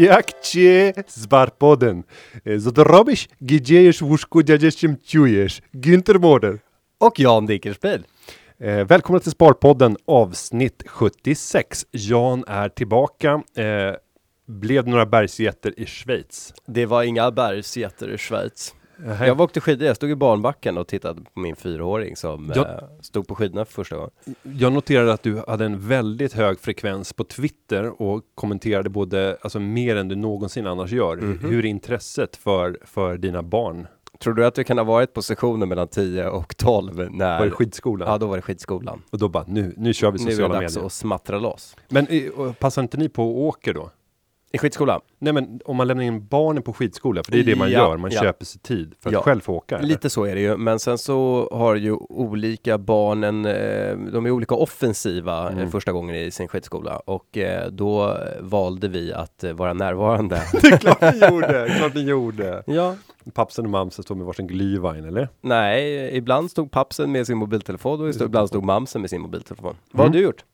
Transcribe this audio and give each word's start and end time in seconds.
Jak 0.00 0.40
cię 0.40 0.92
Sparpodden 1.06 2.02
zrobisz, 2.56 3.28
gdzie 3.40 3.92
w 3.92 4.02
łóżku 4.02 4.42
dziadziem 4.42 4.96
czujesz? 5.06 5.60
Günther 5.74 6.20
Mårder. 6.20 6.58
Och 6.98 7.18
Jan 7.18 7.46
Dickerspiel. 7.46 8.04
Eh, 8.58 8.86
välkomna 8.86 9.20
till 9.20 9.30
Sparpodden 9.30 9.96
avsnitt 10.06 10.82
76. 10.86 11.86
Jan 11.90 12.44
är 12.46 12.68
tillbaka. 12.68 13.42
Eh, 13.56 13.94
blev 14.46 14.88
några 14.88 15.06
bergsjätter 15.06 15.80
i 15.80 15.86
Schweiz? 15.86 16.54
Det 16.66 16.86
var 16.86 17.02
inga 17.02 17.30
bergsjätter 17.30 18.10
i 18.14 18.18
Schweiz. 18.18 18.74
Nähä. 19.06 19.26
Jag 19.26 19.40
åkte 19.40 19.60
skidor, 19.60 19.86
jag 19.86 19.96
stod 19.96 20.10
i 20.10 20.14
barnbacken 20.14 20.78
och 20.78 20.86
tittade 20.88 21.22
på 21.34 21.40
min 21.40 21.56
fyraåring 21.56 22.16
som 22.16 22.52
Jag- 22.54 22.66
eh, 22.68 22.78
stod 23.00 23.28
på 23.28 23.34
skidorna 23.34 23.64
för 23.64 23.72
första 23.72 23.96
gången. 23.96 24.10
Jag 24.42 24.72
noterade 24.72 25.12
att 25.12 25.22
du 25.22 25.42
hade 25.48 25.64
en 25.64 25.88
väldigt 25.88 26.32
hög 26.32 26.60
frekvens 26.60 27.12
på 27.12 27.24
Twitter 27.24 28.02
och 28.02 28.22
kommenterade 28.34 28.90
både, 28.90 29.36
alltså 29.42 29.60
mer 29.60 29.96
än 29.96 30.08
du 30.08 30.16
någonsin 30.16 30.66
annars 30.66 30.92
gör. 30.92 31.16
Mhm. 31.16 31.38
Hur 31.50 31.64
är 31.64 31.68
intresset 31.68 32.36
för, 32.36 32.78
för 32.84 33.16
dina 33.16 33.42
barn? 33.42 33.86
Tror 34.18 34.34
du 34.34 34.46
att 34.46 34.54
du 34.54 34.64
kan 34.64 34.78
ha 34.78 34.84
varit 34.84 35.14
på 35.14 35.22
sessionen 35.22 35.68
mellan 35.68 35.88
10 35.88 36.28
och 36.28 36.56
12 36.56 37.08
när... 37.10 37.38
Var 37.38 37.46
det 37.46 37.50
skidskolan? 37.52 38.08
Ja, 38.08 38.18
då 38.18 38.26
var 38.26 38.36
det 38.36 38.42
skidskolan. 38.42 39.02
Och 39.10 39.18
då 39.18 39.28
bara, 39.28 39.44
nu, 39.48 39.74
nu 39.76 39.94
kör 39.94 40.10
vi 40.10 40.18
Nu 40.18 40.24
är 40.24 40.26
det 40.26 40.32
sociala 40.32 40.54
dags 40.60 40.74
medier. 40.74 40.86
att 40.86 40.92
smattra 40.92 41.38
loss. 41.38 41.76
Men 41.88 42.06
eh, 42.06 42.52
passar 42.52 42.82
inte 42.82 42.96
ni 42.96 43.08
på 43.08 43.24
och 43.24 43.40
åker 43.42 43.74
då? 43.74 43.90
I 44.54 44.58
skidskolan? 44.58 45.00
Nej 45.18 45.32
men 45.32 45.60
om 45.64 45.76
man 45.76 45.86
lämnar 45.88 46.04
in 46.04 46.26
barnen 46.26 46.62
på 46.62 46.72
skidskola, 46.72 47.22
för 47.24 47.32
det 47.32 47.38
är 47.40 47.44
det 47.44 47.56
man 47.56 47.70
Ja, 47.70 47.78
gör, 47.78 47.96
man 47.96 48.10
ja. 48.10 48.20
köper 48.22 48.44
sig 48.44 48.60
tid 48.60 48.94
för 49.00 49.10
att 49.10 49.14
Ja. 49.14 49.22
själv 49.22 49.40
få 49.40 49.54
åka. 49.54 49.76
eller? 49.78 49.88
Lite 49.88 50.10
så 50.10 50.24
är 50.24 50.34
det 50.34 50.40
ju, 50.40 50.56
men 50.56 50.78
sen 50.78 50.98
så 50.98 51.48
har 51.52 51.74
ju 51.74 51.92
olika 51.92 52.78
barnen, 52.78 53.44
eh, 53.46 53.96
de 54.12 54.26
är 54.26 54.30
olika 54.30 54.54
offensiva 54.54 55.46
eh, 55.50 55.56
Mm. 55.56 55.70
första 55.70 55.92
gången 55.92 56.16
i 56.16 56.30
sin 56.30 56.48
skidskola 56.48 56.96
och 56.96 57.38
eh, 57.38 57.70
då 57.70 58.18
valde 58.40 58.88
vi 58.88 59.12
att 59.12 59.44
vara 59.54 59.72
närvarande. 59.72 60.42
Det 60.62 60.68
är 60.68 60.76
klart 60.78 61.00
ni 61.00 61.26
gjorde, 61.30 61.74
klart 61.78 61.94
ni 61.94 62.00
gjorde. 62.00 62.62
ja, 62.66 62.96
Pappsen 63.34 63.64
och 63.64 63.70
mamsen 63.70 64.02
står 64.04 64.14
med 64.14 64.26
varsin 64.26 64.48
glühwein 64.48 65.08
eller? 65.08 65.28
nej, 65.40 66.10
ibland 66.16 66.50
stod 66.50 66.70
pappsen 66.70 67.12
med 67.12 67.26
sin 67.26 67.38
mobiltelefon 67.38 68.00
och 68.00 68.22
ibland 68.22 68.48
stod 68.48 68.64
mamsen 68.64 69.00
med 69.00 69.10
sin 69.10 69.20
mobiltelefon. 69.20 69.74
Vad 69.90 70.00
har 70.00 70.06
Mm. 70.06 70.16
du 70.18 70.24
gjort? 70.24 70.44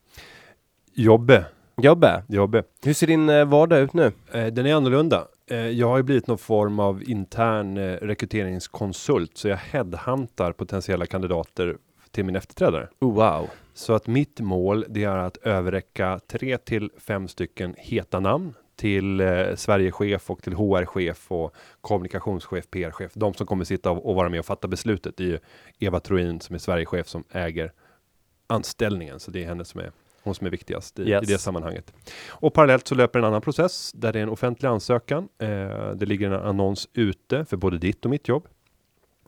Jobbe, 0.95 1.45
Jobbe, 1.83 2.23
jobbe. 2.29 2.63
hur 2.85 2.93
ser 2.93 3.07
din 3.07 3.29
eh, 3.29 3.45
vardag 3.45 3.81
ut 3.81 3.93
nu? 3.93 4.13
Eh, 4.33 4.47
den 4.47 4.67
är 4.67 4.75
annorlunda. 4.75 5.29
Eh, 5.51 5.69
jag 5.69 5.89
har 5.89 5.97
ju 5.97 6.03
blivit 6.03 6.27
någon 6.27 6.39
form 6.39 6.79
av 6.79 7.03
intern 7.11 7.79
rekryteringskonsult, 7.79 9.37
så 9.37 9.49
jag 9.49 9.57
headhuntar 9.57 10.53
potentiella 10.53 11.07
kandidater 11.07 11.77
till 12.11 12.25
min 12.25 12.37
efterträdare. 12.37 12.89
Oh, 13.01 13.15
wow. 13.15 13.51
Så 13.75 13.93
att 13.93 14.07
mitt 14.07 14.41
mål, 14.41 14.85
det 14.89 15.05
är 15.05 15.17
att 15.17 15.37
överräcka 15.37 16.21
tre 16.27 16.59
till 16.59 16.91
fem 16.99 17.29
stycken 17.29 17.75
heta 17.79 18.21
namn 18.21 18.55
till 18.77 19.21
eh, 19.21 19.55
Sverigechef 19.55 20.31
och 20.31 20.43
till 20.43 20.55
HR-chef 20.55 21.33
och 21.33 21.55
kommunikationschef, 21.81 22.71
PR-chef. 22.71 23.13
De 23.15 23.35
som 23.35 23.47
kommer 23.47 23.65
sitta 23.65 23.91
och, 23.91 24.09
och 24.09 24.15
vara 24.15 24.29
med 24.29 24.41
och 24.41 24.47
fatta 24.47 24.69
beslutet. 24.69 25.17
Det 25.17 25.25
är 25.25 25.29
ju 25.29 25.39
Eva 25.79 26.01
Troin 26.01 26.41
som 26.41 26.55
är 26.55 26.59
Sverigechef 26.59 27.09
som 27.09 27.25
äger 27.31 27.73
anställningen, 28.47 29.21
så 29.21 29.31
det 29.31 29.43
är 29.43 29.47
henne 29.47 29.65
som 29.65 29.81
är 29.81 29.93
hon 30.29 30.35
som 30.35 30.47
är 30.47 30.51
viktigast 30.51 30.99
i, 30.99 31.03
Yes. 31.03 31.29
i 31.29 31.33
det 31.33 31.39
sammanhanget. 31.39 31.93
Och 32.29 32.55
parallellt 32.55 32.89
så 32.89 32.95
löper 32.95 33.19
en 33.19 33.25
annan 33.25 33.41
process 33.41 33.93
där 33.95 34.13
det 34.13 34.19
är 34.19 34.23
en 34.23 34.29
offentlig 34.29 34.69
ansökan. 34.69 35.29
Eh, 35.39 35.49
det 35.95 36.07
ligger 36.07 36.27
en 36.31 36.33
annons 36.47 36.89
ute 36.93 37.45
för 37.45 37.57
både 37.57 37.79
ditt 37.79 38.05
och 38.05 38.11
mitt 38.11 38.29
jobb 38.29 38.49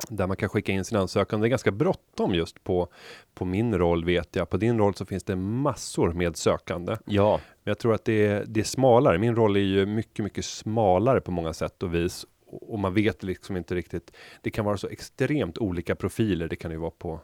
där 0.09 0.27
man 0.27 0.37
kan 0.37 0.49
skicka 0.49 0.73
in 0.73 0.85
sin 0.85 0.99
ansökan. 0.99 1.41
Det 1.41 1.47
är 1.47 1.49
ganska 1.49 1.71
bråttom 1.71 2.35
just 2.35 2.65
på, 2.65 2.89
på 3.35 3.45
min 3.45 3.79
roll 3.79 4.05
vet 4.05 4.37
jag. 4.37 4.51
På 4.51 4.57
din 4.57 4.79
roll 4.79 4.95
så 4.95 5.05
finns 5.05 5.25
det 5.25 5.37
massor 5.37 6.13
med 6.13 6.37
sökande. 6.37 6.97
Ja, 7.05 7.41
Men 7.65 7.71
jag 7.71 7.79
tror 7.79 7.95
att 7.95 8.05
det 8.05 8.27
är, 8.27 8.45
det 8.47 8.61
är 8.61 8.65
smalare. 8.65 9.19
Min 9.19 9.37
roll 9.37 9.57
är 9.57 9.61
ju 9.61 9.87
mycket, 9.87 10.25
mycket 10.25 10.45
smalare 10.45 11.21
på 11.21 11.31
många 11.31 11.53
sätt 11.53 11.83
och 11.83 11.95
vis. 11.95 12.27
Och 12.47 12.79
man 12.79 12.95
vet 12.95 13.23
liksom 13.23 13.57
inte 13.57 13.75
riktigt. 13.75 14.13
Det 14.43 14.51
kan 14.51 14.65
vara 14.65 14.77
så 14.77 14.89
extremt 14.89 15.59
olika 15.59 15.95
profiler. 15.97 16.49
Det 16.49 16.57
kan 16.57 16.71
ju 16.71 16.77
vara 16.77 16.91
på, 16.91 17.21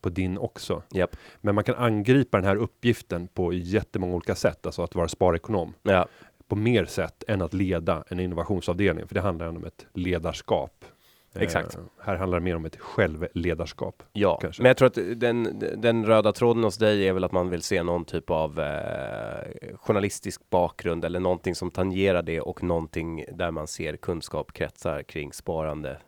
på 0.00 0.08
din 0.08 0.38
också. 0.38 0.82
japp, 0.90 1.16
Men 1.40 1.54
man 1.54 1.64
kan 1.64 1.74
angripa 1.74 2.36
den 2.36 2.46
här 2.46 2.56
uppgiften 2.56 3.28
på 3.28 3.52
jättemånga 3.52 4.14
olika 4.14 4.34
sätt. 4.34 4.66
Alltså 4.66 4.82
att 4.82 4.94
vara 4.94 5.08
sparekonom 5.08 5.74
ja, 5.82 6.06
på 6.48 6.56
mer 6.56 6.84
sätt 6.84 7.24
än 7.28 7.42
att 7.42 7.54
leda 7.54 8.04
en 8.08 8.20
innovationsavdelning. 8.20 9.06
För 9.06 9.14
det 9.14 9.20
handlar 9.20 9.46
ändå 9.46 9.60
om 9.60 9.66
ett 9.66 9.86
ledarskap. 9.92 10.84
Exakt. 11.34 11.74
Eh, 11.74 11.80
här 12.02 12.16
handlar 12.16 12.38
det 12.38 12.44
mer 12.44 12.56
om 12.56 12.64
ett 12.64 12.76
självledarskap. 12.76 14.02
ja. 14.12 14.38
Kanske. 14.42 14.62
Men 14.62 14.68
jag 14.68 14.76
tror 14.76 14.86
att 14.86 15.20
den, 15.20 15.64
den 15.76 16.06
röda 16.06 16.32
tråden 16.32 16.64
hos 16.64 16.76
dig 16.76 17.08
är 17.08 17.12
väl 17.12 17.24
att 17.24 17.32
man 17.32 17.50
vill 17.50 17.62
se 17.62 17.82
någon 17.82 18.04
typ 18.04 18.30
av 18.30 18.60
eh, 18.60 19.76
journalistisk 19.76 20.50
bakgrund 20.50 21.04
eller 21.04 21.20
någonting 21.20 21.54
som 21.54 21.70
tangerar 21.70 22.22
det 22.22 22.40
och 22.40 22.62
någonting 22.62 23.24
där 23.32 23.50
man 23.50 23.66
ser 23.66 23.96
kunskap 23.96 24.52
kretsar 24.52 25.02
kring 25.02 25.32
sparande 25.32 25.98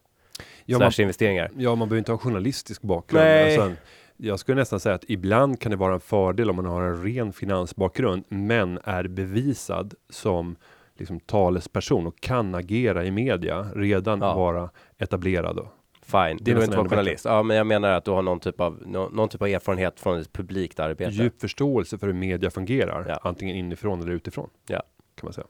Ja, 0.64 0.78
man, 0.78 0.92
investeringar. 0.98 1.50
ja, 1.56 1.74
man 1.74 1.88
behöver 1.88 1.98
inte 1.98 2.12
ha 2.12 2.18
journalistisk 2.18 2.82
bakgrund. 2.82 3.24
Nej. 3.24 3.58
Alltså, 3.58 3.76
jag 4.16 4.38
skulle 4.38 4.60
nästan 4.60 4.80
säga 4.80 4.94
att 4.94 5.04
ibland 5.08 5.60
kan 5.60 5.70
det 5.70 5.76
vara 5.76 5.94
en 5.94 6.00
fördel 6.00 6.50
om 6.50 6.56
man 6.56 6.64
har 6.66 6.82
en 6.82 7.02
ren 7.04 7.32
finansbakgrund, 7.32 8.24
men 8.28 8.78
är 8.84 9.08
bevisad 9.08 9.94
som 10.10 10.56
liksom 10.98 11.20
talesperson 11.20 12.06
och 12.06 12.20
kan 12.20 12.54
agera 12.54 13.04
i 13.04 13.10
media, 13.10 13.66
redan 13.74 14.20
Ja. 14.20 14.34
vara 14.34 14.70
etablerad. 14.98 15.56
Då. 15.56 15.68
Fine, 16.02 16.36
Det 16.36 16.44
behöver 16.44 16.64
inte 16.64 16.76
vara 16.76 16.84
bättre. 16.84 16.96
journalist. 16.96 17.24
Ja, 17.24 17.42
men 17.42 17.56
jag 17.56 17.66
menar 17.66 17.90
att 17.92 18.04
du 18.04 18.10
har 18.10 18.22
någon 18.22 18.40
typ 18.40 18.60
av, 18.60 18.82
nå, 18.86 19.08
någon 19.08 19.28
typ 19.28 19.42
av 19.42 19.48
erfarenhet 19.48 20.00
från 20.00 20.18
ett 20.20 20.32
publikt 20.32 20.80
arbete. 20.80 21.10
Djup 21.12 21.40
förståelse 21.40 21.98
för 21.98 22.06
hur 22.06 22.14
media 22.14 22.50
fungerar, 22.50 23.04
Ja. 23.08 23.18
antingen 23.22 23.56
inifrån 23.56 24.00
eller 24.00 24.12
utifrån. 24.12 24.50
Ja. 24.66 24.82
Kan 25.20 25.26
man 25.26 25.32
säga. 25.32 25.46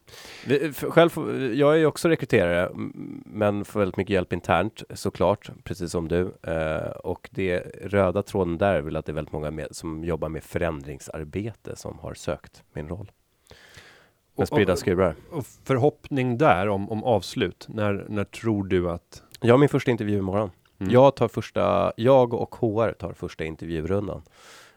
Vi- 0.46 0.66
f- 0.68 0.84
Själv, 0.88 1.10
jag 1.54 1.72
är 1.74 1.78
ju 1.78 1.86
också 1.86 2.08
rekryterare, 2.08 2.70
men 3.24 3.64
får 3.64 3.80
väldigt 3.80 3.96
mycket 3.96 4.14
hjälp 4.14 4.32
internt 4.32 4.82
såklart, 4.94 5.50
precis 5.64 5.90
som 5.92 6.08
du. 6.08 6.34
Eh, 6.42 6.90
och 6.90 7.28
det 7.32 7.58
röda 7.82 8.22
tråden 8.22 8.58
där 8.58 8.74
är 8.74 8.80
väl 8.80 8.96
att 8.96 9.06
det 9.06 9.12
är 9.12 9.14
väldigt 9.14 9.32
många 9.32 9.50
med, 9.50 9.68
som 9.70 10.04
jobbar 10.04 10.28
med 10.28 10.42
förändringsarbete 10.44 11.76
som 11.76 11.98
har 11.98 12.14
sökt 12.14 12.62
min 12.72 12.88
roll. 12.88 13.10
Med 14.36 14.48
spridda 14.48 14.76
skurar. 14.76 15.14
Och 15.30 15.46
förhoppning 15.64 16.38
där 16.38 16.68
om, 16.68 16.90
om 16.90 17.04
avslut. 17.04 17.66
När, 17.68 18.06
när 18.08 18.24
tror 18.24 18.64
du 18.64 18.90
att... 18.90 19.22
Jag 19.40 19.52
har 19.54 19.58
min 19.58 19.68
första 19.68 19.90
intervju 19.90 20.18
imorgon. 20.18 20.50
Mm. 20.80 20.92
Jag 20.92 21.16
tar 21.16 21.28
första, 21.28 21.92
jag 21.96 22.34
och 22.34 22.54
HR 22.54 22.92
tar 22.92 23.12
första 23.12 23.44
intervjurundan. 23.44 24.22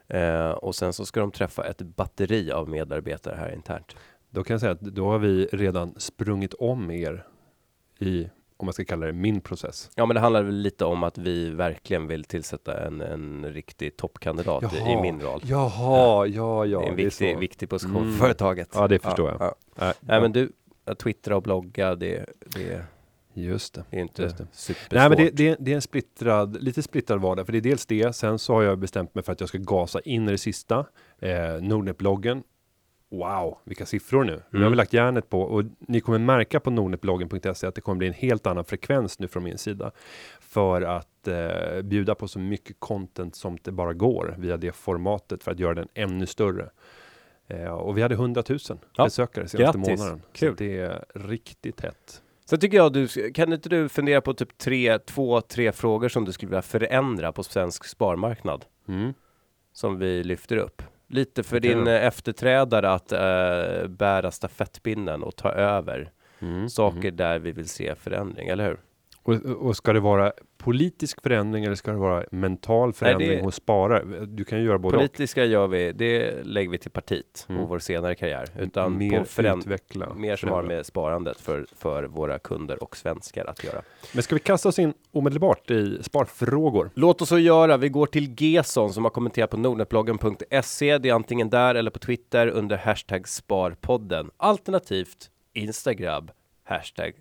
Eh, 0.08 0.50
och 0.50 0.76
sen 0.76 0.94
så 0.94 1.06
ska 1.06 1.20
de 1.20 1.32
träffa 1.32 1.64
ett 1.68 1.82
batteri 1.82 2.52
av 2.52 2.70
medarbetare 2.70 3.36
här 3.40 3.54
internt. 3.54 3.96
Då 4.34 4.44
kan 4.44 4.54
jag 4.54 4.62
säga 4.62 4.72
att 4.72 4.80
då 4.82 5.10
har 5.10 5.20
vi 5.20 5.46
redan 5.52 5.94
sprungit 5.98 6.54
om 6.54 6.92
er 6.92 7.26
i, 8.00 8.30
om 8.58 8.66
man 8.66 8.74
ska 8.74 8.86
kalla 8.86 9.06
det, 9.06 9.14
min 9.14 9.42
process. 9.42 9.92
Ja, 9.96 10.06
men 10.06 10.16
det 10.16 10.20
handlar 10.22 10.44
väl 10.44 10.56
lite 10.56 10.86
om 10.86 11.04
att 11.04 11.18
vi 11.18 11.50
verkligen 11.50 12.08
vill 12.08 12.24
tillsätta 12.24 12.86
en, 12.88 13.02
en 13.02 13.46
riktig 13.54 13.98
toppkandidat 13.98 14.74
i, 14.74 14.78
i 14.78 15.12
roll. 15.26 15.42
Jaha, 15.44 16.28
ja, 16.28 16.66
ja. 16.66 16.80
det 16.80 16.86
är 16.86 16.90
en 16.90 16.96
det 16.96 17.02
är 17.02 17.06
viktig, 17.06 17.34
så. 17.34 17.40
viktig 17.40 17.70
position 17.70 17.96
Mm. 18.04 18.12
för 18.12 18.20
företaget. 18.20 18.70
Ja, 18.74 18.88
det 18.88 19.00
förstår 19.00 19.30
jag. 19.30 19.38
Ja. 19.42 19.56
Nej, 19.76 19.94
Nej, 20.00 20.22
men 20.22 20.32
du, 20.32 20.52
att 20.86 21.00
twittra 21.00 21.36
och 21.36 21.44
blogga, 21.44 21.96
det, 21.96 22.26
det 22.56 22.86
Just 23.34 23.74
det. 23.74 23.84
är 23.92 24.00
inte 24.00 24.22
Just 24.24 24.38
det. 24.38 24.48
supersvårt. 24.52 24.92
Nej, 24.92 25.10
men 25.10 25.18
det, 25.18 25.30
det, 25.30 25.56
det 25.60 25.72
är 25.72 25.76
en 25.76 25.82
splittrad, 25.82 26.64
lite 26.64 26.84
splittrad 26.84 27.22
vardag, 27.22 27.46
för 27.46 27.54
det 27.54 27.60
är 27.60 27.62
dels 27.62 27.86
det. 27.86 28.16
Sen 28.16 28.40
så 28.40 28.54
har 28.54 28.62
jag 28.64 28.80
bestämt 28.80 29.16
mig 29.16 29.24
för 29.24 29.32
att 29.32 29.40
jag 29.40 29.50
ska 29.50 29.58
gasa 29.58 30.00
in 30.00 30.28
i 30.28 30.32
det 30.32 30.38
sista. 30.38 30.86
Eh, 31.20 31.62
Nordnet-bloggen. 31.62 32.44
Wow, 33.14 33.58
vilka 33.64 33.86
siffror 33.86 34.24
nu. 34.24 34.42
Nu 34.50 34.64
har 34.64 34.70
vi 34.70 34.76
lagt 34.76 34.94
järnet 34.94 35.30
på 35.30 35.42
och 35.42 35.64
ni 35.80 36.02
kommer 36.02 36.20
märka 36.20 36.60
på 36.60 36.72
nordnetbloggen.se 36.72 37.68
att 37.68 37.76
det 37.76 37.82
kommer 37.82 37.98
bli 37.98 38.08
en 38.08 38.14
helt 38.14 38.48
annan 38.48 38.66
frekvens 38.66 39.20
nu 39.20 39.28
från 39.28 39.44
min 39.44 39.58
sida. 39.58 39.92
För 40.40 40.82
att 40.82 41.28
eh, 41.28 41.82
bjuda 41.82 42.16
på 42.16 42.28
så 42.28 42.40
mycket 42.40 42.76
content 42.80 43.36
som 43.36 43.58
det 43.62 43.72
bara 43.72 43.94
går 43.94 44.36
via 44.38 44.58
det 44.58 44.72
formatet 44.72 45.44
för 45.44 45.52
att 45.52 45.60
göra 45.60 45.74
den 45.74 45.88
ännu 45.94 46.26
större. 46.26 46.70
Eh, 47.48 47.72
och 47.72 47.98
vi 47.98 48.02
hade 48.02 48.16
100 48.16 48.44
000 48.50 48.60
Ja, 48.98 49.04
besökare 49.04 49.48
senaste 49.48 49.80
grattis. 49.80 50.00
månaden. 50.00 50.22
Kul. 50.34 50.50
Så 50.58 50.64
det 50.64 50.78
är 50.80 51.06
riktigt 51.16 51.82
hett. 51.82 52.22
Sen 52.46 52.60
tycker 52.60 52.78
jag 52.78 52.94
du, 52.94 53.08
kan 53.34 53.54
inte 53.54 53.70
du 53.70 53.90
fundera 53.90 54.22
på 54.22 54.34
typ 54.34 54.58
tre, 54.58 55.00
två, 55.00 55.42
tre 55.42 55.72
frågor 55.72 56.10
som 56.10 56.26
du 56.26 56.32
skulle 56.32 56.50
vilja 56.50 56.62
förändra 56.62 57.32
på 57.32 57.44
svensk 57.44 57.86
sparmarknad? 57.86 58.66
Mm. 58.88 59.14
Som 59.74 60.00
vi 60.00 60.24
lyfter 60.24 60.58
upp. 60.58 60.82
Lite 61.08 61.44
för 61.44 61.60
din 61.60 61.88
eh, 61.88 62.06
efterträdare 62.06 62.90
att 62.92 63.12
eh, 63.12 63.88
bära 63.88 64.32
stafettpinnen 64.32 65.24
och 65.24 65.36
ta 65.36 65.52
över 65.52 66.12
Mm. 66.40 66.70
saker 66.70 67.12
där 67.12 67.40
vi 67.40 67.52
vill 67.52 67.70
se 67.70 67.96
förändring, 67.96 68.48
eller 68.48 68.66
hur? 68.68 68.78
Och, 69.26 69.34
och 69.46 69.76
ska 69.76 69.94
det 69.94 70.00
vara 70.00 70.32
politisk 70.58 71.22
förändring 71.24 71.64
eller 71.66 71.76
ska 71.76 71.92
det 71.92 71.98
vara 71.98 72.26
mental 72.32 72.94
förändring 72.94 73.30
det- 73.30 73.42
hos 73.44 73.56
sparare? 73.56 74.26
Du 74.26 74.44
kan 74.44 74.60
ju 74.60 74.66
göra 74.66 74.78
både 74.78 74.98
Politiska 74.98 75.46
gör 75.46 75.68
vi, 75.68 75.92
det 75.92 76.44
lägger 76.46 76.70
vi 76.72 76.78
till 76.78 76.92
partiet 76.92 77.46
Mm. 77.50 77.62
och 77.62 77.70
vår 77.70 77.80
senare 77.80 78.16
karriär. 78.16 78.46
och. 78.56 78.62
Utan 78.62 78.98
mer 78.98 79.20
på 79.20 79.26
föränd- 79.26 79.60
utveckla. 79.60 80.14
mer 80.14 80.36
som 80.36 80.50
har 80.50 80.64
med 80.64 80.86
sparandet 80.86 81.40
för, 81.42 81.66
för 81.76 82.04
våra 82.04 82.40
kunder 82.40 82.84
och 82.84 82.98
svenskar 82.98 83.46
att 83.46 83.64
göra. 83.64 83.82
Men 84.14 84.24
ska 84.24 84.36
vi 84.36 84.40
kasta 84.40 84.70
oss 84.70 84.80
in 84.80 84.94
omedelbart 85.12 85.72
i 85.72 86.04
sparfrågor? 86.04 86.90
Låt 86.94 87.22
oss 87.22 87.30
så 87.30 87.40
göra. 87.40 87.78
Vi 87.78 87.90
går 87.90 88.06
till 88.06 88.36
Gesson 88.42 88.94
som 88.94 89.04
har 89.04 89.12
kommenterat 89.12 89.50
på 89.50 89.58
nordnetbloggen.se. 89.58 90.98
Det 90.98 91.10
är 91.10 91.14
antingen 91.14 91.50
där 91.50 91.76
eller 91.76 91.92
på 91.92 92.00
Twitter 92.00 92.48
under 92.48 92.78
hashtag 92.78 93.28
sparpodden. 93.28 94.32
Alternativt 94.38 95.30
Instagram 95.54 96.28
hashtag 96.64 97.14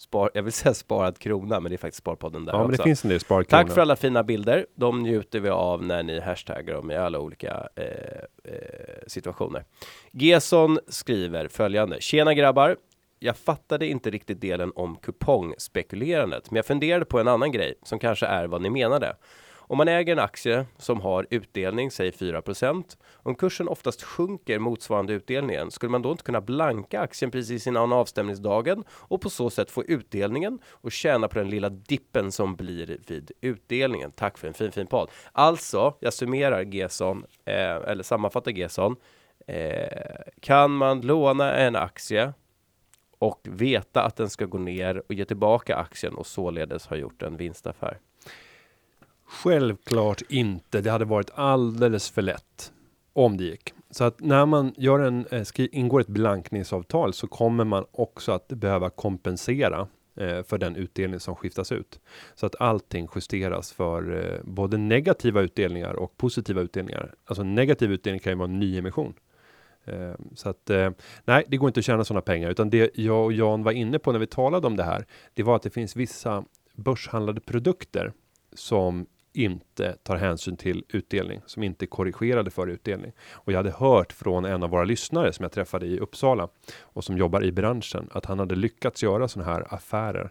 spar. 0.00 0.30
Jag 0.34 0.42
vill 0.42 0.52
säga 0.52 0.74
sparad 0.74 1.18
krona, 1.18 1.60
men 1.60 1.70
det 1.70 1.76
är 1.76 1.78
faktiskt 1.78 1.98
sparpodden 1.98 2.44
där 2.44 2.52
Ja, 2.52 2.58
men 2.58 2.66
också. 2.66 2.76
det 2.76 2.82
finns 2.82 3.04
en 3.04 3.10
del. 3.10 3.20
Tack 3.44 3.70
för 3.70 3.80
alla 3.80 3.96
fina 3.96 4.22
bilder. 4.22 4.66
De 4.74 5.02
njuter 5.02 5.40
vi 5.40 5.48
av 5.48 5.82
när 5.84 6.02
ni 6.02 6.20
hashtaggar 6.20 6.74
dem 6.74 6.90
i 6.90 6.96
alla 6.96 7.18
olika 7.18 7.68
eh, 7.76 7.84
eh, 8.44 8.54
situationer. 9.06 9.64
Gesson 10.12 10.78
skriver 10.88 11.48
följande. 11.48 12.00
Tjena 12.00 12.34
grabbar. 12.34 12.76
Jag 13.18 13.36
fattade 13.36 13.86
inte 13.86 14.10
riktigt 14.10 14.40
delen 14.40 14.72
om 14.74 14.96
kupongspekulerandet, 14.96 16.50
men 16.50 16.56
jag 16.56 16.66
funderade 16.66 17.04
på 17.04 17.20
en 17.20 17.28
annan 17.28 17.52
grej 17.52 17.74
som 17.82 17.98
kanske 17.98 18.26
är 18.26 18.46
vad 18.46 18.62
ni 18.62 18.70
menade. 18.70 19.16
Om 19.70 19.78
man 19.78 19.88
äger 19.88 20.12
en 20.12 20.18
aktie 20.18 20.66
som 20.76 21.00
har 21.00 21.26
utdelning, 21.30 21.90
säg 21.90 22.10
4% 22.10 22.96
om 23.14 23.34
kursen 23.34 23.68
oftast 23.68 24.02
sjunker 24.02 24.58
motsvarande 24.58 25.12
utdelningen, 25.12 25.70
skulle 25.70 25.90
man 25.90 26.02
då 26.02 26.10
inte 26.10 26.22
kunna 26.22 26.40
blanka 26.40 27.00
aktien 27.00 27.30
precis 27.30 27.66
innan 27.66 27.92
avstämningsdagen 27.92 28.84
och 28.90 29.20
på 29.20 29.30
så 29.30 29.50
sätt 29.50 29.70
få 29.70 29.84
utdelningen 29.84 30.58
och 30.66 30.92
tjäna 30.92 31.28
på 31.28 31.38
den 31.38 31.50
lilla 31.50 31.68
dippen 31.68 32.32
som 32.32 32.56
blir 32.56 32.98
vid 33.06 33.32
utdelningen? 33.40 34.10
Tack 34.10 34.38
för 34.38 34.48
en 34.48 34.54
fin, 34.54 34.72
fin 34.72 34.86
podd. 34.86 35.10
Alltså, 35.32 35.94
jag 36.00 36.12
summerar 36.12 36.62
Gesson, 36.62 37.24
eh, 37.44 37.54
eller 37.70 38.02
sammanfattar 38.02 38.50
Gesson. 38.50 38.96
Eh, 39.46 39.88
kan 40.40 40.70
man 40.70 41.00
låna 41.00 41.54
en 41.54 41.76
aktie 41.76 42.32
och 43.18 43.40
veta 43.50 44.02
att 44.02 44.16
den 44.16 44.30
ska 44.30 44.46
gå 44.46 44.58
ner 44.58 45.02
och 45.08 45.14
ge 45.14 45.24
tillbaka 45.24 45.76
aktien 45.76 46.14
och 46.14 46.26
således 46.26 46.86
ha 46.86 46.96
gjort 46.96 47.22
en 47.22 47.36
vinstaffär? 47.36 47.98
Självklart 49.30 50.22
inte. 50.28 50.80
Det 50.80 50.90
hade 50.90 51.04
varit 51.04 51.30
alldeles 51.34 52.10
för 52.10 52.22
lätt 52.22 52.72
om 53.12 53.36
det 53.36 53.44
gick. 53.44 53.72
Så 53.90 54.04
att 54.04 54.20
när 54.20 54.46
man 54.46 54.74
gör 54.76 55.00
en, 55.00 55.26
eh, 55.30 55.46
ingår 55.56 56.00
ett 56.00 56.08
blankningsavtal 56.08 57.12
så 57.12 57.26
kommer 57.26 57.64
man 57.64 57.84
också 57.90 58.32
att 58.32 58.48
behöva 58.48 58.90
kompensera 58.90 59.88
eh, 60.16 60.42
för 60.42 60.58
den 60.58 60.76
utdelning 60.76 61.20
som 61.20 61.36
skiftas 61.36 61.72
ut. 61.72 62.00
Så 62.34 62.46
att 62.46 62.60
allting 62.60 63.08
justeras 63.14 63.72
för 63.72 64.24
eh, 64.24 64.40
både 64.44 64.76
negativa 64.76 65.40
utdelningar 65.40 65.94
och 65.94 66.16
positiva 66.16 66.60
utdelningar. 66.60 67.14
Alltså 67.24 67.42
negativ 67.42 67.92
utdelning 67.92 68.20
kan 68.20 68.32
ju 68.32 68.36
vara 68.38 68.48
en 68.48 68.58
nyemission. 68.58 69.14
emission. 69.86 70.34
Så 70.34 70.48
att 70.48 70.70
nej, 71.24 71.44
det 71.48 71.56
går 71.56 71.68
inte 71.68 71.80
att 71.80 71.84
tjäna 71.84 72.04
sådana 72.04 72.20
pengar, 72.20 72.50
utan 72.50 72.70
det 72.70 72.90
jag 72.94 73.24
och 73.24 73.32
Jan 73.32 73.62
var 73.62 73.72
inne 73.72 73.98
på 73.98 74.12
när 74.12 74.18
vi 74.18 74.26
talade 74.26 74.66
om 74.66 74.76
det 74.76 74.84
här, 74.84 75.06
det 75.34 75.42
var 75.42 75.56
att 75.56 75.62
det 75.62 75.70
finns 75.70 75.96
vissa 75.96 76.44
börshandlade 76.74 77.40
produkter 77.40 78.12
som 78.54 79.06
inte 79.32 79.96
tar 80.02 80.16
hänsyn 80.16 80.56
till 80.56 80.84
utdelning, 80.88 81.40
som 81.46 81.62
inte 81.62 81.84
är 81.84 81.86
korrigerade 81.86 82.50
för 82.50 82.66
utdelning. 82.66 83.12
Och 83.32 83.52
jag 83.52 83.56
hade 83.56 83.70
hört 83.70 84.12
från 84.12 84.44
en 84.44 84.62
av 84.62 84.70
våra 84.70 84.84
lyssnare 84.84 85.32
som 85.32 85.42
jag 85.42 85.52
träffade 85.52 85.86
i 85.86 85.98
Uppsala 85.98 86.48
och 86.80 87.04
som 87.04 87.18
jobbar 87.18 87.44
i 87.44 87.52
branschen 87.52 88.08
att 88.12 88.26
han 88.26 88.38
hade 88.38 88.54
lyckats 88.54 89.02
göra 89.02 89.28
sådana 89.28 89.52
här 89.52 89.74
affärer. 89.74 90.30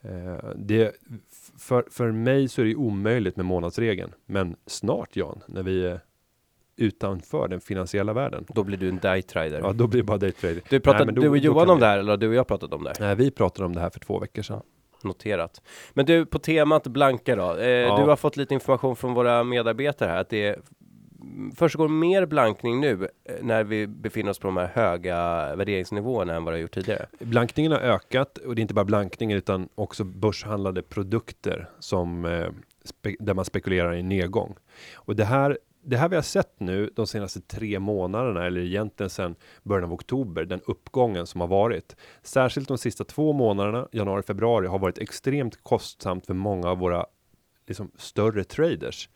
Eh, 0.00 0.50
det, 0.56 0.92
för, 1.58 1.84
för 1.90 2.12
mig 2.12 2.48
så 2.48 2.60
är 2.60 2.64
det 2.64 2.74
omöjligt 2.74 3.36
med 3.36 3.46
månadsregeln, 3.46 4.12
men 4.26 4.56
snart 4.66 5.16
Jan, 5.16 5.42
när 5.46 5.62
vi 5.62 5.86
är 5.86 6.00
utanför 6.76 7.48
den 7.48 7.60
finansiella 7.60 8.12
världen. 8.12 8.44
Då 8.48 8.64
blir 8.64 8.78
du 8.78 8.88
en 8.88 8.98
daytrader. 8.98 9.58
Ja, 9.58 9.72
då 9.72 9.86
blir 9.86 10.02
bara 10.02 10.18
daytrading. 10.18 10.60
Du 10.70 10.80
Nej, 10.84 11.06
då- 11.06 11.20
du 11.22 11.28
och 11.28 11.38
Johan 11.38 11.70
om 11.70 11.80
det 11.80 11.86
här, 11.86 11.98
eller 11.98 12.12
har 12.12 12.16
du 12.16 12.28
och 12.28 12.34
jag 12.34 12.46
pratat 12.46 12.72
om 12.72 12.84
det 12.84 12.90
här? 12.90 12.96
Nej, 13.00 13.16
vi 13.16 13.30
pratade 13.30 13.66
om 13.66 13.74
det 13.74 13.80
här 13.80 13.90
för 13.90 14.00
två 14.00 14.18
veckor 14.18 14.42
sedan. 14.42 14.62
Noterat. 15.02 15.62
Men 15.94 16.06
du, 16.06 16.26
på 16.26 16.38
temat 16.38 16.86
blanka 16.86 17.36
då. 17.36 17.56
Eh, 17.56 17.68
Ja. 17.68 17.96
Du 17.96 18.02
har 18.02 18.16
fått 18.16 18.36
lite 18.36 18.54
information 18.54 18.96
från 18.96 19.14
våra 19.14 19.44
medarbetare 19.44 20.08
här 20.08 20.20
att 20.20 20.28
det 20.30 20.58
försiggår 21.56 21.88
mer 21.88 22.26
blankning 22.26 22.80
nu 22.80 23.08
eh, 23.24 23.34
när 23.42 23.64
vi 23.64 23.86
befinner 23.86 24.30
oss 24.30 24.38
på 24.38 24.46
de 24.48 24.56
här 24.56 24.66
höga 24.74 25.16
värderingsnivåerna 25.56 26.34
än 26.34 26.44
vad 26.44 26.54
det 26.54 26.56
har 26.56 26.62
gjort 26.62 26.74
tidigare. 26.74 27.06
Blankningen 27.18 27.72
har 27.72 27.78
ökat 27.78 28.38
och 28.38 28.54
det 28.54 28.60
är 28.60 28.62
inte 28.62 28.74
bara 28.74 28.84
blankningen 28.84 29.38
utan 29.38 29.68
också 29.74 30.04
börshandlade 30.04 30.82
produkter 30.82 31.68
som 31.78 32.24
eh, 32.24 32.46
där 33.18 33.34
man 33.34 33.44
spekulerar 33.44 33.94
i 33.94 34.02
nedgång. 34.02 34.56
Och 34.94 35.16
det 35.16 35.24
här, 35.24 35.58
det 35.88 35.96
här 35.96 36.08
vi 36.08 36.16
har 36.16 36.22
sett 36.22 36.60
nu 36.60 36.90
de 36.96 37.06
senaste 37.06 37.40
tre 37.40 37.78
månaderna 37.78 38.46
eller 38.46 38.60
egentligen 38.60 39.10
sedan 39.10 39.36
början 39.62 39.84
av 39.84 39.92
oktober, 39.92 40.44
den 40.44 40.60
uppgången 40.66 41.26
som 41.26 41.40
har 41.40 41.48
varit. 41.48 41.96
Särskilt 42.22 42.68
de 42.68 42.78
sista 42.78 43.04
två 43.04 43.32
månaderna, 43.32 43.88
januari, 43.92 44.22
februari, 44.22 44.66
har 44.66 44.78
varit 44.78 44.98
extremt 44.98 45.62
kostsamt 45.62 46.26
för 46.26 46.34
många 46.34 46.70
av 46.70 46.78
våra 46.78 47.06
liksom, 47.66 47.90
större 47.96 48.44
traders. 48.44 49.08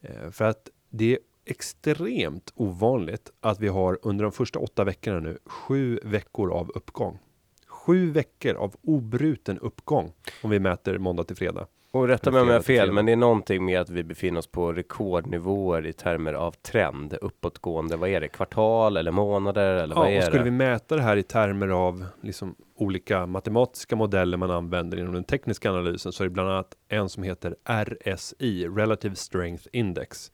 Eh, 0.00 0.30
för 0.30 0.44
att 0.44 0.68
det 0.90 1.12
är 1.12 1.18
extremt 1.44 2.52
ovanligt 2.54 3.30
att 3.40 3.60
vi 3.60 3.68
har 3.68 3.98
under 4.02 4.22
de 4.22 4.32
första 4.32 4.58
åtta 4.58 4.84
veckorna 4.84 5.20
nu 5.20 5.38
sju 5.44 6.00
veckor 6.04 6.52
av 6.52 6.70
uppgång. 6.74 7.18
Sju 7.66 8.10
veckor 8.10 8.54
av 8.54 8.76
obruten 8.82 9.58
uppgång 9.58 10.12
om 10.42 10.50
vi 10.50 10.58
mäter 10.58 10.98
måndag 10.98 11.24
till 11.24 11.36
fredag. 11.36 11.66
Och 11.94 12.08
rätta 12.08 12.30
mig 12.30 12.40
om 12.40 12.48
jag 12.48 12.54
har 12.54 12.62
fel, 12.62 12.92
men 12.92 13.06
det 13.06 13.12
är 13.12 13.16
någonting 13.16 13.64
med 13.64 13.80
att 13.80 13.90
vi 13.90 14.04
befinner 14.04 14.38
oss 14.38 14.46
på 14.46 14.72
rekordnivåer 14.72 15.86
i 15.86 15.92
termer 15.92 16.34
av 16.34 16.50
trend, 16.52 17.14
uppåtgående. 17.20 17.96
Vad 17.96 18.08
är 18.08 18.20
det? 18.20 18.28
Kvartal 18.28 18.96
eller 18.96 19.10
månader 19.10 19.74
eller 19.74 19.94
vad 19.94 20.06
Ja, 20.06 20.10
är 20.10 20.18
och 20.18 20.24
skulle 20.24 20.38
det? 20.40 20.44
vi 20.44 20.50
mäta 20.50 20.96
det 20.96 21.02
här 21.02 21.16
i 21.16 21.22
termer 21.22 21.68
av 21.68 22.06
liksom 22.22 22.54
olika 22.76 23.26
matematiska 23.26 23.96
modeller 23.96 24.36
man 24.36 24.50
använder 24.50 24.98
inom 24.98 25.12
den 25.14 25.24
tekniska 25.24 25.70
analysen 25.70 26.12
så 26.12 26.22
är 26.22 26.28
det 26.28 26.32
bland 26.34 26.50
annat 26.50 26.74
en 26.88 27.08
som 27.08 27.22
heter 27.22 27.56
RSI, 27.64 28.66
Relative 28.68 29.14
Strength 29.14 29.64
Index. 29.72 30.32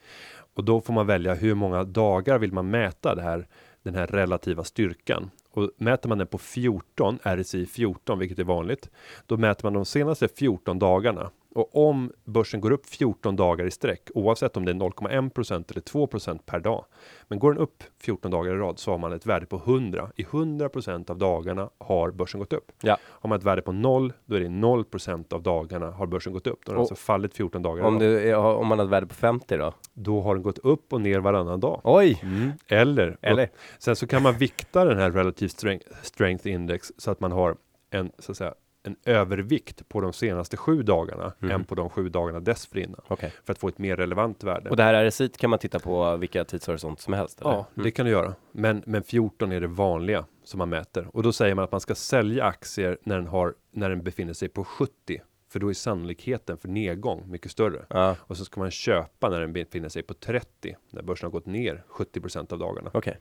Och 0.54 0.64
då 0.64 0.80
får 0.80 0.92
man 0.92 1.06
välja 1.06 1.34
hur 1.34 1.54
många 1.54 1.84
dagar 1.84 2.38
vill 2.38 2.52
man 2.52 2.70
mäta 2.70 3.14
det 3.14 3.22
här, 3.22 3.46
den 3.82 3.94
här 3.94 4.06
relativa 4.06 4.64
styrkan. 4.64 5.30
Och 5.50 5.70
mäter 5.76 6.08
man 6.08 6.18
den 6.18 6.26
på 6.26 6.38
14, 6.38 7.18
RSI 7.22 7.66
14, 7.66 8.18
vilket 8.18 8.38
är 8.38 8.44
vanligt, 8.44 8.90
då 9.26 9.36
mäter 9.36 9.64
man 9.66 9.72
de 9.72 9.84
senaste 9.84 10.28
14 10.28 10.78
dagarna. 10.78 11.30
Och 11.58 11.88
om 11.88 12.12
börsen 12.24 12.60
går 12.60 12.70
upp 12.70 12.86
14 12.86 13.36
dagar 13.36 13.66
i 13.66 13.70
sträck, 13.70 14.10
oavsett 14.14 14.56
om 14.56 14.64
det 14.64 14.72
är 14.72 14.74
0,1% 14.74 15.70
eller 15.70 15.80
2% 15.80 16.38
per 16.46 16.60
dag, 16.60 16.84
men 17.28 17.38
går 17.38 17.52
den 17.52 17.62
upp 17.62 17.82
14 18.00 18.30
dagar 18.30 18.54
i 18.54 18.56
rad 18.56 18.78
så 18.78 18.90
har 18.90 18.98
man 18.98 19.12
ett 19.12 19.26
värde 19.26 19.46
på 19.46 19.56
100. 19.56 20.10
I 20.16 20.22
100% 20.22 21.10
av 21.10 21.18
dagarna 21.18 21.70
har 21.78 22.10
börsen 22.10 22.40
gått 22.40 22.52
upp. 22.52 22.72
Ja. 22.80 22.96
Har 23.02 23.28
man 23.28 23.38
ett 23.38 23.44
värde 23.44 23.62
på 23.62 23.72
0, 23.72 24.12
då 24.24 24.36
är 24.36 24.40
det 24.40 24.46
0% 24.46 25.34
av 25.34 25.42
dagarna 25.42 25.90
har 25.90 26.06
börsen 26.06 26.32
gått 26.32 26.46
upp. 26.46 26.60
Då 26.64 26.70
har 26.70 26.74
den 26.74 26.78
Och 26.78 26.82
alltså 26.82 26.94
fallit 26.94 27.34
14 27.34 27.62
dagar 27.62 27.84
Om, 27.84 27.98
du, 27.98 28.34
om 28.34 28.66
man 28.66 28.78
har 28.78 28.86
ett 28.86 28.92
värde 28.92 29.06
på 29.06 29.14
50 29.14 29.56
då? 29.56 29.72
Då 29.94 30.20
har 30.20 30.34
den 30.34 30.42
gått 30.42 30.58
upp 30.58 30.92
och 30.92 31.00
ner 31.00 31.18
varannan 31.18 31.60
dag. 31.60 31.80
Oj! 31.84 32.20
Mm. 32.22 32.50
Eller, 32.68 33.18
Eller? 33.22 33.44
upp. 33.44 33.50
sen 33.78 33.96
så 33.96 34.06
kan 34.06 34.22
man 34.22 34.34
vikta 34.34 34.84
den 34.84 34.98
här 34.98 35.10
relative 35.10 35.48
strength, 35.48 35.86
strength 36.02 36.48
index 36.48 36.92
så 36.98 37.10
att 37.10 37.20
man 37.20 37.32
har 37.32 37.56
en, 37.90 38.12
så 38.18 38.32
att 38.32 38.38
säga, 38.38 38.54
en 38.82 38.96
övervikt 39.04 39.88
på 39.88 40.00
de 40.00 40.12
senaste 40.12 40.56
sju 40.56 40.82
dagarna 40.82 41.32
Mhm. 41.38 41.50
än 41.50 41.64
på 41.64 41.74
de 41.74 41.90
sju 41.90 42.08
dagarna 42.08 42.40
dessförinnan. 42.40 43.00
Okej. 43.08 43.32
För 43.44 43.52
att 43.52 43.58
få 43.58 43.68
ett 43.68 43.78
mer 43.78 43.96
relevant 43.96 44.44
värde. 44.44 44.70
Och 44.70 44.76
det 44.76 44.82
här 44.82 44.94
RSI 45.04 45.28
kan 45.28 45.50
man 45.50 45.58
titta 45.58 45.78
på 45.78 46.16
vilka 46.16 46.44
tidshorisont 46.44 47.00
som 47.00 47.12
helst? 47.12 47.40
Eller? 47.40 47.50
Ja, 47.50 47.66
Mm. 47.74 47.84
det 47.84 47.90
kan 47.90 48.06
du 48.06 48.12
göra. 48.12 48.34
Men, 48.52 48.82
men 48.86 49.02
14 49.02 49.52
är 49.52 49.60
det 49.60 49.66
vanliga 49.66 50.24
som 50.44 50.58
man 50.58 50.68
mäter. 50.68 51.08
Och 51.12 51.22
då 51.22 51.32
säger 51.32 51.54
man 51.54 51.64
att 51.64 51.72
man 51.72 51.80
ska 51.80 51.94
sälja 51.94 52.44
aktier 52.44 52.98
när 53.02 53.16
den, 53.16 53.26
har, 53.26 53.54
när 53.70 53.90
den 53.90 54.02
befinner 54.02 54.32
sig 54.32 54.48
på 54.48 54.64
70. 54.64 55.22
För 55.50 55.60
då 55.60 55.68
är 55.68 55.72
sannolikheten 55.74 56.58
för 56.58 56.68
nedgång 56.68 57.30
mycket 57.30 57.50
större. 57.52 57.84
Ja, 57.90 58.16
Och 58.20 58.36
så 58.36 58.44
ska 58.44 58.60
man 58.60 58.70
köpa 58.70 59.28
när 59.30 59.40
den 59.40 59.52
befinner 59.52 59.88
sig 59.88 60.02
på 60.02 60.14
30. 60.14 60.76
När 60.90 61.02
börsen 61.02 61.26
har 61.26 61.30
gått 61.32 61.46
ner 61.46 61.84
70% 61.88 62.52
av 62.52 62.58
dagarna. 62.58 62.90
okej. 62.94 63.18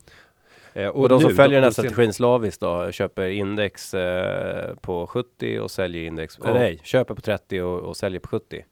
Eh, 0.77 0.87
Och, 0.89 1.09
de 1.09 1.19
som 1.21 1.29
nu, 1.29 1.35
följer 1.35 1.55
den 1.61 1.63
här 1.63 1.69
de 1.69 1.73
strategin 1.73 2.13
slaviskt 2.13 2.61
då, 2.61 2.91
köper 2.91 3.27
index 3.29 3.93
eh, 3.93 4.75
på 4.75 5.07
70 5.07 5.59
och 5.59 5.71
säljer 5.71 6.03
index, 6.03 6.37
Ja. 6.43 6.53
nej, 6.53 6.79
köper 6.83 7.13
på 7.15 7.21
30 7.21 7.61
och, 7.61 7.79
och 7.79 7.97
säljer 7.97 8.19
på 8.19 8.27
70. 8.27 8.65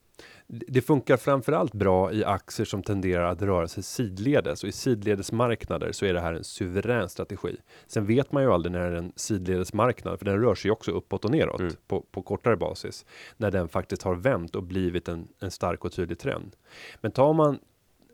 Det 0.47 0.81
funkar 0.81 1.17
framförallt 1.17 1.73
bra 1.73 2.11
i 2.11 2.23
aktier 2.25 2.65
som 2.65 2.83
tenderar 2.83 3.31
att 3.31 3.41
röra 3.41 3.67
sig 3.67 3.83
sidledes 3.83 4.63
och 4.63 4.69
i 4.69 4.71
sidledesmarknader 4.71 5.91
så 5.91 6.05
är 6.05 6.13
det 6.13 6.19
här 6.19 6.33
en 6.33 6.43
suverän 6.43 7.09
strategi. 7.09 7.57
Sen 7.87 8.05
vet 8.05 8.31
man 8.31 8.43
ju 8.43 8.51
aldrig 8.51 8.71
när 8.71 8.91
en 8.91 9.11
sidledesmarknad, 9.15 10.17
för 10.19 10.25
den 10.25 10.41
rör 10.41 10.55
sig 10.55 10.71
också 10.71 10.91
uppåt 10.91 11.25
och 11.25 11.31
neråt 11.31 11.59
Mm. 11.59 11.73
på, 11.87 12.01
på 12.11 12.21
kortare 12.21 12.55
basis, 12.57 13.05
när 13.37 13.51
den 13.51 13.67
faktiskt 13.67 14.01
har 14.03 14.15
vänt 14.15 14.55
och 14.55 14.63
blivit 14.63 15.07
en, 15.07 15.27
en 15.41 15.51
stark 15.51 15.85
och 15.85 15.91
tydlig 15.91 16.19
trend. 16.19 16.55
Men 17.01 17.11
tar 17.11 17.33
man 17.33 17.59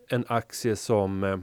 en 0.08 0.24
aktie 0.28 0.76
som, 0.76 1.24
eh, 1.24 1.36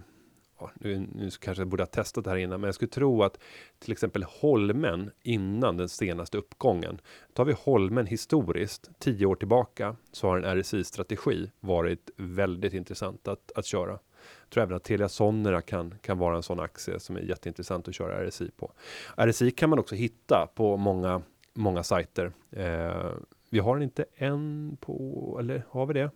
nu, 0.73 1.07
nu 1.15 1.29
kanske 1.39 1.61
jag 1.61 1.67
borde 1.67 1.83
ha 1.83 1.87
testat 1.87 2.23
det 2.23 2.29
här 2.29 2.37
innan, 2.37 2.61
men 2.61 2.67
jag 2.67 2.75
skulle 2.75 2.89
tro 2.89 3.23
att 3.23 3.39
till 3.79 3.91
exempel 3.91 4.23
Holmen 4.23 5.11
innan 5.21 5.77
den 5.77 5.89
senaste 5.89 6.37
uppgången. 6.37 7.01
Tar 7.33 7.45
vi 7.45 7.53
Holmen 7.53 8.05
historiskt, 8.05 8.89
tio 8.99 9.25
år 9.25 9.35
tillbaka, 9.35 9.95
så 10.11 10.27
har 10.27 10.37
en 10.37 10.57
RSI-strategi 10.61 11.51
varit 11.59 12.09
väldigt 12.17 12.73
intressant 12.73 13.27
att, 13.27 13.51
att 13.55 13.65
köra. 13.65 13.91
Jag 13.91 14.49
tror 14.49 14.63
även 14.63 14.75
att 14.75 14.83
Telia 14.83 15.09
Sonera 15.09 15.61
kan, 15.61 15.95
kan 16.01 16.17
vara 16.17 16.35
en 16.35 16.43
sån 16.43 16.59
aktie 16.59 16.99
som 16.99 17.15
är 17.15 17.21
jätteintressant 17.21 17.87
att 17.87 17.95
köra 17.95 18.29
RSI 18.29 18.51
på. 18.51 18.71
RSI 19.17 19.51
kan 19.51 19.69
man 19.69 19.79
också 19.79 19.95
hitta 19.95 20.47
på 20.55 20.77
många, 20.77 21.21
många 21.53 21.83
sajter. 21.83 22.31
Eh, 22.51 23.11
vi 23.49 23.59
har 23.59 23.79
inte 23.79 24.05
än 24.15 24.77
på, 24.81 25.37
eller 25.39 25.63
har 25.69 25.85
vi 25.85 25.93
det? 25.93 26.11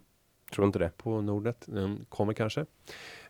Tror 0.54 0.68
inte 0.68 0.80
det. 0.80 0.98
På 0.98 1.22
Nordnet. 1.22 1.66
Den 1.66 2.06
kommer 2.10 2.34
kanske. 2.34 2.66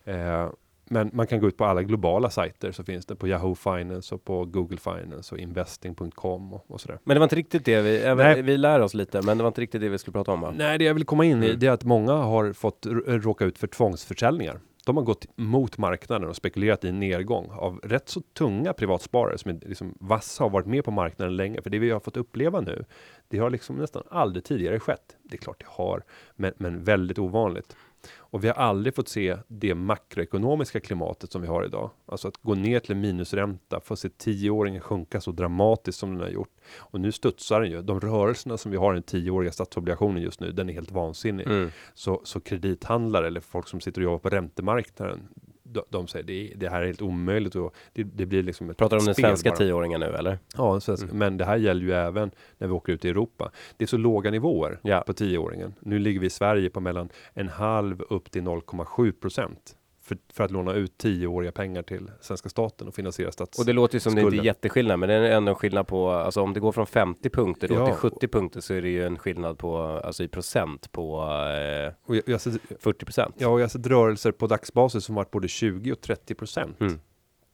Eh, 0.04 0.50
men 0.94 1.10
man 1.14 1.28
kan 1.28 1.40
gå 1.40 1.48
ut 1.48 1.58
på 1.58 1.66
alla 1.66 1.84
globala 1.84 2.30
sajter 2.30 2.72
så 2.72 2.84
finns 2.84 3.06
det 3.06 3.16
på 3.16 3.28
Yahoo 3.28 3.56
Finance 3.56 4.16
och 4.16 4.24
på 4.24 4.46
Google 4.46 4.78
Finance 4.78 5.36
och 5.36 5.42
investing.com 5.42 6.54
och, 6.54 6.66
och 6.72 6.82
sådär. 6.82 7.00
Men 7.04 7.16
det 7.16 7.20
var 7.20 7.26
inte 7.26 7.36
riktigt 7.36 7.66
det 7.66 7.82
vi, 7.82 7.98
även, 7.98 8.46
vi 8.46 8.58
lär 8.58 8.80
oss 8.80 8.94
lite, 8.94 9.22
men 9.22 9.38
det 9.38 9.44
var 9.44 9.48
inte 9.48 9.62
riktigt 9.62 9.82
det 9.82 9.90
vi 9.90 9.98
skulle 9.98 10.14
prata 10.14 10.32
om 10.32 10.42
va? 10.42 10.54
Nej, 10.58 10.78
det 10.78 10.84
jag 10.86 10.94
vill 10.94 11.06
komma 11.06 11.26
in 11.26 11.44
i, 11.44 11.48
Mm. 11.48 11.60
det 11.60 11.68
är 11.68 11.72
att 11.72 11.84
många 11.84 12.14
har 12.14 12.54
fått 12.54 12.86
råka 13.08 13.46
ut 13.46 13.58
för 13.58 13.68
tvångsförsäljningar. 13.68 14.60
De 14.86 14.98
har 14.98 15.04
gått 15.04 15.26
mot 15.36 15.78
marknaden 15.78 16.30
och 16.30 16.36
spekulerat 16.36 16.84
i 16.84 16.92
nedgång 16.92 17.50
av 17.52 17.80
rätt 17.84 18.10
så 18.10 18.22
tunga 18.22 18.74
privatsparare 18.74 19.38
som 19.38 19.52
är 19.52 19.60
liksom 19.68 19.98
vassa 20.00 20.44
har 20.44 20.50
varit 20.50 20.66
med 20.66 20.86
på 20.86 20.92
marknaden 20.92 21.36
länge. 21.36 21.62
För 21.62 21.70
det 21.70 21.80
vi 21.80 21.90
har 21.92 22.00
fått 22.00 22.18
uppleva 22.18 22.62
nu, 22.62 22.86
det 23.28 23.38
har 23.38 23.50
liksom 23.50 23.76
nästan 23.76 24.04
aldrig 24.10 24.44
tidigare 24.44 24.80
skett. 24.80 25.18
Det 25.24 25.36
är 25.36 25.38
klart 25.38 25.60
det 25.60 25.66
har, 25.70 26.04
men, 26.36 26.54
men 26.58 26.84
väldigt 26.84 27.20
ovanligt. 27.20 27.76
Och 28.18 28.44
vi 28.44 28.48
har 28.48 28.56
aldrig 28.56 28.96
fått 28.96 29.08
se 29.08 29.38
det 29.48 29.76
makroekonomiska 29.76 30.80
klimatet 30.80 31.32
som 31.32 31.42
vi 31.42 31.48
har 31.48 31.66
idag. 31.66 31.92
Alltså 32.06 32.28
att 32.28 32.38
gå 32.38 32.56
ner 32.56 32.80
till 32.80 32.92
en 32.92 33.02
minusränta, 33.02 33.80
få 33.80 33.96
se 33.96 34.10
tioåringen 34.10 34.82
sjunka 34.82 35.22
så 35.22 35.32
dramatiskt 35.32 36.00
som 36.00 36.14
den 36.14 36.22
har 36.22 36.30
gjort. 36.30 36.56
Och 36.78 37.00
nu 37.00 37.12
studsar 37.12 37.62
den 37.62 37.72
ju. 37.72 37.82
De 37.82 38.00
rörelserna 38.00 38.58
som 38.58 38.72
vi 38.72 38.78
har 38.78 38.94
i 38.94 38.96
den 38.96 39.04
tioåriga 39.04 39.52
statsobligationen 39.52 40.22
just 40.22 40.40
nu, 40.40 40.52
den 40.52 40.70
är 40.70 40.74
helt 40.74 40.92
vansinnig. 40.92 41.48
Mm. 41.48 41.72
Så, 41.94 42.22
så 42.24 42.40
kredithandlare 42.40 43.28
eller 43.28 43.40
folk 43.40 43.68
som 43.68 43.82
sitter 43.82 44.02
och 44.02 44.04
jobbar 44.04 44.20
på 44.20 44.30
räntemarknaden, 44.30 45.28
de, 45.74 45.82
de 45.90 46.08
säger 46.08 46.26
det, 46.26 46.54
det 46.56 46.70
här 46.70 46.82
är 46.82 46.86
helt 46.86 47.02
omöjligt 47.02 47.56
och 47.56 47.76
det, 47.94 48.04
det 48.04 48.26
blir 48.26 48.44
liksom 48.44 48.70
ett 48.70 48.78
Pratar 48.78 48.98
du 48.98 49.02
om 49.02 49.06
den 49.06 49.16
svenska 49.16 49.50
bara. 49.50 49.58
tioåringen 49.58 50.00
nu 50.00 50.06
eller? 50.06 50.40
Ja, 50.58 50.80
svensk, 50.80 51.04
Mm. 51.04 51.18
men 51.18 51.38
det 51.38 51.46
här 51.46 51.58
gäller 51.58 51.82
ju 51.82 51.92
även 51.94 52.32
när 52.58 52.68
vi 52.68 52.74
åker 52.74 52.94
ut 52.94 53.06
i 53.06 53.10
Europa. 53.10 53.52
Det 53.78 53.84
är 53.86 53.88
så 53.88 53.98
låga 53.98 54.32
nivåer 54.32 54.80
Ja. 54.84 55.04
på 55.08 55.14
tioåringen. 55.14 55.74
Nu 55.80 56.00
ligger 56.00 56.20
vi 56.20 56.28
i 56.28 56.30
Sverige 56.30 56.70
på 56.70 56.80
mellan 56.80 57.10
en 57.34 57.50
halv 57.50 58.02
upp 58.10 58.32
till 58.32 58.42
0,7 58.44 59.12
procent 59.12 59.76
för, 60.04 60.18
för 60.34 60.44
att 60.44 60.52
låna 60.52 60.74
ut 60.74 60.98
tioåriga 60.98 61.52
pengar 61.52 61.82
till 61.82 62.12
svenska 62.22 62.50
staten 62.50 62.88
och 62.88 62.96
finansiera 62.96 63.32
stats... 63.32 63.60
Och 63.60 63.66
det 63.66 63.74
låter 63.74 63.96
ju 63.96 64.00
som 64.00 64.16
det 64.16 64.22
inte 64.22 64.28
är 64.28 64.30
Skulden. 64.30 64.46
jätteskillnad, 64.46 65.00
men 65.00 65.10
det 65.10 65.16
är 65.16 65.22
ändå 65.38 65.50
en 65.50 65.56
skillnad 65.56 65.88
på, 65.88 66.10
alltså 66.10 66.42
om 66.42 66.54
det 66.54 66.60
går 66.60 66.72
från 66.72 66.86
50 66.88 67.30
punkter 67.30 67.68
då 67.68 67.74
Ja. 67.76 67.86
till 67.86 67.96
70 67.96 68.28
punkter 68.28 68.62
så 68.62 68.74
är 68.74 68.82
det 68.82 68.90
ju 68.90 69.04
en 69.06 69.18
skillnad 69.18 69.58
på, 69.58 69.78
alltså 69.78 70.24
i 70.24 70.28
procent 70.28 70.92
på 70.92 71.22
eh, 71.22 71.94
och 72.06 72.16
jag, 72.16 72.24
jag, 72.26 72.42
sett- 72.42 72.62
40 72.80 73.06
procent. 73.06 73.36
ja, 73.38 73.48
och 73.48 73.60
jag 73.60 73.64
har 73.64 73.70
sett 73.70 73.88
rörelser 73.88 74.32
på 74.32 74.48
dagsbasis 74.48 75.04
som 75.06 75.16
varit 75.16 75.32
både 75.32 75.48
20 75.48 75.92
och 75.92 76.02
30 76.02 76.36
procent. 76.36 76.82
Mm. 76.82 77.00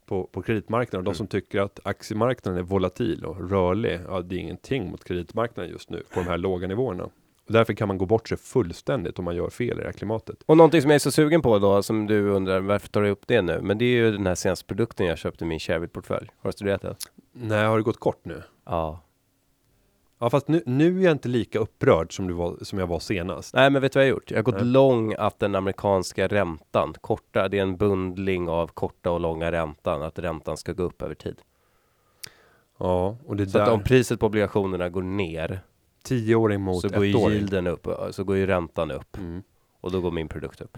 på, 0.06 0.24
på 0.24 0.42
kreditmarknaden. 0.42 1.04
De 1.06 1.10
Mm. 1.10 1.16
som 1.16 1.28
tycker 1.28 1.60
att 1.62 1.80
aktiemarknaden 1.84 2.60
är 2.60 2.64
volatil 2.64 3.26
och 3.26 3.50
rörlig, 3.50 4.00
ja, 4.08 4.22
det 4.22 4.36
är 4.36 4.40
ingenting 4.40 4.90
mot 4.92 5.04
kreditmarknaden 5.04 5.72
just 5.72 5.90
nu 5.90 6.04
på 6.14 6.20
de 6.20 6.26
här 6.28 6.38
låga 6.38 6.68
nivåerna. 6.68 7.10
Därför 7.54 7.74
kan 7.74 7.88
man 7.88 7.98
gå 7.98 8.06
bort 8.06 8.30
sig 8.30 8.38
fullständigt 8.38 9.20
om 9.20 9.26
man 9.26 9.36
gör 9.36 9.50
fel 9.50 9.78
i 9.78 9.82
det 9.82 9.86
här 9.86 9.92
klimatet. 9.92 10.44
Och 10.46 10.58
någonting 10.58 10.82
som 10.82 10.92
jag 10.92 10.96
är 10.96 11.00
så 11.00 11.12
sugen 11.12 11.42
på 11.42 11.60
då, 11.60 11.84
som 11.84 12.08
du 12.08 12.30
undrar, 12.30 12.60
varför 12.60 12.88
tar 12.88 13.02
du 13.02 13.10
upp 13.10 13.28
det 13.28 13.42
nu? 13.42 13.60
Men 13.62 13.78
det 13.78 13.86
är 13.86 13.90
ju 13.90 14.12
den 14.12 14.28
här 14.28 14.36
senaste 14.36 14.66
produkten 14.66 15.06
jag 15.06 15.18
köpte 15.18 15.44
i 15.44 15.48
min 15.48 15.60
Shareville-portfölj. 15.60 16.30
Har 16.42 16.50
du 16.50 16.52
studerat 16.52 16.82
det? 16.82 16.96
Nej, 17.34 17.66
har 17.66 17.78
det 17.78 17.84
gått 17.84 18.00
kort 18.00 18.26
nu? 18.26 18.44
Ja. 18.66 19.00
Ja, 20.20 20.30
fast 20.30 20.48
nu, 20.48 20.64
nu 20.66 21.00
är 21.00 21.04
jag 21.04 21.12
inte 21.12 21.30
lika 21.30 21.60
upprörd 21.60 22.16
som, 22.16 22.28
du 22.28 22.34
var, 22.34 22.58
som 22.62 22.80
jag 22.80 22.88
var 22.88 23.00
senast. 23.00 23.56
Nej, 23.56 23.70
men 23.70 23.82
vet 23.82 23.92
du 23.94 24.00
vad 24.00 24.06
jag 24.06 24.12
har 24.12 24.16
gjort? 24.16 24.32
Jag 24.32 24.38
har 24.38 24.44
gått 24.44 24.56
Nej. 24.56 24.66
lång 24.66 25.16
att 25.18 25.40
den 25.40 25.56
amerikanska 25.56 26.28
räntan, 26.28 26.94
korta, 27.02 27.48
det 27.48 27.58
är 27.58 27.62
en 27.62 27.78
bundling 27.78 28.50
av 28.50 28.68
korta 28.68 29.12
och 29.12 29.20
långa 29.20 29.52
räntan, 29.52 30.02
att 30.02 30.20
räntan 30.20 30.58
ska 30.58 30.74
gå 30.74 30.84
upp 30.84 31.02
över 31.02 31.16
tid. 31.16 31.42
Ja, 32.80 33.18
och 33.26 33.36
det 33.36 33.48
Så 33.48 33.60
att 33.60 33.66
där, 33.66 33.74
om 33.74 33.84
priset 33.84 34.20
på 34.20 34.26
obligationerna 34.26 34.90
går 34.90 35.02
ner, 35.02 35.62
tioåring 36.04 36.62
mot 36.62 36.82
så 36.82 36.90
går 36.90 37.06
ju 37.06 37.12
ettåring. 37.12 37.36
yielden 37.38 37.68
upp, 37.68 37.88
så 38.12 38.24
går 38.24 38.36
ju 38.38 38.46
räntan 38.48 38.92
upp. 38.92 39.18
Mm. 39.18 39.44
Och 39.82 39.92
då 39.92 40.02
går 40.02 40.12
min 40.12 40.28
produkt 40.28 40.62
upp. 40.62 40.78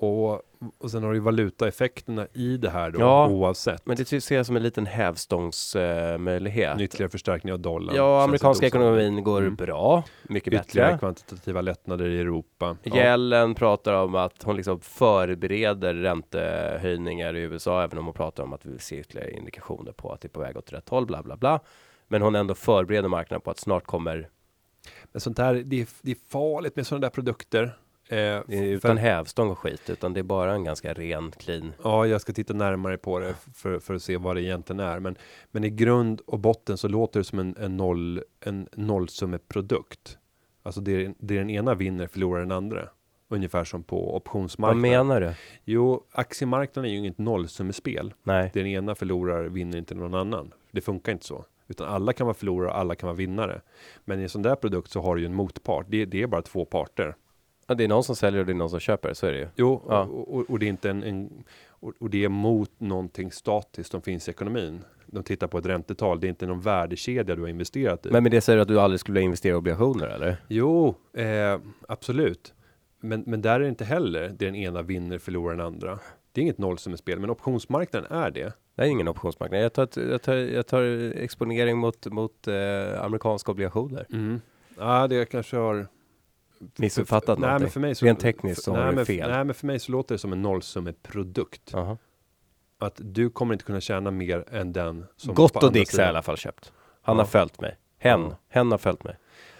Och, 0.00 0.32
och 0.78 0.90
sen 0.90 1.02
har 1.02 1.10
du 1.10 1.16
ju 1.16 1.20
valutaeffekterna 1.22 2.26
i 2.32 2.56
det 2.56 2.70
här 2.70 2.90
då, 2.90 3.00
Ja, 3.00 3.28
oavsett. 3.28 3.86
Men 3.86 3.96
det 3.96 4.20
ser 4.20 4.36
jag 4.36 4.46
som 4.46 4.56
en 4.56 4.62
liten 4.62 4.86
hävstångsmöjlighet. 4.86 6.14
En 6.14 6.24
möjlighet. 6.24 6.80
ytterligare 6.80 7.10
förstärkning 7.10 7.52
av 7.52 7.60
dollarn. 7.60 7.96
Ja, 7.96 8.18
känns 8.20 8.28
amerikanska 8.28 8.66
osannolikt. 8.66 8.74
ekonomin 9.02 9.24
går 9.24 9.40
Mm. 9.40 9.54
bra, 9.56 10.04
mycket 10.22 10.54
Ytterligare 10.54 10.88
bättre. 10.88 10.98
kvantitativa 10.98 11.60
lättnader 11.60 12.06
i 12.08 12.20
Europa. 12.20 12.76
Ja. 12.82 12.96
Yellen 12.96 13.54
pratar 13.54 13.92
om 13.92 14.14
att 14.14 14.42
hon 14.42 14.56
liksom 14.56 14.80
förbereder 14.80 15.94
räntehöjningar 15.94 17.36
i 17.36 17.40
USA, 17.40 17.82
även 17.82 17.98
om 17.98 18.04
hon 18.04 18.14
pratar 18.14 18.42
om 18.42 18.52
att 18.52 18.66
vi 18.66 18.70
vill 18.70 18.80
se 18.80 18.98
ytterligare 19.00 19.30
indikationer 19.30 19.92
på 19.92 20.12
att 20.12 20.20
det 20.20 20.26
är 20.26 20.30
på 20.30 20.40
väg 20.40 20.56
åt 20.56 20.72
rätt 20.72 20.88
håll, 20.88 21.06
bla 21.06 21.22
bla 21.22 21.36
bla. 21.36 21.60
Men 22.08 22.22
hon 22.22 22.34
ändå 22.34 22.54
förbereder 22.54 23.08
marknaden 23.08 23.40
på 23.40 23.50
att 23.50 23.58
snart 23.58 23.84
kommer, 23.84 24.28
Men 25.12 25.20
sånt 25.20 25.38
här, 25.38 25.54
det 25.54 25.80
är, 25.80 25.88
det 26.02 26.10
är 26.10 26.16
farligt 26.28 26.76
med 26.76 26.86
sådana 26.86 27.00
där 27.06 27.10
produkter. 27.10 27.78
Eh, 28.10 28.18
är 28.18 28.42
för- 28.42 28.62
utan 28.62 28.96
hävstång 28.96 29.50
och 29.50 29.58
skit, 29.58 29.90
utan 29.90 30.12
det 30.12 30.20
är 30.20 30.24
bara 30.24 30.52
en 30.54 30.64
ganska 30.64 30.92
ren, 30.94 31.30
clean. 31.30 31.72
Ja, 31.84 32.06
jag 32.06 32.20
ska 32.20 32.32
titta 32.32 32.54
närmare 32.54 32.98
på 32.98 33.18
det 33.18 33.34
för, 33.54 33.78
för 33.78 33.94
att 33.94 34.02
se 34.02 34.16
vad 34.16 34.36
det 34.36 34.42
egentligen 34.42 34.80
är. 34.80 35.00
Men, 35.00 35.16
men 35.50 35.64
i 35.64 35.70
grund 35.70 36.20
och 36.26 36.38
botten 36.38 36.78
så 36.78 36.88
låter 36.88 37.20
det 37.20 37.24
som 37.24 37.38
en, 37.38 37.56
en, 37.58 37.76
noll, 37.76 38.22
en 38.40 38.68
nollsummeprodukt. 38.76 40.18
Alltså 40.62 40.80
det, 40.80 41.14
det 41.18 41.34
den 41.38 41.50
ena 41.50 41.74
vinner 41.74 42.06
förlorar 42.06 42.40
den 42.40 42.52
andra. 42.52 42.88
Ungefär 43.30 43.64
som 43.64 43.82
på 43.82 44.06
Vad 44.06 44.14
optionsmarknaden. 44.16 44.80
menar 44.80 45.20
du? 45.20 45.32
Jo, 45.64 46.04
aktiemarknaden 46.12 46.88
är 46.90 46.92
ju 46.92 46.98
inget 46.98 47.18
nollsummespel. 47.18 48.14
Nej, 48.22 48.50
Den 48.54 48.66
ena 48.66 48.94
förlorar 48.94 49.44
vinner 49.44 49.78
inte 49.78 49.94
någon 49.94 50.14
annan. 50.14 50.52
Det 50.70 50.80
funkar 50.80 51.12
inte 51.12 51.26
så. 51.26 51.44
Utan 51.68 51.88
alla 51.88 52.12
kan 52.12 52.26
vara 52.26 52.34
förlorare 52.34 52.70
och 52.70 52.78
alla 52.78 52.94
kan 52.94 53.06
vara 53.06 53.16
vinnare. 53.16 53.60
Men 54.04 54.20
i 54.20 54.22
en 54.22 54.28
sån 54.28 54.42
där 54.42 54.54
produkt 54.54 54.90
så 54.90 55.00
har 55.00 55.14
du 55.14 55.20
ju 55.20 55.26
en 55.26 55.34
motpart. 55.34 55.86
Det, 55.88 56.04
det 56.04 56.22
är 56.22 56.26
bara 56.26 56.42
två 56.42 56.64
parter. 56.64 57.14
ja, 57.66 57.74
det 57.74 57.84
är 57.84 57.88
någon 57.88 58.04
som 58.04 58.16
säljer 58.16 58.40
och 58.40 58.46
det 58.46 58.52
är 58.52 58.54
någon 58.54 58.70
som 58.70 58.80
köper, 58.80 59.14
så 59.14 59.26
är 59.26 59.32
det 59.32 59.38
ju. 59.38 59.48
Jo, 59.56 59.82
Ja. 59.88 60.02
och, 60.04 60.34
och, 60.36 60.50
och 60.50 60.58
det 60.58 60.66
är 60.66 60.70
inte 60.70 60.90
en, 60.90 61.02
en 61.02 61.44
och, 61.68 61.92
och 62.00 62.10
det 62.10 62.24
är 62.24 62.28
mot 62.28 62.80
någonting 62.80 63.32
statiskt 63.32 63.90
som 63.90 64.02
finns 64.02 64.28
i 64.28 64.30
ekonomin. 64.30 64.84
De 65.06 65.22
tittar 65.22 65.46
på 65.46 65.58
ett 65.58 65.66
räntetal, 65.66 66.20
det 66.20 66.26
är 66.26 66.28
inte 66.28 66.46
någon 66.46 66.60
värdekedja 66.60 67.34
du 67.36 67.42
har 67.42 67.48
investerat 67.48 68.06
i. 68.06 68.10
Men 68.10 68.22
med 68.22 68.32
det 68.32 68.40
säger 68.40 68.56
du 68.56 68.62
att 68.62 68.68
du 68.68 68.80
aldrig 68.80 69.00
skulle 69.00 69.20
investera 69.20 69.52
i 69.52 69.56
obligationer, 69.56 70.06
eller? 70.06 70.36
Jo, 70.48 70.94
eh, 71.12 71.60
absolut. 71.88 72.54
Men, 73.00 73.24
men 73.26 73.42
där 73.42 73.54
är 73.54 73.60
det 73.60 73.68
inte 73.68 73.84
heller 73.84 74.20
det 74.28 74.46
den 74.46 74.54
ena 74.54 74.82
vinner, 74.82 75.18
förlorar 75.18 75.56
den 75.56 75.66
andra. 75.66 75.98
Det 76.38 76.40
är 76.40 76.42
inget 76.42 76.58
nollsummespel, 76.58 77.18
men 77.20 77.30
optionsmarknaden 77.30 78.12
är 78.12 78.30
det. 78.30 78.52
Det 78.74 78.82
är 78.82 78.86
ingen 78.86 79.08
optionsmarknad. 79.08 79.60
Jag 79.60 79.72
tar, 79.72 79.88
jag 80.10 80.22
tar, 80.22 80.34
jag 80.34 80.66
tar 80.66 80.82
exponering 81.16 81.78
mot, 81.78 82.06
mot 82.06 82.48
eh, 82.48 82.54
amerikanska 83.04 83.52
obligationer. 83.52 84.06
Mm. 84.12 84.40
Ja, 84.78 85.06
det 85.06 85.24
kanske 85.24 85.56
har 85.56 85.86
Missuppfattat 86.76 87.38
nej, 87.38 87.40
men 87.40 87.48
någonting. 87.50 87.70
för 87.70 87.80
mig 87.80 87.94
så, 87.94 88.06
Rent 88.06 88.20
tekniskt 88.20 88.62
så 88.62 88.72
nej, 88.72 88.82
har 88.82 88.92
du 88.92 89.04
fel. 89.04 89.30
Nej, 89.30 89.44
men 89.44 89.54
för 89.54 89.66
mig 89.66 89.78
så 89.78 89.92
låter 89.92 90.14
det 90.14 90.18
som 90.18 90.32
en 90.32 90.42
nollsummeprodukt. 90.42 91.70
Jaha. 91.72 91.96
Att 92.78 93.00
du 93.04 93.30
kommer 93.30 93.54
inte 93.54 93.64
kunna 93.64 93.80
tjäna 93.80 94.10
mer 94.10 94.44
än 94.52 94.72
den 94.72 95.06
som 95.16 95.34
Gott 95.34 95.62
och 95.62 95.72
Dix 95.72 95.96
har 95.98 96.04
i 96.04 96.08
alla 96.08 96.22
fall 96.22 96.36
köpt. 96.36 96.72
Han 97.02 97.16
Ja. 97.16 97.22
har 97.22 97.26
följt 97.26 97.60
mig. 97.60 97.76
Hen, 97.98 98.20
Ja. 98.20 98.36
hen 98.48 98.70
har 98.70 98.78
följt 98.78 99.04
mig. 99.04 99.16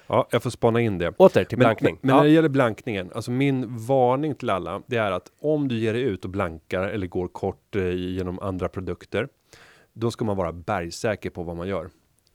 Ja, 0.09 0.29
jag 0.31 0.43
får 0.43 0.51
spana 0.51 0.81
in 0.81 0.99
det. 0.99 1.15
Åter 1.17 1.45
till 1.45 1.59
Men, 1.59 1.65
blankning. 1.65 1.99
men, 2.01 2.07
men 2.09 2.17
när 2.17 2.23
det 2.23 2.29
ja. 2.29 2.35
gäller 2.35 2.49
blankningen, 2.49 3.11
alltså 3.15 3.31
min 3.31 3.77
varning 3.77 4.35
till 4.35 4.51
alla, 4.51 4.83
det 4.87 4.97
är 4.97 5.13
att 5.13 5.33
om 5.41 5.69
du 5.69 5.79
ger 5.79 5.93
dig 5.93 6.03
ut 6.03 6.25
och 6.25 6.31
blankar 6.31 6.83
eller 6.83 7.07
går 7.07 7.29
kort 7.29 7.77
eh, 7.77 7.91
genom 7.91 8.39
andra 8.39 8.69
produkter, 8.69 9.29
då 9.93 10.11
ska 10.11 10.25
man 10.25 10.37
vara 10.37 10.53
bergsäker 10.53 11.31
på 11.31 11.43
vad 11.43 11.57
man 11.57 11.69
gör. 11.69 11.91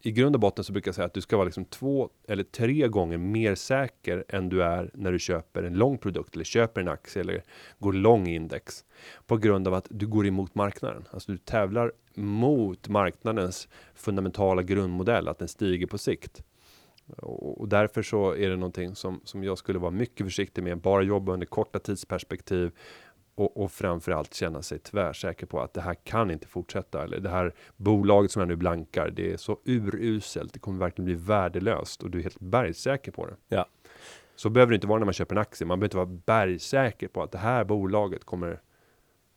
I 0.06 0.12
grund 0.12 0.36
och 0.36 0.40
botten 0.40 0.64
så 0.64 0.72
brukar 0.72 0.88
jag 0.88 0.94
säga 0.94 1.06
att 1.06 1.14
du 1.14 1.20
ska 1.20 1.36
vara 1.36 1.44
liksom 1.44 1.64
två 1.64 2.10
eller 2.28 2.42
tre 2.42 2.88
gånger 2.88 3.18
mer 3.18 3.54
säker 3.54 4.24
än 4.28 4.48
du 4.48 4.62
är 4.62 4.90
när 4.94 5.12
du 5.12 5.18
köper 5.18 5.62
en 5.62 5.74
lång 5.74 5.98
produkt 5.98 6.34
eller 6.34 6.44
köper 6.44 6.80
en 6.80 6.88
aktie 6.88 7.22
eller 7.22 7.42
går 7.78 7.92
lång 7.92 8.26
index. 8.26 8.84
På 9.26 9.36
grund 9.36 9.68
av 9.68 9.74
att 9.74 9.86
du 9.90 10.06
går 10.06 10.26
emot 10.26 10.54
marknaden. 10.54 11.04
Alltså 11.10 11.32
du 11.32 11.38
tävlar 11.38 11.92
mot 12.14 12.88
marknadens 12.88 13.68
fundamentala 13.94 14.62
grundmodell, 14.62 15.28
att 15.28 15.38
den 15.38 15.48
stiger 15.48 15.86
på 15.86 15.98
sikt. 15.98 16.42
Och, 17.16 17.60
och 17.60 17.68
därför 17.68 18.02
så 18.02 18.34
är 18.34 18.50
det 18.50 18.56
någonting 18.56 18.94
som, 18.94 19.20
som 19.24 19.44
jag 19.44 19.58
skulle 19.58 19.78
vara 19.78 19.90
mycket 19.90 20.26
försiktig 20.26 20.62
med. 20.62 20.78
Bara 20.78 21.02
jobba 21.02 21.32
under 21.32 21.46
korta 21.46 21.78
tidsperspektiv 21.78 22.72
och, 23.34 23.56
och 23.64 23.72
framförallt 23.72 24.34
känna 24.34 24.62
sig 24.62 24.78
tvärsäker 24.78 25.46
på 25.46 25.60
att 25.60 25.74
det 25.74 25.80
här 25.80 25.94
kan 25.94 26.30
inte 26.30 26.46
fortsätta. 26.46 27.04
Eller 27.04 27.20
det 27.20 27.30
här 27.30 27.54
bolaget 27.76 28.30
som 28.30 28.40
jag 28.40 28.48
nu 28.48 28.56
blankar, 28.56 29.10
det 29.10 29.32
är 29.32 29.36
så 29.36 29.58
uruselt. 29.64 30.52
Det 30.52 30.58
kommer 30.58 30.78
verkligen 30.78 31.04
bli 31.04 31.14
värdelöst 31.14 32.02
och 32.02 32.10
du 32.10 32.18
är 32.18 32.22
helt 32.22 32.40
bergsäker 32.40 33.12
på 33.12 33.26
det. 33.26 33.36
Ja. 33.48 33.66
Så 34.36 34.50
behöver 34.50 34.70
det 34.70 34.74
inte 34.74 34.86
vara 34.86 34.98
när 34.98 35.06
man 35.06 35.14
köper 35.14 35.34
en 35.34 35.40
aktie. 35.40 35.66
Man 35.66 35.80
behöver 35.80 35.86
inte 35.86 35.96
vara 35.96 36.20
bergsäker 36.26 37.08
på 37.08 37.22
att 37.22 37.32
det 37.32 37.38
här 37.38 37.64
bolaget 37.64 38.24
kommer 38.24 38.60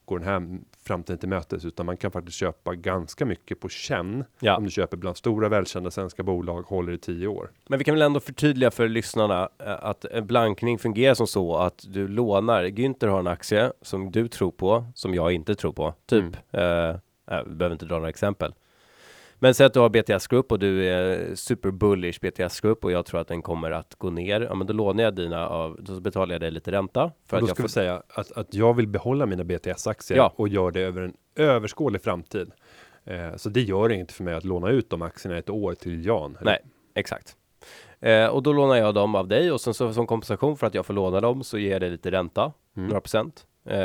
går 0.07 0.19
den 0.19 0.27
här 0.27 0.59
framtiden 0.88 1.17
till 1.17 1.29
mötes, 1.29 1.65
utan 1.65 1.86
man 1.86 1.98
kan 1.98 2.12
faktiskt 2.12 2.38
köpa 2.38 2.75
ganska 2.75 3.25
mycket 3.25 3.60
på 3.60 3.70
känn. 3.70 4.24
Ja. 4.39 4.58
Om 4.58 4.63
du 4.63 4.72
köper 4.72 4.98
bland 4.98 5.17
stora 5.17 5.50
välkända 5.50 5.91
svenska 5.91 6.24
bolag, 6.24 6.62
håller 6.62 6.94
i 6.94 6.98
tio 6.98 7.27
år. 7.27 7.51
Men 7.67 7.79
vi 7.79 7.86
kan 7.86 7.96
väl 7.96 8.01
ändå 8.01 8.20
förtydliga 8.20 8.72
för 8.72 8.88
lyssnarna 8.88 9.50
eh, 9.60 9.84
att 9.86 10.06
en 10.06 10.27
blankning 10.27 10.79
fungerar 10.79 11.13
som 11.13 11.27
så 11.27 11.58
att 11.58 11.86
du 11.88 12.08
lånar. 12.08 12.63
Günther 12.63 13.08
har 13.08 13.20
en 13.20 13.27
aktie 13.27 13.72
som 13.82 14.12
du 14.12 14.27
tror 14.27 14.51
på, 14.51 14.86
som 14.94 15.13
jag 15.13 15.32
inte 15.32 15.56
tror 15.56 15.74
på. 15.74 15.94
Typ. 16.06 16.38
Eh, 16.51 16.89
eh, 17.32 17.44
vi 17.46 17.56
behöver 17.56 17.72
inte 17.74 17.86
dra 17.86 17.96
några 17.96 18.10
exempel. 18.10 18.53
Men 19.39 19.53
säg 19.53 19.65
att 19.65 19.74
du 19.74 19.79
har 19.79 19.89
BTS 19.89 20.27
Group 20.27 20.51
och 20.51 20.60
du 20.60 20.86
är 20.86 21.36
super 21.36 21.72
bullish 21.72 22.20
BTS 22.22 22.60
Group 22.62 22.84
och 22.86 22.91
jag 22.91 23.06
tror 23.06 23.20
att 23.22 23.27
den 23.27 23.41
kommer 23.41 23.72
att 23.72 23.96
gå 23.96 24.10
ner. 24.10 24.41
Ja, 24.41 24.56
men 24.56 24.67
då 24.67 24.74
lånar 24.74 25.03
jag 25.03 25.15
dina 25.15 25.48
av, 25.48 25.77
då 25.79 26.00
betalar 26.00 26.34
jag 26.34 26.41
dig 26.41 26.51
lite 26.51 26.72
ränta. 26.72 27.12
För 27.29 27.38
Och 27.38 27.41
då 27.41 27.46
att 27.46 27.50
jag 27.50 27.56
ska 27.58 27.63
vi 27.63 27.67
får, 27.70 27.70
säga 27.74 28.03
att, 28.10 28.32
att 28.32 28.53
jag 28.53 28.74
vill 28.74 28.88
behålla 28.88 29.25
mina 29.25 29.44
BTS-aktier 29.44 30.17
Ja. 30.17 30.34
och 30.36 30.48
gör 30.48 30.72
det 30.72 30.82
över 30.82 31.01
en 31.01 31.13
överskådlig 31.36 32.01
framtid. 32.01 32.51
Eh, 33.06 33.36
så 33.36 33.50
det 33.50 33.62
gör 33.62 33.91
inget 33.91 34.12
för 34.12 34.24
mig 34.24 34.34
att 34.34 34.44
låna 34.44 34.70
ut 34.70 34.89
de 34.89 35.01
aktierna 35.01 35.38
ett 35.38 35.50
år 35.50 35.74
till 35.74 36.06
Jan. 36.06 36.38
Nej. 36.41 36.60
exakt. 36.96 37.36
Eh, 38.00 38.25
och 38.27 38.44
då 38.44 38.53
lånar 38.53 38.75
jag 38.75 38.94
dem 38.96 39.15
av 39.15 39.27
dig 39.27 39.51
och 39.51 39.62
sen 39.62 39.74
så 39.74 39.94
som 39.94 40.08
kompensation 40.08 40.58
för 40.58 40.67
att 40.67 40.74
jag 40.74 40.86
får 40.86 40.94
låna 40.94 41.20
dem 41.22 41.44
så 41.44 41.58
ger 41.58 41.72
jag 41.72 41.82
dig 41.82 41.89
lite 41.89 42.12
ränta, 42.12 42.53
Mm. 42.77 42.88
några 42.89 43.01
procent 43.01 43.46
eh, 43.65 43.77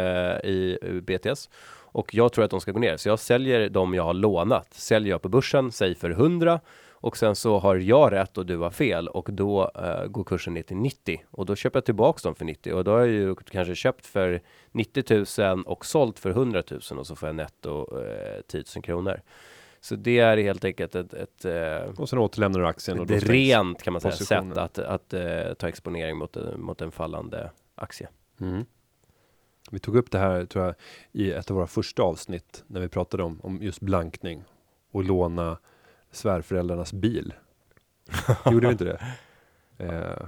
i 0.50 0.78
i 0.82 1.00
BTS. 1.00 1.50
Och 1.92 2.14
jag 2.14 2.32
tror 2.32 2.44
att 2.44 2.50
de 2.50 2.60
ska 2.60 2.72
gå 2.72 2.80
ner, 2.80 2.96
så 2.96 3.08
jag 3.08 3.18
säljer 3.18 3.68
dem 3.68 3.94
jag 3.94 4.02
har 4.02 4.14
lånat. 4.14 4.74
Säljer 4.74 5.10
jag 5.10 5.22
på 5.22 5.28
börsen, 5.28 5.72
säg 5.72 5.94
för 5.94 6.10
100 6.10 6.60
och 6.90 7.16
sen 7.16 7.36
så 7.36 7.58
har 7.58 7.76
jag 7.76 8.12
rätt 8.12 8.38
och 8.38 8.46
du 8.46 8.56
har 8.56 8.70
fel 8.70 9.08
och 9.08 9.28
då 9.32 9.70
eh, 9.74 10.06
går 10.06 10.24
kursen 10.24 10.54
ner 10.54 10.62
till 10.62 10.76
90 10.76 11.24
och 11.30 11.46
då 11.46 11.56
köper 11.56 11.76
jag 11.76 11.84
tillbaks 11.84 12.22
dem 12.22 12.34
för 12.34 12.44
90 12.44 12.74
och 12.74 12.84
då 12.84 12.90
har 12.90 12.98
jag 12.98 13.08
ju 13.08 13.34
kanske 13.34 13.74
köpt 13.74 14.06
för 14.06 14.40
90 14.72 15.26
000 15.54 15.62
och 15.66 15.86
sålt 15.86 16.18
för 16.18 16.30
100 16.30 16.62
000 16.70 16.80
och 16.98 17.06
så 17.06 17.16
får 17.16 17.28
jag 17.28 17.36
netto 17.36 17.98
eh, 17.98 18.42
10 18.46 18.64
000 18.76 18.82
kronor. 18.82 19.20
Så 19.80 19.96
det 19.96 20.18
är 20.18 20.36
helt 20.36 20.64
enkelt 20.64 20.94
ett, 20.94 21.14
ett 21.14 21.44
eh, 21.44 22.00
Och 22.00 22.08
sen 22.08 22.18
återlämnar 22.18 22.60
du 22.60 22.66
aktien 22.66 23.00
och 23.00 23.06
stängs 23.06 23.24
rent 23.24 23.82
kan 23.82 23.92
man 23.92 24.00
säga 24.00 24.10
positionen. 24.12 24.54
sätt 24.54 24.58
att, 24.58 24.78
att 24.78 25.14
eh, 25.14 25.54
ta 25.54 25.68
exponering 25.68 26.16
mot, 26.16 26.36
mot 26.56 26.80
en 26.80 26.92
fallande 26.92 27.50
aktie. 27.74 28.08
Mm. 28.40 28.64
Vi 29.72 29.78
tog 29.78 29.96
upp 29.96 30.10
det 30.10 30.18
här 30.18 30.44
tror 30.46 30.64
jag 30.64 30.74
i 31.12 31.32
ett 31.32 31.50
av 31.50 31.56
våra 31.56 31.66
första 31.66 32.02
avsnitt 32.02 32.64
när 32.66 32.80
vi 32.80 32.88
pratade 32.88 33.22
om, 33.22 33.40
om 33.42 33.58
just 33.62 33.80
blankning 33.80 34.44
och 34.92 35.04
låna 35.04 35.58
svärföräldrarnas 36.12 36.92
bil. 36.92 37.34
Gjorde 38.50 38.66
vi 38.66 38.72
inte 38.72 38.84
det? 38.84 39.00
Eh, 39.78 40.26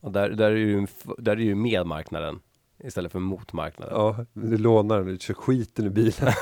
Och 0.00 0.12
där, 0.12 0.30
där, 0.30 0.50
är 0.50 0.56
ju, 0.56 0.86
där 1.18 1.32
är 1.32 1.40
ju 1.40 1.54
med 1.54 1.86
marknaden 1.86 2.40
istället 2.84 3.12
för 3.12 3.18
mot 3.18 3.52
marknaden. 3.52 3.94
ja, 3.96 4.24
du 4.32 4.58
lånar 4.58 4.98
den, 4.98 5.06
du 5.06 5.18
kör 5.18 5.34
skiten 5.34 5.86
i 5.86 5.90
bilen 5.90 6.12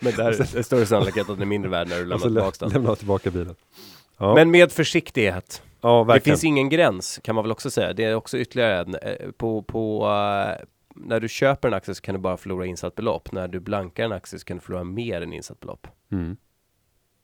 Men 0.00 0.12
där 0.16 0.32
är 0.32 0.54
det 0.56 0.62
större 0.64 0.86
sannolikhet 0.86 1.22
att 1.30 1.36
den 1.36 1.42
är 1.42 1.46
mindre 1.46 1.70
värd 1.70 1.88
när 1.88 1.96
du 1.98 2.04
lämnar 2.04 2.18
tillbaka 2.26 2.56
den. 2.60 2.68
lämnar 2.72 2.94
tillbaka 2.94 3.30
bilen. 3.30 3.54
Ja, 4.18 4.34
Men 4.34 4.50
med 4.50 4.72
försiktighet. 4.72 5.62
ja 5.80 6.04
Det 6.14 6.20
finns 6.20 6.44
ingen 6.44 6.68
gräns 6.68 7.20
kan 7.24 7.34
man 7.34 7.44
väl 7.44 7.52
också 7.52 7.70
säga. 7.70 7.92
Det 7.92 8.04
är 8.04 8.14
också 8.14 8.38
ytterligare 8.38 8.80
en. 8.80 8.94
eh, 8.94 9.30
På, 9.36 9.62
på, 9.62 10.06
eh, 10.06 10.64
när 10.96 11.20
du 11.20 11.28
köper 11.28 11.68
en 11.68 11.74
aktie 11.74 11.94
så 11.94 12.02
kan 12.02 12.14
du 12.14 12.20
bara 12.20 12.36
förlora 12.36 12.66
insatt 12.66 12.94
belopp. 12.94 13.32
När 13.32 13.48
du 13.48 13.60
blankar 13.60 14.04
en 14.04 14.12
aktie 14.12 14.38
så 14.38 14.44
kan 14.44 14.56
du 14.56 14.60
förlora 14.60 14.84
mer 14.84 15.20
än 15.20 15.32
insatt 15.32 15.60
belopp. 15.60 15.86
Mm. 16.12 16.36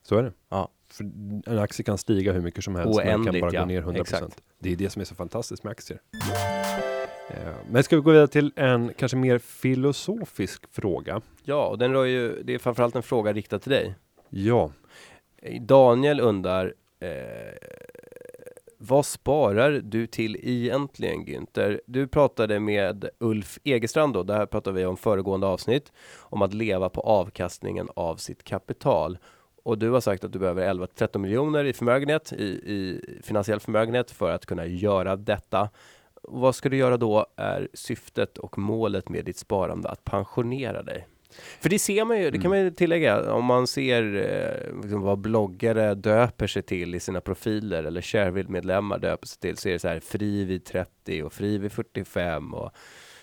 Så 0.03 0.17
är 0.17 0.23
det. 0.23 0.33
Ja. 0.49 0.71
För 0.91 1.03
en 1.45 1.59
aktie 1.59 1.83
kan 1.83 1.97
stiga 1.97 2.33
hur 2.33 2.41
mycket 2.41 2.63
som 2.63 2.75
helst, 2.75 2.97
men 2.97 3.05
den 3.05 3.13
kan 3.13 3.21
Oändligt, 3.25 3.41
bara 3.41 3.53
ja. 3.53 3.59
gå 3.59 3.65
ner 3.65 3.81
100%. 3.81 4.01
Exakt. 4.01 4.41
Det 4.59 4.71
är 4.71 4.75
det 4.75 4.89
som 4.89 4.99
är 4.99 5.05
så 5.05 5.15
fantastiskt 5.15 5.63
med 5.63 5.71
aktier. 5.71 5.99
Eh, 7.29 7.53
Men 7.71 7.83
ska 7.83 7.95
vi 7.95 8.01
gå 8.01 8.11
vidare 8.11 8.27
till 8.27 8.51
en 8.55 8.93
kanske 8.97 9.17
mer 9.17 9.37
filosofisk 9.39 10.73
fråga? 10.73 11.21
Ja, 11.43 11.67
och 11.67 11.77
den 11.77 11.93
rör 11.93 12.05
ju, 12.05 12.43
det 12.43 12.53
är 12.53 12.59
framförallt 12.59 12.95
en 12.95 13.03
fråga 13.03 13.33
riktad 13.33 13.59
till 13.59 13.71
dig. 13.71 13.95
Ja, 14.29 14.71
Daniel 15.61 16.19
undrar 16.19 16.73
eh, 16.99 17.09
vad 18.81 19.05
sparar 19.05 19.71
du 19.71 20.07
till 20.07 20.37
egentligen 20.43 21.25
Günther? 21.25 21.81
Du 21.85 22.07
pratade 22.07 22.59
med 22.59 23.09
Ulf 23.19 23.59
Egestrand 23.63 24.13
då, 24.13 24.23
där 24.23 24.45
pratade 24.45 24.79
vi 24.79 24.85
om 24.85 24.97
föregående 24.97 25.47
avsnitt 25.47 25.91
om 26.19 26.41
att 26.41 26.53
leva 26.53 26.89
på 26.89 27.01
avkastningen 27.01 27.87
av 27.95 28.15
sitt 28.15 28.43
kapital. 28.43 29.17
Och 29.63 29.77
du 29.77 29.89
har 29.89 30.01
sagt 30.01 30.23
att 30.23 30.33
du 30.33 30.39
behöver 30.39 30.73
11-13 30.73 31.17
miljoner 31.17 31.65
i 31.65 31.73
förmögenhet, 31.73 32.33
i, 32.33 32.43
i 32.45 33.01
finansiell 33.23 33.59
förmögenhet 33.59 34.11
för 34.11 34.31
att 34.31 34.45
kunna 34.45 34.65
göra 34.65 35.15
detta. 35.15 35.69
Vad 36.23 36.55
ska 36.55 36.69
du 36.69 36.77
göra 36.77 36.97
då 36.97 37.25
är 37.35 37.67
syftet 37.73 38.37
och 38.37 38.57
målet 38.57 39.09
med 39.09 39.25
ditt 39.25 39.37
sparande 39.37 39.89
att 39.89 40.03
pensionera 40.03 40.83
dig. 40.83 41.07
För 41.59 41.69
det 41.69 41.79
ser 41.79 42.05
man 42.05 42.21
ju, 42.21 42.31
det 42.31 42.39
kan 42.39 42.49
man 42.49 42.59
ju 42.59 42.71
tillägga, 42.71 43.33
om 43.33 43.45
man 43.45 43.67
ser 43.67 44.15
eh, 44.15 44.81
liksom 44.81 45.01
vad 45.01 45.19
bloggare 45.19 45.95
döper 45.95 46.47
sig 46.47 46.61
till 46.61 46.95
i 46.95 46.99
sina 46.99 47.21
profiler 47.21 47.83
eller 47.83 48.01
Shareville-medlemmar 48.01 48.99
döper 48.99 49.27
sig 49.27 49.39
till, 49.39 49.57
så 49.57 49.69
är 49.69 49.73
det 49.73 49.79
så 49.79 49.87
här 49.87 49.99
fri 49.99 50.43
vid 50.43 50.65
30 50.65 51.23
och 51.23 51.33
fri 51.33 51.57
vid 51.57 51.71
45 51.71 52.53
och 52.53 52.71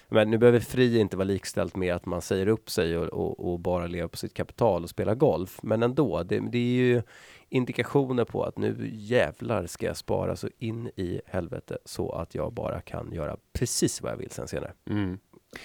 men 0.08 0.30
nu 0.30 0.38
behöver 0.38 0.60
fri 0.60 0.98
inte 0.98 1.16
vara 1.16 1.24
likställt 1.24 1.76
med 1.76 1.94
att 1.94 2.06
man 2.06 2.22
säger 2.22 2.48
upp 2.48 2.70
sig 2.70 2.98
och, 2.98 3.06
och, 3.06 3.52
och 3.52 3.60
bara 3.60 3.86
lever 3.86 4.08
på 4.08 4.16
sitt 4.16 4.34
kapital 4.34 4.82
och 4.82 4.90
spelar 4.90 5.14
golf. 5.14 5.58
Men 5.62 5.82
ändå, 5.82 6.22
det, 6.22 6.40
det 6.52 6.58
är 6.58 6.62
ju 6.62 7.02
indikationer 7.48 8.24
på 8.24 8.44
att 8.44 8.58
nu 8.58 8.90
jävlar 8.92 9.66
ska 9.66 9.86
jag 9.86 9.96
spara 9.96 10.36
så 10.36 10.48
in 10.58 10.90
i 10.96 11.20
helvete 11.26 11.78
så 11.84 12.12
att 12.12 12.34
jag 12.34 12.52
bara 12.52 12.80
kan 12.80 13.12
göra 13.12 13.36
precis 13.52 14.02
vad 14.02 14.12
jag 14.12 14.16
vill 14.16 14.30
sen 14.30 14.48
senare. 14.48 14.72
mm. 14.90 15.18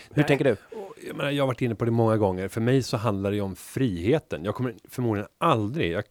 Hur 0.10 0.16
Nej. 0.16 0.28
tänker 0.28 0.46
du? 0.46 0.58
Jag, 1.08 1.16
menar, 1.16 1.32
jag 1.32 1.44
har 1.44 1.48
varit 1.48 1.62
inne 1.62 1.76
på 1.76 1.86
det 1.86 1.92
många 1.92 2.18
gånger. 2.18 2.48
För 2.48 2.62
mig 2.62 2.84
så 2.84 2.98
handlar 2.98 3.30
det 3.30 3.36
ju 3.36 3.42
om 3.42 3.56
friheten. 3.56 4.46
Jag 4.46 4.56
kommer 4.56 4.76
förmodligen 4.90 5.28
aldrig, 5.38 5.92
jag, 5.92 6.04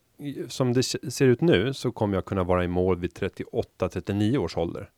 som 0.49 0.73
det 0.73 0.83
ser 0.83 1.27
ut 1.27 1.41
nu, 1.41 1.75
så 1.75 1.93
kommer 1.93 2.17
jag 2.17 2.25
kunna 2.25 2.45
vara 2.45 2.65
i 2.65 2.69
mål 2.69 2.99
vid 2.99 3.13
38-39 3.13 4.37
års 4.37 4.57
ålder 4.57 4.91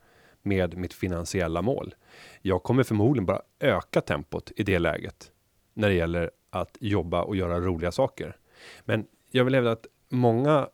med 0.42 0.77
mitt 0.77 0.95
finansiella 0.95 1.62
mål. 1.62 1.95
Jag 2.42 2.62
kommer 2.62 2.83
förmodligen 2.83 3.27
bara 3.27 3.42
öka 3.61 4.01
tempot 4.01 4.53
i 4.57 4.62
det 4.62 4.79
läget 4.79 5.31
när 5.75 5.88
det 5.88 5.95
gäller 5.95 6.31
att 6.51 6.77
jobba 6.81 7.23
och 7.23 7.37
göra 7.37 7.61
roliga 7.61 7.92
saker. 7.92 8.37
Men 8.85 9.07
jag 9.31 9.45
vill 9.45 9.55
hävda 9.55 9.73
att 9.73 9.87
många 10.09 10.68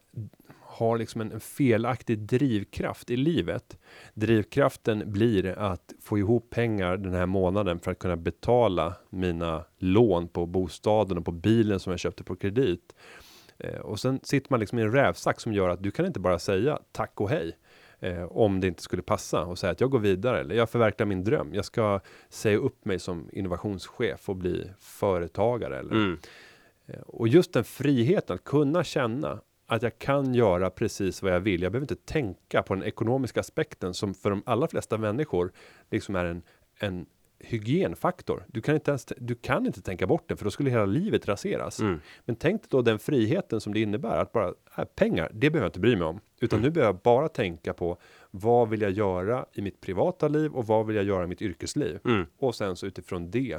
har 0.78 0.98
liksom 0.98 1.20
en 1.20 1.40
felaktig 1.40 2.18
drivkraft 2.18 3.10
i 3.10 3.16
livet. 3.16 3.78
Drivkraften 4.14 5.12
blir 5.12 5.46
att 5.58 5.94
få 6.00 6.18
ihop 6.18 6.50
pengar 6.50 6.96
den 6.96 7.14
här 7.14 7.26
månaden 7.26 7.78
för 7.80 7.90
att 7.90 7.98
kunna 7.98 8.16
betala 8.16 8.94
mina 9.10 9.64
lån 9.78 10.28
på 10.28 10.46
bostaden 10.46 11.18
och 11.18 11.24
på 11.24 11.32
bilen 11.32 11.80
som 11.80 11.90
jag 11.90 12.00
köpte 12.00 12.24
på 12.24 12.36
kredit. 12.36 12.94
Eh, 13.58 13.80
och 13.80 14.00
sen 14.00 14.20
sitter 14.22 14.52
man 14.52 14.60
liksom 14.60 14.78
i 14.78 14.82
en 14.82 14.92
rävsax 14.92 15.42
som 15.42 15.52
gör 15.52 15.68
att 15.68 15.82
du 15.82 15.90
kan 15.90 16.06
inte 16.06 16.20
bara 16.20 16.38
säga 16.38 16.78
tack 16.92 17.20
och 17.20 17.30
hej 17.30 17.56
eh, 18.00 18.22
om 18.22 18.60
det 18.60 18.66
inte 18.66 18.82
skulle 18.82 19.02
passa 19.02 19.44
och 19.44 19.58
säga 19.58 19.72
att 19.72 19.80
jag 19.80 19.90
går 19.90 19.98
vidare 19.98 20.40
eller 20.40 20.54
jag 20.54 20.70
förverkligar 20.70 21.06
min 21.08 21.24
dröm. 21.24 21.54
Jag 21.54 21.64
ska 21.64 22.00
säga 22.28 22.58
upp 22.58 22.84
mig 22.84 22.98
som 22.98 23.28
innovationschef 23.32 24.28
och 24.28 24.36
bli 24.36 24.70
företagare 24.78 25.78
eller 25.78 25.92
Mm. 25.92 26.18
Eh, 26.86 27.00
Och 27.00 27.28
just 27.28 27.52
den 27.52 27.64
friheten 27.64 28.34
att 28.34 28.44
kunna 28.44 28.84
känna 28.84 29.40
att 29.68 29.82
jag 29.82 29.98
kan 29.98 30.34
göra 30.34 30.70
precis 30.70 31.22
vad 31.22 31.32
jag 31.32 31.40
vill. 31.40 31.62
Jag 31.62 31.72
behöver 31.72 31.84
inte 31.84 32.12
tänka 32.12 32.62
på 32.62 32.74
den 32.74 32.84
ekonomiska 32.84 33.40
aspekten 33.40 33.94
som 33.94 34.14
för 34.14 34.30
de 34.30 34.42
allra 34.46 34.68
flesta 34.68 34.98
människor 34.98 35.52
liksom 35.90 36.16
är 36.16 36.24
en, 36.24 36.42
en 36.78 37.06
hygienfaktor. 37.38 38.44
Du 38.48 38.60
kan 38.60 38.74
inte 38.74 38.90
ens, 38.90 39.06
du 39.18 39.34
kan 39.34 39.66
inte 39.66 39.82
tänka 39.82 40.06
bort 40.06 40.28
den 40.28 40.36
för 40.36 40.44
då 40.44 40.50
skulle 40.50 40.70
hela 40.70 40.86
livet 40.86 41.28
raseras. 41.28 41.80
Mm. 41.80 42.00
Men 42.24 42.36
tänk 42.36 42.62
dig 42.62 42.68
då 42.70 42.82
den 42.82 42.98
friheten 42.98 43.60
som 43.60 43.74
det 43.74 43.80
innebär 43.80 44.18
att 44.18 44.32
bara 44.32 44.54
äh, 44.78 44.84
pengar, 44.84 45.30
det 45.34 45.50
behöver 45.50 45.64
jag 45.64 45.68
inte 45.68 45.80
bry 45.80 45.96
mig 45.96 46.06
om, 46.06 46.20
utan 46.40 46.60
nu 46.60 46.70
behöver 46.70 46.88
jag 46.88 47.02
bara 47.02 47.28
tänka 47.28 47.72
på 47.72 47.98
vad 48.30 48.68
vill 48.68 48.80
jag 48.80 48.90
göra 48.90 49.46
i 49.52 49.62
mitt 49.62 49.80
privata 49.80 50.28
liv 50.28 50.52
och 50.52 50.66
vad 50.66 50.86
vill 50.86 50.96
jag 50.96 51.04
göra 51.04 51.24
i 51.24 51.26
mitt 51.26 51.42
yrkesliv? 51.42 51.98
Mm. 52.04 52.26
Och 52.38 52.54
sen 52.54 52.76
så 52.76 52.86
utifrån 52.86 53.30
det 53.30 53.58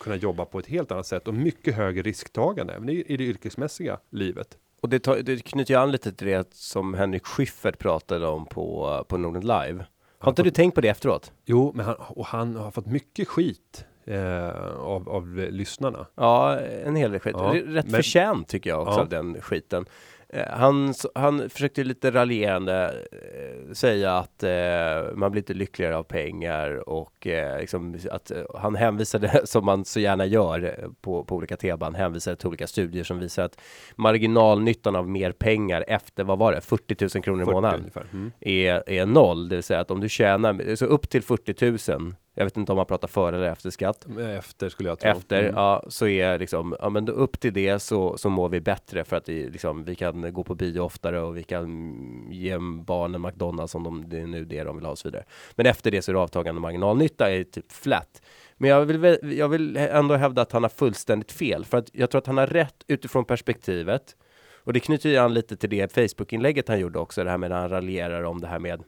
kunna 0.00 0.16
jobba 0.16 0.44
på 0.44 0.58
ett 0.58 0.66
helt 0.66 0.92
annat 0.92 1.06
sätt 1.06 1.28
och 1.28 1.34
mycket 1.34 1.74
högre 1.74 2.02
risktagande 2.02 2.74
även 2.74 2.88
i, 2.88 3.04
i 3.06 3.16
det 3.16 3.24
yrkesmässiga 3.24 4.00
livet. 4.10 4.58
Och 4.82 4.88
det, 4.88 4.98
tar, 4.98 5.16
det 5.16 5.44
knyter 5.44 5.74
ju 5.74 5.80
an 5.80 5.90
lite 5.92 6.12
till 6.12 6.26
det 6.26 6.54
som 6.54 6.94
Henrik 6.94 7.26
Schyffert 7.26 7.78
pratade 7.78 8.26
om 8.26 8.46
på, 8.46 9.04
på 9.08 9.16
Norden 9.18 9.42
Live. 9.42 9.84
Har 10.18 10.30
inte 10.32 10.42
du 10.42 10.50
tänkt 10.50 10.74
på 10.74 10.80
det 10.80 10.88
efteråt? 10.88 11.32
Jo, 11.44 11.72
men 11.74 11.86
han, 11.86 11.94
och 11.98 12.26
han 12.26 12.56
har 12.56 12.70
fått 12.70 12.86
mycket 12.86 13.28
skit 13.28 13.84
eh, 14.04 14.48
av, 14.78 15.08
av 15.08 15.40
eh, 15.40 15.50
lyssnarna. 15.50 16.06
Ja, 16.14 16.58
en 16.60 16.96
hel 16.96 17.10
del 17.10 17.20
skit. 17.20 17.36
Ja, 17.38 17.54
Rätt 17.54 17.86
men- 17.86 17.94
förtjänt 17.94 18.48
tycker 18.48 18.70
jag 18.70 18.82
också 18.82 18.94
Ja. 18.98 19.00
av 19.02 19.08
den 19.08 19.40
skiten. 19.40 19.86
Eh, 20.28 20.48
Han, 20.50 20.94
han 21.14 21.50
försökte 21.50 21.84
lite 21.84 22.10
raljerande 22.10 23.04
eh, 23.12 23.72
säga 23.72 24.12
att 24.12 24.42
eh, 24.42 25.14
man 25.14 25.30
blir 25.30 25.42
inte 25.42 25.54
lyckligare 25.54 25.96
av 25.96 26.02
pengar 26.02 26.88
och 26.88 27.26
eh, 27.26 27.60
liksom 27.60 27.98
att 28.10 28.30
eh, 28.30 28.42
han 28.54 28.74
hänvisade, 28.74 29.40
som 29.46 29.64
man 29.64 29.84
så 29.84 30.00
gärna 30.00 30.26
gör 30.26 30.88
på, 31.00 31.24
på 31.24 31.36
olika 31.36 31.56
teman, 31.56 31.94
hänvisade 31.94 32.36
till 32.36 32.48
olika 32.48 32.66
studier 32.66 33.04
som 33.04 33.18
visar 33.18 33.44
att 33.44 33.60
marginalnyttan 33.96 34.96
av 34.96 35.08
mer 35.08 35.32
pengar 35.32 35.84
efter, 35.88 36.24
vad 36.24 36.38
var 36.38 36.52
det, 36.52 36.60
40 36.60 36.96
000 37.14 37.24
kronor 37.24 37.42
i 37.42 37.44
40 37.44 37.54
månaden. 37.54 37.90
Mm. 38.12 38.32
är, 38.40 38.90
är 38.90 39.06
noll. 39.06 39.48
Det 39.48 39.56
vill 39.56 39.62
säga 39.62 39.80
att 39.80 39.90
om 39.90 40.00
du 40.00 40.08
tjänar, 40.08 40.76
så 40.76 40.86
upp 40.86 41.08
till 41.08 41.22
40 41.22 41.92
000 41.92 42.14
jag 42.38 42.44
vet 42.44 42.56
inte 42.56 42.72
om 42.72 42.76
man 42.76 42.86
pratar 42.86 43.08
före 43.08 43.36
eller 43.36 43.52
efter 43.52 43.70
skatt. 43.70 44.06
Efter 44.38 44.68
skulle 44.68 44.88
jag 44.88 44.98
tro. 44.98 45.10
Efter, 45.10 45.42
Mm. 45.42 45.54
ja, 45.54 45.84
så 45.88 46.06
är 46.06 46.38
liksom, 46.38 46.76
ja 46.80 46.88
men 46.88 47.04
då 47.04 47.12
upp 47.12 47.40
till 47.40 47.52
det 47.52 47.78
så, 47.78 48.16
så 48.18 48.30
mår 48.30 48.48
vi 48.48 48.60
bättre 48.60 49.04
för 49.04 49.16
att 49.16 49.28
vi, 49.28 49.50
liksom, 49.50 49.84
vi 49.84 49.94
kan 49.94 50.32
gå 50.32 50.44
på 50.44 50.54
bio 50.54 50.80
oftare 50.80 51.20
och 51.20 51.36
vi 51.36 51.42
kan 51.42 51.64
mm, 51.64 52.32
ge 52.32 52.58
barnen 52.84 53.22
McDonalds 53.22 53.74
om 53.74 53.82
de, 53.82 54.08
det 54.08 54.18
är 54.18 54.26
nu 54.26 54.44
det 54.44 54.64
de 54.64 54.76
vill 54.76 54.84
ha 54.84 54.92
och 54.92 54.98
så 54.98 55.08
vidare. 55.08 55.24
Men 55.54 55.66
efter 55.66 55.90
det 55.90 56.02
så 56.02 56.10
är 56.10 56.14
det 56.14 56.20
avtagande 56.20 56.60
marginalnytta 56.60 57.30
är 57.32 57.44
typ 57.44 57.72
flat. 57.72 58.22
Men 58.56 58.70
jag 58.70 58.84
vill, 58.84 59.18
jag 59.38 59.48
vill 59.48 59.76
ändå 59.76 60.14
hävda 60.14 60.42
att 60.42 60.52
han 60.52 60.62
har 60.62 60.70
fullständigt 60.70 61.32
fel 61.32 61.64
för 61.64 61.78
att 61.78 61.90
jag 61.92 62.10
tror 62.10 62.18
att 62.18 62.26
han 62.26 62.38
har 62.38 62.46
rätt 62.46 62.84
utifrån 62.86 63.24
perspektivet. 63.24 64.16
Och 64.64 64.72
det 64.72 64.80
knyter 64.80 65.08
ju 65.08 65.16
an 65.16 65.34
lite 65.34 65.56
till 65.56 65.70
det 65.70 65.92
Facebook-inlägget 65.92 66.68
han 66.68 66.80
gjorde 66.80 66.98
också, 66.98 67.24
det 67.24 67.30
här 67.30 67.38
med 67.38 67.50
när 67.50 67.60
han 67.60 67.68
raljerar 67.70 68.22
om 68.22 68.40
det 68.40 68.46
här 68.46 68.58
med, 68.58 68.82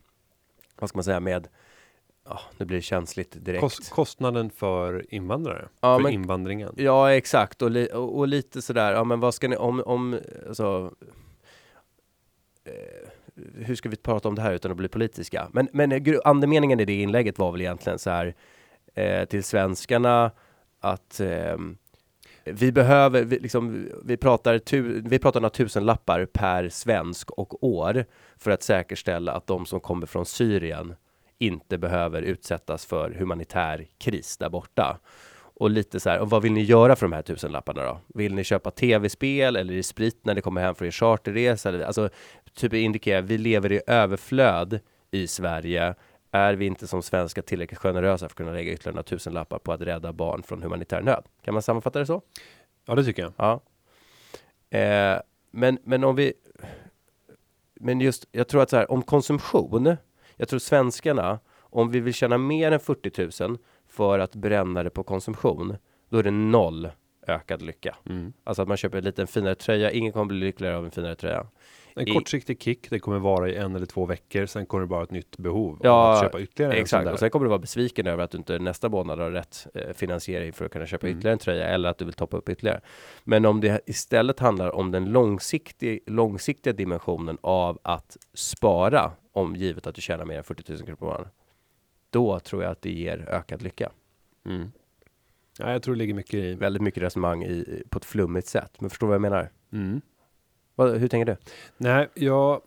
vad 0.81 0.89
ska 0.89 0.97
man 0.97 1.05
säga, 1.05 1.21
med, 1.21 1.49
ja, 2.29 2.41
nu 2.57 2.67
blir 2.67 2.77
det 2.77 2.83
känsligt 2.83 3.45
direkt. 3.45 3.61
Kost, 3.61 3.91
kostnaden 3.91 4.51
för 4.51 5.15
invandrare. 5.15 5.69
Ja, 5.81 5.97
för 5.97 6.03
men- 6.03 6.13
invandringen. 6.13 6.75
Ja, 6.77 7.13
exakt. 7.13 7.63
Och, 7.63 7.71
li 7.71 7.89
och, 7.95 8.19
och 8.19 8.29
lite 8.29 8.63
sådär, 8.63 8.93
ja 8.93 9.05
men 9.05 9.21
vad 9.21 9.35
ska 9.35 9.49
ni, 9.49 9.57
om, 9.57 9.83
om, 9.87 10.19
alltså, 10.49 10.93
eh, 12.65 13.09
hur 13.55 13.75
ska 13.75 13.89
vi 13.89 13.97
prata 13.97 14.29
om 14.29 14.35
det 14.35 14.43
här 14.43 14.53
utan 14.53 14.71
att 14.71 14.77
bli 14.77 14.89
politiska? 14.89 15.49
Men, 15.53 15.69
men 15.73 16.21
andemeningen 16.25 16.81
i 16.81 16.85
det 16.85 17.03
inlägget 17.03 17.39
var 17.39 17.53
väl 17.53 17.61
egentligen 17.61 17.99
så 17.99 18.11
här, 18.11 18.35
eh, 18.95 19.25
till 19.25 19.45
svenskarna 19.45 20.31
att 20.81 21.21
ehm, 21.21 21.77
vi 22.45 22.73
behöver, 22.73 23.25
vi, 23.25 23.39
liksom, 23.39 23.89
vi, 24.05 24.17
pratar 24.17 24.59
tu, 24.59 25.01
vi 25.01 25.19
pratar 25.19 25.41
några 25.41 25.51
tusenlappar 25.51 26.27
per 26.27 26.69
svensk 26.69 27.31
och 27.31 27.65
år 27.65 28.05
för 28.37 28.51
att 28.51 28.63
säkerställa 28.63 29.33
att 29.33 29.47
de 29.47 29.67
som 29.67 29.81
kommer 29.81 30.07
från 30.07 30.27
Syrien 30.27 30.95
inte 31.39 31.79
behöver 31.79 32.23
utsättas 32.23 32.87
för 32.87 33.11
humanitär 33.11 33.87
kris 33.99 34.37
där 34.37 34.49
borta. 34.49 34.99
Och 35.61 35.71
lite 35.71 36.01
så 36.01 36.11
här, 36.11 36.21
och 36.21 36.31
vad 36.31 36.43
vill 36.43 36.53
ni 36.53 36.63
göra 36.63 36.97
för 36.97 37.07
de 37.07 37.13
här 37.13 37.23
tusenlapparna 37.23 37.83
då? 37.83 38.01
Vill 38.07 38.35
ni 38.35 38.45
köpa 38.45 38.71
tv-spel 38.71 39.57
eller 39.57 39.75
i 39.75 39.83
sprit 39.83 40.21
när 40.23 40.35
ni 40.35 40.41
kommer 40.41 40.61
hem 40.61 40.75
från 40.75 40.87
er 40.87 40.93
charterresa? 40.93 41.87
Alltså, 41.87 42.09
typ 42.55 42.75
indikerar, 42.75 43.23
vi 43.23 43.39
lever 43.39 43.73
i 43.73 43.81
överflöd 43.87 44.81
i 45.11 45.27
Sverige. 45.27 45.95
Är 46.31 46.55
vi 46.55 46.67
inte 46.67 46.87
som 46.87 47.03
svenskar 47.03 47.43
tillräckligt 47.43 47.79
generösa 47.79 48.19
för 48.19 48.27
att 48.27 48.35
kunna 48.35 48.53
lägga 48.53 48.73
ytterligare 48.73 48.95
några 48.95 49.03
tusenlappar 49.03 49.59
på 49.59 49.73
att 49.73 49.81
rädda 49.81 50.13
barn 50.13 50.43
från 50.43 50.63
humanitär 50.63 51.03
nöd? 51.03 51.25
Kan 51.45 51.55
man 51.55 51.63
sammanfatta 51.63 51.99
det 51.99 52.07
så? 52.07 52.23
Ja, 52.87 52.95
det 52.95 53.05
tycker 53.05 53.23
jag. 53.23 53.33
Ja. 53.37 53.61
Eh, 54.79 55.21
men, 55.51 55.79
men 55.85 56.05
om 56.05 56.17
vi... 56.17 56.33
Men 57.81 58.01
just, 58.01 58.29
jag 58.33 58.49
tror 58.49 58.63
att 58.63 58.71
så 58.71 58.77
här, 58.77 58.91
om 58.91 59.03
konsumtion. 59.03 59.97
Jag 60.39 60.49
tror 60.49 60.59
svenskarna, 60.59 61.39
om 61.61 61.91
vi 61.91 62.01
vill 62.01 62.15
tjäna 62.15 62.39
mer 62.39 62.73
än 62.73 62.81
40 62.81 63.45
000 63.45 63.59
för 63.89 64.19
att 64.19 64.35
bränna 64.35 64.83
det 64.83 64.91
på 64.91 65.03
konsumtion, 65.03 65.77
då 66.09 66.19
är 66.19 66.23
det 66.23 66.31
noll 66.31 66.89
ökad 67.27 67.63
lycka. 67.63 67.97
Mm. 68.07 68.33
Alltså 68.45 68.63
att 68.63 68.69
man 68.69 68.77
köper 68.77 68.99
en 68.99 69.05
liten 69.05 69.27
finare 69.27 69.55
tröja, 69.55 69.91
ingen 69.91 70.13
kommer 70.13 70.27
bli 70.27 70.39
lyckligare 70.39 70.77
av 70.77 70.85
en 70.85 70.91
finare 70.91 71.15
tröja. 71.15 71.47
En 71.99 72.09
I- 72.09 72.13
kortsiktig 72.15 72.63
kick, 72.63 72.91
det 72.91 72.99
kommer 72.99 73.19
vara 73.19 73.49
i 73.49 73.57
en 73.57 73.77
eller 73.77 73.87
två 73.87 74.07
veckor, 74.07 74.47
sen 74.47 74.67
kommer 74.67 74.81
det 74.81 74.87
bara 74.87 75.03
ett 75.03 75.11
nytt 75.11 75.37
behov 75.39 75.81
Ja, 75.83 76.13
att 76.15 76.21
köpa 76.23 76.41
ytterligare 76.41 76.73
Exakt, 76.75 77.11
och 77.11 77.19
sen 77.19 77.31
kommer 77.31 77.45
du 77.45 77.49
vara 77.49 77.59
besviken 77.59 78.07
över 78.07 78.25
att 78.25 78.31
du 78.31 78.39
inte 78.39 78.59
nästa 78.59 78.89
månad 78.89 79.19
har 79.19 79.31
rätt 79.31 79.67
eh, 79.75 79.93
finansiering 79.95 80.53
för 80.53 80.65
att 80.65 80.73
kunna 80.73 80.87
köpa 80.87 81.07
Mm. 81.07 81.19
ytterligare 81.19 81.33
en 81.33 81.39
tröja 81.39 81.67
eller 81.69 81.89
att 81.89 81.99
du 81.99 82.05
vill 82.05 82.15
toppa 82.15 82.37
upp 82.37 82.49
ytterligare. 82.49 82.81
Men 83.25 83.45
om 83.45 83.61
det 83.61 83.81
istället 83.87 84.41
handlar 84.41 84.75
om 84.75 84.91
den 84.91 85.05
långsiktig, 85.05 86.01
långsiktiga 86.07 86.73
dimensionen 86.73 87.39
av 87.41 87.79
att 87.83 88.17
spara, 88.35 89.13
om 89.33 89.57
givet 89.57 89.87
att 89.87 89.95
du 89.95 90.01
tjänar 90.01 90.25
mer 90.25 90.39
än 90.39 90.45
40 90.45 90.73
000 90.73 90.79
kronor 90.83 90.97
per 90.97 91.07
månad, 91.07 91.29
då 92.11 92.41
tror 92.41 92.63
jag 92.63 92.73
att 92.73 92.83
det 92.83 92.91
ger 92.93 93.29
ökad 93.29 93.63
lycka. 93.63 93.91
Mm. 94.47 94.73
Ja, 95.59 95.73
jag 95.73 95.83
tror 95.83 95.95
det 95.95 95.99
ligger 95.99 96.15
mycket 96.15 96.35
i. 96.35 96.55
Väldigt 96.55 96.83
mycket 96.83 97.03
resonemang 97.03 97.45
i, 97.45 97.83
på 97.91 97.99
ett 97.99 98.05
flummigt 98.05 98.47
sätt, 98.49 98.81
men 98.81 98.91
förstår 98.91 99.07
vad 99.07 99.15
jag 99.15 99.21
menar? 99.23 99.51
Mm. 99.73 100.01
Vad, 100.79 100.99
hur 100.99 101.09
tänker 101.09 101.33
du? 101.33 101.37
Nej, 101.77 102.09
jag... 102.15 102.61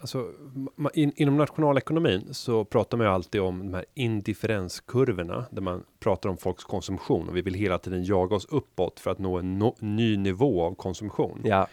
Alltså, 0.00 0.26
in, 0.94 1.12
inom 1.16 1.36
nationalekonomin 1.36 2.34
så 2.34 2.64
pratar 2.64 2.98
man 2.98 3.06
ju 3.06 3.12
alltid 3.12 3.40
om 3.40 3.58
de 3.58 3.74
här 3.74 3.84
indifferenskurvorna 3.94 5.44
där 5.50 5.62
man 5.62 5.84
pratar 5.98 6.30
om 6.30 6.36
folks 6.36 6.64
konsumtion 6.64 7.28
och 7.28 7.36
vi 7.36 7.42
vill 7.42 7.54
hela 7.54 7.78
tiden 7.78 8.04
jaga 8.04 8.36
oss 8.36 8.46
uppåt 8.50 9.00
för 9.00 9.10
att 9.10 9.18
nå 9.18 9.38
en 9.38 9.58
no, 9.58 9.76
ny 9.78 10.16
nivå 10.16 10.64
av 10.64 10.74
konsumtion. 10.74 11.40
Ja, 11.44 11.68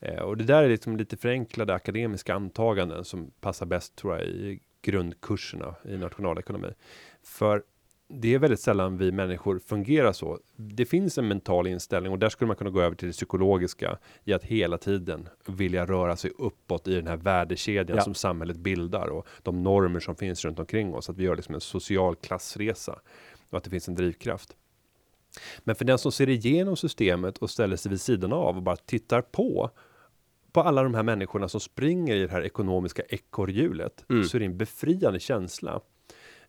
Eh, 0.00 0.22
och 0.22 0.36
det 0.36 0.44
där 0.44 0.62
är 0.62 0.68
liksom 0.68 0.96
lite 0.96 1.16
förenklade 1.16 1.74
akademiska 1.74 2.34
antaganden 2.34 3.04
som 3.04 3.30
passar 3.40 3.66
bäst 3.66 3.96
tror 3.96 4.16
jag 4.16 4.26
i 4.26 4.60
grundkurserna 4.82 5.74
i 5.84 5.96
nationalekonomi. 5.96 6.68
För 7.22 7.62
det 8.12 8.34
är 8.34 8.38
väldigt 8.38 8.60
sällan 8.60 8.98
vi 8.98 9.12
människor 9.12 9.58
fungerar 9.66 10.12
så. 10.12 10.38
Det 10.56 10.84
finns 10.86 11.18
en 11.18 11.28
mental 11.28 11.66
inställning 11.66 12.12
och 12.12 12.18
där 12.18 12.28
skulle 12.28 12.46
man 12.46 12.56
kunna 12.56 12.70
gå 12.70 12.80
över 12.80 12.96
till 12.96 13.08
det 13.08 13.12
psykologiska 13.12 13.98
i 14.24 14.32
att 14.32 14.44
hela 14.44 14.78
tiden 14.78 15.28
vilja 15.46 15.86
röra 15.86 16.16
sig 16.16 16.30
uppåt 16.38 16.88
i 16.88 16.94
den 16.94 17.06
här 17.06 17.16
värdekedjan 17.16 17.96
Ja. 17.96 18.02
som 18.04 18.14
samhället 18.14 18.56
bildar 18.56 19.06
och 19.08 19.26
de 19.42 19.62
normer 19.62 20.00
som 20.00 20.16
finns 20.16 20.44
runt 20.44 20.58
omkring 20.58 20.94
oss. 20.94 21.10
Att 21.10 21.16
vi 21.16 21.24
gör 21.24 21.36
liksom 21.36 21.54
en 21.54 21.60
social 21.60 22.16
klassresa 22.16 22.98
och 23.50 23.58
att 23.58 23.64
det 23.64 23.70
finns 23.70 23.88
en 23.88 23.94
drivkraft. 23.94 24.56
Men 25.64 25.74
för 25.74 25.84
den 25.84 25.98
som 25.98 26.12
ser 26.12 26.28
igenom 26.28 26.76
systemet 26.76 27.38
och 27.38 27.50
ställer 27.50 27.76
sig 27.76 27.90
vid 27.90 28.00
sidan 28.00 28.32
av 28.32 28.56
och 28.56 28.62
bara 28.62 28.76
tittar 28.76 29.20
på 29.22 29.70
på 30.52 30.60
alla 30.60 30.82
de 30.82 30.94
här 30.94 31.02
människorna 31.02 31.48
som 31.48 31.60
springer 31.60 32.16
i 32.16 32.20
det 32.26 32.32
här 32.32 32.42
ekonomiska 32.44 33.02
ekorrhjulet 33.08 34.04
Mm. 34.10 34.24
så 34.24 34.36
är 34.36 34.38
det 34.38 34.46
en 34.46 34.56
befriande 34.58 35.20
känsla. 35.20 35.80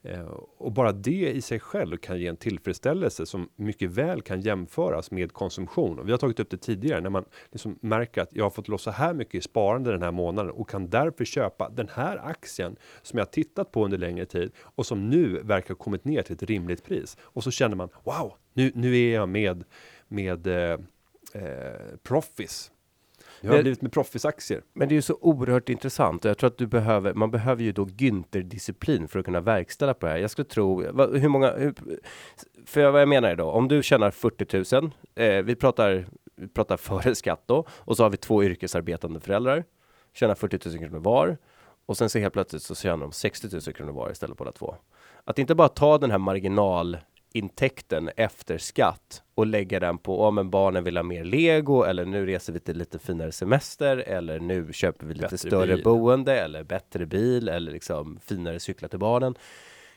Eh, 0.03 0.25
och 0.57 0.71
bara 0.71 0.91
det 0.91 1.31
i 1.31 1.41
sig 1.41 1.59
själv 1.59 1.97
kan 1.97 2.19
ge 2.19 2.27
en 2.27 2.37
tillfredsställelse 2.37 3.25
som 3.25 3.49
mycket 3.55 3.89
väl 3.89 4.21
kan 4.21 4.41
jämföras 4.41 5.11
med 5.11 5.33
konsumtion. 5.33 5.99
Och 5.99 6.07
vi 6.07 6.11
har 6.11 6.17
tagit 6.17 6.39
upp 6.39 6.49
det 6.49 6.57
tidigare 6.57 7.01
när 7.01 7.09
man 7.09 7.25
liksom 7.51 7.79
märker 7.81 8.21
att 8.21 8.29
jag 8.31 8.45
har 8.45 8.49
fått 8.49 8.67
lossa 8.67 8.91
här 8.91 9.13
mycket 9.13 9.35
i 9.35 9.41
sparande 9.41 9.91
den 9.91 10.01
här 10.01 10.11
månaden 10.11 10.51
och 10.51 10.69
kan 10.69 10.89
därför 10.89 11.25
köpa 11.25 11.69
den 11.69 11.89
här 11.93 12.17
aktien 12.17 12.75
som 13.01 13.19
jag 13.19 13.31
tittat 13.31 13.71
på 13.71 13.85
under 13.85 13.97
längre 13.97 14.25
tid 14.25 14.51
och 14.57 14.85
som 14.85 15.09
nu 15.09 15.41
verkar 15.43 15.69
ha 15.69 15.75
kommit 15.75 16.05
ner 16.05 16.21
till 16.21 16.33
ett 16.33 16.43
rimligt 16.43 16.83
pris. 16.83 17.17
Och 17.21 17.43
så 17.43 17.51
känner 17.51 17.75
man 17.75 17.89
wow, 18.03 18.33
nu, 18.53 18.71
nu 18.75 18.97
är 18.97 19.15
jag 19.15 19.29
med 19.29 19.63
med 20.07 20.47
eh, 20.47 20.79
eh, 21.33 21.97
Proffice. 22.03 22.71
Nu 23.41 23.49
har 23.49 23.57
Det- 23.57 23.61
blivit 23.63 23.81
med 23.81 23.91
Proffice-aktier. 23.91 24.61
Men 24.73 24.87
det 24.89 24.93
är 24.93 24.95
ju 24.95 25.01
så 25.01 25.17
oerhört 25.21 25.69
intressant 25.69 26.25
och 26.25 26.29
jag 26.29 26.37
tror 26.37 26.47
att 26.47 26.57
du 26.57 26.67
behöver, 26.67 27.13
man 27.13 27.31
behöver 27.31 27.63
ju 27.63 27.71
då 27.71 27.85
Günther-disciplin 27.85 29.07
för 29.07 29.19
att 29.19 29.25
kunna 29.25 29.41
verkställa 29.41 29.93
på 29.93 30.05
det 30.05 30.11
här. 30.11 30.19
Jag 30.19 30.31
skulle 30.31 30.45
tro, 30.45 30.81
hur 31.17 31.27
många, 31.27 31.51
hur, 31.51 31.73
för 32.65 32.91
vad 32.91 33.01
jag 33.01 33.09
menar 33.09 33.35
då, 33.35 33.45
om 33.45 33.67
du 33.67 33.83
tjänar 33.83 34.11
40 34.11 34.75
000, 34.81 34.91
eh, 35.15 35.43
vi 35.43 35.55
pratar, 35.55 36.05
vi 36.35 36.47
pratar 36.47 36.77
före 36.77 37.15
skatt 37.15 37.43
då, 37.45 37.65
och 37.69 37.97
så 37.97 38.03
har 38.03 38.09
vi 38.09 38.17
två 38.17 38.43
yrkesarbetande 38.43 39.19
föräldrar, 39.19 39.63
tjänar 40.13 40.35
40 40.35 40.69
000 40.69 40.77
kronor 40.79 40.99
var, 40.99 41.37
och 41.85 41.97
sen 41.97 42.09
så 42.09 42.19
helt 42.19 42.33
plötsligt 42.33 42.61
så 42.63 42.75
tjänar 42.75 42.97
de 42.97 43.11
60 43.11 43.47
000 43.51 43.61
kronor 43.61 43.91
var 43.91 44.11
istället 44.11 44.37
båda 44.37 44.51
två. 44.51 44.75
Att 45.23 45.39
inte 45.39 45.55
bara 45.55 45.67
ta 45.67 45.97
den 45.97 46.11
här 46.11 46.17
marginalintäkten 47.33 48.09
efter 48.17 48.57
skatt 48.57 49.23
och 49.35 49.45
lägga 49.45 49.79
den 49.79 49.97
på, 49.97 50.25
ja 50.25 50.31
men 50.31 50.49
barnen 50.49 50.83
vill 50.83 50.97
ha 50.97 51.03
mer 51.03 51.23
lego 51.23 51.83
eller 51.83 52.05
nu 52.05 52.25
reser 52.25 52.53
vi 52.53 52.59
till 52.59 52.77
lite 52.77 52.99
finare 52.99 53.31
semester 53.31 53.97
eller 53.97 54.39
nu 54.39 54.73
köper 54.73 55.05
vi 55.07 55.13
lite 55.13 55.25
Bättre 55.25 55.37
större 55.37 55.75
bil. 55.75 55.83
boende 55.83 56.39
eller 56.39 56.63
bättre 56.63 57.05
bil 57.05 57.49
eller 57.49 57.71
liksom 57.71 58.19
finare 58.19 58.59
cyklar 58.59 58.89
till 58.89 58.99
barnen. 58.99 59.35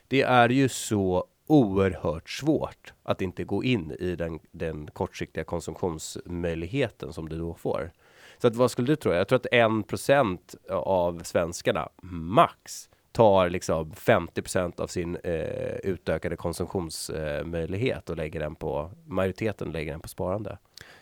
Det 0.09 0.23
är 0.23 0.49
ju 0.49 0.69
så 0.69 1.27
oerhört 1.47 2.31
svårt 2.31 2.93
att 3.03 3.21
inte 3.21 3.45
gå 3.45 3.65
in 3.65 3.93
i 3.99 4.17
den, 4.17 4.39
den 4.53 4.87
kortsiktiga 4.93 5.45
konsumtionsmöjligheten 5.45 7.13
som 7.13 7.29
du 7.29 7.39
då 7.39 7.55
får. 7.55 7.93
Så 8.39 8.47
att 8.47 8.57
vad 8.57 8.71
skulle 8.71 8.87
du 8.89 8.97
tro? 8.97 9.13
Jag 9.13 9.29
tror 9.29 9.37
att 9.37 9.47
en 9.53 9.83
procent 9.83 10.55
av 10.71 11.23
svenskarna 11.23 11.89
max 12.03 12.89
tar 13.15 13.51
liksom 13.51 13.93
50% 13.93 14.81
av 14.81 14.87
sin 14.87 15.17
eh, 15.17 15.77
utökade 15.83 16.37
konsumtionsmöjlighet 16.37 18.11
och 18.11 18.17
lägger 18.17 18.41
den 18.41 18.55
på 18.55 18.91
majoriteten 19.07 19.73
lägger 19.73 19.93
den 19.93 20.01
på 20.01 20.09
sparande. 20.09 20.59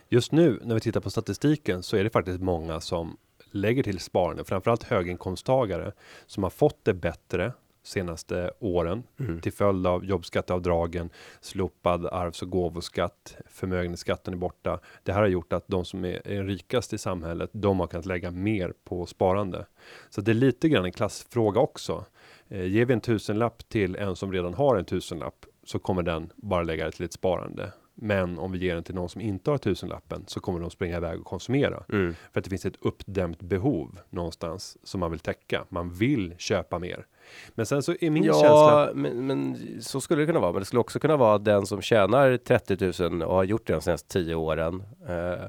Just 0.09 0.33
nu 0.33 0.61
när 0.64 0.75
vi 0.75 0.81
tittar 0.81 1.01
på 1.01 1.11
statistiken 1.11 1.83
så 1.83 1.96
är 1.96 2.05
det 2.05 2.11
faktiskt 2.11 2.40
många 2.40 2.81
som 2.81 3.16
lägger 3.51 3.83
till 3.83 3.98
sparande, 3.98 4.44
framförallt 4.44 4.83
höginkomsttagare 4.83 5.92
som 6.27 6.42
har 6.42 6.51
fått 6.51 6.85
det 6.85 6.94
bättre 6.94 7.53
senaste 7.83 8.51
åren 8.59 9.03
till 9.42 9.53
följd 9.53 9.87
av 9.87 10.05
jobbskatteavdragen, 10.05 11.11
slopad 11.40 12.07
arvs 12.07 12.42
och 12.42 12.51
gåvoskatt, 12.51 13.37
förmögenhetsskatten 13.47 14.35
är 14.35 14.38
borta. 14.38 14.81
Det 15.03 15.12
här 15.12 15.21
har 15.21 15.29
gjort 15.29 15.53
att 15.53 15.68
de 15.68 15.85
som 15.85 16.05
är, 16.05 16.29
är 16.29 16.45
rikast 16.45 16.92
i 16.92 16.99
samhället, 16.99 17.51
de 17.53 17.81
har 17.81 17.87
kunnat 17.87 18.07
lägga 18.07 18.31
mer 18.31 18.75
på 18.85 19.07
sparande. 19.07 19.66
Så 20.11 20.21
det 20.21 20.33
är 20.33 20.35
lite 20.35 20.68
grann 20.68 20.85
en 20.85 20.92
klassfråga 20.92 21.61
också. 21.61 22.05
Eh, 22.49 22.66
ger 22.66 22.85
vi 22.85 22.95
en 22.95 23.01
tusenlapp 23.01 23.68
till 23.68 23.97
en 23.97 24.16
som 24.16 24.33
redan 24.33 24.55
har 24.55 24.77
en 24.77 24.85
tusenlapp 24.85 25.47
så 25.64 25.79
kommer 25.79 26.03
den 26.03 26.33
bara 26.37 26.62
lägga 26.62 26.85
det 26.85 26.92
till 26.92 27.05
ett 27.05 27.12
sparande. 27.12 27.73
Men 27.94 28.38
om 28.38 28.52
vi 28.52 28.59
ger 28.59 28.74
den 28.74 28.85
till 28.85 28.94
någon 28.94 29.09
som 29.09 29.20
inte 29.20 29.50
har 29.50 29.59
tusenlappen 29.59 30.24
så 30.26 30.40
kommer 30.40 30.61
de 30.61 30.70
springa 30.70 30.96
iväg 30.96 31.20
och 31.20 31.26
konsumera. 31.26 31.85
Mm. 31.92 32.14
För 32.33 32.40
att 32.40 32.44
det 32.44 32.50
finns 32.50 32.66
ett 32.66 32.76
uppdämt 32.81 33.40
behov 33.42 33.98
någonstans 34.11 34.76
som 34.83 35.00
man 35.00 35.11
vill 35.11 35.20
täcka. 35.20 35.64
Man 35.68 35.90
vill 35.90 36.35
köpa 36.38 36.78
mer. 36.78 37.07
Men 37.55 37.66
sen 37.66 37.83
så 37.83 37.94
är 38.00 38.11
min 38.11 38.24
ja, 38.24 38.33
känsla. 38.33 38.90
men, 38.94 39.26
men 39.26 39.59
så 39.83 40.00
skulle 40.00 40.22
det 40.22 40.26
kunna 40.26 40.40
vara. 40.40 40.52
Men 40.52 40.61
det 40.61 40.66
skulle 40.66 40.81
också 40.81 40.98
kunna 40.98 41.16
vara 41.16 41.38
den 41.38 41.66
som 41.66 41.83
tjänar 41.83 42.37
30 42.37 43.09
000 43.09 43.22
och 43.22 43.35
har 43.35 43.44
gjort 43.44 43.66
det 43.66 43.72
de 43.72 43.81
senaste 43.81 44.09
10 44.09 44.35
åren. 44.35 44.83
Eh, 45.09 45.46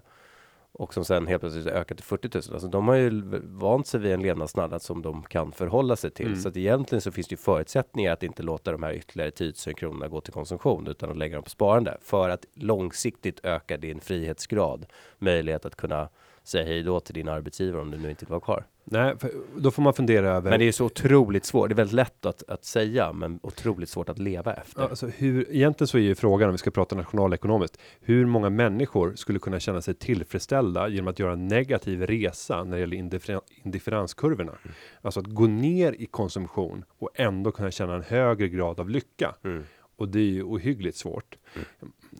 och 0.74 0.94
som 0.94 1.06
sen 1.06 1.28
helt 1.28 1.42
plötsligt 1.42 1.68
ökat 1.68 1.98
till 1.98 2.06
40 2.06 2.30
000. 2.34 2.44
Alltså 2.54 2.68
de 2.68 2.88
har 2.88 2.96
ju 2.96 3.22
vant 3.44 3.88
sig 3.88 4.00
vid 4.00 4.12
en 4.12 4.22
levnadsstandard 4.22 4.82
som 4.82 5.02
de 5.02 5.24
kan 5.24 5.52
förhålla 5.52 5.96
sig 5.96 6.12
till. 6.12 6.26
Mm. 6.26 6.40
Så 6.40 6.50
att 6.50 6.58
egentligen 6.58 7.02
så 7.02 7.12
finns 7.12 7.28
det 7.28 7.34
ju 7.34 7.38
förutsättningar 7.38 8.14
att 8.14 8.24
inte 8.24 8.44
låta 8.44 8.72
de 8.72 8.84
här 8.84 8.94
ytterligare 8.94 9.32
10 9.32 9.54
000 9.68 9.76
kronorna 9.76 10.08
gå 10.08 10.22
till 10.22 10.34
konsumtion 10.34 10.88
utan 10.88 11.10
att 11.10 11.18
lägga 11.18 11.36
dem 11.36 11.44
på 11.44 11.50
sparande 11.50 11.98
för 12.02 12.30
att 12.30 12.46
långsiktigt 12.54 13.40
öka 13.44 13.78
din 13.78 14.00
frihetsgrad. 14.00 14.86
Möjlighet 15.20 15.66
att 15.66 15.76
kunna 15.76 16.10
säga 16.44 16.66
hej 16.66 16.84
då 16.84 17.00
till 17.00 17.14
din 17.14 17.28
arbetsgivare 17.28 17.82
om 17.82 17.92
du 17.92 17.98
nu 17.98 18.10
inte 18.10 18.26
vill 18.26 18.32
vara 18.32 18.42
kvar. 18.42 18.66
Nej, 18.86 19.16
då 19.56 19.72
får 19.72 19.82
man 19.82 19.94
fundera 19.94 20.30
över. 20.30 20.50
Men 20.50 20.60
det 20.60 20.68
är 20.68 20.72
så 20.72 20.86
otroligt 20.86 21.46
svårt. 21.46 21.70
Det 21.70 21.74
är 21.74 21.76
väldigt 21.76 21.96
lätt 21.96 22.26
att, 22.26 22.50
att 22.50 22.66
säga, 22.66 23.14
men 23.14 23.40
otroligt 23.44 23.90
svårt 23.90 24.10
att 24.10 24.20
leva 24.20 24.54
efter. 24.54 24.82
Alltså 24.82 25.08
hur, 25.08 25.52
egentligen 25.52 25.88
så 25.88 25.98
är 25.98 26.02
ju 26.02 26.16
frågan 26.16 26.50
om 26.50 26.54
vi 26.54 26.58
ska 26.58 26.72
prata 26.72 26.96
nationalekonomiskt. 26.96 27.78
Hur 28.00 28.26
många 28.26 28.50
människor 28.50 29.16
skulle 29.16 29.40
kunna 29.40 29.60
känna 29.60 29.82
sig 29.82 29.94
tillfredsställda 29.94 30.88
genom 30.88 31.08
att 31.08 31.20
göra 31.20 31.34
en 31.34 31.48
negativ 31.48 32.02
resa 32.02 32.64
när 32.64 32.72
det 32.72 32.80
gäller 32.80 32.98
indiffer, 32.98 33.42
indifferenskurvorna? 33.64 34.52
Mm. 34.64 34.76
Alltså 35.02 35.20
att 35.20 35.28
gå 35.28 35.48
ner 35.48 35.94
i 35.94 36.06
konsumtion 36.06 36.86
och 37.00 37.10
ändå 37.16 37.52
kunna 37.52 37.72
känna 37.72 37.96
en 37.96 38.04
högre 38.04 38.48
grad 38.48 38.80
av 38.80 38.90
lycka. 38.90 39.36
Mm. 39.44 39.64
Och 39.96 40.10
det 40.10 40.20
är 40.20 40.32
ju 40.32 40.44
ohyggligt 40.44 40.98
svårt. 40.98 41.38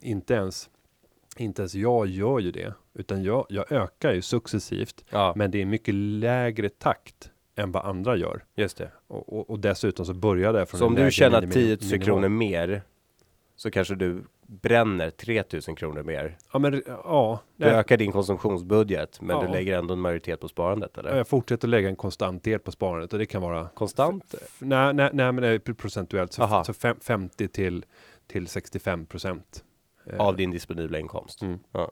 Inte 0.02 0.34
ens 0.34 0.70
inte 1.40 1.62
ens 1.62 1.74
jag 1.74 2.06
gör 2.06 2.38
ju 2.38 2.50
det, 2.50 2.74
utan 2.94 3.22
jag, 3.24 3.46
jag 3.48 3.72
ökar 3.72 4.12
ju 4.12 4.22
successivt, 4.22 5.04
Ja, 5.10 5.32
men 5.36 5.50
det 5.50 5.60
är 5.62 5.66
mycket 5.66 5.94
lägre 5.94 6.68
takt 6.68 7.30
än 7.56 7.72
vad 7.72 7.84
andra 7.84 8.16
gör. 8.16 8.44
just 8.56 8.76
det. 8.76 8.90
Och, 9.06 9.32
och, 9.32 9.50
och 9.50 9.58
dessutom 9.58 10.06
så 10.06 10.14
började 10.14 10.58
jag 10.58 10.68
från 10.68 10.78
Så 10.78 10.86
om 10.86 10.94
du 10.94 11.10
tjänar 11.10 11.42
minimi- 11.42 11.52
10 11.52 11.66
000 11.76 11.78
minimal. 11.82 12.04
kronor 12.06 12.28
mer 12.28 12.82
så 13.56 13.70
kanske 13.70 13.94
du 13.94 14.24
bränner 14.46 15.10
3 15.10 15.42
000 15.68 15.76
kronor 15.76 16.02
mer. 16.02 16.36
Ja, 16.52 16.58
men 16.58 16.82
ja. 16.86 17.40
Du 17.56 17.64
nej, 17.66 17.74
ökar 17.74 17.96
din 17.96 18.12
konsumtionsbudget, 18.12 19.20
men 19.20 19.36
Ja. 19.36 19.42
du 19.46 19.52
lägger 19.52 19.78
ändå 19.78 19.94
en 19.94 20.00
majoritet 20.00 20.40
på 20.40 20.48
sparandet, 20.48 20.98
eller? 20.98 21.16
Jag 21.16 21.28
fortsätter 21.28 21.68
lägga 21.68 21.88
en 21.88 21.96
konstant 21.96 22.44
del 22.44 22.58
på 22.58 22.70
sparandet 22.72 23.12
och 23.12 23.18
det 23.18 23.26
kan 23.26 23.42
vara 23.42 23.68
Konstant? 23.68 24.34
nej, 24.58 24.94
nej, 24.94 25.10
nej, 25.12 25.32
men 25.32 25.36
det 25.36 25.48
är 25.48 25.58
procentuellt 25.58 26.32
så, 26.32 26.42
Aha. 26.42 26.64
så 26.64 26.72
fem, 26.74 26.96
50 27.00 27.48
till 27.48 27.84
till 28.26 28.46
65 28.46 29.06
procent. 29.06 29.64
Eh, 30.06 30.20
Av 30.20 30.36
din 30.36 30.50
disponibla 30.50 30.98
inkomst. 30.98 31.42
Mm. 31.42 31.58
Ja. 31.72 31.90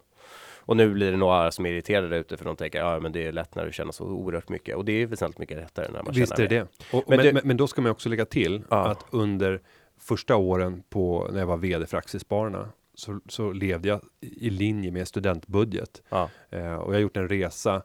Och 0.64 0.77
nu 0.77 0.94
blir 0.94 1.11
det 1.11 1.16
några 1.16 1.51
som 1.51 1.66
är 1.66 1.70
irriterade 1.70 2.09
där 2.09 2.16
ute 2.16 2.37
för 2.37 2.44
de 2.44 2.57
tänker 2.57 2.79
ja 2.79 3.01
men 3.01 3.12
det 3.12 3.27
är 3.27 3.33
lätt 3.33 3.55
när 3.55 3.66
du 3.66 3.72
tjänar 3.72 3.92
så 3.92 4.05
oerhört 4.05 4.48
mycket 4.48 4.77
och 4.77 4.85
det 4.85 4.92
är 4.92 5.07
väsentligt 5.07 5.38
mycket 5.38 5.57
lättare 5.57 5.87
när 5.92 6.03
man 6.03 6.12
Visst 6.14 6.33
är 6.33 6.37
tjänar 6.37 6.48
det 6.48 6.55
mer. 6.55 6.66
det. 6.90 6.96
Och, 6.96 7.05
Men 7.09 7.16
men, 7.16 7.27
du- 7.27 7.33
men, 7.33 7.42
men 7.44 7.57
då 7.57 7.66
ska 7.66 7.83
man 7.83 7.90
också 7.92 8.09
lägga 8.09 8.25
till 8.25 8.62
Ja. 8.70 8.87
att 8.88 9.05
under 9.11 9.61
första 10.01 10.37
åren 10.37 10.83
på 10.90 11.29
när 11.33 11.38
jag 11.38 11.46
var 11.46 11.57
vd 11.57 11.87
för 11.87 11.96
Aktiespararna 11.96 12.68
så, 12.94 13.20
så 13.29 13.53
levde 13.53 13.88
jag 13.88 14.01
i 14.20 14.51
linje 14.51 14.90
med 14.90 15.09
studentbudget. 15.09 16.03
Ja. 16.09 16.29
Eh, 16.51 16.75
och 16.75 16.90
jag 16.92 16.96
har 16.96 17.01
gjort 17.01 17.16
en 17.16 17.29
resa 17.29 17.83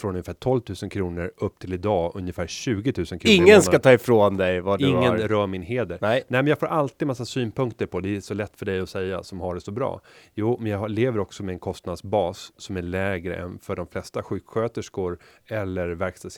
från 0.00 0.10
ungefär 0.10 0.32
12 0.32 0.60
000 0.82 0.90
kronor 0.90 1.32
upp 1.36 1.58
till 1.58 1.72
idag 1.72 2.12
ungefär 2.14 2.46
20 2.46 2.92
000 2.96 3.06
kronor 3.06 3.20
Ingen 3.24 3.62
ska 3.62 3.78
ta 3.78 3.92
ifrån 3.92 4.36
dig 4.36 4.60
vad 4.60 4.78
du 4.78 4.86
Ingen 4.88 5.02
har. 5.02 5.16
rör 5.18 5.46
min 5.46 5.62
heder. 5.62 5.98
Nej. 6.00 6.22
Nej, 6.28 6.42
men 6.42 6.46
jag 6.46 6.58
får 6.58 6.66
alltid 6.66 7.08
massa 7.08 7.24
synpunkter 7.24 7.86
på 7.86 8.00
det. 8.00 8.16
är 8.16 8.20
så 8.20 8.34
lätt 8.34 8.56
för 8.56 8.66
dig 8.66 8.80
att 8.80 8.88
säga 8.88 9.22
som 9.22 9.40
har 9.40 9.54
det 9.54 9.60
så 9.60 9.70
bra. 9.72 10.00
Jo, 10.34 10.56
men 10.60 10.70
jag 10.72 10.90
lever 10.90 11.18
också 11.18 11.42
med 11.42 11.52
en 11.52 11.58
kostnadsbas 11.58 12.52
som 12.56 12.76
är 12.76 12.82
lägre 12.82 13.36
än 13.36 13.58
för 13.58 13.76
de 13.76 13.86
flesta 13.86 14.22
sjuksköterskor 14.22 15.18
eller 15.46 15.88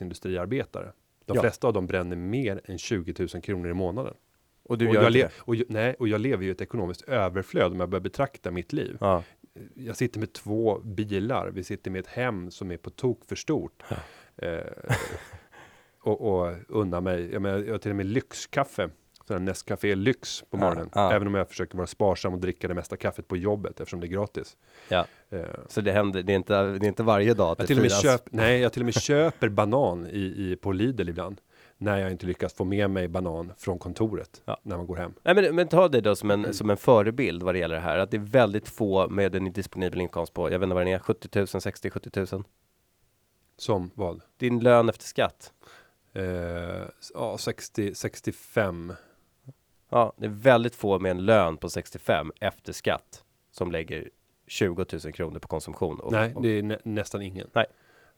verkstadsindustriarbetare. 0.07 0.93
De 1.27 1.35
Ja. 1.37 1.41
flesta 1.41 1.67
av 1.67 1.73
dem 1.73 1.87
bränner 1.87 2.17
mer 2.17 2.61
än 2.65 2.79
20 2.79 3.15
000 3.35 3.43
kronor 3.43 3.71
i 3.71 3.75
månaden. 3.75 4.15
Och 4.65 4.79
du 4.79 4.89
och, 4.89 4.95
jag 4.95 5.13
le- 5.13 5.29
och, 5.39 5.57
jag- 5.57 5.67
nej, 5.71 5.95
och 5.99 6.09
jag 6.09 6.21
lever 6.21 6.45
ju 6.45 6.51
ett 6.51 6.61
ekonomiskt 6.61 7.03
överflöd 7.03 7.73
om 7.73 7.81
jag 7.81 7.89
börjar 7.89 8.01
betrakta 8.03 8.51
mitt 8.51 8.73
liv. 8.73 8.97
Ja. 9.01 9.23
Jag 9.75 9.97
sitter 9.97 10.21
med 10.21 10.33
två 10.33 10.79
bilar, 10.79 11.51
vi 11.51 11.65
sitter 11.65 11.91
med 11.91 12.01
ett 12.01 12.07
hem 12.07 12.51
som 12.51 12.71
är 12.71 12.77
på 12.77 12.91
tok 12.91 13.25
för 13.25 13.37
stort. 13.37 13.83
Eh, 14.37 14.59
och, 16.01 16.21
och 16.21 16.55
unna 16.69 17.01
mig, 17.01 17.33
jag, 17.33 17.43
menar, 17.43 17.59
jag 17.59 17.73
har 17.75 17.79
till 17.79 17.91
och 17.91 17.97
med 17.97 18.07
lyxkaffe. 18.07 18.91
Nescafé 19.41 19.95
Lyx 19.95 20.41
på 20.41 20.47
Ja, 20.51 20.57
morgonen. 20.59 20.91
ja. 20.95 21.13
Även 21.13 21.29
om 21.29 21.35
jag 21.35 21.49
försöker 21.49 21.77
vara 21.77 21.87
sparsam 21.87 22.35
och 22.35 22.41
dricka 22.41 22.69
det 22.69 22.75
mesta 22.75 22.97
kaffet 22.97 23.29
på 23.29 23.37
jobbet 23.37 23.81
eftersom 23.81 24.01
det 24.01 24.07
är 24.07 24.09
gratis. 24.09 24.57
ja. 24.89 25.07
Eh, 25.31 25.43
Så 25.69 25.81
det 25.81 25.93
händer, 25.93 26.23
det 26.23 26.33
är 26.33 26.37
inte, 26.37 26.63
det 26.63 26.87
är 26.87 26.89
inte 26.89 27.03
varje 27.03 27.35
dag 27.35 27.53
att 27.53 27.59
jag 27.59 27.67
till 27.69 27.77
och 27.77 27.83
med 27.83 27.93
köp, 27.93 28.23
nej, 28.33 28.61
jag 28.61 28.73
till 28.73 28.83
och 28.83 28.87
med 28.87 28.95
köper 28.95 29.49
banan 29.49 30.07
i, 30.07 30.21
i, 30.37 30.57
på 30.57 30.73
Lidl 30.73 31.09
ibland. 31.09 31.41
När 31.83 31.99
jag 31.99 32.11
inte 32.11 32.27
lyckas 32.27 32.55
få 32.55 32.65
med 32.65 32.91
mig 32.91 33.09
banan 33.09 33.53
från 33.57 33.79
kontoret 33.79 34.43
Ja. 34.45 34.61
när 34.63 34.77
man 34.77 34.87
går 34.87 34.97
hem. 34.97 35.15
Nej, 35.23 35.35
men, 35.35 35.55
men 35.57 35.69
ta 35.69 35.89
det 35.89 36.01
då 36.01 36.17
som 36.17 36.31
Mm. 36.31 36.45
en, 36.45 36.55
som 36.55 36.71
en 36.71 36.77
förebild 36.77 37.43
vad 37.43 37.55
det 37.55 37.59
gäller 37.59 37.75
det 37.75 37.81
här. 37.81 37.99
Att 37.99 38.11
det 38.11 38.17
är 38.17 38.19
väldigt 38.19 38.69
få 38.69 39.09
med 39.09 39.35
en 39.35 39.53
disponibel 39.53 40.01
inkomst 40.01 40.35
på, 40.35 40.51
jag 40.51 40.59
vet 40.59 40.67
inte 40.67 40.75
vad 40.75 40.87
den 40.87 40.95
är, 40.95 40.99
70 40.99 41.39
000, 41.39 41.47
60 41.47 41.91
70 41.91 42.27
000. 42.37 42.45
Som 43.57 43.91
vad? 43.95 44.21
Din 44.37 44.61
lön 44.61 44.89
efter 44.89 45.05
skatt. 45.05 45.53
Eh, 46.13 46.23
ja, 47.15 47.39
60, 47.39 47.95
65. 47.95 48.93
Ja, 49.91 50.13
det 50.17 50.25
är 50.27 50.31
väldigt 50.31 50.75
få 50.75 50.99
med 50.99 51.11
en 51.11 51.25
lön 51.25 51.57
på 51.57 51.69
65 51.71 52.33
efter 52.41 52.73
skatt 52.73 53.25
som 53.51 53.73
lägger 53.73 54.11
20 54.47 54.85
000 55.05 55.13
kronor 55.13 55.39
på 55.39 55.49
konsumtion. 55.49 56.01
Och, 56.01 56.13
Nej, 56.13 56.35
det 56.43 56.49
är 56.49 56.63
nä, 56.63 56.79
nästan 56.85 57.23
ingen. 57.23 57.51
Nej. 57.53 57.67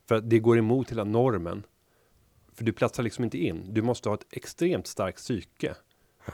För 0.08 0.14
att 0.14 0.30
det 0.30 0.38
går 0.38 0.58
emot 0.58 0.90
hela 0.90 1.04
normen. 1.04 1.62
För 2.54 2.64
du 2.64 2.72
platsar 2.72 3.02
liksom 3.02 3.24
inte 3.24 3.38
in. 3.38 3.64
Du 3.74 3.82
måste 3.82 4.08
ha 4.08 4.14
ett 4.16 4.26
extremt 4.30 4.86
starkt 4.86 5.18
psyke 5.18 5.74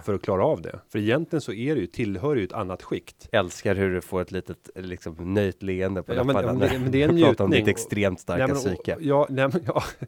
för 0.04 0.14
att 0.14 0.22
klara 0.22 0.44
av 0.44 0.62
det. 0.62 0.80
För 0.88 0.98
egentligen 0.98 1.40
så 1.40 1.52
är 1.52 1.74
det 1.74 1.80
ju, 1.80 1.87
tillhör 1.87 2.37
ju 2.37 2.44
ett 2.44 2.52
annat 2.52 2.83
skikt. 2.83 3.28
älskar 3.33 3.74
hur 3.74 3.94
du 3.94 4.00
får 4.00 4.20
ett 4.22 4.30
litet 4.33 4.70
liksom, 4.74 5.35
nöjt 5.35 5.62
leende 5.62 6.02
på 6.02 6.14
Ja, 6.14 6.24
men- 6.24 6.37
men 6.37 6.59
det- 6.59 6.78
men 6.78 6.90
det 6.90 7.02
är 7.02 7.09
en 7.09 7.16
pratar 7.22 7.44
om 7.44 7.50
njutning 7.50 7.66
ditt 7.66 7.74
extremt 7.76 8.20
starka 8.20 8.46
Nej, 8.46 8.54
men, 8.54 8.56
psyke. 8.56 8.94
och, 8.96 9.02
ja, 9.02 9.26
nej, 9.30 9.48
men, 9.52 9.62
ja. 9.66 9.83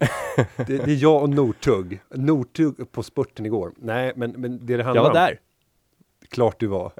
det, 0.56 0.64
det 0.66 0.92
är 0.92 1.02
jag 1.02 1.22
och 1.22 1.30
Nortugg. 1.30 2.00
Nortugg 2.14 2.92
på 2.92 3.02
spurten 3.02 3.46
igår. 3.46 3.72
Nej, 3.76 4.12
men, 4.16 4.30
men 4.30 4.58
det 4.58 4.64
det 4.66 4.72
Jag 4.72 4.84
handlar 4.84 5.02
var 5.02 5.10
om. 5.10 5.14
där. 5.14 5.38
Klart 6.28 6.60
du 6.60 6.66
var. 6.66 6.92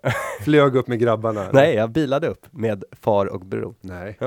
Flög 0.44 0.76
upp 0.76 0.86
med 0.86 0.98
grabbarna. 0.98 1.50
Nej, 1.52 1.74
jag 1.74 1.90
bilade 1.90 2.28
upp 2.28 2.46
med 2.50 2.84
far 2.92 3.26
och 3.26 3.40
bror. 3.40 3.74
Nej. 3.80 4.18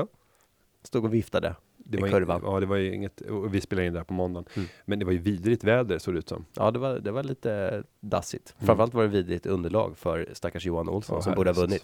Stod 0.82 1.04
och 1.04 1.14
viftade. 1.14 1.54
Det 1.88 1.98
var, 2.00 2.08
kurvan. 2.08 2.40
ja, 2.44 2.60
det 2.60 2.66
var 2.66 2.76
ju 2.76 2.94
inget, 2.94 3.20
och 3.20 3.54
vi 3.54 3.60
spelade 3.60 3.86
in 3.86 3.92
där 3.94 4.04
på 4.04 4.12
måndagen. 4.14 4.48
Mm. 4.56 4.68
Men 4.84 4.98
det 4.98 5.04
var 5.04 5.12
ju 5.12 5.18
vidrigt 5.18 5.64
väder 5.64 5.98
såg 5.98 6.14
det 6.14 6.18
ut 6.18 6.28
som. 6.28 6.44
Ja, 6.56 6.70
det 6.70 6.78
var, 6.78 6.98
det 6.98 7.10
var 7.10 7.22
lite 7.22 7.82
dassigt. 8.00 8.54
Mm. 8.58 8.66
Framförallt 8.66 8.94
var 8.94 9.02
det 9.02 9.08
vidrigt 9.08 9.46
underlag 9.46 9.98
för 9.98 10.28
stackars 10.32 10.66
Johan 10.66 10.88
Olsson 10.88 11.16
Ja, 11.16 11.22
som 11.22 11.34
borde 11.34 11.50
ha 11.50 11.54
vunnit. 11.60 11.82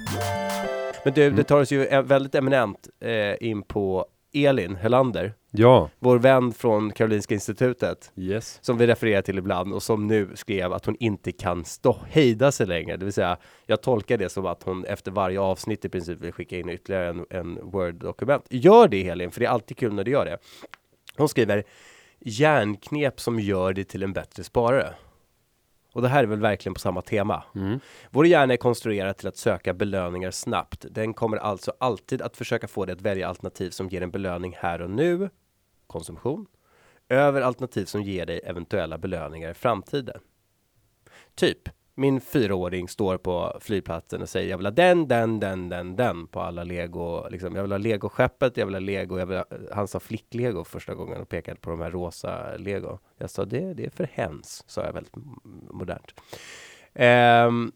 Men 1.05 1.13
du, 1.15 1.21
det 1.21 1.27
Mm. 1.27 1.45
tar 1.45 1.61
oss 1.61 1.73
ju 1.73 1.85
eh, 1.87 2.03
väldigt 2.03 2.35
eminent 2.35 2.89
eh, 3.01 3.35
in 3.49 3.63
på 3.63 4.07
Elin 4.35 4.77
Helander, 4.77 5.35
Ja. 5.55 5.91
vår 5.99 6.19
vän 6.19 6.53
från 6.53 6.93
Karolinska 6.93 7.35
institutet, 7.35 8.13
Yes. 8.17 8.59
som 8.63 8.79
vi 8.79 8.87
refererar 8.87 9.23
till 9.23 9.39
ibland 9.39 9.73
och 9.73 9.83
som 9.83 10.07
nu 10.07 10.31
skrev 10.35 10.73
att 10.73 10.87
hon 10.87 10.97
inte 11.01 11.33
kan 11.33 11.65
stå, 11.65 11.99
hejda 12.09 12.53
sig 12.53 12.67
längre. 12.67 12.97
Det 12.97 13.05
vill 13.05 13.13
säga, 13.15 13.37
jag 13.67 13.83
tolkar 13.83 14.19
det 14.19 14.29
som 14.29 14.47
att 14.47 14.63
hon 14.63 14.85
efter 14.85 15.11
varje 15.11 15.41
avsnitt 15.41 15.85
i 15.85 15.89
princip 15.89 16.21
vill 16.21 16.33
skicka 16.33 16.59
in 16.59 16.69
ytterligare 16.69 17.09
en, 17.09 17.27
en 17.31 17.59
Word-dokument. 17.71 18.47
Gör 18.51 18.89
det 18.89 19.09
Elin, 19.09 19.31
för 19.31 19.41
det 19.41 19.47
är 19.47 19.51
alltid 19.51 19.77
kul 19.77 19.95
när 19.95 20.05
du 20.05 20.11
gör 20.11 20.25
det. 20.25 20.39
Hon 21.17 21.29
skriver 21.29 21.65
järnknep 22.21 23.21
som 23.21 23.41
gör 23.41 23.73
dig 23.73 23.85
till 23.85 24.03
en 24.03 24.13
bättre 24.13 24.45
sparare. 24.45 24.95
Och 25.95 26.03
det 26.03 26.09
här 26.09 26.23
är 26.23 26.27
väl 26.27 26.41
verkligen 26.41 26.75
på 26.75 26.81
samma 26.81 27.03
tema. 27.03 27.43
Mm. 27.55 27.81
Vår 28.11 28.27
hjärna 28.27 28.53
är 28.53 28.57
konstruerad 28.57 29.17
till 29.17 29.29
att 29.29 29.37
söka 29.37 29.75
belöningar 29.75 30.31
snabbt. 30.31 30.87
Den 30.91 31.15
kommer 31.15 31.37
alltså 31.37 31.73
alltid 31.81 32.23
att 32.23 32.37
försöka 32.37 32.69
få 32.69 32.85
dig 32.85 32.93
att 32.93 33.01
välja 33.01 33.29
alternativ 33.29 33.71
som 33.71 33.89
ger 33.89 34.03
en 34.03 34.11
belöning 34.11 34.57
här 34.59 34.83
och 34.83 34.91
nu, 34.91 35.31
konsumtion, 35.93 36.47
över 37.09 37.41
alternativ 37.41 37.85
som 37.85 38.03
ger 38.03 38.27
dig 38.27 38.41
eventuella 38.45 38.99
belöningar 38.99 39.51
i 39.51 39.55
framtiden. 39.55 40.21
Typ, 41.35 41.69
min 41.95 42.21
fyraåring 42.21 42.89
står 42.89 43.19
på 43.19 43.59
flygplatsen 43.61 44.23
och 44.23 44.29
säger 44.29 44.51
jag 44.51 44.57
vill 44.57 44.67
ha 44.67 44.71
den, 44.71 45.09
den, 45.09 45.41
den, 45.41 45.69
den, 45.69 45.97
den 45.97 46.27
på 46.27 46.41
alla 46.41 46.65
lego, 46.65 47.29
liksom, 47.29 47.57
jag 47.57 47.63
vill 47.63 47.73
ha 47.73 47.79
legoskeppet, 47.79 48.57
jag 48.57 48.67
vill 48.67 48.75
ha 48.75 48.81
lego, 48.81 49.19
jag 49.19 49.27
vill 49.27 49.37
ha, 49.37 49.45
han 49.73 49.89
sa 49.89 50.01
flicklego 50.01 50.65
första 50.65 50.95
gången 50.95 51.21
och 51.21 51.29
pekade 51.29 51.61
på 51.61 51.71
de 51.71 51.81
här 51.81 51.91
rosa 51.91 52.57
lego. 52.57 52.99
Jag 53.19 53.31
sa 53.31 53.45
det, 53.45 53.75
det 53.75 53.87
är 53.87 53.91
för 53.91 54.09
hens, 54.13 54.65
sa 54.67 54.85
jag 54.85 54.93
väldigt 54.93 55.17
modernt. 55.71 56.15
Um, 56.95 57.73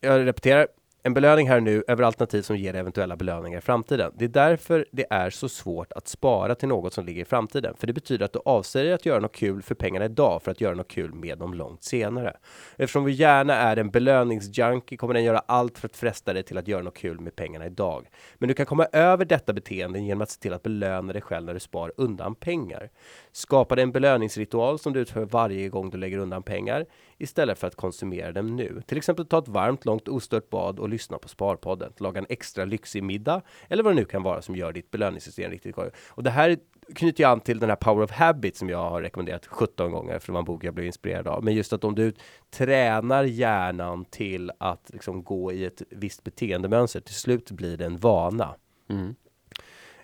jag 0.00 0.26
repeterar. 0.26 0.68
En 1.08 1.14
belöning 1.14 1.48
här 1.48 1.60
nu 1.60 1.84
över 1.88 2.04
alternativ 2.04 2.42
som 2.42 2.56
ger 2.56 2.74
eventuella 2.74 3.16
belöningar 3.16 3.58
i 3.58 3.60
framtiden. 3.60 4.12
Det 4.18 4.24
är 4.24 4.28
därför 4.28 4.86
det 4.92 5.06
är 5.10 5.30
så 5.30 5.48
svårt 5.48 5.92
att 5.92 6.08
spara 6.08 6.54
till 6.54 6.68
något 6.68 6.92
som 6.92 7.04
ligger 7.04 7.22
i 7.22 7.24
framtiden. 7.24 7.74
För 7.76 7.86
det 7.86 7.92
betyder 7.92 8.24
att 8.24 8.32
du 8.32 8.40
avsäger 8.44 8.94
att 8.94 9.06
göra 9.06 9.20
något 9.20 9.36
kul 9.36 9.62
för 9.62 9.74
pengarna 9.74 10.04
idag 10.04 10.42
för 10.42 10.50
att 10.50 10.60
göra 10.60 10.74
något 10.74 10.88
kul 10.88 11.14
med 11.14 11.38
dem 11.38 11.54
långt 11.54 11.82
senare. 11.82 12.36
Eftersom 12.76 13.04
vi 13.04 13.12
gärna 13.12 13.54
är 13.54 13.76
en 13.76 13.90
belöningsjunkie 13.90 14.98
kommer 14.98 15.14
den 15.14 15.24
göra 15.24 15.38
allt 15.38 15.78
för 15.78 15.88
att 15.88 15.96
fresta 15.96 16.32
dig 16.32 16.42
till 16.42 16.58
att 16.58 16.68
göra 16.68 16.82
något 16.82 16.96
kul 16.96 17.20
med 17.20 17.36
pengarna 17.36 17.66
idag. 17.66 18.06
Men 18.38 18.48
du 18.48 18.54
kan 18.54 18.66
komma 18.66 18.86
över 18.92 19.24
detta 19.24 19.52
beteende 19.52 19.98
genom 20.00 20.22
att 20.22 20.30
se 20.30 20.40
till 20.40 20.52
att 20.52 20.62
belöna 20.62 21.12
dig 21.12 21.22
själv 21.22 21.46
när 21.46 21.54
du 21.54 21.60
spar 21.60 21.92
undan 21.96 22.34
pengar. 22.34 22.90
Skapa 23.38 23.82
en 23.82 23.92
belöningsritual 23.92 24.78
som 24.78 24.92
du 24.92 25.00
utför 25.00 25.24
varje 25.24 25.68
gång 25.68 25.90
du 25.90 25.98
lägger 25.98 26.18
undan 26.18 26.42
pengar 26.42 26.86
istället 27.18 27.58
för 27.58 27.66
att 27.66 27.74
konsumera 27.74 28.32
dem 28.32 28.56
nu. 28.56 28.82
Till 28.86 28.98
exempel 28.98 29.26
ta 29.26 29.38
ett 29.38 29.48
varmt, 29.48 29.84
långt 29.84 30.08
ostört 30.08 30.50
bad 30.50 30.78
och 30.78 30.88
lyssna 30.88 31.18
på 31.18 31.28
Sparpodden. 31.28 31.92
Laga 31.98 32.18
en 32.18 32.26
extra 32.28 32.64
lyxig 32.64 33.02
middag 33.02 33.42
eller 33.68 33.82
vad 33.82 33.92
det 33.92 33.96
nu 33.96 34.04
kan 34.04 34.22
vara 34.22 34.42
som 34.42 34.56
gör 34.56 34.72
ditt 34.72 34.90
belöningssystem 34.90 35.50
riktigt 35.50 35.74
gott. 35.74 35.92
Och 36.08 36.22
det 36.22 36.30
här 36.30 36.56
knyter 36.94 37.22
jag 37.22 37.30
an 37.30 37.40
till 37.40 37.58
den 37.58 37.68
här 37.68 37.76
Power 37.76 38.04
of 38.04 38.10
Habit 38.10 38.56
som 38.56 38.68
jag 38.68 38.90
har 38.90 39.02
rekommenderat 39.02 39.46
17 39.46 39.90
gånger 39.90 40.18
för 40.18 40.26
det 40.26 40.32
var 40.32 40.40
en 40.40 40.44
bok 40.44 40.64
jag 40.64 40.74
blev 40.74 40.86
inspirerad 40.86 41.28
av. 41.28 41.44
Men 41.44 41.54
just 41.54 41.72
att 41.72 41.84
om 41.84 41.94
du 41.94 42.12
tränar 42.50 43.24
hjärnan 43.24 44.04
till 44.04 44.50
att 44.58 44.90
liksom 44.92 45.22
gå 45.24 45.52
i 45.52 45.64
ett 45.64 45.82
visst 45.90 46.24
beteendemönster, 46.24 47.00
till 47.00 47.14
slut 47.14 47.50
blir 47.50 47.76
det 47.76 47.86
en 47.86 47.96
vana. 47.96 48.54
Mm. 48.88 49.14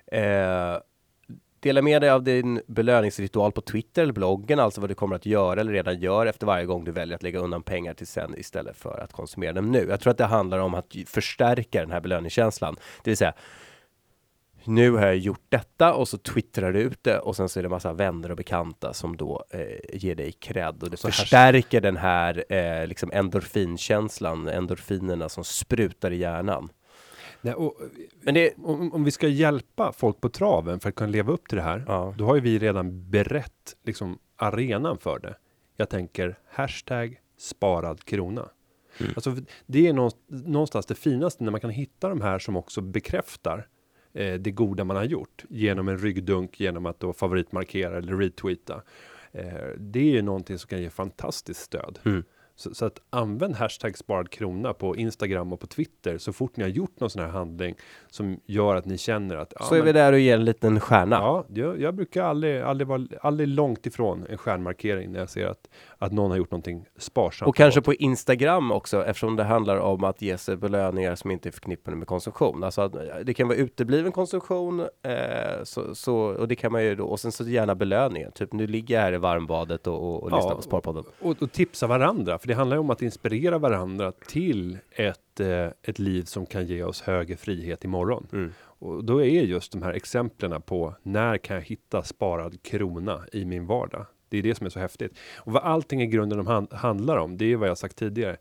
Eh, 0.06 0.80
Dela 1.64 1.82
med 1.82 2.02
dig 2.02 2.10
av 2.10 2.22
din 2.22 2.60
belöningsritual 2.66 3.52
på 3.52 3.60
Twitter 3.60 4.02
eller 4.02 4.12
bloggen, 4.12 4.58
alltså 4.58 4.80
vad 4.80 4.90
du 4.90 4.94
kommer 4.94 5.16
att 5.16 5.26
göra 5.26 5.60
eller 5.60 5.72
redan 5.72 5.98
gör 6.00 6.26
efter 6.26 6.46
varje 6.46 6.66
gång 6.66 6.84
du 6.84 6.92
väljer 6.92 7.14
att 7.14 7.22
lägga 7.22 7.38
undan 7.38 7.62
pengar 7.62 7.94
till 7.94 8.06
sen 8.06 8.34
istället 8.38 8.76
för 8.76 9.00
att 9.04 9.12
konsumera 9.12 9.52
dem 9.52 9.72
nu. 9.72 9.86
Jag 9.88 10.00
tror 10.00 10.10
att 10.10 10.18
det 10.18 10.24
handlar 10.24 10.58
om 10.58 10.74
att 10.74 10.94
förstärka 11.06 11.80
den 11.80 11.90
här 11.90 12.00
belöningskänslan, 12.00 12.76
det 13.04 13.10
vill 13.10 13.16
säga 13.16 13.32
nu 14.64 14.90
har 14.90 15.06
jag 15.06 15.16
gjort 15.16 15.44
detta 15.48 15.94
och 15.94 16.08
så 16.08 16.18
twittrar 16.18 16.72
du 16.72 16.80
ut 16.80 16.98
det 17.04 17.18
och 17.18 17.36
sen 17.36 17.48
så 17.48 17.58
är 17.58 17.62
det 17.62 17.68
massa 17.68 17.92
vänner 17.92 18.30
och 18.30 18.36
bekanta 18.36 18.92
som 18.94 19.16
då 19.16 19.44
eh, 19.50 19.60
ger 19.92 20.14
dig 20.14 20.32
cred 20.32 20.82
och 20.82 20.90
det 20.90 20.96
Så 20.96 21.06
här- 21.08 21.12
förstärker 21.12 21.80
den 21.80 21.96
här 21.96 22.44
eh, 22.52 22.86
liksom 22.86 23.10
endorfinkänslan, 23.12 24.48
endorfinerna 24.48 25.28
som 25.28 25.44
sprutar 25.44 26.10
i 26.10 26.16
hjärnan. 26.16 26.68
Nej, 27.44 27.54
och, 27.54 27.76
Men 28.22 28.34
det, 28.34 28.54
om, 28.56 28.92
om 28.92 29.04
vi 29.04 29.10
ska 29.10 29.28
hjälpa 29.28 29.92
folk 29.92 30.20
på 30.20 30.28
traven 30.28 30.80
för 30.80 30.88
att 30.88 30.94
kunna 30.94 31.10
leva 31.10 31.32
upp 31.32 31.48
till 31.48 31.56
det 31.56 31.62
här, 31.62 31.84
ja, 31.86 32.14
då 32.18 32.24
har 32.24 32.34
ju 32.34 32.40
vi 32.40 32.58
redan 32.58 33.10
berett 33.10 33.76
liksom 33.82 34.18
arenan 34.36 34.98
för 34.98 35.18
det. 35.18 35.36
Jag 35.76 35.88
tänker 35.88 36.38
hashtag 36.50 37.20
sparad 37.38 38.04
krona. 38.04 38.48
Mm. 39.00 39.12
Alltså, 39.16 39.36
det 39.66 39.86
är 39.86 39.92
någonstans, 40.28 40.86
det 40.86 40.94
finaste 40.94 41.44
när 41.44 41.50
man 41.50 41.60
kan 41.60 41.70
hitta 41.70 42.08
de 42.08 42.20
här 42.20 42.38
som 42.38 42.56
också 42.56 42.80
bekräftar 42.80 43.68
eh, 44.12 44.34
det 44.34 44.50
goda 44.50 44.84
man 44.84 44.96
har 44.96 45.04
gjort 45.04 45.44
genom 45.48 45.88
en 45.88 45.98
ryggdunk, 45.98 46.60
genom 46.60 46.86
att 46.86 47.00
då 47.00 47.12
favoritmarkera 47.12 47.98
eller 47.98 48.16
retweeta. 48.16 48.82
Eh, 49.32 49.68
det 49.78 50.00
är 50.00 50.12
ju 50.12 50.22
någonting 50.22 50.58
som 50.58 50.68
kan 50.68 50.82
ge 50.82 50.90
fantastiskt 50.90 51.60
stöd. 51.60 51.98
Mm. 52.04 52.24
Så, 52.56 52.74
så 52.74 52.86
att 52.86 53.00
använd 53.10 53.54
hashtag 53.54 53.98
sparad 53.98 54.30
krona 54.30 54.72
på 54.72 54.96
Instagram 54.96 55.52
och 55.52 55.60
på 55.60 55.66
Twitter 55.66 56.18
så 56.18 56.32
fort 56.32 56.56
ni 56.56 56.62
har 56.62 56.70
gjort 56.70 57.00
någon 57.00 57.10
sån 57.10 57.22
här 57.22 57.28
handling 57.28 57.74
som 58.10 58.40
gör 58.46 58.74
att 58.74 58.84
ni 58.84 58.98
känner 58.98 59.36
att 59.36 59.52
ja, 59.58 59.64
så 59.64 59.74
är 59.74 59.82
vi 59.82 59.92
där 59.92 60.12
och 60.12 60.18
ger 60.18 60.34
en 60.34 60.44
liten 60.44 60.80
stjärna. 60.80 61.16
Ja, 61.16 61.44
jag, 61.54 61.80
jag 61.80 61.94
brukar 61.94 62.22
aldrig, 62.22 62.60
aldrig 62.60 62.88
vara 62.88 63.06
aldrig 63.20 63.48
långt 63.48 63.86
ifrån 63.86 64.26
en 64.28 64.38
stjärnmarkering 64.38 65.12
när 65.12 65.20
jag 65.20 65.30
ser 65.30 65.46
att, 65.46 65.68
att 66.04 66.12
någon 66.12 66.30
har 66.30 66.38
gjort 66.38 66.50
någonting 66.50 66.86
sparsamt. 66.96 67.48
Och 67.48 67.56
kanske 67.56 67.80
på 67.80 67.94
Instagram 67.94 68.72
också 68.72 69.04
eftersom 69.04 69.36
det 69.36 69.44
handlar 69.44 69.76
om 69.76 70.04
att 70.04 70.22
ge 70.22 70.38
sig 70.38 70.56
belöningar 70.56 71.14
som 71.14 71.30
inte 71.30 71.48
är 71.48 71.50
förknippade 71.50 71.96
med 71.96 72.06
konsumtion. 72.06 72.64
Alltså 72.64 72.82
att 72.82 72.94
eh, 72.94 73.00
det 73.24 73.34
kan 73.34 73.48
vara 73.48 73.58
utebliven 73.58 74.12
konsumtion 74.12 74.80
eh, 74.80 74.86
så, 75.64 75.94
så, 75.94 76.16
och 76.16 76.48
det 76.48 76.56
kan 76.56 76.72
man 76.72 76.84
ju 76.84 76.94
då 76.94 77.04
och 77.04 77.20
sen 77.20 77.32
så 77.32 77.44
gärna 77.44 77.74
belöningen. 77.74 78.32
Typ 78.32 78.52
nu 78.52 78.66
ligger 78.66 78.94
jag 78.94 79.02
här 79.02 79.12
i 79.12 79.18
varmbadet 79.18 79.86
och, 79.86 79.94
och, 79.94 80.22
och 80.22 80.30
Ja, 80.30 80.36
lyssnar 80.36 80.54
på 80.54 80.62
Sparpodden. 80.62 81.04
och, 81.20 81.42
och 81.42 81.52
tipsa 81.52 81.86
varandra, 81.86 82.38
för 82.38 82.48
det 82.48 82.54
handlar 82.54 82.76
ju 82.76 82.80
om 82.80 82.90
att 82.90 83.02
inspirera 83.02 83.58
varandra 83.58 84.12
till 84.12 84.78
ett, 84.90 85.40
eh, 85.40 85.66
ett 85.82 85.98
liv 85.98 86.24
som 86.24 86.46
kan 86.46 86.66
ge 86.66 86.82
oss 86.82 87.02
högre 87.02 87.36
frihet 87.36 87.84
imorgon. 87.84 88.26
Mm. 88.32 88.52
Och 88.78 89.04
då 89.04 89.22
är 89.22 89.42
just 89.42 89.72
de 89.72 89.82
här 89.82 89.92
exemplen 89.92 90.62
på 90.62 90.94
när 91.02 91.38
kan 91.38 91.56
jag 91.56 91.62
hitta 91.62 92.02
sparad 92.02 92.62
krona 92.62 93.20
i 93.32 93.44
min 93.44 93.66
vardag? 93.66 94.06
Det 94.28 94.38
är 94.38 94.42
det 94.42 94.54
som 94.54 94.66
är 94.66 94.70
så 94.70 94.78
häftigt. 94.80 95.18
Och 95.36 95.52
vad 95.52 95.62
allting 95.62 96.02
i 96.02 96.06
grunden 96.06 96.38
de 96.38 96.46
hand, 96.46 96.72
handlar 96.72 97.16
om, 97.16 97.36
det 97.38 97.52
är 97.52 97.56
vad 97.56 97.68
jag 97.68 97.78
sagt 97.78 97.96
tidigare. 97.96 98.36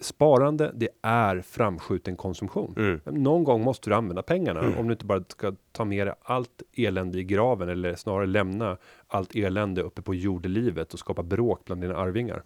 Sparande, 0.00 0.72
det 0.74 0.88
är 1.02 1.40
framskjuten 1.40 2.16
konsumtion. 2.16 2.74
Mm. 2.76 3.00
Någon 3.24 3.44
gång 3.44 3.62
måste 3.62 3.90
du 3.90 3.94
använda 3.94 4.22
pengarna 4.22 4.60
Mm. 4.60 4.78
om 4.78 4.86
du 4.86 4.92
inte 4.92 5.04
bara 5.04 5.24
ska 5.28 5.54
ta 5.72 5.84
med 5.84 6.06
dig 6.06 6.14
allt 6.22 6.62
elände 6.76 7.18
i 7.18 7.24
graven 7.24 7.68
eller 7.68 7.94
snarare 7.94 8.26
lämna 8.26 8.76
allt 9.06 9.34
elände 9.34 9.82
uppe 9.82 10.02
på 10.02 10.14
jordelivet 10.14 10.92
och 10.92 10.98
skapa 10.98 11.22
bråk 11.22 11.64
bland 11.64 11.80
dina 11.80 11.96
arvingar. 11.96 12.42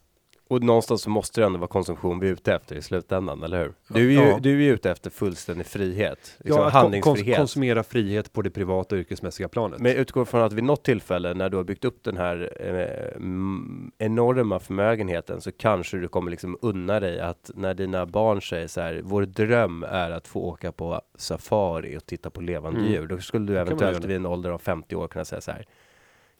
Och 0.52 0.62
någonstans 0.62 1.02
så 1.02 1.10
måste 1.10 1.40
det 1.40 1.44
ändå 1.46 1.58
vara 1.58 1.68
konsumtion 1.68 2.18
vi 2.20 2.28
är 2.28 2.32
ute 2.32 2.54
efter 2.54 2.76
i 2.76 2.82
slutändan, 2.82 3.42
eller 3.42 3.58
hur? 3.62 3.72
Du 3.88 4.00
är 4.06 4.22
ju, 4.22 4.28
Ja. 4.28 4.38
du 4.42 4.50
är 4.50 4.60
ju 4.62 4.72
ute 4.72 4.90
efter 4.90 5.10
fullständig 5.10 5.66
frihet, 5.66 6.34
liksom 6.38 6.62
Ja, 6.62 6.68
handlingsfrihet. 6.68 7.26
kons- 7.26 7.36
konsumera 7.36 7.82
frihet 7.82 8.32
på 8.32 8.42
det 8.42 8.50
privata 8.50 8.96
yrkesmässiga 8.96 9.48
planet. 9.48 9.80
Men 9.80 9.96
utgår 9.96 10.24
från 10.24 10.42
att 10.42 10.52
vid 10.52 10.64
något 10.64 10.84
tillfälle 10.84 11.34
när 11.34 11.48
du 11.48 11.56
har 11.56 11.64
byggt 11.64 11.84
upp 11.84 12.04
den 12.04 12.16
här 12.16 12.52
eh, 12.60 14.06
enorma 14.06 14.58
förmögenheten 14.58 15.40
så 15.40 15.52
kanske 15.52 15.96
du 15.96 16.08
kommer 16.08 16.30
liksom 16.30 16.58
unna 16.62 17.00
dig 17.00 17.20
att 17.20 17.50
när 17.54 17.74
dina 17.74 18.06
barn 18.06 18.42
säger 18.42 18.66
så 18.66 18.80
här, 18.80 19.00
vår 19.04 19.22
dröm 19.22 19.82
är 19.88 20.10
att 20.10 20.28
få 20.28 20.40
åka 20.40 20.72
på 20.72 21.00
safari 21.18 21.96
och 21.96 22.06
titta 22.06 22.30
på 22.30 22.40
levande 22.40 22.80
Mm. 22.80 22.92
djur. 22.92 23.06
Då 23.06 23.18
skulle 23.18 23.46
du 23.46 23.58
eventuellt 23.58 24.04
vid 24.04 24.16
en 24.16 24.26
ålder 24.26 24.50
av 24.50 24.58
50 24.58 24.96
år 24.96 25.08
kunna 25.08 25.24
säga 25.24 25.40
så 25.40 25.50
här. 25.50 25.66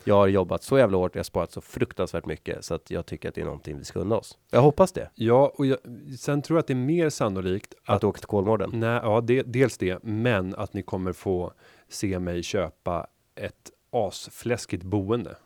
Jag 0.05 0.15
har 0.15 0.27
jobbat 0.27 0.63
så 0.63 0.79
jävla 0.79 0.99
hårt, 0.99 1.15
jag 1.15 1.19
har 1.19 1.25
sparat 1.25 1.53
så 1.53 1.61
fruktansvärt 1.61 2.27
mycket 2.27 2.65
så 2.65 2.75
att 2.75 2.91
jag 2.91 3.07
tycker 3.07 3.29
att 3.29 3.35
det 3.35 3.41
är 3.41 3.45
någonting 3.45 3.79
vi 3.79 3.85
ska 3.85 3.99
unna 3.99 4.17
oss. 4.17 4.39
Jag 4.51 4.61
hoppas 4.61 4.93
det. 4.93 5.11
Ja, 5.15 5.53
och 5.57 5.67
jag, 5.67 5.79
sen 6.19 6.43
tror 6.43 6.57
jag 6.57 6.61
att 6.61 6.67
det 6.67 6.73
är 6.73 6.75
mer 6.75 7.11
sannolikt 7.11 7.75
Att, 7.85 7.97
att, 7.97 8.05
åker 8.05 8.19
till 8.21 8.29
Kolmården. 8.29 8.71
nej, 8.73 9.01
ja, 9.03 9.21
det, 9.21 9.43
dels 9.43 9.79
det, 9.79 10.03
men 10.03 10.55
att 10.55 10.75
ni 10.75 10.83
kommer 10.83 11.13
få 11.13 11.53
se 11.89 12.19
mig 12.19 12.43
köpa 12.43 13.07
ett 13.35 13.71
asfläskigt 13.93 14.83
boende. 14.83 15.37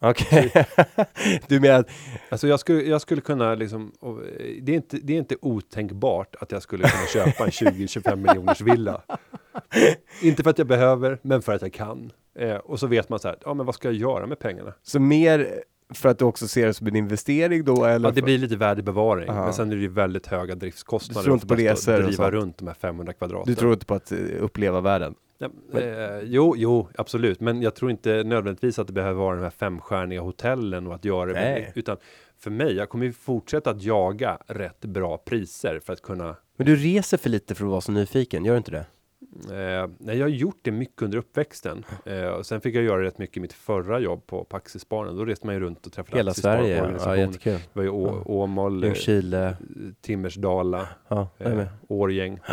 Okej. 0.00 0.52
du 1.48 1.60
menar 1.60 1.80
att 1.80 1.88
Alltså 2.28 2.48
jag 2.48 2.60
skulle, 2.60 2.82
jag 2.82 3.00
skulle 3.00 3.20
kunna 3.20 3.54
liksom, 3.54 3.92
eh, 4.02 4.08
det 4.62 4.72
är, 4.72 4.76
inte, 4.76 4.96
det 4.96 5.12
är 5.12 5.18
inte 5.18 5.36
otänkbart 5.42 6.36
att 6.40 6.52
jag 6.52 6.62
skulle 6.62 6.88
kunna 6.88 7.06
köpa 7.06 7.44
en 7.44 7.50
20-25 7.50 8.16
miljoners 8.16 8.60
villa. 8.60 9.02
Inte 10.22 10.42
för 10.42 10.50
att 10.50 10.58
jag 10.58 10.66
behöver, 10.66 11.18
men 11.22 11.42
för 11.42 11.54
att 11.54 11.62
jag 11.62 11.72
kan. 11.72 12.12
Eh, 12.38 12.56
och 12.56 12.80
så 12.80 12.86
vet 12.86 13.08
man 13.08 13.18
så 13.18 13.28
här, 13.28 13.38
ja 13.44 13.54
men 13.54 13.66
vad 13.66 13.74
ska 13.74 13.88
jag 13.88 13.94
göra 13.94 14.26
med 14.26 14.38
pengarna? 14.38 14.72
så 14.82 15.00
mer 15.00 15.62
för 15.94 16.08
att 16.08 16.18
du 16.18 16.24
också 16.24 16.48
ser 16.48 16.66
det 16.66 16.74
som 16.74 16.86
en 16.86 16.96
investering 16.96 17.64
då 17.64 17.84
eller? 17.84 18.08
Ja, 18.08 18.14
det 18.14 18.22
blir 18.22 18.38
lite 18.38 18.56
värdebevaring, 18.56 19.28
Aha. 19.28 19.44
men 19.44 19.52
sen 19.52 19.72
är 19.72 19.76
det 19.76 19.82
ju 19.82 19.88
väldigt 19.88 20.26
höga 20.26 20.54
Du 20.54 20.60
driftskostnader. 20.60 21.22
tror 21.22 21.34
inte 21.34 21.46
på 21.46 21.54
resor 21.54 21.98
driva 22.02 22.30
runt 22.30 22.58
de 22.58 22.66
här 22.66 22.74
500 22.74 23.12
kvadraten. 23.12 23.52
Du 23.52 23.54
tror 23.54 23.72
inte 23.72 23.86
på 23.86 23.94
att 23.94 24.12
eh, 24.12 24.18
uppleva 24.40 24.80
världen? 24.80 25.14
Ja, 25.38 25.48
eh, 25.80 26.20
jo, 26.24 26.54
jo, 26.56 26.88
absolut. 26.94 27.40
Men 27.40 27.62
jag 27.62 27.74
tror 27.74 27.90
inte 27.90 28.24
nödvändigtvis 28.24 28.78
att 28.78 28.86
det 28.86 28.92
behöver 28.92 29.20
vara 29.20 29.36
de 29.36 29.42
här 29.42 29.50
femstjärniga 29.50 30.20
hotellen 30.20 30.86
och 30.86 30.94
att 30.94 31.04
göra 31.04 31.26
det. 31.26 31.32
Nej. 31.40 31.60
Med, 31.60 31.72
utan 31.74 31.96
för 32.38 32.50
mig, 32.50 32.72
jag 32.76 32.88
kommer 32.88 33.06
ju 33.06 33.12
fortsätta 33.12 33.70
att 33.70 33.82
jaga 33.82 34.38
rätt 34.46 34.80
bra 34.80 35.18
priser 35.18 35.80
för 35.84 35.92
att 35.92 36.02
kunna 36.02 36.36
Men 36.56 36.66
du 36.66 36.76
reser 36.76 37.16
för 37.16 37.30
lite 37.30 37.54
för 37.54 37.64
att 37.64 37.70
vara 37.70 37.80
så 37.80 37.92
nyfiken, 37.92 38.44
gör 38.44 38.52
du 38.54 38.58
inte 38.58 38.70
det? 38.70 38.86
Eh, 39.36 39.90
nej, 39.98 40.18
jag 40.18 40.24
har 40.24 40.28
gjort 40.28 40.58
det 40.62 40.70
mycket 40.70 41.02
under 41.02 41.18
uppväxten. 41.18 41.84
Eh, 42.04 42.26
och 42.26 42.46
sen 42.46 42.60
fick 42.60 42.74
jag 42.74 42.84
göra 42.84 43.02
rätt 43.02 43.18
mycket 43.18 43.36
i 43.36 43.40
mitt 43.40 43.52
förra 43.52 44.00
jobb 44.00 44.26
på 44.26 44.44
Paxisbaren. 44.44 45.16
Då 45.16 45.24
reste 45.24 45.46
man 45.46 45.54
ju 45.54 45.60
runt 45.60 45.86
och 45.86 45.92
träffade 45.92 46.16
Hela 46.16 46.34
Sverige, 46.34 46.96
ja, 46.98 47.16
jättekul. 47.16 47.52
Det 47.52 47.68
var 47.72 47.82
ju 47.82 47.88
Å-. 47.90 48.22
Åmål, 48.26 48.84
eh, 48.84 48.86
Ljungskile, 48.86 49.56
Timmersdala, 50.00 50.88
ja, 51.08 51.28
eh. 51.38 51.66
Årgäng. 51.88 52.40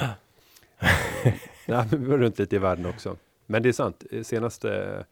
nej, 1.68 1.86
men 1.92 2.04
vi 2.04 2.06
var 2.06 2.18
runt 2.18 2.40
lite 2.40 2.56
i 2.56 2.60
världen 2.60 2.86
också. 2.86 3.18
Men 3.46 3.64
det 3.64 3.70
är 3.70 3.74
sant, 3.74 4.04
eh, 4.12 4.24
senaste, 4.24 5.04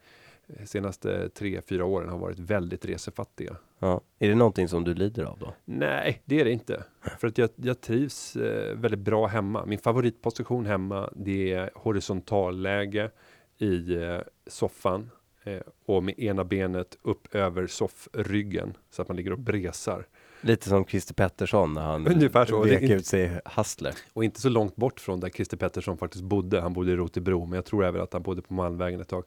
senaste 0.64 1.28
tre, 1.28 1.60
fyra 1.68 1.84
åren 1.84 2.08
har 2.08 2.18
varit 2.18 2.38
väldigt 2.38 2.84
resefattiga. 2.84 3.56
Ja. 3.78 4.00
Är 4.18 4.28
det 4.28 4.34
någonting 4.34 4.68
som 4.68 4.84
du 4.84 4.94
lider 4.94 5.24
av 5.24 5.38
då? 5.38 5.54
Nej, 5.64 6.22
det 6.24 6.40
är 6.40 6.44
det 6.44 6.50
inte. 6.50 6.84
För 7.18 7.28
att 7.28 7.38
jag, 7.38 7.50
jag 7.56 7.80
trivs 7.80 8.36
eh, 8.36 8.76
väldigt 8.76 9.00
bra 9.00 9.26
hemma. 9.26 9.66
Min 9.66 9.78
favoritposition 9.78 10.66
hemma, 10.66 11.10
det 11.16 11.52
är 11.52 11.70
horisontalläge 11.74 13.10
i 13.58 13.94
eh, 13.94 14.18
soffan 14.46 15.10
eh, 15.44 15.60
och 15.86 16.02
med 16.02 16.18
ena 16.18 16.44
benet 16.44 16.98
upp 17.02 17.34
över 17.34 17.66
soffryggen 17.66 18.76
så 18.90 19.02
att 19.02 19.08
man 19.08 19.16
ligger 19.16 19.32
och 19.32 19.38
bresar. 19.38 20.06
Lite 20.40 20.68
som 20.68 20.84
Christer 20.84 21.14
Pettersson 21.14 21.74
när 21.74 21.82
han 21.82 22.06
Ungefär 22.06 22.46
så. 22.46 22.62
vek 22.62 22.82
ut 22.90 23.06
sig 23.06 23.22
i 23.22 23.30
hustler. 23.44 23.94
Och 24.12 24.24
inte 24.24 24.40
så 24.40 24.48
långt 24.48 24.76
bort 24.76 25.00
från 25.00 25.20
där 25.20 25.28
Christer 25.28 25.56
Pettersson 25.56 25.98
faktiskt 25.98 26.24
bodde. 26.24 26.60
Han 26.60 26.72
bodde 26.72 26.92
i 26.92 26.96
Rotebro, 26.96 27.46
men 27.46 27.56
jag 27.56 27.64
tror 27.64 27.84
även 27.84 28.02
att 28.02 28.12
han 28.12 28.22
bodde 28.22 28.42
på 28.42 28.54
Malmvägen 28.54 29.00
ett 29.00 29.08
tag 29.08 29.24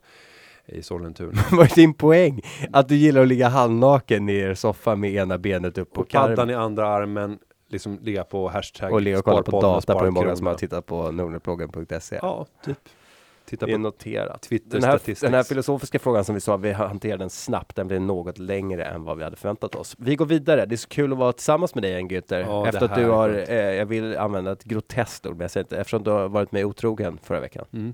i 0.68 0.82
Sollentuna. 0.82 1.42
Vad 1.52 1.72
är 1.72 1.76
din 1.76 1.94
poäng? 1.94 2.42
Att 2.72 2.90
du 2.90 2.96
gillar 2.96 3.22
att 3.22 3.28
ligga 3.28 3.48
halvnaken 3.48 4.30
i 4.30 4.56
soffan 4.56 5.00
med 5.00 5.14
ena 5.14 5.38
benet 5.38 5.78
upp 5.78 5.94
på 5.94 6.02
Och 6.02 6.10
paddan 6.10 6.36
karmen? 6.36 6.50
i 6.50 6.54
andra 6.54 6.88
armen, 6.88 7.40
liksom 7.70 8.00
ligga 8.02 8.24
på 8.24 8.48
hashtag 8.48 8.94
Och 8.94 9.02
ligga 9.02 9.20
och 9.20 9.26
kolla 9.26 9.44
på 9.44 9.62
data 9.62 9.94
på 9.94 10.04
hur 10.04 10.12
många 10.12 10.36
som 10.36 10.48
har 10.48 10.54
tittat 10.54 10.86
på 10.86 11.12
nordnetbloggen.se. 11.12 12.20
Ja, 12.22 12.46
typ. 12.66 12.78
Titta 13.50 13.68
på 13.68 13.78
noterat. 13.78 14.42
Twitter 14.42 14.80
Den 14.80 14.84
här, 14.84 15.22
den 15.22 15.34
här 15.34 15.44
filosofiska 15.44 16.00
frågan 16.00 16.26
som 16.26 16.36
vi 16.36 16.42
sa, 16.42 16.58
vi 16.58 16.72
hanterar 16.72 17.18
den 17.18 17.30
snabbt, 17.30 17.76
den 17.76 17.88
blir 17.88 18.00
något 18.00 18.38
längre 18.38 18.86
än 18.86 19.04
vad 19.04 19.18
vi 19.18 19.24
hade 19.24 19.36
förväntat 19.36 19.76
oss. 19.76 19.96
Vi 20.00 20.16
går 20.16 20.26
vidare, 20.26 20.66
det 20.66 20.76
är 20.76 20.78
så 20.78 20.88
kul 20.88 21.12
att 21.12 21.18
vara 21.18 21.34
tillsammans 21.34 21.76
med 21.76 21.84
dig 21.84 21.92
igen 21.92 22.10
Günther. 22.10 22.40
Ja, 22.40 22.68
Efter 22.68 22.86
att 22.86 22.96
du 22.96 23.10
har, 23.10 23.30
eh, 23.50 23.56
jag 23.56 23.86
vill 23.86 24.18
använda 24.18 24.52
ett 24.52 24.64
groteskt 24.64 25.26
ord, 25.26 25.32
men 25.32 25.42
jag 25.42 25.52
säger 25.52 25.64
inte, 25.64 25.78
eftersom 25.78 26.04
du 26.04 26.12
har 26.12 26.28
varit 26.30 26.52
mig 26.52 26.66
otrogen 26.66 27.20
förra 27.24 27.40
veckan. 27.40 27.66
Mm. 27.74 27.94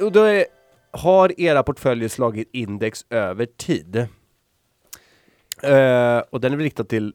Och 0.00 0.12
då 0.12 0.22
är, 0.22 0.44
har 0.92 1.40
era 1.40 1.62
portföljer 1.62 2.08
slagit 2.08 2.48
index 2.52 3.06
över 3.10 3.46
tid? 3.46 3.96
Eh, 5.62 6.22
och 6.30 6.40
den 6.40 6.52
är 6.52 6.56
väl 6.56 6.64
riktad 6.64 6.84
till 6.84 7.14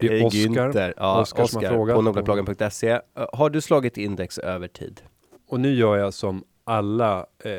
Det 0.00 0.06
är 0.06 0.20
eh, 0.20 0.26
Oscar. 0.26 0.40
Günther, 0.40 0.94
ja, 0.96 1.20
Oscar 1.20 1.44
som 1.44 1.56
har 1.56 1.64
Oscar 1.64 1.74
frågat. 1.74 1.96
på 1.96 2.02
nordbloggen.se. 2.02 2.90
Eh, 2.90 3.00
har 3.32 3.50
du 3.50 3.60
slagit 3.60 3.96
index 3.96 4.38
över 4.38 4.68
tid? 4.68 5.02
Och 5.48 5.60
nu 5.60 5.74
gör 5.74 5.96
jag 5.96 6.14
som 6.14 6.44
alla 6.64 7.26
eh, 7.38 7.52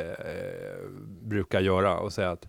brukar 1.22 1.62
göra 1.62 2.00
och 2.00 2.14
säga 2.14 2.32
att 2.32 2.48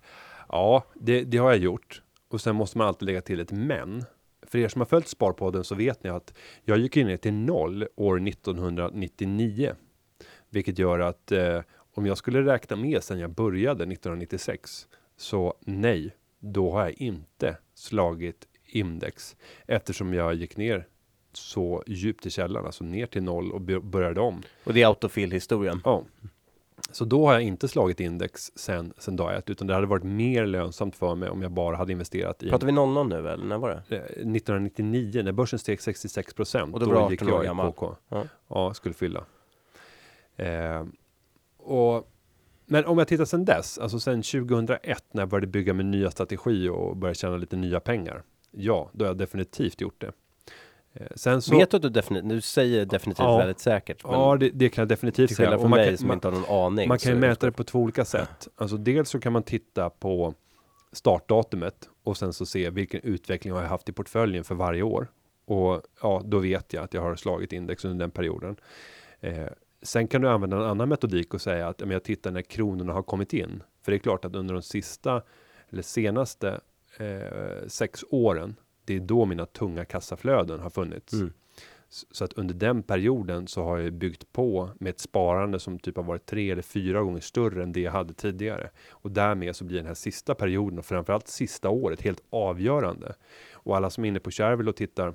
ja, 0.49 0.85
det, 0.95 1.25
det 1.25 1.39
har 1.39 1.51
jag 1.51 1.59
gjort. 1.59 2.03
Och 2.29 2.41
sen 2.41 2.57
måste 2.57 2.79
man 2.79 2.87
alltid 2.87 3.07
lägga 3.07 3.21
till 3.21 3.41
ett 3.41 3.53
men. 3.53 4.05
För 4.47 4.59
er 4.59 4.69
som 4.69 4.81
har 4.81 4.87
följt 4.87 5.09
Sparpodden 5.09 5.65
så 5.65 5.75
vet 5.75 6.05
ni 6.05 6.11
att 6.11 6.35
jag 6.65 6.79
gick 6.79 6.97
in 6.97 7.19
till 7.19 7.33
noll 7.33 7.87
år 7.97 8.29
1999. 8.29 9.75
Vilket 10.51 10.79
gör 10.79 10.99
att 10.99 11.33
eh, 11.33 11.61
om 11.99 12.07
jag 12.07 12.19
skulle 12.19 12.43
räkna 12.43 12.77
med 12.77 13.03
sen 13.03 13.19
jag 13.19 13.31
började 13.31 13.85
1996 13.85 14.89
så 15.17 15.55
nej, 15.61 16.15
då 16.39 16.73
har 16.73 16.81
jag 16.81 16.93
inte 16.93 17.57
slagit 17.75 18.49
index 18.67 19.37
eftersom 19.67 20.15
jag 20.15 20.35
gick 20.35 20.57
ner 20.57 20.87
så 21.33 21.83
djupt 21.87 22.27
i 22.27 22.31
källan, 22.31 22.67
alltså 22.67 22.85
ner 22.85 23.07
till 23.07 23.23
noll 23.23 23.53
och 23.53 23.61
började 23.83 24.21
om. 24.21 24.43
Och 24.65 24.75
det 24.75 24.83
är 24.83 24.87
autofill-historien. 24.87 25.81
Ja. 25.85 26.05
Så 26.91 27.05
då 27.05 27.27
har 27.27 27.33
jag 27.33 27.43
inte 27.43 27.69
slagit 27.69 28.01
index 28.01 28.53
sen, 28.55 28.93
sen 28.99 29.17
dag 29.17 29.37
ett, 29.37 29.51
utan 29.51 29.67
det 29.67 29.75
hade 29.75 29.87
varit 29.87 30.05
mer 30.05 30.47
lönsamt 30.47 30.97
för 30.97 31.15
mig 31.15 31.29
om 31.29 31.43
jag 31.43 31.53
bara 31.53 31.77
hade 31.77 31.93
investerat 31.93 32.43
i 32.43 32.51
Pratar 32.51 32.67
vi 32.67 32.73
00 32.73 33.09
nu 33.09 33.17
eller 33.17 33.45
när 33.45 33.59
var 33.59 33.69
det? 33.89 33.97
eh, 33.97 34.03
1999 34.03 35.23
när 35.23 35.33
börsen 35.33 35.59
steg 35.59 35.81
66 35.81 36.35
procent. 36.35 36.75
Och 36.75 36.81
då 36.81 36.97
18 36.97 37.11
gick 37.11 37.23
jag 37.23 37.45
i 37.45 37.47
gammal. 37.47 37.73
KK. 37.73 37.97
Ja. 38.09 38.25
Ja, 38.49 38.75
skulle 38.75 38.95
fylla. 38.95 39.25
Eh, 40.37 40.85
och, 41.69 42.11
men 42.67 42.85
om 42.87 42.99
jag 42.99 43.09
tittar 43.09 43.25
sen 43.25 43.45
dess, 43.45 43.79
alltså 43.79 44.01
sen 44.01 44.23
2001 44.23 45.05
när 45.13 45.23
jag 45.23 45.29
började 45.29 45.47
bygga 45.47 45.73
min 45.75 45.91
nya 45.91 46.11
strategi 46.11 46.69
och 46.69 46.97
började 46.97 47.15
tjäna 47.19 47.37
lite 47.37 47.57
nya 47.57 47.81
pengar. 47.81 48.23
Ja, 48.51 48.91
då 48.93 49.05
har 49.05 49.11
jag 49.11 49.19
definitivt 49.19 49.81
gjort 49.81 50.01
det. 50.01 50.13
Eh, 50.95 51.07
sen 51.15 51.43
så, 51.43 51.59
Vet 51.59 51.71
du 51.71 51.77
att 51.77 51.83
du 51.83 51.89
definitivt, 51.89 52.29
du 52.31 52.41
säger 52.41 52.85
definitivt 52.87 53.25
Ja. 53.25 53.39
väldigt 53.39 53.59
säkert. 53.61 54.01
Ja, 54.05 54.37
det, 54.41 54.51
det 54.51 54.69
kan 54.69 54.83
jag 54.83 54.89
definitivt 54.89 55.31
säga. 55.37 55.37
skillnad 55.49 55.65
Och 55.65 55.71
man 55.71 55.79
mig 55.79 55.89
kan- 55.89 55.99
som 55.99 56.07
man- 56.09 56.17
inte 56.17 56.29
har 56.29 56.33
någon 56.35 56.67
aning. 56.67 56.89
Man 56.89 56.99
kan 56.99 57.13
ju 57.13 57.19
mäta 57.19 57.47
det 57.47 57.53
på 57.53 57.65
två 57.65 57.79
olika 57.79 58.05
sätt. 58.05 58.49
Alltså 58.57 58.77
dels 58.77 59.11
så 59.11 59.21
kan 59.21 59.33
man 59.33 59.43
titta 59.43 59.91
på 59.91 60.35
startdatumet 60.93 61.89
och 62.03 62.17
sen 62.17 62.33
så 62.33 62.47
se 62.47 62.71
vilken 62.71 63.01
utveckling 63.01 63.53
har 63.55 63.63
jag 63.63 63.69
haft 63.69 63.89
i 63.89 63.93
portföljen 63.93 64.45
för 64.45 64.55
varje 64.55 64.83
år. 64.83 65.09
Och 65.45 65.83
ja, 66.03 66.23
då 66.25 66.39
vet 66.39 66.73
jag 66.73 66.85
att 66.85 66.95
jag 66.95 67.03
har 67.03 67.17
slagit 67.17 67.53
index 67.53 67.85
under 67.85 67.99
den 67.99 68.11
perioden. 68.11 68.57
Eh, 69.21 69.47
sen 69.83 70.09
kan 70.09 70.23
du 70.23 70.29
använda 70.29 70.57
en 70.57 70.63
annan 70.63 70.89
metodik 70.89 71.35
och 71.35 71.41
säga 71.41 71.69
att 71.69 71.81
jag 71.81 72.03
tittar 72.03 72.31
när 72.31 72.43
kronorna 72.43 72.93
har 72.93 73.03
kommit 73.03 73.33
in. 73.33 73.63
För 73.83 73.93
det 73.93 73.97
är 73.97 73.99
klart 73.99 74.25
att 74.25 74.37
under 74.37 74.55
de 74.55 74.63
sista 74.63 75.23
eller 75.69 75.83
senaste 75.83 76.61
eh, 76.99 77.67
sex 77.67 78.05
åren, 78.11 78.57
det 78.85 78.97
är 78.97 79.01
då 79.01 79.25
mina 79.25 79.47
tunga 79.47 79.85
kassaflöden 79.85 80.61
har 80.61 80.71
funnits. 80.71 81.13
Mm. 81.13 81.33
Så 81.89 82.25
att 82.25 82.33
under 82.33 82.55
den 82.55 82.83
perioden 82.83 83.47
så 83.47 83.63
har 83.65 83.79
jag 83.79 83.93
byggt 83.93 84.33
på 84.33 84.71
med 84.81 84.91
ett 84.91 85.01
sparande 85.01 85.59
som 85.59 85.79
typ 85.79 85.97
har 85.97 86.03
varit 86.03 86.27
tre 86.27 86.51
eller 86.51 86.63
fyra 86.63 87.03
gånger 87.03 87.21
större 87.21 87.63
än 87.63 87.73
det 87.73 87.81
jag 87.81 87.93
hade 87.93 88.15
tidigare. 88.15 88.71
Och 88.91 89.11
därmed 89.11 89.57
så 89.57 89.65
blir 89.65 89.77
den 89.77 89.87
här 89.87 89.95
sista 89.95 90.35
perioden 90.35 90.79
och 90.79 90.85
framförallt 90.85 91.29
sista 91.29 91.69
året 91.69 92.03
helt 92.03 92.23
avgörande. 92.31 93.15
Och 93.53 93.77
alla 93.77 93.91
som 93.91 94.05
är 94.05 94.09
inne 94.09 94.21
på 94.21 94.31
Shareville 94.31 94.71
och 94.71 94.77
tittar 94.77 95.15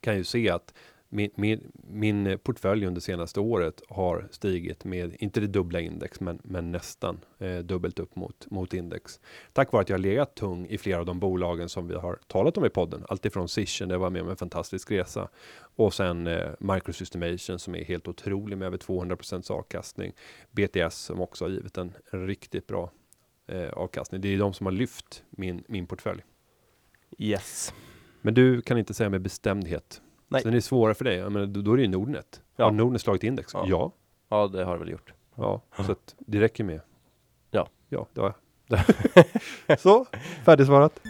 kan 0.00 0.16
ju 0.16 0.24
se 0.24 0.50
att 0.50 0.74
min, 1.12 1.30
min, 1.34 1.72
min 1.74 2.38
portfölj 2.42 2.86
under 2.86 3.00
senaste 3.00 3.40
året 3.40 3.82
har 3.88 4.28
stigit 4.30 4.84
med, 4.84 5.16
inte 5.18 5.40
det 5.40 5.46
dubbla 5.46 5.80
index, 5.80 6.20
men, 6.20 6.38
men 6.42 6.72
nästan 6.72 7.20
eh, 7.38 7.58
dubbelt 7.58 7.98
upp 7.98 8.16
mot, 8.16 8.50
mot 8.50 8.74
index. 8.74 9.20
Tack 9.52 9.72
vare 9.72 9.82
att 9.82 9.88
jag 9.88 9.96
har 9.96 10.02
legat 10.02 10.34
tung 10.34 10.66
i 10.66 10.78
flera 10.78 10.98
av 10.98 11.06
de 11.06 11.20
bolagen 11.20 11.68
som 11.68 11.88
vi 11.88 11.94
har 11.94 12.18
talat 12.26 12.58
om 12.58 12.64
i 12.64 12.70
podden. 12.70 13.04
Alltifrån 13.08 13.48
Cision, 13.48 13.88
det 13.88 13.98
var 13.98 14.10
med 14.10 14.22
om 14.22 14.28
en 14.28 14.36
fantastisk 14.36 14.90
resa. 14.90 15.28
Och 15.54 15.94
sen 15.94 16.26
eh, 16.26 16.50
Microsystemation 16.60 17.58
som 17.58 17.74
är 17.74 17.84
helt 17.84 18.08
otrolig 18.08 18.58
med 18.58 18.66
över 18.66 18.78
200% 18.78 19.52
avkastning. 19.52 20.12
BTS 20.50 20.94
som 20.94 21.20
också 21.20 21.44
har 21.44 21.50
givit 21.50 21.78
en, 21.78 21.92
en 22.10 22.26
riktigt 22.26 22.66
bra 22.66 22.92
eh, 23.46 23.68
avkastning. 23.68 24.20
Det 24.20 24.28
är 24.28 24.38
de 24.38 24.54
som 24.54 24.66
har 24.66 24.72
lyft 24.72 25.24
min, 25.30 25.64
min 25.68 25.86
portfölj. 25.86 26.22
Yes. 27.18 27.74
Men 28.20 28.34
du 28.34 28.62
kan 28.62 28.78
inte 28.78 28.94
säga 28.94 29.08
med 29.10 29.22
bestämdhet. 29.22 30.02
Nej. 30.32 30.42
Sen 30.42 30.50
är 30.50 30.54
det 30.54 30.62
svårare 30.62 30.94
för 30.94 31.04
dig. 31.04 31.16
Jag 31.16 31.32
menar, 31.32 31.46
då, 31.46 31.72
är 31.72 31.76
det 31.76 31.82
ju 31.82 31.88
Nordnet. 31.88 32.40
Ja. 32.56 32.64
Har 32.64 32.72
Nordnet 32.72 33.02
slagit 33.02 33.22
index? 33.24 33.54
Ja. 33.54 33.64
Ja. 33.68 33.92
Ja, 34.28 34.48
det 34.48 34.64
har 34.64 34.72
det 34.72 34.78
väl 34.78 34.88
gjort. 34.90 35.12
Ja, 35.34 35.62
så 35.86 35.92
att 35.92 36.14
det 36.18 36.40
räcker 36.40 36.64
med. 36.64 36.80
Ja. 37.50 37.68
Ja, 37.88 38.06
det 38.14 38.20
har 38.20 38.34
jag. 38.66 39.80
så, 39.80 40.06
färdigsvarat. 40.44 41.00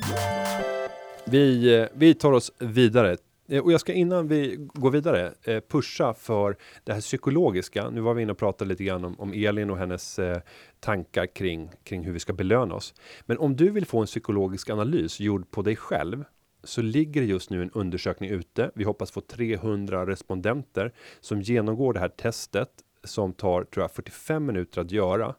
Vi, 1.24 1.74
eh, 1.80 1.86
vi 1.94 2.14
tar 2.14 2.32
oss 2.32 2.52
vidare. 2.58 3.16
Eh, 3.48 3.62
Och 3.62 3.72
jag 3.72 3.80
ska 3.80 3.92
innan 3.92 4.28
vi 4.28 4.56
går 4.58 4.90
vidare 4.90 5.32
eh, 5.42 5.60
pusha 5.68 6.14
för 6.14 6.56
det 6.84 6.92
här 6.92 7.00
psykologiska. 7.00 7.90
Nu 7.90 8.00
var 8.00 8.14
vi 8.14 8.22
inne 8.22 8.32
och 8.32 8.38
pratade 8.38 8.68
lite 8.68 8.84
grann 8.84 9.04
om, 9.04 9.20
om 9.20 9.32
Elin 9.32 9.70
och 9.70 9.78
hennes 9.78 10.18
eh, 10.18 10.40
tankar 10.80 11.26
kring, 11.26 11.70
kring 11.84 12.04
hur 12.04 12.12
vi 12.12 12.18
ska 12.20 12.32
belöna 12.32 12.74
oss. 12.74 12.94
Men 13.26 13.38
om 13.38 13.56
du 13.56 13.70
vill 13.70 13.86
få 13.86 14.00
en 14.00 14.06
psykologisk 14.06 14.70
analys 14.70 15.20
gjord 15.20 15.50
på 15.50 15.62
dig 15.62 15.76
själv 15.76 16.24
så 16.64 16.82
ligger 16.82 17.20
det 17.20 17.26
just 17.26 17.50
nu 17.50 17.62
en 17.62 17.70
undersökning 17.70 18.30
ute. 18.30 18.70
Vi 18.74 18.84
hoppas 18.84 19.10
få 19.10 19.20
300 19.20 20.06
respondenter 20.06 20.92
som 21.20 21.40
genomgår 21.40 21.92
det 21.92 22.00
här 22.00 22.08
testet 22.08 22.70
som 23.04 23.32
tar 23.32 23.64
tror 23.64 23.82
jag 23.84 23.90
45 23.90 24.46
minuter 24.46 24.80
att 24.80 24.90
göra. 24.90 25.34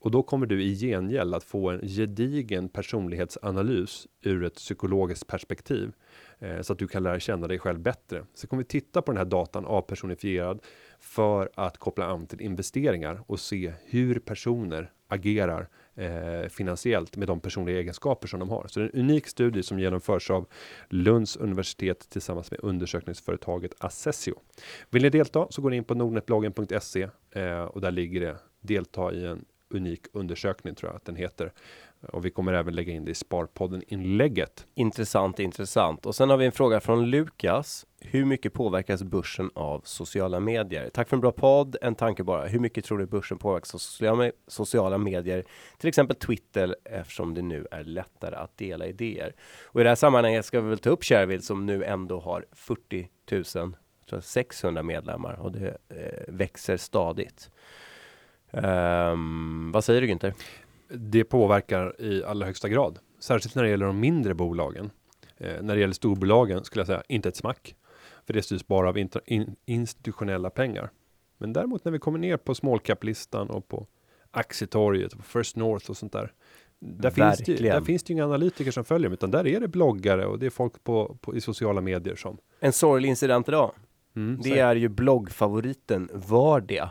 Och 0.00 0.10
då 0.10 0.22
kommer 0.22 0.46
du 0.46 0.62
i 0.62 0.74
gengäld 0.74 1.34
att 1.34 1.44
få 1.44 1.70
en 1.70 1.80
gedigen 1.88 2.68
personlighetsanalys 2.68 4.06
ur 4.22 4.44
ett 4.44 4.54
psykologiskt 4.54 5.26
perspektiv. 5.26 5.92
Eh, 6.38 6.60
så 6.60 6.72
att 6.72 6.78
du 6.78 6.88
kan 6.88 7.02
lära 7.02 7.20
känna 7.20 7.46
dig 7.46 7.58
själv 7.58 7.80
bättre. 7.80 8.24
Så 8.34 8.46
kommer 8.46 8.62
vi 8.62 8.68
titta 8.68 9.02
på 9.02 9.12
den 9.12 9.18
här 9.18 9.24
datan 9.24 9.64
avpersonifierad 9.64 10.60
för 10.98 11.50
att 11.54 11.78
koppla 11.78 12.06
an 12.06 12.26
till 12.26 12.40
investeringar 12.40 13.22
och 13.26 13.40
se 13.40 13.72
hur 13.84 14.18
personer 14.18 14.92
agerar 15.08 15.68
eh, 15.98 16.48
finansiellt 16.48 17.16
med 17.16 17.28
de 17.28 17.40
personliga 17.40 17.78
egenskaper 17.78 18.28
som 18.28 18.40
de 18.40 18.50
har. 18.50 18.66
Så 18.68 18.80
det 18.80 18.86
är 18.86 18.90
en 18.94 19.00
unik 19.00 19.26
studie 19.26 19.62
som 19.62 19.78
genomförs 19.78 20.30
av 20.30 20.46
Lunds 20.88 21.36
universitet 21.36 22.10
tillsammans 22.10 22.50
med 22.50 22.60
undersökningsföretaget 22.62 23.72
Assessio. 23.78 24.34
Vill 24.90 25.02
ni 25.02 25.10
delta 25.10 25.46
så 25.50 25.62
går 25.62 25.70
ni 25.70 25.76
in 25.76 25.84
på 25.84 25.94
nordnetbloggen.se 25.94 27.08
eh, 27.30 27.62
och 27.62 27.80
där 27.80 27.90
ligger 27.90 28.20
det 28.20 28.36
delta 28.60 29.12
i 29.12 29.26
en 29.26 29.44
unik 29.70 30.00
undersökning 30.12 30.74
tror 30.74 30.90
jag 30.90 30.96
att 30.96 31.04
den 31.04 31.16
heter. 31.16 31.52
Och 32.02 32.24
vi 32.24 32.30
kommer 32.30 32.52
även 32.52 32.74
lägga 32.74 32.92
in 32.92 33.04
det 33.04 33.10
i 33.10 33.14
Sparpodden 33.14 33.82
inlägget. 33.86 34.66
Intressant, 34.74 35.38
intressant. 35.38 36.06
Och 36.06 36.14
sen 36.14 36.30
har 36.30 36.36
vi 36.36 36.46
en 36.46 36.52
fråga 36.52 36.80
från 36.80 37.10
Lukas. 37.10 37.86
Hur 38.00 38.24
mycket 38.24 38.52
påverkas 38.52 39.02
börsen 39.02 39.50
av 39.54 39.80
sociala 39.84 40.40
medier? 40.40 40.90
Tack 40.94 41.08
för 41.08 41.16
en 41.16 41.20
bra 41.20 41.32
podd. 41.32 41.76
En 41.82 41.94
tanke 41.94 42.24
bara. 42.24 42.46
Hur 42.46 42.60
mycket 42.60 42.84
tror 42.84 42.98
du 42.98 43.06
börsen 43.06 43.38
påverkas 43.38 43.74
av 43.74 43.78
sociala, 43.78 44.32
sociala 44.46 44.98
medier? 44.98 45.44
Till 45.78 45.88
exempel 45.88 46.16
Twitter 46.16 46.76
eftersom 46.84 47.34
det 47.34 47.42
nu 47.42 47.66
är 47.70 47.84
lättare 47.84 48.36
att 48.36 48.58
dela 48.58 48.86
idéer. 48.86 49.34
Och 49.64 49.80
i 49.80 49.84
det 49.84 49.90
här 49.90 49.96
sammanhanget 49.96 50.44
ska 50.44 50.60
vi 50.60 50.68
väl 50.68 50.78
ta 50.78 50.90
upp 50.90 51.04
Shareville 51.04 51.42
som 51.42 51.66
nu 51.66 51.84
ändå 51.84 52.20
har 52.20 52.46
40 52.52 53.08
000 53.30 53.44
tror 53.44 53.72
jag, 54.08 54.24
600 54.24 54.82
medlemmar 54.82 55.40
och 55.40 55.52
det 55.52 55.76
eh, 55.88 56.34
växer 56.34 56.76
stadigt. 56.76 57.50
Um, 58.50 59.72
vad 59.72 59.84
säger 59.84 60.00
du 60.00 60.06
Günther? 60.06 60.34
Det 60.88 61.24
påverkar 61.24 62.00
i 62.00 62.24
allra 62.24 62.46
högsta 62.46 62.68
grad, 62.68 62.98
särskilt 63.20 63.54
när 63.54 63.62
det 63.62 63.68
gäller 63.70 63.86
de 63.86 64.00
mindre 64.00 64.34
bolagen. 64.34 64.90
Eh, 65.36 65.62
när 65.62 65.74
det 65.74 65.80
gäller 65.80 65.94
storbolagen 65.94 66.64
skulle 66.64 66.80
jag 66.80 66.86
säga 66.86 67.02
inte 67.08 67.28
ett 67.28 67.36
smack, 67.36 67.74
för 68.26 68.32
det 68.34 68.42
styrs 68.42 68.66
bara 68.66 68.88
av 68.88 68.98
in- 68.98 69.56
institutionella 69.66 70.50
pengar. 70.50 70.90
Men 71.38 71.52
däremot 71.52 71.84
när 71.84 71.92
vi 71.92 71.98
kommer 71.98 72.18
ner 72.18 72.36
på 72.36 72.54
small 72.54 72.78
cap-listan 72.80 73.50
och 73.50 73.68
på 73.68 73.86
aktietorget 74.30 75.12
och 75.12 75.18
på 75.18 75.24
First 75.24 75.56
North 75.56 75.90
och 75.90 75.96
sånt 75.96 76.12
där. 76.12 76.32
Där 76.80 77.10
finns, 77.10 77.38
det, 77.38 77.56
där 77.56 77.80
finns 77.80 78.02
det 78.02 78.10
ju 78.10 78.14
inga 78.14 78.24
analytiker 78.24 78.70
som 78.70 78.84
följer, 78.84 79.10
utan 79.12 79.30
där 79.30 79.46
är 79.46 79.60
det 79.60 79.68
bloggare 79.68 80.26
och 80.26 80.38
det 80.38 80.46
är 80.46 80.50
folk 80.50 80.84
på, 80.84 81.16
på, 81.20 81.36
i 81.36 81.40
sociala 81.40 81.80
medier 81.80 82.16
som. 82.16 82.38
En 82.60 82.72
sorglig 82.72 83.08
incident 83.08 83.48
idag. 83.48 83.72
Mm, 84.16 84.40
Det 84.42 84.58
är 84.58 84.76
ju 84.76 84.88
bloggfavoriten 84.88 86.08
Vardia. 86.12 86.90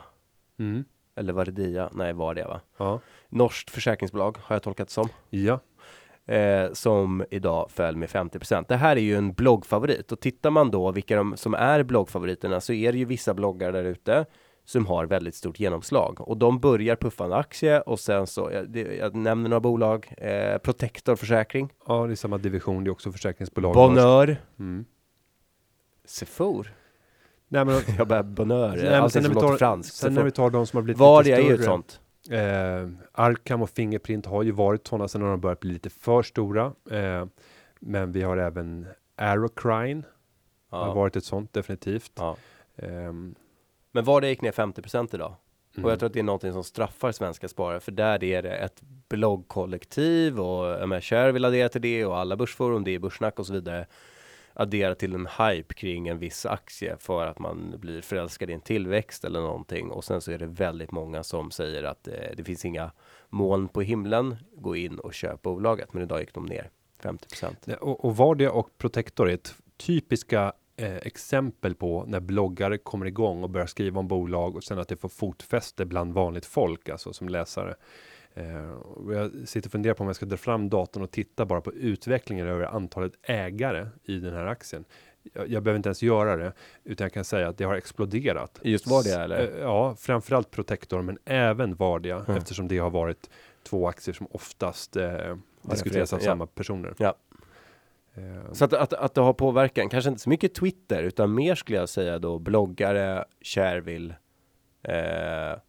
Mm, 0.60 0.84
Eller 1.16 1.34
Vardia, 1.34 1.89
nej 1.93 2.14
Vardia 2.14 2.48
va? 2.48 2.62
ja, 2.78 3.00
Norskt 3.30 3.69
försäkringsbolag 3.69 4.38
har 4.41 4.55
jag 4.55 4.63
tolkat 4.63 4.88
det 4.88 4.93
som. 4.93 5.09
ja, 5.30 5.59
eh, 6.34 6.73
som 6.73 7.25
idag 7.32 7.71
föll 7.71 7.95
med 7.95 8.09
50% 8.09 8.65
Det 8.67 8.75
här 8.75 8.95
är 8.95 9.01
ju 9.01 9.15
en 9.15 9.34
bloggfavorit 9.34 10.11
och 10.11 10.19
tittar 10.19 10.49
man 10.49 10.71
då 10.71 10.91
vilka 10.91 11.15
de 11.15 11.38
som 11.38 11.53
är 11.53 11.84
bloggfavoriterna 11.84 12.61
så 12.61 12.73
är 12.73 12.91
det 12.91 12.97
ju 12.97 13.05
vissa 13.05 13.34
bloggar 13.34 13.71
där 13.71 13.84
ute 13.84 14.25
som 14.65 14.86
har 14.86 15.05
väldigt 15.05 15.36
stort 15.36 15.59
genomslag 15.59 16.21
och 16.21 16.38
de 16.38 16.59
börjar 16.59 16.95
puffa 16.95 17.25
en 17.25 17.34
aktie 17.34 17.82
och 17.82 17.99
sen 17.99 18.28
så 18.28 18.51
jag, 18.53 18.78
jag 18.99 19.15
nämner 19.15 19.49
några 19.49 19.59
bolag 19.59 20.13
eh, 20.17 20.57
Protector 20.57 21.15
försäkring. 21.15 21.73
Ja, 21.88 22.05
det 22.07 22.13
är 22.13 22.15
samma 22.15 22.38
division. 22.38 22.84
Det 22.84 22.88
är 22.89 22.91
också 22.91 23.11
försäkringsbolag. 23.11 23.73
Bonheur. 23.73 24.38
Mm. 24.59 24.86
Sefour. 26.05 26.73
Nej, 27.47 27.65
men, 27.65 27.82
Jag 27.97 28.07
börjar 28.07 28.23
Bonheur. 28.23 28.75
Nej, 28.75 28.84
men 28.84 28.93
Allting 28.93 29.23
sen 29.23 29.32
när 29.32 29.41
tar- 29.41 29.82
sen 29.82 30.13
när 30.13 30.23
vi 30.23 30.32
tar 30.32 30.49
de 30.49 30.67
som 30.67 30.78
har 30.78 30.84
blivit 30.84 30.99
Var 30.99 31.23
lite 31.23 31.36
det 31.36 31.41
är 31.41 31.47
ju 31.47 31.53
ett 31.53 31.59
större. 31.61 31.65
sånt. 31.65 32.01
Eh, 32.32 32.89
Arkham 33.11 33.61
och 33.61 33.69
Fingerprint 33.69 34.25
har 34.25 34.43
ju 34.43 34.51
varit 34.51 34.88
sådana 34.88 35.07
sen 35.07 35.21
har 35.21 35.30
de 35.30 35.39
börjat 35.41 35.59
bli 35.59 35.71
lite 35.73 35.89
för 35.89 36.21
stora. 36.23 36.73
Eh, 36.91 37.25
men 37.80 38.11
vi 38.11 38.21
har 38.21 38.38
även 38.38 38.88
Aerocrine 39.15 40.03
har 40.69 40.88
Ja. 40.88 40.93
varit 40.93 41.15
ett 41.15 41.23
sånt 41.25 41.53
definitivt. 41.53 42.11
Ja. 42.15 42.38
Ehm, 42.75 43.36
Men 43.91 44.03
var 44.03 44.21
det 44.21 44.30
gick 44.30 44.41
ner 44.41 44.51
50% 44.51 45.13
idag. 45.15 45.36
mm. 45.75 45.86
Och 45.86 45.91
jag 45.91 45.99
tror 45.99 46.07
att 46.07 46.13
det 46.13 46.19
är 46.19 46.23
någonting 46.23 46.53
som 46.53 46.63
straffar 46.63 47.11
svenska 47.11 47.47
sparare, 47.47 47.80
för 47.80 47.91
där 47.91 48.23
är 48.23 48.41
det 48.41 48.55
ett 48.57 48.82
bloggkollektiv 49.09 50.39
och 50.39 50.88
MHR 50.89 51.32
vill 51.32 51.45
addera 51.45 51.69
till 51.69 51.82
det 51.82 52.05
och 52.05 52.17
alla 52.17 52.36
börsforum, 52.36 52.84
det 52.84 52.91
är 52.95 52.99
börssnack 52.99 53.39
och 53.39 53.45
så 53.47 53.53
vidare. 53.53 53.86
Addera 54.60 54.95
till 54.95 55.14
en 55.14 55.28
hype 55.39 55.74
kring 55.74 56.08
en 56.08 56.20
viss 56.20 56.45
aktie 56.45 56.97
för 56.99 57.28
att 57.28 57.39
man 57.39 57.76
blir 57.78 58.01
förälskad 58.01 58.49
i 58.49 58.53
en 58.53 58.62
tillväxt 58.62 59.26
eller 59.26 59.41
någonting. 59.41 59.91
Och 59.91 60.03
sen 60.03 60.22
så 60.22 60.32
är 60.32 60.38
det 60.38 60.45
väldigt 60.45 60.91
många 60.91 61.24
som 61.24 61.51
säger 61.51 61.84
att 61.84 62.08
eh, 62.08 62.14
det 62.38 62.43
finns 62.43 62.66
inga 62.66 62.91
moln 63.30 63.68
på 63.68 63.82
himlen. 63.82 64.36
Gå 64.55 64.76
in 64.76 64.99
och 64.99 65.14
köp 65.14 65.41
bolaget. 65.41 65.93
Men 65.93 66.03
idag 66.03 66.20
gick 66.20 66.34
de 66.34 66.45
ner 66.45 66.70
50 66.99 67.28
% 67.36 67.68
Och, 67.82 68.05
och 68.05 68.18
Vardia 68.18 68.51
och 68.51 68.78
Protector 68.78 69.30
är 69.30 69.34
ett 69.34 69.55
typiska 69.78 70.53
eh, 70.78 70.97
exempel 70.97 71.76
på 71.76 72.05
när 72.08 72.20
bloggare 72.20 72.78
kommer 72.78 73.05
igång 73.05 73.43
och 73.43 73.49
börjar 73.49 73.68
skriva 73.68 73.99
om 73.99 74.08
bolag 74.08 74.55
och 74.55 74.64
sen 74.64 74.80
att 74.80 74.88
det 74.88 74.97
får 74.97 75.10
fotfäste 75.10 75.86
bland 75.86 76.14
vanligt 76.14 76.45
folk, 76.45 76.89
alltså 76.89 77.14
som 77.14 77.30
läsare. 77.30 77.76
Eh, 78.38 78.74
jag 79.14 79.48
sitter 79.48 79.68
och 79.68 79.72
funderar 79.72 79.94
på 79.94 80.04
om 80.04 80.08
jag 80.08 80.16
ska 80.16 80.26
dra 80.26 80.38
fram 80.38 80.70
datorn 80.70 81.04
och 81.04 81.12
titta 81.12 81.46
bara 81.46 81.62
på 81.62 81.74
utvecklingen 81.74 82.48
över 82.48 82.66
antalet 82.66 83.14
ägare 83.24 83.88
i 84.04 84.20
den 84.20 84.34
här 84.34 84.46
aktien. 84.46 84.86
Jag, 85.34 85.50
jag 85.50 85.64
behöver 85.64 85.78
inte 85.78 85.90
ens 85.90 86.04
göra 86.04 86.36
det, 86.38 86.54
utan 86.84 87.06
jag 87.06 87.14
kan 87.14 87.24
säga 87.24 87.48
att 87.48 87.58
det 87.58 87.64
har 87.64 87.76
exploderat. 87.76 88.60
Just 88.64 88.88
Vardia, 88.88 89.24
eller? 89.24 89.40
Eh, 89.40 89.62
Ja, 89.62 89.96
framförallt 89.96 90.52
Protector, 90.52 91.02
men 91.02 91.18
även 91.26 91.76
Vardia, 91.76 92.16
Mm. 92.28 92.38
eftersom 92.38 92.68
det 92.68 92.78
har 92.78 92.90
varit 92.90 93.30
två 93.64 93.88
aktier 93.88 94.14
som 94.16 94.28
oftast 94.32 94.96
eh, 94.96 95.36
diskuteras 95.62 96.14
av 96.14 96.20
ja. 96.20 96.26
samma 96.26 96.48
personer. 96.48 96.94
Ja. 96.98 97.16
Eh, 98.16 98.52
Så 98.54 98.66
att, 98.66 98.74
att, 98.74 98.94
att 98.94 99.14
det 99.14 99.22
har 99.22 99.34
påverkan, 99.34 99.90
kanske 99.90 100.10
inte 100.10 100.22
så 100.22 100.30
mycket 100.30 100.54
Twitter, 100.56 101.04
utan 101.04 101.34
mer 101.34 101.56
skulle 101.56 101.78
jag 101.78 101.90
säga 101.90 102.20
då 102.20 102.40
bloggare, 102.40 103.26
Shareville 103.42 104.16
eh, 104.84 105.60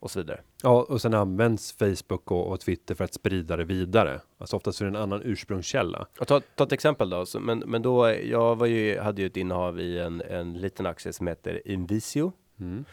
och 0.00 0.10
så 0.10 0.20
vidare. 0.20 0.40
Ja, 0.62 0.86
och 0.88 1.00
sen 1.00 1.14
används 1.14 1.72
Facebook 1.72 2.30
och, 2.30 2.52
och 2.52 2.60
Twitter 2.60 2.94
för 2.94 3.04
att 3.04 3.14
sprida 3.14 3.56
det 3.56 3.64
vidare. 3.64 4.20
Alltså 4.38 4.56
oftast 4.56 4.80
är 4.80 4.84
det 4.84 4.88
en 4.88 4.96
annan 4.96 5.22
ursprungskälla. 5.24 6.06
Och 6.20 6.26
ta, 6.26 6.40
ta 6.40 6.64
ett 6.64 6.72
exempel 6.72 7.10
då, 7.10 7.26
så, 7.26 7.40
men, 7.40 7.58
men 7.58 7.82
då, 7.82 8.10
jag 8.10 8.56
var 8.56 8.66
ju, 8.66 8.98
hade 8.98 9.22
ju 9.22 9.26
ett 9.26 9.36
innehav 9.36 9.80
i 9.80 9.98
en, 9.98 10.20
en 10.20 10.60
liten 10.60 10.86
aktie 10.86 11.12
som 11.12 11.26
heter 11.26 11.68
Invisio. 11.68 12.32
Mm. 12.60 12.84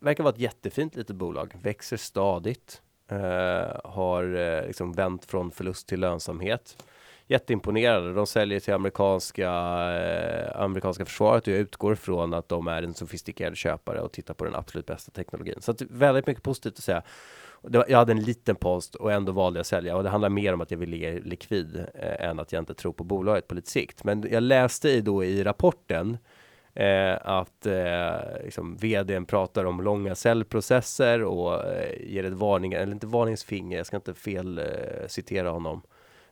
Verkar 0.00 0.24
vara 0.24 0.34
ett 0.34 0.40
jättefint 0.40 0.96
litet 0.96 1.16
bolag, 1.16 1.54
växer 1.62 1.96
stadigt, 1.96 2.82
eh, 3.08 3.80
har 3.84 4.34
eh, 4.34 4.66
liksom 4.66 4.92
vänt 4.92 5.24
från 5.24 5.50
förlust 5.50 5.88
till 5.88 6.00
lönsamhet. 6.00 6.84
Jätteimponerade, 7.32 8.12
de 8.14 8.26
säljer 8.26 8.60
till 8.60 8.74
amerikanska, 8.74 9.50
eh, 9.92 10.60
amerikanska 10.60 11.04
försvaret 11.04 11.46
och 11.46 11.52
jag 11.52 11.60
utgår 11.60 11.94
från 11.94 12.34
att 12.34 12.48
de 12.48 12.66
är 12.68 12.82
en 12.82 12.94
sofistikerad 12.94 13.56
köpare 13.56 14.00
och 14.00 14.12
tittar 14.12 14.34
på 14.34 14.44
den 14.44 14.54
absolut 14.54 14.86
bästa 14.86 15.10
teknologin. 15.12 15.54
Så 15.60 15.70
att 15.70 15.82
väldigt 15.82 16.26
mycket 16.26 16.42
positivt 16.42 16.72
att 16.72 16.84
säga. 16.84 17.02
Det 17.62 17.78
var- 17.78 17.86
Jag 17.88 17.98
hade 17.98 18.12
en 18.12 18.22
liten 18.22 18.56
post 18.56 18.94
och 18.94 19.12
ändå 19.12 19.32
valde 19.32 19.58
jag 19.58 19.60
att 19.60 19.66
sälja 19.66 19.96
och 19.96 20.02
det 20.02 20.08
handlar 20.08 20.28
mer 20.28 20.52
om 20.54 20.60
att 20.60 20.70
jag 20.70 20.78
vill 20.78 20.90
ligga 20.90 21.10
likvid 21.24 21.76
eh, 21.94 22.28
än 22.28 22.40
att 22.40 22.52
jag 22.52 22.62
inte 22.62 22.74
tror 22.74 22.92
på 22.92 23.04
bolaget 23.04 23.48
på 23.48 23.54
lite 23.54 23.70
sikt. 23.70 24.04
Men 24.04 24.26
jag 24.30 24.42
läste 24.42 24.88
i 24.90 25.00
då 25.00 25.24
i 25.24 25.44
rapporten 25.44 26.18
eh, 26.74 27.16
att 27.22 27.66
eh, 27.66 28.44
liksom 28.44 28.76
vdn 28.76 29.26
pratar 29.26 29.64
om 29.64 29.80
långa 29.80 30.14
säljprocesser 30.14 31.22
och 31.22 31.64
eh, 31.64 32.12
ger 32.12 32.24
ett 32.24 32.32
varning, 32.32 32.72
eller 32.72 32.92
inte 32.92 33.06
varningsfinger, 33.06 33.76
jag 33.76 33.86
ska 33.86 33.96
inte 33.96 34.14
fel 34.14 34.58
eh, 34.58 34.64
citera 35.06 35.50
honom, 35.50 35.82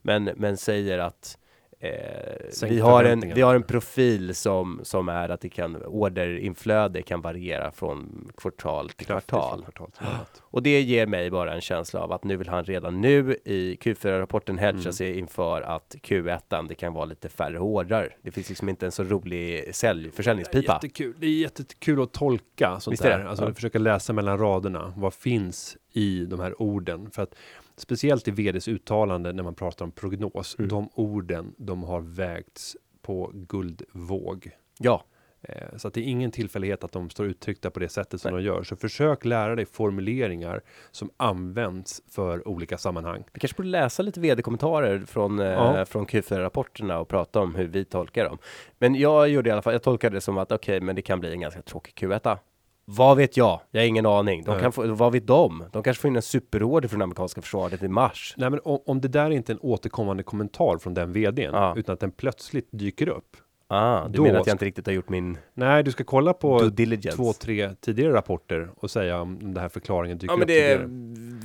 men, 0.02 0.24
men 0.24 0.56
säger 0.56 0.98
att 0.98 1.38
eh, 1.80 2.68
vi, 2.68 2.80
har 2.80 3.04
en, 3.04 3.20
vi 3.34 3.40
har 3.42 3.54
en 3.54 3.62
profil 3.62 4.34
som, 4.34 4.80
som 4.82 5.08
är 5.08 5.28
att 5.28 5.40
det 5.40 5.48
kan 5.48 5.76
orderinflöde 5.76 7.02
kan 7.02 7.20
variera 7.20 7.70
från 7.70 8.28
kvartal 8.36 8.88
till 8.90 9.06
Kraftigt 9.06 9.30
kvartal. 9.30 9.62
kvartal 9.62 9.90
till. 9.90 10.06
Och 10.42 10.62
det 10.62 10.80
ger 10.80 11.06
mig 11.06 11.30
bara 11.30 11.54
en 11.54 11.60
känsla 11.60 12.00
av 12.00 12.12
att 12.12 12.24
nu 12.24 12.36
vill 12.36 12.48
han 12.48 12.64
redan 12.64 13.00
nu 13.00 13.36
i 13.44 13.76
Q4-rapporten 13.80 14.58
hedga 14.58 14.80
Mm. 14.80 14.92
sig 14.92 15.18
inför 15.18 15.62
att 15.62 15.94
Q1 16.02 16.68
det 16.68 16.74
kan 16.74 16.92
vara 16.92 17.04
lite 17.04 17.28
färre 17.28 17.58
ordrar. 17.58 18.16
Det 18.22 18.30
finns 18.30 18.48
liksom 18.48 18.68
inte 18.68 18.86
en 18.86 18.92
så 18.92 19.04
rolig 19.04 19.74
sälj, 19.74 20.10
försäljningspipa. 20.10 20.72
Jättekul. 20.72 21.14
Det 21.18 21.26
är 21.26 21.30
jättekul 21.30 22.02
att 22.02 22.12
tolka 22.12 22.80
sånt 22.80 22.92
Visst 22.92 23.04
är 23.04 23.10
det? 23.10 23.16
där. 23.24 23.24
Alltså 23.30 23.44
Ja. 23.44 23.54
försöka 23.54 23.78
läsa 23.78 24.12
mellan 24.12 24.38
raderna. 24.38 24.92
Vad 24.96 25.14
finns 25.14 25.76
i 25.92 26.24
de 26.24 26.40
här 26.40 26.62
orden? 26.62 27.10
För 27.10 27.22
att 27.22 27.34
speciellt 27.80 28.28
i 28.28 28.30
vds 28.30 28.68
uttalande 28.68 29.32
när 29.32 29.42
man 29.42 29.54
pratar 29.54 29.84
om 29.84 29.90
prognos. 29.92 30.56
Mm. 30.58 30.68
De 30.68 30.88
orden, 30.94 31.54
de 31.58 31.82
har 31.82 32.00
vägts 32.00 32.76
på 33.02 33.30
guldvåg. 33.34 34.50
Ja, 34.78 35.04
Eh, 35.42 35.76
Så 35.76 35.88
att 35.88 35.94
det 35.94 36.00
är 36.00 36.04
ingen 36.04 36.30
tillfällighet 36.30 36.84
att 36.84 36.92
de 36.92 37.10
står 37.10 37.26
uttryckta 37.26 37.70
på 37.70 37.80
det 37.80 37.88
sättet 37.88 38.20
som 38.20 38.32
de 38.32 38.42
gör. 38.42 38.62
Så 38.62 38.76
försök 38.76 39.24
lära 39.24 39.54
dig 39.54 39.66
formuleringar 39.66 40.60
som 40.90 41.10
används 41.16 42.02
för 42.10 42.48
olika 42.48 42.78
sammanhang. 42.78 43.24
vi 43.32 43.40
kanske 43.40 43.56
borde 43.56 43.68
läsa 43.68 44.02
lite 44.02 44.20
vd-kommentarer 44.20 44.98
från, 45.06 45.38
eh, 45.40 45.46
Ja. 45.46 45.84
från 45.84 46.06
Q4-rapporterna 46.06 46.98
och 46.98 47.08
prata 47.08 47.40
om 47.40 47.54
hur 47.54 47.66
vi 47.66 47.84
tolkar 47.84 48.24
dem. 48.24 48.38
Men 48.78 48.94
jag 48.94 49.28
gjorde 49.28 49.48
i 49.48 49.52
alla 49.52 49.62
fall, 49.62 49.72
jag 49.72 49.82
tolkade 49.82 50.16
det 50.16 50.20
som 50.20 50.38
att 50.38 50.52
okej, 50.52 50.80
men 50.80 50.96
det 50.96 51.02
kan 51.02 51.20
bli 51.20 51.32
en 51.32 51.40
ganska 51.40 51.62
tråkig 51.62 51.94
Q1. 51.94 52.36
Vad 52.84 53.16
vet 53.16 53.36
jag? 53.36 53.60
Jag 53.70 53.80
har 53.80 53.86
ingen 53.86 54.06
aning. 54.06 54.44
De 54.44 54.60
kan 54.60 54.72
få, 54.72 54.86
vad 54.86 55.12
vet 55.12 55.26
de? 55.26 55.64
De 55.72 55.82
kanske 55.82 56.00
får 56.00 56.08
in 56.08 56.16
en 56.16 56.22
superorder 56.22 56.88
från 56.88 57.02
amerikanska 57.02 57.40
försvaret 57.42 57.82
i 57.82 57.88
mars. 57.88 58.34
Nej, 58.36 58.50
men 58.50 58.60
om, 58.64 58.78
om 58.86 59.00
det 59.00 59.08
där 59.08 59.24
är 59.24 59.30
inte 59.30 59.52
är 59.52 59.54
en 59.54 59.60
återkommande 59.62 60.22
kommentar 60.22 60.78
från 60.78 60.94
den 60.94 61.12
vdn, 61.12 61.50
Ja. 61.52 61.74
utan 61.76 61.92
att 61.92 62.00
den 62.00 62.10
plötsligt 62.12 62.68
dyker 62.70 63.08
upp. 63.08 63.36
Ah, 63.72 64.08
du 64.08 64.16
Då 64.16 64.22
menar 64.22 64.40
att 64.40 64.46
jag 64.46 64.54
inte 64.54 64.64
riktigt 64.64 64.86
har 64.86 64.92
gjort 64.92 65.08
min 65.08 65.38
Nej, 65.54 65.82
du 65.82 65.92
ska 65.92 66.04
kolla 66.04 66.32
på 66.32 66.70
två, 67.16 67.32
tre 67.32 67.70
tidigare 67.80 68.12
rapporter 68.12 68.68
och 68.76 68.90
säga 68.90 69.20
om 69.20 69.38
den 69.40 69.56
här 69.56 69.68
förklaringen 69.68 70.18
dyker 70.18 70.32
Ja 70.32 70.36
men 70.36 70.42
upp 70.42 70.48
det 70.48 70.54
tidigare. 70.78 70.86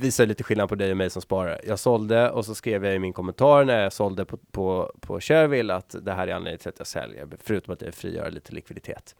visar 0.00 0.26
lite 0.26 0.44
skillnad 0.44 0.68
på 0.68 0.74
dig 0.74 0.90
och 0.90 0.96
mig 0.96 1.10
som 1.10 1.22
sparare. 1.22 1.60
Jag 1.66 1.78
sålde 1.78 2.30
och 2.30 2.44
så 2.44 2.54
skrev 2.54 2.84
jag 2.84 2.94
i 2.94 2.98
min 2.98 3.12
kommentar 3.12 3.64
när 3.64 3.82
jag 3.82 3.92
sålde 3.92 4.24
på, 4.24 4.36
på, 4.50 4.92
på 5.00 5.20
Shareville 5.20 5.74
att 5.74 5.94
det 6.02 6.12
här 6.12 6.28
är 6.28 6.32
anledningen 6.32 6.58
till 6.58 6.68
att 6.68 6.78
jag 6.78 6.86
säljer, 6.86 7.28
förutom 7.42 7.74
att 7.74 7.82
jag 7.82 7.94
frigör 7.94 8.30
lite 8.30 8.52
likviditet. 8.54 9.14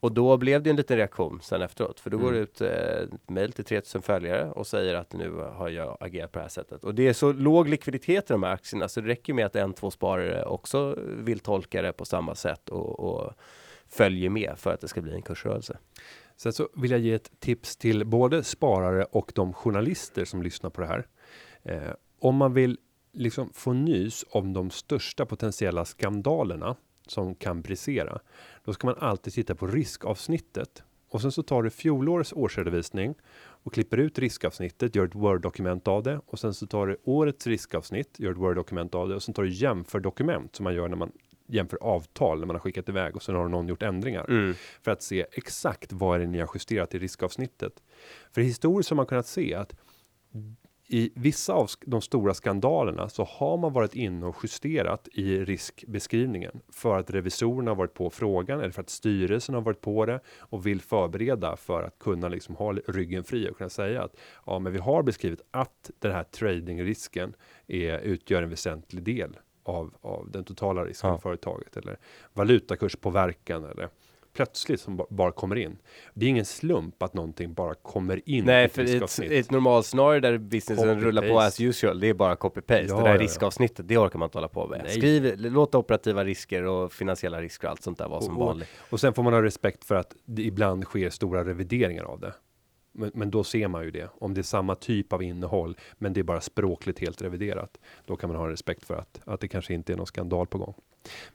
Och 0.00 0.12
då 0.12 0.36
blev 0.36 0.62
det 0.62 0.70
en 0.70 0.76
liten 0.76 0.96
reaktion 0.96 1.40
sen 1.42 1.62
efteråt, 1.62 2.00
för 2.00 2.10
då 2.10 2.18
går 2.18 2.28
Mm. 2.28 2.34
det 2.34 2.42
ut 2.42 2.60
eh, 2.60 3.14
ett 3.14 3.30
mejl 3.30 3.52
till 3.52 3.64
3000 3.64 4.02
följare 4.02 4.50
och 4.50 4.66
säger 4.66 4.94
att 4.94 5.12
nu 5.12 5.30
har 5.30 5.68
jag 5.68 5.96
agerat 6.00 6.32
på 6.32 6.38
det 6.38 6.42
här 6.42 6.48
sättet. 6.48 6.84
Och 6.84 6.94
det 6.94 7.08
är 7.08 7.12
så 7.12 7.32
låg 7.32 7.68
likviditet 7.68 8.30
i 8.30 8.32
de 8.32 8.42
här 8.42 8.52
aktierna 8.52 8.88
så 8.88 9.00
det 9.00 9.08
räcker 9.08 9.34
med 9.34 9.46
att 9.46 9.56
en, 9.56 9.72
två 9.72 9.90
sparare 9.90 10.44
också 10.44 10.96
vill 11.00 11.40
tolka 11.40 11.82
det 11.82 11.92
på 11.92 12.04
samma 12.04 12.34
sätt 12.34 12.68
och, 12.68 13.00
och 13.00 13.32
följer 13.88 14.30
med 14.30 14.52
för 14.56 14.74
att 14.74 14.80
det 14.80 14.88
ska 14.88 15.00
bli 15.00 15.14
en 15.14 15.22
kursrörelse. 15.22 15.78
Sen 16.36 16.52
så 16.52 16.68
vill 16.76 16.90
jag 16.90 17.00
ge 17.00 17.14
ett 17.14 17.30
tips 17.40 17.76
till 17.76 18.06
både 18.06 18.44
sparare 18.44 19.04
och 19.04 19.32
de 19.34 19.52
journalister 19.52 20.24
som 20.24 20.42
lyssnar 20.42 20.70
på 20.70 20.80
det 20.80 20.86
här. 20.86 21.06
Eh, 21.62 21.92
om 22.20 22.36
man 22.36 22.52
vill 22.52 22.78
liksom 23.12 23.50
få 23.54 23.72
nys 23.72 24.24
om 24.30 24.52
de 24.52 24.70
största 24.70 25.26
potentiella 25.26 25.84
skandalerna 25.84 26.76
som 27.10 27.34
kan 27.34 27.62
brisera, 27.62 28.18
då 28.64 28.72
ska 28.72 28.86
man 28.86 28.96
alltid 28.98 29.32
titta 29.32 29.54
på 29.54 29.66
riskavsnittet. 29.66 30.82
Och 31.10 31.20
sen 31.20 31.32
så 31.32 31.42
tar 31.42 31.62
du 31.62 31.70
fjolårets 31.70 32.32
årsredovisning 32.32 33.14
och 33.62 33.74
klipper 33.74 33.96
ut 33.96 34.18
riskavsnittet, 34.18 34.96
gör 34.96 35.06
ett 35.06 35.14
Word-dokument 35.14 35.88
av 35.88 36.02
det. 36.02 36.20
Och 36.26 36.38
sen 36.38 36.54
så 36.54 36.66
tar 36.66 36.86
du 36.86 36.96
årets 37.04 37.46
riskavsnitt, 37.46 38.20
gör 38.20 38.30
ett 38.30 38.36
Word-dokument 38.36 38.94
av 38.94 39.08
det. 39.08 39.14
Och 39.14 39.22
sen 39.22 39.34
tar 39.34 39.42
du 39.42 39.50
jämför 39.50 40.00
dokument 40.00 40.56
som 40.56 40.64
man 40.64 40.74
gör 40.74 40.88
när 40.88 40.96
man 40.96 41.12
jämför 41.46 41.78
avtal 41.82 42.38
när 42.38 42.46
man 42.46 42.56
har 42.56 42.60
skickat 42.60 42.88
iväg 42.88 43.16
och 43.16 43.22
sen 43.22 43.34
har 43.34 43.48
någon 43.48 43.68
gjort 43.68 43.82
ändringar. 43.82 44.54
För 44.82 44.90
att 44.90 45.02
se 45.02 45.26
exakt 45.32 45.92
vad 45.92 46.14
är 46.14 46.18
det 46.18 46.26
ni 46.26 46.38
har 46.38 46.50
justerat 46.54 46.94
i 46.94 46.98
riskavsnittet. 46.98 47.82
För 48.32 48.40
historiskt 48.40 48.90
har 48.90 48.96
man 48.96 49.06
kunnat 49.06 49.26
se 49.26 49.54
att 49.54 49.74
i 50.90 51.10
vissa 51.14 51.52
av 51.52 51.68
de 51.86 52.00
stora 52.00 52.34
skandalerna 52.34 53.08
så 53.08 53.24
har 53.24 53.56
man 53.56 53.72
varit 53.72 53.94
inne 53.94 54.26
och 54.26 54.36
justerat 54.42 55.08
i 55.12 55.44
riskbeskrivningen 55.44 56.60
för 56.72 56.98
att 56.98 57.10
revisorerna 57.10 57.70
har 57.70 57.76
varit 57.76 57.94
på 57.94 58.10
frågan 58.10 58.60
eller 58.60 58.70
för 58.70 58.82
att 58.82 58.90
styrelsen 58.90 59.54
har 59.54 59.62
varit 59.62 59.80
på 59.80 60.06
det 60.06 60.20
och 60.38 60.66
vill 60.66 60.80
förbereda 60.80 61.56
för 61.56 61.82
att 61.82 61.98
kunna 61.98 62.28
liksom 62.28 62.54
ha 62.54 62.72
ryggen 62.72 63.24
fri 63.24 63.50
och 63.50 63.56
kunna 63.56 63.70
säga 63.70 64.02
att 64.02 64.16
ja, 64.46 64.58
men 64.58 64.72
vi 64.72 64.78
har 64.78 65.02
beskrivit 65.02 65.40
att 65.50 65.90
den 65.98 66.12
här 66.12 66.24
tradingrisken 66.24 67.34
är, 67.66 67.98
utgör 67.98 68.42
en 68.42 68.50
väsentlig 68.50 69.02
del 69.02 69.36
av, 69.62 69.94
av 70.00 70.30
den 70.30 70.44
totala 70.44 70.84
risken 70.84 71.10
Ja. 71.10 71.18
företaget 71.18 71.76
eller 71.76 71.98
valutakurspåverkan 72.32 73.64
eller 73.64 73.88
plötsligt 74.38 74.80
som 74.80 74.96
ba- 74.96 75.06
bara 75.10 75.32
kommer 75.32 75.56
in. 75.56 75.78
Det 76.14 76.26
är 76.26 76.30
ingen 76.30 76.44
slump 76.44 77.02
att 77.02 77.14
någonting 77.14 77.54
bara 77.54 77.74
kommer 77.74 78.28
in. 78.28 78.44
Nej, 78.44 78.68
för 78.68 78.82
ett, 78.82 79.18
ett 79.18 79.50
normalscenario 79.50 80.20
där 80.20 80.38
businessen 80.38 81.00
rullar 81.00 81.28
på 81.28 81.40
as 81.40 81.60
usual, 81.60 82.00
det 82.00 82.06
är 82.08 82.14
bara 82.14 82.34
copy-paste. 82.34 82.86
Ja, 82.88 82.96
det 82.96 83.02
där 83.02 83.08
ja, 83.08 83.14
ja. 83.14 83.22
riskavsnittet, 83.22 83.88
det 83.88 83.98
orkar 83.98 84.18
man 84.18 84.26
inte 84.26 84.38
hålla 84.38 84.48
på 84.48 84.66
med. 84.66 84.80
Nej. 84.84 84.96
Skriv, 84.96 85.34
låt 85.36 85.74
operativa 85.74 86.24
risker 86.24 86.64
och 86.64 86.92
finansiella 86.92 87.42
risker 87.42 87.68
och 87.68 87.70
allt 87.70 87.82
sånt 87.82 87.98
där 87.98 88.08
vara 88.08 88.20
som 88.20 88.34
vanligt. 88.36 88.68
Och 88.90 89.00
sen 89.00 89.14
får 89.14 89.22
man 89.22 89.32
ha 89.32 89.42
respekt 89.42 89.84
för 89.84 89.94
att 89.94 90.14
det 90.24 90.42
ibland 90.42 90.84
sker 90.84 91.10
stora 91.10 91.44
revideringar 91.44 92.04
av 92.04 92.20
det. 92.20 92.34
Men, 92.92 93.10
men 93.14 93.30
då 93.30 93.44
ser 93.44 93.68
man 93.68 93.84
ju 93.84 93.90
det. 93.90 94.10
Om 94.20 94.34
det 94.34 94.40
är 94.40 94.42
samma 94.42 94.74
typ 94.74 95.12
av 95.12 95.22
innehåll, 95.22 95.76
men 95.98 96.12
det 96.12 96.20
är 96.20 96.24
bara 96.24 96.40
språkligt 96.40 96.98
helt 96.98 97.22
reviderat. 97.22 97.78
Då 98.06 98.16
kan 98.16 98.30
man 98.30 98.38
ha 98.38 98.48
respekt 98.48 98.84
för 98.84 98.94
att, 98.94 99.20
att 99.24 99.40
det 99.40 99.48
kanske 99.48 99.74
inte 99.74 99.92
är 99.92 99.96
någon 99.96 100.06
skandal 100.06 100.46
på 100.46 100.58
gång. 100.58 100.74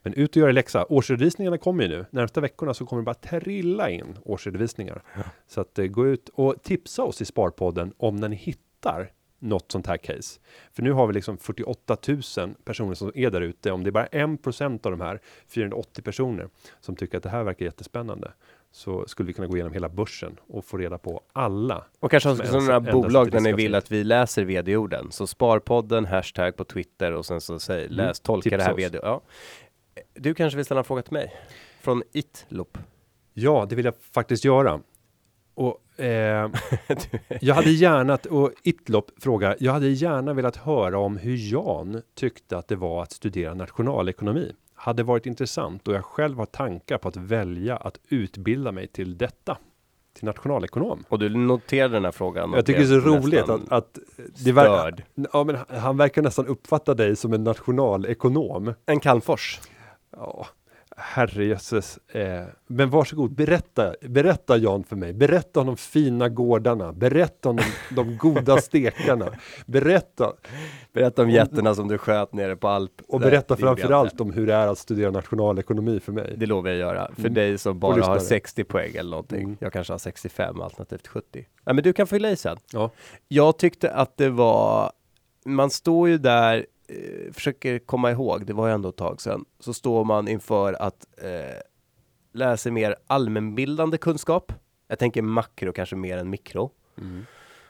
Men 0.02 0.14
ut 0.14 0.30
och 0.30 0.38
göra 0.38 0.52
läxa. 0.52 0.86
Årsredovisningarna 0.90 1.58
kommer 1.58 1.84
ju 1.84 1.90
nu. 1.90 2.06
Närmsta 2.10 2.42
veckorna 2.42 2.74
så 2.74 2.86
kommer 2.86 3.02
det 3.02 3.06
bara 3.06 3.40
trilla 3.40 3.90
in 3.90 4.18
årsredovisningar. 4.24 5.04
Så 5.48 5.62
att 5.62 5.80
eh, 5.80 5.86
gå 5.86 6.08
ut 6.08 6.30
och 6.34 6.64
tipsa 6.64 7.04
oss 7.04 7.22
i 7.22 7.26
Sparpodden 7.26 7.94
om 7.98 8.16
när 8.16 8.30
ni 8.30 8.36
hittar 8.36 9.12
något 9.40 9.72
sånt 9.72 9.88
här 9.88 9.98
case. 9.98 10.40
För 10.74 10.84
nu 10.84 10.92
har 10.92 11.08
vi 11.08 11.14
liksom 11.14 11.38
48 11.38 11.98
000 12.08 12.56
personer 12.66 12.94
som 12.94 13.12
är 13.16 13.30
där 13.30 13.42
ute. 13.42 13.72
Om 13.72 13.84
det 13.84 13.90
är 13.90 13.92
bara 13.92 14.08
1% 14.08 14.86
av 14.86 14.92
de 14.92 15.02
här 15.02 15.20
480 15.48 16.02
personer 16.04 16.48
som 16.82 16.96
tycker 16.96 17.18
att 17.18 17.24
det 17.24 17.30
här 17.30 17.44
verkar 17.44 17.66
jättespännande 17.66 18.32
så 18.72 19.08
skulle 19.08 19.28
vi 19.28 19.34
kunna 19.34 19.48
gå 19.48 19.56
igenom 19.56 19.74
hela 19.74 19.90
börsen 19.90 20.40
och 20.48 20.66
få 20.66 20.78
reda 20.78 20.98
på 20.98 21.22
alla. 21.34 21.86
Och 22.00 22.12
kanske 22.12 22.36
Som 22.36 22.46
sådana 22.46 22.80
bolag 22.92 23.32
där 23.32 23.40
ni 23.40 23.54
vill 23.54 23.76
att 23.76 23.92
vi 23.92 24.04
läser 24.04 24.44
vd-orden. 24.46 25.12
Så 25.12 25.28
Sparpodden, 25.28 26.06
hashtag 26.06 26.58
på 26.58 26.64
Twitter 26.64 27.12
och 27.12 27.26
sen 27.26 27.42
så 27.42 27.60
säg, 27.60 27.84
Mm. 27.84 27.96
läs, 27.96 28.20
tolka 28.20 28.44
Tipsa 28.50 28.58
det 28.58 28.64
här 28.64 28.74
vd. 28.74 29.00
Ja. 29.04 29.22
Du 30.14 30.34
kanske 30.34 30.58
vill 30.58 30.66
ställa 30.66 30.80
en 30.80 30.86
fråga 30.86 31.02
till 31.02 31.14
mig? 31.14 31.34
Från 31.82 32.04
Itlop. 32.12 32.78
Ja, 33.34 33.66
det 33.70 33.76
vill 33.76 33.86
jag 33.86 33.94
faktiskt 34.12 34.46
göra. 34.46 34.80
Och 35.56 36.00
eh, 36.00 36.50
jag 37.42 37.56
hade 37.56 37.72
gärna, 37.72 38.18
och 38.30 38.52
Itlop 38.64 39.12
frågar, 39.22 39.58
jag 39.60 39.74
hade 39.74 39.90
gärna 39.90 40.34
velat 40.34 40.56
höra 40.56 41.00
om 41.00 41.18
hur 41.18 41.52
Jan 41.52 42.02
tyckte 42.16 42.58
att 42.58 42.68
det 42.68 42.76
var 42.76 43.04
att 43.04 43.12
studera 43.12 43.54
nationalekonomi. 43.54 44.52
Hade 44.76 45.04
varit 45.04 45.26
intressant 45.26 45.88
och 45.88 45.94
jag 45.94 46.06
själv 46.06 46.38
har 46.38 46.46
tankar 46.46 46.98
på 46.98 47.08
att 47.08 47.16
välja 47.18 47.78
att 47.78 48.00
utbilda 48.10 48.72
mig 48.72 48.88
till 48.88 49.18
detta. 49.18 49.58
Till 50.14 50.26
nationalekonom. 50.26 51.04
Och 51.10 51.20
du 51.20 51.30
noterade 51.30 51.94
den 51.94 52.06
här 52.06 52.12
frågan. 52.12 52.52
Jag 52.54 52.66
tycker 52.66 52.80
det 52.80 52.96
är 52.96 53.02
så 53.02 53.08
roligt 53.08 53.50
att, 53.50 53.72
att 53.72 54.00
det 54.16 54.52
ver- 54.52 54.64
störd. 54.64 55.04
ja, 55.34 55.44
men 55.44 55.58
han 55.68 55.98
verkar 55.98 56.22
nästan 56.22 56.48
uppfatta 56.48 56.94
dig 56.94 57.16
som 57.16 57.34
en 57.34 57.44
nationalekonom. 57.44 58.74
En 58.86 59.00
Calmfors. 59.00 59.60
Ja, 60.16 60.48
herrejösses. 60.98 61.98
Eh, 62.08 62.44
men 62.68 62.90
varsågod, 62.90 63.32
berätta, 63.36 63.94
berätta 64.02 64.58
Jan 64.58 64.84
för 64.84 64.96
mig. 64.96 65.14
Berätta 65.14 65.60
om 65.60 65.66
de 65.66 65.78
fina 65.78 66.30
gårdarna. 66.30 66.94
Berätta 66.94 67.50
om 67.50 67.56
de, 67.56 67.64
de 67.96 68.18
goda 68.18 68.58
stekarna. 68.62 69.28
Berätta 69.66 70.34
Berätta 70.94 71.22
om 71.22 71.30
jätterna 71.30 71.76
som 71.76 71.88
du 71.88 71.98
sköt 71.98 72.34
nere 72.34 72.56
på 72.56 72.68
Alp. 72.68 72.92
och 73.08 73.22
Nej, 73.22 73.30
berätta 73.30 73.56
framförallt 73.58 74.22
om 74.22 74.34
hur 74.34 74.48
det 74.48 74.54
är 74.54 74.68
att 74.68 74.78
studera 74.78 75.12
nationalekonomi 75.12 76.00
för 76.00 76.12
mig. 76.12 76.34
Det 76.38 76.46
lovar 76.46 76.70
jag 76.70 76.80
göra. 76.80 77.12
För 77.14 77.20
Mm. 77.22 77.34
dig 77.34 77.58
som 77.58 77.80
bara 77.80 77.92
har 77.92 77.98
lyssnare. 77.98 78.20
60 78.20 78.64
poäng 78.64 78.96
eller 78.96 79.10
någonting. 79.12 79.44
Mm. 79.44 79.58
Jag 79.60 79.74
kanske 79.74 79.94
har 79.94 79.98
65 79.98 80.62
alternativt 80.62 81.08
70. 81.08 81.26
Nej 81.66 81.76
men 81.76 81.84
du 81.84 81.94
kan 81.94 82.08
fylla 82.08 82.30
i 82.32 82.36
sen. 82.36 82.58
Ja. 82.74 82.92
Jag 83.28 83.58
tyckte 83.58 83.92
att 83.94 84.18
det 84.18 84.30
var, 84.30 84.92
man 85.46 85.70
står 85.70 86.10
ju 86.10 86.18
där, 86.18 86.66
eh, 86.94 87.34
försöker 87.34 87.80
komma 87.80 88.12
ihåg, 88.12 88.46
det 88.46 88.54
var 88.54 88.68
ju 88.68 88.74
ändå 88.74 88.90
ett 88.90 88.98
tag 88.98 89.22
sedan, 89.22 89.46
så 89.60 89.74
står 89.74 90.04
man 90.06 90.28
inför 90.28 90.74
att 90.74 91.08
eh, 91.18 91.60
lära 92.34 92.58
sig 92.58 92.72
mer 92.72 92.96
allmänbildande 93.08 93.98
kunskap. 93.98 94.54
Jag 94.88 95.00
tänker 95.00 95.22
makro 95.22 95.74
kanske 95.74 95.96
mer 95.96 96.18
än 96.18 96.30
mikro. 96.30 96.72
Mm. 96.98 97.26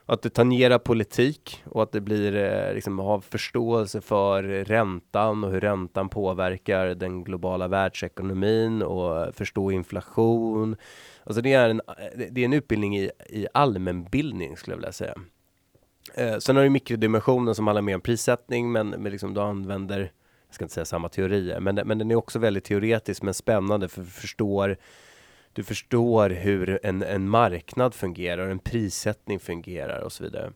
Att 0.06 0.22
det 0.22 0.30
tangerar 0.30 0.80
politik 0.80 1.64
och 1.66 1.84
att 1.84 1.92
det 1.92 2.02
blir 2.02 2.36
eh, 2.36 2.74
liksom 2.74 3.00
ha 3.00 3.22
förståelse 3.22 4.02
för 4.02 4.44
räntan 4.44 5.44
och 5.44 5.52
hur 5.52 5.62
räntan 5.62 6.10
påverkar 6.10 6.86
den 6.86 7.24
globala 7.24 7.68
världsekonomin 7.68 8.82
och 8.82 9.36
förstå 9.36 9.72
inflation. 9.72 10.76
Alltså 11.24 11.42
det 11.42 11.54
är 11.54 11.70
en, 11.70 11.82
det 12.32 12.42
är 12.42 12.46
en 12.46 12.54
utbildning 12.54 12.98
i, 12.98 13.12
i 13.30 13.48
allmänbildning 13.54 14.58
skulle 14.58 14.74
jag 14.74 14.78
vilja 14.78 14.92
säga. 14.92 15.16
Eh, 16.14 16.38
sen 16.38 16.56
har 16.56 16.64
du 16.64 16.70
mikrodimensionen 16.70 17.56
som 17.56 17.68
handlar 17.68 17.82
mer 17.82 17.96
om 17.96 18.02
prissättning 18.02 18.72
men, 18.72 18.90
men 18.90 19.12
liksom 19.12 19.34
du 19.34 19.42
använder, 19.42 20.00
jag 20.48 20.56
ska 20.56 20.66
inte 20.66 20.74
säga 20.74 20.86
samma 20.86 21.10
teorier, 21.10 21.60
men, 21.60 21.76
men 21.76 21.98
den 21.98 22.12
är 22.12 22.16
också 22.16 22.40
väldigt 22.40 22.64
teoretisk 22.64 23.22
men 23.22 23.34
spännande 23.34 23.88
för 23.88 24.02
du 24.02 24.08
förstår 24.08 24.78
du 25.54 25.64
förstår 25.64 26.30
hur 26.30 26.80
en, 26.84 27.04
en 27.04 27.30
marknad 27.30 27.94
fungerar, 27.94 28.50
en 28.50 28.60
prissättning 28.60 29.40
fungerar 29.40 30.00
och 30.00 30.12
så 30.12 30.24
vidare. 30.24 30.54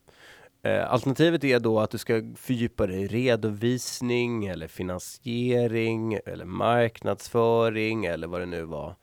Eh, 0.64 0.92
alternativet 0.92 1.44
är 1.44 1.60
då 1.60 1.80
att 1.80 1.92
du 1.92 1.98
ska 1.98 2.22
fördjupa 2.36 2.88
dig 2.88 3.02
i 3.02 3.08
redovisning 3.08 4.46
eller 4.46 4.68
finansiering 4.68 6.20
eller 6.26 6.46
marknadsföring 6.46 8.06
eller 8.06 8.28
vad 8.28 8.42
det 8.42 8.46
nu 8.46 8.64
var. 8.64 8.96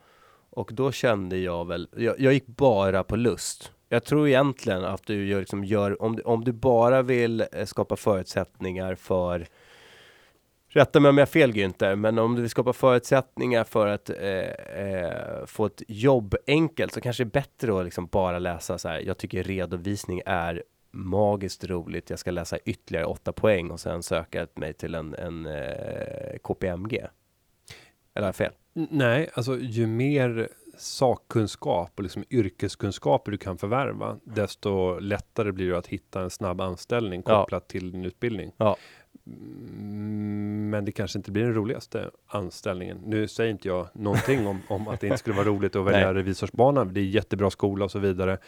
Och 0.51 0.71
då 0.73 0.93
kände 0.93 1.37
jag 1.37 1.67
väl, 1.67 1.89
jag, 1.97 2.21
jag 2.21 2.33
gick 2.33 2.47
bara 2.47 3.05
på 3.05 3.17
lust. 3.17 3.73
Jag 3.95 4.05
tror 4.05 4.29
egentligen 4.29 4.85
att 4.85 5.07
du 5.07 5.27
gör, 5.27 5.41
liksom 5.41 5.65
gör 5.65 6.03
om, 6.03 6.17
du- 6.17 6.23
om 6.23 6.45
du 6.45 6.53
bara 6.53 7.03
vill 7.03 7.45
eh, 7.53 7.65
skapa 7.65 7.97
förutsättningar 7.97 8.95
för 8.95 9.47
Rätta 10.69 11.01
mig 11.01 11.09
om 11.09 11.19
jag 11.19 11.23
har 11.23 11.27
fel 11.27 11.53
Günther, 11.53 11.97
men 11.97 12.19
om 12.19 12.35
du 12.35 12.41
vill 12.41 12.51
skapa 12.51 12.73
förutsättningar 12.73 13.65
för 13.65 13.87
att 13.87 14.11
eh, 14.11 14.85
eh, 14.85 15.47
få 15.47 15.67
ett 15.67 15.83
jobb 15.89 16.35
enkelt 16.47 16.93
så 16.93 17.01
kanske 17.01 17.25
det 17.25 17.29
är 17.29 17.41
bättre 17.43 17.79
att 17.79 17.85
liksom 17.85 18.07
bara 18.07 18.39
läsa 18.39 18.79
så 18.79 18.89
här. 18.89 19.01
Jag 19.01 19.19
tycker 19.19 19.43
redovisning 19.43 20.21
är 20.27 20.63
magiskt 20.91 21.65
roligt. 21.65 22.11
Jag 22.11 22.19
ska 22.19 22.31
läsa 22.31 22.59
ytterligare 22.59 23.07
åtta 23.07 23.33
poäng 23.33 23.71
och 23.71 23.81
sen 23.81 24.03
söka 24.03 24.47
mig 24.55 24.73
till 24.73 24.95
en, 24.95 25.15
en 25.15 25.47
eh, 25.47 26.39
KPMG. 26.43 26.95
Eller 28.15 28.23
har 28.23 28.27
jag 28.29 28.37
fel? 28.37 28.53
Nej, 28.91 29.31
alltså 29.35 29.59
ju 29.59 29.87
mer 29.87 30.49
sakkunskap 30.79 31.93
och 31.97 32.03
liksom 32.03 32.25
yrkeskunskaper 32.31 33.33
du 33.33 33.39
kan 33.39 33.59
förvärva, 33.59 34.19
desto 34.25 34.99
lättare 34.99 35.53
blir 35.53 35.71
det 35.71 35.79
att 35.79 35.87
hitta 35.87 36.23
en 36.23 36.31
snabb 36.31 36.61
anställning 36.61 37.23
Ja. 37.27 37.41
kopplat 37.41 37.69
till 37.69 37.93
din 37.93 38.05
utbildning. 38.05 38.53
Ja. 38.57 38.77
Mm, 39.27 40.71
Men 40.71 40.85
det 40.85 40.93
kanske 40.93 41.19
inte 41.19 41.31
blir 41.31 41.43
den 41.43 41.55
roligaste 41.55 42.11
anställningen. 42.27 42.99
Nu 43.07 43.29
säger 43.29 43.51
inte 43.51 43.69
jag 43.69 43.89
någonting 43.95 44.47
om, 44.47 44.61
om 44.69 44.89
att 44.89 45.01
det 45.01 45.07
inte 45.07 45.19
skulle 45.19 45.37
vara 45.37 45.47
roligt 45.49 45.77
att 45.77 45.85
välja 45.87 46.07
Nej. 46.07 46.15
revisorsbanan. 46.15 46.95
Det 46.95 47.01
är 47.01 47.05
jättebra 47.05 47.51
skola 47.51 47.85
och 47.85 47.91
så 47.91 47.99
vidare. 47.99 48.39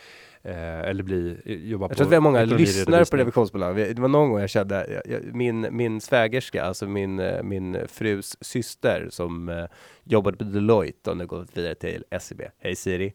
Eh, 0.42 0.80
eller 0.80 1.02
bli, 1.02 1.38
jobba 1.70 1.84
Jag 1.84 1.90
på 1.90 1.94
tror 1.94 2.06
att 2.06 2.10
vi 2.12 2.16
har 2.16 2.22
många 2.22 2.44
lyssnare 2.44 3.04
på 3.04 3.16
revisionsbolag. 3.16 3.74
Vi- 3.74 3.92
Det 3.92 4.02
var 4.02 4.08
någon 4.08 4.30
gång 4.30 4.40
jag 4.40 4.50
kände, 4.50 4.86
jag, 5.04 5.14
jag, 5.14 5.34
min, 5.34 5.66
min 5.70 6.00
svägerska, 6.00 6.64
alltså 6.64 6.86
min, 6.86 7.18
eh, 7.18 7.42
min 7.42 7.76
frus 7.88 8.36
syster 8.40 9.06
som 9.10 9.48
eh, 9.48 9.64
jobbade 10.04 10.36
på 10.36 10.44
Deloitte 10.44 11.10
och 11.10 11.16
nu 11.16 11.26
gått 11.26 11.56
vidare 11.58 11.74
till 11.74 12.04
SEB. 12.20 12.42
Hej 12.58 12.76
Siri. 12.76 13.12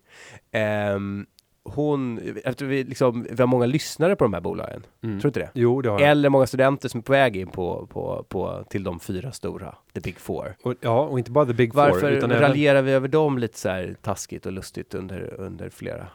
Ehm, 0.52 1.26
hon, 1.64 2.20
efter 2.44 2.66
vi, 2.66 2.84
liksom, 2.84 3.28
vi 3.30 3.42
har 3.42 3.48
många 3.48 3.66
lyssnare 3.66 4.16
på 4.16 4.24
de 4.24 4.34
här 4.34 4.42
bolagen, 4.42 4.86
Mm. 5.04 5.20
tror 5.20 5.32
du 5.32 5.40
inte 5.40 5.40
det? 5.40 5.60
Jo, 5.60 5.82
det 5.82 5.90
har 5.90 6.00
jag. 6.00 6.10
Eller 6.10 6.30
många 6.30 6.48
studenter 6.48 6.90
som 6.90 6.98
är 6.98 7.02
på 7.02 7.12
väg 7.12 7.38
in 7.38 7.48
på, 7.48 7.88
på, 7.88 8.26
på, 8.30 8.64
till 8.70 8.84
de 8.84 9.00
fyra 9.00 9.32
stora, 9.32 9.76
the 9.94 10.00
big 10.00 10.18
four. 10.20 10.56
Och, 10.64 10.76
ja, 10.82 11.02
och 11.02 11.20
inte 11.20 11.32
bara 11.32 11.46
the 11.46 11.54
big 11.54 11.74
four. 11.74 11.82
Varför 11.82 12.12
utan 12.12 12.32
även, 12.32 12.42
raljerar 12.44 12.82
vi 12.82 12.92
över 12.92 13.08
dem 13.08 13.38
lite 13.38 13.58
så 13.58 13.70
här 13.70 13.96
taskigt 14.02 14.46
och 14.46 14.52
lustigt 14.52 14.94
under, 14.94 15.34
under 15.40 15.70
flera 15.70 16.08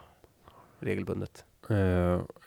regelbundet? 0.80 1.44
eh, 1.70 1.76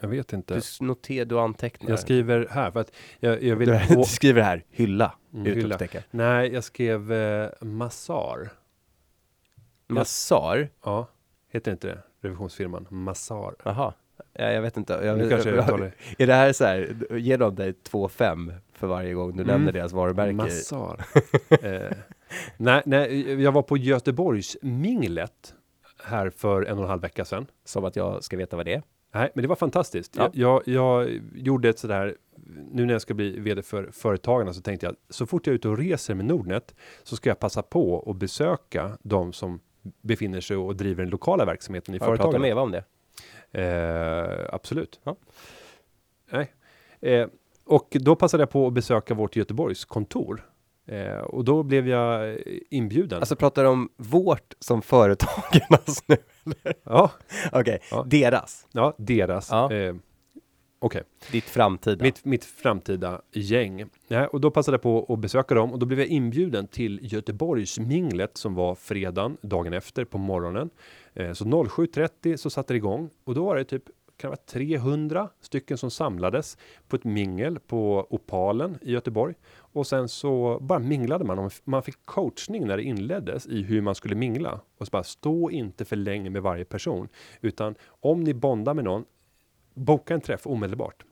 jag 0.01 0.07
vet 0.09 0.33
inte. 0.33 0.53
Du 0.79 0.85
noterar, 0.85 1.25
du 1.25 1.39
antecknar. 1.39 1.89
Jag 1.89 1.99
skriver 1.99 2.47
här 2.51 2.71
för 2.71 2.79
att 2.79 2.91
jag, 3.19 3.43
jag 3.43 3.55
vill... 3.55 3.69
Du, 3.69 4.03
skriver 4.05 4.41
här, 4.41 4.63
hylla, 4.69 5.13
Mm, 5.33 5.45
hylla. 5.45 5.77
Nej, 6.11 6.53
jag 6.53 6.63
skrev 6.63 7.11
eh, 7.13 7.49
Massar. 7.61 8.49
Massar, 9.87 10.69
Ja, 10.83 11.07
heter 11.51 11.71
inte 11.71 11.87
det? 11.87 12.01
Revisionsfirman 12.21 12.85
Massar. 12.89 13.55
jaha. 13.63 13.93
Ja, 14.33 14.51
jag 14.51 14.61
vet 14.61 14.77
inte. 14.77 14.93
Jag, 15.03 15.17
Nu 15.17 15.29
kanske 15.29 15.49
jag 15.49 15.59
uttalar 15.63 15.91
är 16.17 16.27
det 16.27 16.33
här 16.33 16.53
så 16.53 16.65
här, 16.65 16.95
ger 17.17 17.37
de 17.37 17.55
dig 17.55 17.71
2,5 17.71 18.53
för 18.73 18.87
varje 18.87 19.13
gång 19.13 19.27
du 19.37 19.43
Mm. 19.43 19.47
nämner 19.47 19.71
deras 19.71 19.93
varumärke? 19.93 20.33
Massar. 20.33 21.05
eh, 21.61 21.97
nej, 22.57 22.81
nej, 22.85 23.41
jag 23.43 23.51
var 23.51 23.61
på 23.61 23.77
Göteborgs 23.77 24.57
minglet 24.61 25.53
här 26.03 26.29
för 26.29 26.61
en 26.65 26.77
och 26.77 26.83
en 26.83 26.89
halv 26.89 27.01
vecka 27.01 27.25
sedan. 27.25 27.45
Som 27.65 27.85
att 27.85 27.95
jag 27.95 28.23
ska 28.23 28.37
veta 28.37 28.57
vad 28.57 28.65
det 28.65 28.73
är? 28.73 28.83
Nej, 29.13 29.31
men 29.35 29.41
det 29.41 29.47
var 29.47 29.55
fantastiskt. 29.55 30.15
Ja. 30.17 30.29
Jag, 30.33 30.61
jag, 30.65 31.09
gjorde 31.35 31.69
ett 31.69 31.79
sådär, 31.79 32.15
nu 32.71 32.85
när 32.85 32.93
jag 32.93 33.01
ska 33.01 33.13
bli 33.13 33.39
vd 33.39 33.61
för 33.61 33.89
Företagarna 33.91 34.53
så 34.53 34.61
tänkte 34.61 34.85
jag 34.85 34.95
så 35.09 35.25
fort 35.25 35.47
jag 35.47 35.51
är 35.51 35.55
ute 35.55 35.69
och 35.69 35.77
reser 35.77 36.15
med 36.15 36.25
Nordnet 36.25 36.75
så 37.03 37.15
ska 37.15 37.29
jag 37.29 37.39
passa 37.39 37.61
på 37.61 38.05
att 38.11 38.15
besöka 38.15 38.97
de 39.01 39.33
som 39.33 39.59
befinner 40.01 40.41
sig 40.41 40.57
och 40.57 40.75
driver 40.75 41.03
den 41.03 41.09
lokala 41.11 41.45
verksamheten 41.45 41.95
i 41.95 41.97
Har 41.99 42.11
du 42.11 42.17
pratat 42.17 42.41
med 42.41 42.49
Eva 42.49 42.61
om 42.61 42.71
det? 42.71 42.83
Eh, 43.51 44.53
absolut. 44.55 44.99
Ja. 45.03 45.15
Nej. 46.31 46.53
Eh, 47.01 47.27
och 47.65 47.87
då 47.99 48.15
passade 48.15 48.41
jag 48.41 48.49
på 48.49 48.67
att 48.67 48.73
besöka 48.73 49.13
vårt 49.13 49.35
Göteborgs 49.35 49.85
kontor. 49.85 50.49
Eh, 50.87 51.17
och 51.17 51.43
då 51.45 51.63
blev 51.63 51.87
jag 51.87 52.37
inbjuden. 52.69 53.19
Alltså 53.19 53.35
pratar 53.35 53.63
du 53.63 53.69
om 53.69 53.89
vårt 53.97 54.53
som 54.59 54.81
företagarnas 54.81 56.03
nu? 56.07 56.17
ja, 56.83 57.11
Okej, 57.51 57.79
Ja. 57.91 58.03
deras. 58.07 58.67
ja, 58.71 58.93
deras. 58.97 59.49
Ja. 59.51 59.69
Okej, 60.81 61.03
Ditt 61.31 61.43
framtida. 61.43 62.03
mitt, 62.03 62.25
mitt 62.25 62.45
framtida 62.45 63.21
gäng. 63.31 63.85
Ja, 64.07 64.27
och 64.27 64.41
då 64.41 64.51
passade 64.51 64.75
jag 64.75 64.81
på 64.81 65.13
att 65.13 65.19
besöka 65.19 65.55
dem 65.55 65.73
och 65.73 65.79
då 65.79 65.85
blev 65.85 65.99
jag 65.99 66.07
inbjuden 66.07 66.67
till 66.67 66.99
Göteborgsminglet 67.01 68.37
som 68.37 68.55
var 68.55 68.75
fredagen, 68.75 69.37
dagen 69.41 69.73
efter 69.73 70.05
på 70.05 70.17
morgonen. 70.17 70.69
Eh, 71.13 71.33
så 71.33 71.45
07.30 71.45 72.37
så 72.37 72.49
satte 72.49 72.73
det 72.73 72.77
igång 72.77 73.09
och 73.23 73.35
då 73.35 73.45
var 73.45 73.55
det 73.55 73.63
typ 73.63 73.83
kan 74.19 74.29
vara 74.29 74.39
300 74.45 75.29
stycken 75.41 75.77
som 75.77 75.91
samlades 75.91 76.57
på 76.87 76.95
ett 76.95 77.03
mingel 77.03 77.59
på 77.59 78.07
Opalen 78.09 78.77
i 78.81 78.91
Göteborg. 78.91 79.35
Och 79.57 79.87
sen 79.87 80.09
så 80.09 80.59
bara 80.61 80.79
minglade 80.79 81.25
man. 81.25 81.49
Man 81.63 81.83
fick 81.83 82.05
coachning 82.05 82.67
när 82.67 82.77
det 82.77 82.83
inleddes 82.83 83.47
i 83.47 83.63
hur 83.63 83.81
man 83.81 83.95
skulle 83.95 84.15
mingla. 84.15 84.59
Och 84.77 84.87
så 84.87 84.91
bara 84.91 85.03
stå 85.03 85.51
inte 85.51 85.85
för 85.85 85.95
länge 85.95 86.29
med 86.29 86.41
varje 86.41 86.65
person. 86.65 87.07
Utan 87.41 87.75
om 87.99 88.23
ni 88.23 88.33
bondar 88.33 88.73
med 88.73 88.83
någon, 88.83 89.05
boka 89.79 90.13
en 90.13 90.21
träff 90.21 90.47
omedelbart. 90.47 91.03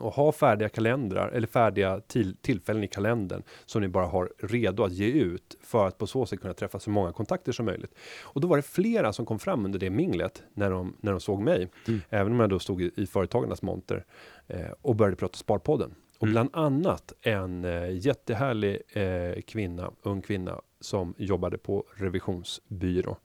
Och 0.00 0.12
ha 0.12 0.32
färdiga 0.32 0.68
kalendrar 0.68 1.28
eller 1.28 1.46
färdiga 1.46 2.00
till, 2.00 2.36
tillfällen 2.36 2.84
i 2.84 2.88
kalendern 2.88 3.42
som 3.66 3.82
ni 3.82 3.88
bara 3.88 4.06
har 4.06 4.32
redo 4.38 4.82
att 4.84 4.92
ge 4.92 5.06
ut 5.06 5.56
för 5.60 5.86
att 5.86 5.98
på 5.98 6.06
så 6.06 6.26
sätt 6.26 6.40
kunna 6.40 6.54
träffa 6.54 6.78
så 6.78 6.90
många 6.90 7.12
kontakter 7.12 7.52
som 7.52 7.66
möjligt. 7.66 7.94
Och 8.22 8.40
då 8.40 8.48
var 8.48 8.56
det 8.56 8.62
flera 8.62 9.12
som 9.12 9.26
kom 9.26 9.38
fram 9.38 9.64
under 9.64 9.78
det 9.78 9.90
minglet 9.90 10.42
när 10.54 10.70
de, 10.70 10.96
när 11.00 11.10
de 11.12 11.20
såg 11.20 11.40
mig, 11.40 11.68
även 12.08 12.32
om 12.32 12.40
jag 12.40 12.50
då 12.50 12.58
stod 12.58 12.82
i, 12.82 12.90
i 12.96 13.06
företagarnas 13.06 13.62
monter 13.62 14.04
eh, 14.46 14.70
och 14.82 14.96
började 14.96 15.16
prata 15.16 15.36
Sparpodden. 15.36 15.94
Och 16.18 16.22
Mm. 16.26 16.32
bland 16.32 16.50
annat 16.52 17.12
en 17.22 17.64
eh, 17.64 17.90
jättehärlig 18.06 18.82
eh, 18.88 19.40
kvinna, 19.42 19.90
ung 20.02 20.22
kvinna 20.22 20.60
som 20.80 21.14
jobbade 21.18 21.58
på 21.58 21.84
revisionsbyrå. 21.94 23.16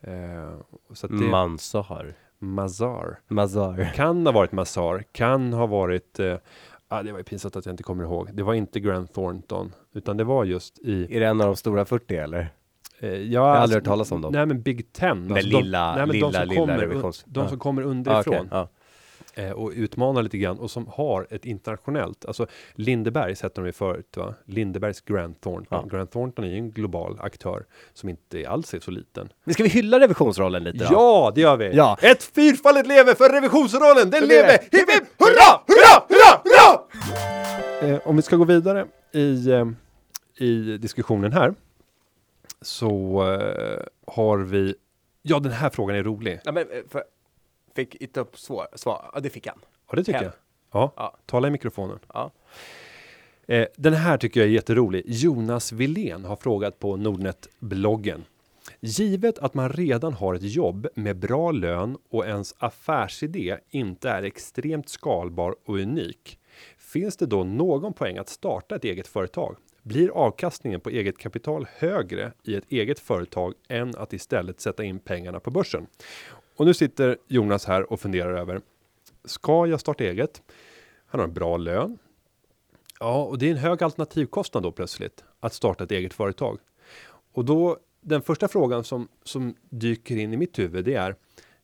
Eh, 0.00 0.58
så 0.94 1.06
att 1.06 1.12
det, 1.18 1.24
Mansar. 1.30 2.14
Mazar. 2.38 3.18
Mazar. 3.28 3.92
Kan 3.94 4.26
ha 4.26 4.32
varit 4.32 4.52
Mazar, 4.52 5.04
kan 5.12 5.52
ha 5.52 5.66
varit, 5.66 6.20
eh, 6.20 6.36
ah, 6.88 7.02
det 7.02 7.12
var 7.12 7.18
ju 7.18 7.24
pinsamt 7.24 7.56
att 7.56 7.66
jag 7.66 7.72
inte 7.72 7.82
kommer 7.82 8.04
ihåg. 8.04 8.30
Det 8.32 8.42
var 8.42 8.54
inte 8.54 8.80
Grant 8.80 9.14
Thornton, 9.14 9.72
utan 9.94 10.16
det 10.16 10.24
var 10.24 10.44
just 10.44 10.78
i, 10.78 11.16
Är 11.16 11.20
det 11.20 11.26
en 11.26 11.40
av 11.40 11.46
de 11.46 11.56
stora 11.56 11.84
40 11.84 12.16
eller? 12.16 12.48
eh, 13.00 13.08
ja, 13.08 13.14
Jag 13.16 13.40
har 13.40 13.48
aldrig 13.48 13.62
alltså, 13.62 13.76
hört 13.76 13.84
talas 13.84 14.12
om 14.12 14.20
dem. 14.20 14.32
Nej 14.32 14.46
men 14.46 14.62
Big 14.62 14.92
Ten. 14.92 15.32
Alltså 15.32 15.48
lilla- 15.48 15.90
de, 15.90 15.96
nej, 15.96 16.06
men 16.06 16.08
lilla, 16.16 16.26
de 16.30 16.32
som 16.38 16.48
lilla 16.48 16.60
kommer, 16.60 16.78
revisions- 16.86 17.24
de 17.26 17.48
som 17.48 17.58
kommer 17.58 17.82
Ah, 17.82 17.86
underifrån 17.86 18.34
okej, 18.36 18.48
ja. 18.50 18.60
eh, 18.60 18.68
och 19.54 19.72
utmanar 19.74 20.22
lite 20.22 20.38
grann 20.38 20.58
och 20.58 20.70
som 20.70 20.86
har 20.86 21.26
ett 21.30 21.44
internationellt, 21.44 22.24
alltså 22.24 22.46
Lindebergs 22.74 23.42
hette 23.42 23.60
de 23.60 23.66
ju 23.66 23.72
förut 23.72 24.16
va? 24.16 24.34
Lindebergs 24.44 25.00
Grant 25.00 25.40
Thornton. 25.40 25.88
Ja. 25.90 25.96
Grant 25.96 26.12
Thornton 26.12 26.44
är 26.44 26.48
ju 26.48 26.56
en 26.56 26.70
global 26.70 27.18
aktör 27.20 27.64
som 27.94 28.08
inte 28.08 28.48
alls 28.48 28.74
är 28.74 28.80
så 28.80 28.90
liten. 28.90 29.28
Men 29.44 29.54
ska 29.54 29.62
vi 29.62 29.68
hylla 29.68 30.00
revisionsrollen 30.00 30.64
lite 30.64 30.78
då? 30.78 30.88
Ja, 30.90 31.32
det 31.34 31.40
gör 31.40 31.56
vi! 31.56 31.76
Ja. 31.76 31.98
Ett 32.02 32.22
fyrfaldigt 32.22 32.86
leve 32.86 33.14
för 33.14 33.28
revisionsrollen! 33.28 34.10
Den 34.10 34.24
lever! 34.28 34.58
Hipp 34.62 34.90
hipp 34.90 35.08
hurra, 35.18 35.60
hurra, 35.66 36.06
hurra, 36.08 36.40
hurra! 36.44 37.92
Eh, 37.94 38.08
om 38.08 38.16
vi 38.16 38.22
ska 38.22 38.36
gå 38.36 38.44
vidare 38.44 38.86
i, 39.12 39.50
eh, 39.50 39.66
i 40.38 40.78
diskussionen 40.78 41.32
här 41.32 41.54
så 42.60 43.22
eh, 43.32 43.82
har 44.06 44.38
vi, 44.38 44.74
ja 45.22 45.38
den 45.38 45.52
här 45.52 45.70
frågan 45.70 45.96
är 45.96 46.02
rolig. 46.02 46.40
Ja, 46.44 46.52
men, 46.52 46.62
eh, 46.62 46.78
för, 46.90 47.02
fick 47.76 47.94
inte 47.94 48.20
upp 48.20 48.38
svar, 48.38 48.68
svar. 48.74 49.10
Ja, 49.14 49.20
det 49.20 49.30
fick 49.30 49.46
han. 49.46 49.58
Ja 49.90 49.96
det 49.96 50.04
tycker 50.04 50.18
Hen. 50.18 50.24
jag. 50.72 50.80
Ja, 50.80 50.92
Ja. 50.96 51.16
tala 51.26 51.48
i 51.48 51.50
mikrofonen. 51.50 51.98
Ja. 52.14 52.30
Eh, 53.48 53.66
den 53.76 53.92
här 53.94 54.18
tycker 54.18 54.40
jag 54.40 54.48
är 54.48 54.52
jätterolig. 54.52 55.02
Jonas 55.06 55.72
Wilén 55.72 56.24
har 56.24 56.36
frågat 56.36 56.78
på 56.78 56.96
Nordnet-bloggen. 56.96 58.24
Givet 58.80 59.38
att 59.38 59.54
man 59.54 59.72
redan 59.72 60.12
har 60.12 60.34
ett 60.34 60.42
jobb 60.42 60.86
med 60.94 61.16
bra 61.16 61.50
lön 61.52 61.98
och 62.10 62.26
ens 62.26 62.54
affärsidé 62.58 63.56
inte 63.70 64.10
är 64.10 64.22
extremt 64.22 64.88
skalbar 64.88 65.54
och 65.64 65.74
unik. 65.78 66.38
Finns 66.78 67.16
det 67.16 67.26
då 67.26 67.44
någon 67.44 67.92
poäng 67.92 68.18
att 68.18 68.28
starta 68.28 68.76
ett 68.76 68.84
eget 68.84 69.06
företag? 69.06 69.56
Blir 69.82 70.10
avkastningen 70.10 70.80
på 70.80 70.90
eget 70.90 71.18
kapital 71.18 71.66
högre 71.76 72.32
i 72.42 72.54
ett 72.54 72.64
eget 72.68 72.98
företag 72.98 73.54
än 73.68 73.96
att 73.96 74.12
istället 74.12 74.60
sätta 74.60 74.84
in 74.84 74.98
pengarna 74.98 75.40
på 75.40 75.50
börsen? 75.50 75.86
Och 76.56 76.66
nu 76.66 76.74
sitter 76.74 77.16
Jonas 77.26 77.64
här 77.64 77.92
och 77.92 78.00
funderar 78.00 78.34
över. 78.34 78.60
Ska 79.24 79.66
jag 79.66 79.80
starta 79.80 80.04
eget? 80.04 80.42
Han 81.06 81.20
har 81.20 81.28
en 81.28 81.34
bra 81.34 81.56
lön. 81.56 81.98
Ja, 83.00 83.24
och 83.24 83.38
det 83.38 83.46
är 83.46 83.50
en 83.50 83.56
hög 83.56 83.82
alternativkostnad 83.82 84.62
då 84.62 84.72
plötsligt 84.72 85.24
att 85.40 85.54
starta 85.54 85.84
ett 85.84 85.92
eget 85.92 86.14
företag. 86.14 86.58
Och 87.32 87.44
då 87.44 87.78
den 88.00 88.22
första 88.22 88.48
frågan 88.48 88.84
som 88.84 89.08
som 89.22 89.54
dyker 89.70 90.16
in 90.16 90.32
i 90.32 90.36
mitt 90.36 90.58
huvud, 90.58 90.84
det 90.84 90.94
är 90.94 91.16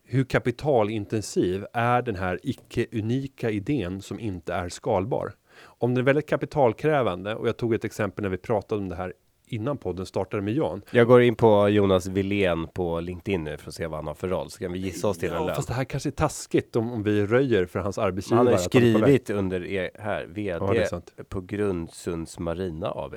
hur 0.05 0.24
kapitalintensiv 0.24 1.66
är 1.72 2.03
den 2.03 2.16
här 2.16 2.40
icke 2.43 2.86
unika 2.93 3.51
idén 3.51 4.03
som 4.03 4.20
inte 4.20 4.55
är 4.55 4.68
skalbar? 4.68 5.32
Om 5.62 5.95
den 5.95 6.03
är 6.03 6.07
väldigt 6.07 6.28
kapitalkrävande 6.28 7.34
och 7.34 7.49
jag 7.49 7.57
tog 7.57 7.74
ett 7.74 7.84
exempel 7.84 8.22
när 8.22 8.28
vi 8.28 8.36
pratade 8.36 8.80
om 8.80 8.88
det 8.88 8.97
här 8.97 9.12
innan 9.53 9.78
podden 9.78 10.07
startade 10.07 10.42
med 10.42 10.55
Jan. 10.55 10.82
Jag 10.90 11.07
går 11.07 11.22
in 11.22 11.34
på 11.34 11.68
Jonas 11.68 12.07
Wilén 12.07 12.66
på 12.68 13.00
LinkedIn 13.00 13.44
nu 13.44 13.57
för 13.57 13.68
att 13.68 13.74
se 13.74 13.86
vad 13.86 13.98
han 13.98 14.07
har 14.07 14.14
för 14.14 14.28
roll. 14.28 14.50
Så 14.50 14.59
kan 14.59 14.72
vi 14.72 14.78
gissa 14.78 15.09
oss 15.09 15.18
till 15.18 15.28
en 15.28 15.34
Ja, 15.34 15.46
lön. 15.46 15.55
fast 15.57 15.68
det 15.68 15.74
här 15.74 15.84
kanske 15.84 16.09
är 16.09 16.11
taskigt 16.11 16.76
om, 16.76 16.92
om 16.92 17.03
vi 17.03 17.26
röjer 17.26 17.66
för 17.66 17.78
hans 17.78 17.98
arbetsgivare. 17.98 18.44
Han 18.44 18.53
har 18.53 18.59
skrivit 18.59 19.30
under 19.30 19.64
er, 19.64 19.90
här, 19.98 20.20
Ja, 20.36 20.59
VD 20.66 20.86
sant. 20.86 21.12
på 21.28 21.40
Grundsunds 21.40 22.38
Marina 22.38 22.92
AB. 22.94 23.14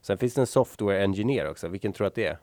Sen 0.00 0.18
finns 0.18 0.34
det 0.34 0.40
en 0.40 0.46
software 0.46 1.02
engineer 1.02 1.50
också. 1.50 1.68
Vilken 1.68 1.92
tror 1.92 2.04
du 2.04 2.08
att 2.08 2.14
det 2.14 2.26
är? 2.26 2.38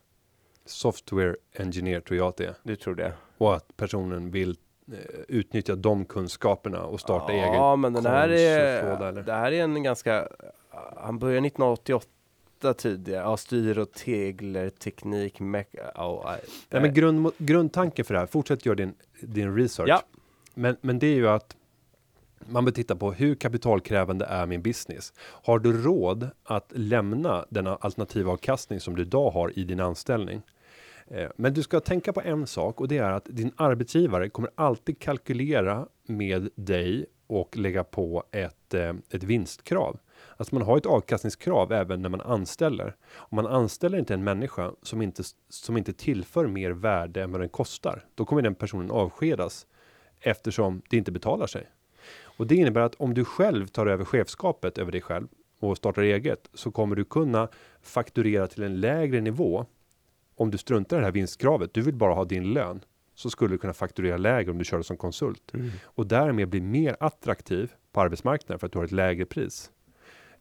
Software 0.65 1.35
engineer 1.57 1.99
tror 1.99 2.17
jag 2.17 2.27
att 2.27 2.37
det 2.37 2.45
är. 2.45 2.53
Du 2.63 2.75
tror 2.75 2.95
det? 2.95 3.13
Och 3.37 3.55
att 3.55 3.77
personen 3.77 4.31
vill 4.31 4.49
eh, 4.91 4.97
utnyttja 5.27 5.75
de 5.75 6.05
kunskaperna 6.05 6.83
och 6.83 6.99
starta 6.99 7.33
egen 7.33 7.53
Ja, 7.53 7.75
men 7.75 7.93
den 7.93 8.05
här 8.05 8.29
är, 8.29 9.23
det 9.23 9.33
här 9.33 9.51
är 9.51 9.63
en 9.63 9.83
ganska, 9.83 10.27
han 10.97 11.19
började 11.19 11.47
1988 11.47 12.07
tidigare, 12.73 13.21
ja, 13.21 13.37
styr 13.37 13.77
och 13.77 13.91
tegler, 13.91 14.69
teknik, 14.69 15.39
mek, 15.39 15.69
ja, 15.95 16.21
nej. 16.25 16.39
Nej, 16.69 16.81
men 16.81 16.93
grund, 16.93 17.31
grundtanken 17.37 18.05
för 18.05 18.13
det 18.13 18.19
här, 18.19 18.27
fortsätt 18.27 18.65
göra 18.65 18.75
din, 18.75 18.93
din 19.21 19.55
research. 19.55 19.89
Ja. 19.89 20.01
Men, 20.53 20.77
men 20.81 20.99
det 20.99 21.07
är 21.07 21.15
ju 21.15 21.27
att 21.27 21.55
man 22.49 22.65
bör 22.65 22.71
titta 22.71 22.95
på 22.95 23.11
hur 23.11 23.35
kapitalkrävande 23.35 24.25
är 24.25 24.45
min 24.45 24.61
business? 24.61 25.13
Har 25.19 25.59
du 25.59 25.81
råd 25.83 26.29
att 26.43 26.71
lämna 26.75 27.45
den 27.49 27.67
alternativa 27.67 28.31
avkastning 28.31 28.79
som 28.79 28.95
du 28.95 29.01
idag 29.01 29.29
har 29.31 29.59
i 29.59 29.63
din 29.63 29.79
anställning? 29.79 30.41
Eh, 31.07 31.29
Men 31.35 31.53
du 31.53 31.63
ska 31.63 31.79
tänka 31.79 32.13
på 32.13 32.21
en 32.21 32.47
sak 32.47 32.81
och 32.81 32.87
det 32.87 32.97
är 32.97 33.11
att 33.11 33.25
din 33.25 33.51
arbetsgivare 33.55 34.29
kommer 34.29 34.51
alltid 34.55 34.99
kalkylera 34.99 35.87
med 36.07 36.49
dig 36.55 37.05
och 37.27 37.57
lägga 37.57 37.83
på 37.83 38.23
ett, 38.31 38.73
eh, 38.73 38.93
ett 39.09 39.23
vinstkrav. 39.23 39.99
Alltså 40.37 40.55
man 40.55 40.67
har 40.67 40.77
ett 40.77 40.85
avkastningskrav 40.85 41.71
även 41.71 42.01
när 42.01 42.09
man 42.09 42.21
anställer. 42.21 42.95
Om 43.15 43.35
man 43.35 43.47
anställer 43.47 43.97
inte 43.97 44.13
en 44.13 44.23
människa 44.23 44.71
som 44.81 45.01
inte, 45.01 45.23
som 45.49 45.77
inte 45.77 45.93
tillför 45.93 46.47
mer 46.47 46.71
värde 46.71 47.23
än 47.23 47.31
vad 47.31 47.41
den 47.41 47.49
kostar, 47.49 48.05
då 48.15 48.25
kommer 48.25 48.41
den 48.41 48.55
personen 48.55 48.91
avskedas 48.91 49.67
eftersom 50.19 50.81
det 50.89 50.97
inte 50.97 51.11
betalar 51.11 51.47
sig. 51.47 51.69
Och 52.23 52.47
det 52.47 52.55
innebär 52.55 52.81
att 52.81 52.95
om 52.95 53.13
du 53.13 53.25
själv 53.25 53.67
tar 53.67 53.87
över 53.87 54.05
chefskapet 54.05 54.77
över 54.77 54.91
dig 54.91 55.01
själv 55.01 55.27
och 55.59 55.77
startar 55.77 56.01
eget 56.01 56.49
så 56.53 56.71
kommer 56.71 56.95
du 56.95 57.03
kunna 57.05 57.47
fakturera 57.81 58.47
till 58.47 58.63
en 58.63 58.79
lägre 58.79 59.21
nivå 59.21 59.65
om 60.35 60.51
du 60.51 60.57
struntar 60.57 60.97
i 60.97 60.99
det 60.99 61.05
här 61.05 61.11
vinstkravet. 61.11 61.73
Du 61.73 61.81
vill 61.81 61.95
bara 61.95 62.13
ha 62.13 62.25
din 62.25 62.53
lön 62.53 62.81
så 63.15 63.29
skulle 63.29 63.53
du 63.53 63.57
kunna 63.57 63.73
fakturera 63.73 64.17
lägre 64.17 64.51
om 64.51 64.57
du 64.57 64.65
kör 64.65 64.81
som 64.81 64.97
konsult 64.97 65.51
och 65.83 66.07
därmed 66.07 66.49
bli 66.49 66.61
mer 66.61 66.97
attraktiv 66.99 67.73
på 67.91 68.01
arbetsmarknaden 68.01 68.59
för 68.59 68.67
att 68.67 68.73
du 68.73 68.79
har 68.79 68.85
ett 68.85 68.91
lägre 68.91 69.25
pris. 69.25 69.71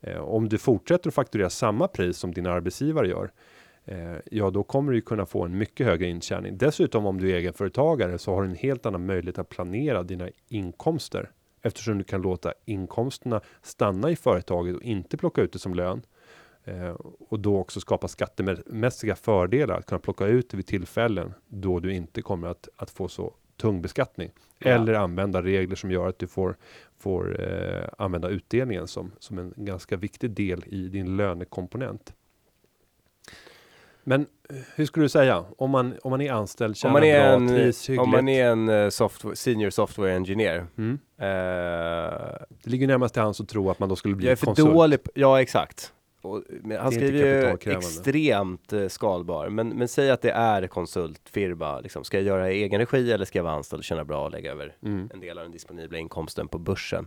Eh, 0.07 0.21
om 0.21 0.49
du 0.49 0.59
fortsätter 0.59 1.09
att 1.09 1.15
fakturera 1.15 1.51
samma 1.51 1.89
pris 1.89 2.17
som 2.17 2.35
din 2.35 2.47
arbetsgivare 2.47 3.09
gör, 3.09 3.33
eh, 3.85 4.17
ja 4.31 4.51
då 4.51 4.63
kommer 4.63 4.93
du 4.93 5.01
kunna 5.01 5.27
få 5.27 5.45
en 5.45 5.59
mycket 5.59 5.87
högre 5.87 6.07
intjäning. 6.07 6.59
Dessutom 6.59 7.07
om 7.07 7.21
du 7.21 7.31
är 7.31 7.37
egenföretagare 7.37 8.19
så 8.19 8.35
har 8.35 8.43
du 8.43 8.49
en 8.49 8.57
helt 8.57 8.87
annan 8.87 9.07
möjlighet 9.07 9.39
att 9.39 9.49
planera 9.49 10.03
dina 10.03 10.29
inkomster 10.49 11.31
eftersom 11.63 11.99
du 11.99 12.05
kan 12.05 12.23
låta 12.23 12.53
inkomsterna 12.65 13.41
stanna 13.63 14.11
i 14.11 14.17
företaget 14.17 14.77
och 14.77 14.83
inte 14.83 15.17
plocka 15.17 15.43
ut 15.43 15.53
det 15.53 15.59
som 15.59 15.75
lön. 15.75 16.03
Eh, 16.65 16.97
och 17.29 17.41
då 17.41 17.59
också 17.59 17.81
skapa 17.81 18.09
skattemässiga 18.09 19.17
fördelar 19.17 19.79
att 19.79 19.87
kunna 19.87 19.99
plocka 19.99 20.27
ut 20.27 20.51
det 20.51 20.57
vid 20.57 20.67
tillfällen 20.67 21.35
då 21.49 21.81
du 21.81 21.95
inte 21.95 22.23
kommer 22.23 22.49
att, 22.49 22.69
att 22.77 22.91
få 22.91 23.09
så 23.09 23.35
tung 23.57 23.83
beskattning. 23.83 24.31
Ja. 24.59 24.71
Eller 24.71 24.95
använda 24.95 25.43
regler 25.43 25.77
som 25.77 25.91
gör 25.91 26.09
att 26.09 26.19
du 26.19 26.27
får, 26.27 26.57
får 26.99 27.41
eh, 27.43 27.89
använda 27.99 28.29
utdelningen 28.29 28.87
som, 28.89 29.13
som 29.19 29.39
en 29.39 29.53
ganska 29.57 29.97
viktig 29.97 30.31
del 30.31 30.65
i 30.67 30.89
din 30.89 31.17
lönekomponent. 31.17 32.15
Men 34.05 34.21
eh, 34.51 34.57
hur 34.75 34.87
skulle 34.87 35.05
du 35.05 35.09
säga 35.09 35.45
om 35.59 35.71
man, 35.71 35.95
om 36.03 36.11
man 36.11 36.21
är 36.21 36.33
anställd, 36.33 36.77
Om 36.85 36.93
man 36.93 37.05
är 37.05 37.21
bra, 37.21 37.33
en, 37.33 37.49
trivs 37.49 37.89
om 37.89 38.11
man 38.11 38.29
är 38.29 38.47
en 38.51 38.69
eh, 38.69 38.89
software, 38.89 39.37
senior 39.37 39.71
software 39.71 40.15
engineer. 40.17 40.67
mm. 40.79 40.99
Eh, 41.19 41.27
Det 42.63 42.71
ligger 42.71 42.87
närmast 42.87 43.15
till 43.15 43.23
hands 43.23 43.41
att 43.41 43.49
tro 43.49 43.71
att 43.71 43.79
man 43.79 43.89
då 43.89 43.97
skulle 43.97 44.15
bli 44.15 44.27
jag 44.27 44.33
är 44.33 44.37
för 44.37 44.47
konsult. 44.47 44.75
dålig, 44.75 44.99
ja 45.15 45.43
exakt. 45.43 45.93
Och, 46.25 46.43
han 46.79 46.93
skriver 46.93 47.19
ju 47.19 47.73
extremt 47.73 48.73
eh, 48.73 48.89
skalbar. 48.89 49.49
Men, 49.49 49.69
men 49.69 49.89
säg 49.89 50.11
att 50.11 50.23
det 50.23 50.31
är 50.31 50.67
konsultfirma. 50.67 51.81
Liksom. 51.81 52.05
Ska 52.05 52.17
jag 52.17 52.27
göra 52.27 52.53
i 52.53 52.63
egen 52.63 52.81
regi 52.81 53.13
eller 53.13 53.25
ska 53.25 53.39
jag 53.39 53.45
vara 53.45 53.55
anställd 53.55 53.81
och 53.81 53.85
tjäna 53.85 54.05
bra 54.05 54.25
och 54.25 54.31
lägga 54.31 54.53
över 54.53 54.77
Mm. 54.83 55.11
en 55.15 55.21
del 55.21 55.39
av 55.39 55.45
den 55.45 55.53
disponibla 55.53 55.99
inkomsten 55.99 56.49
på 56.49 56.59
börsen? 56.59 57.07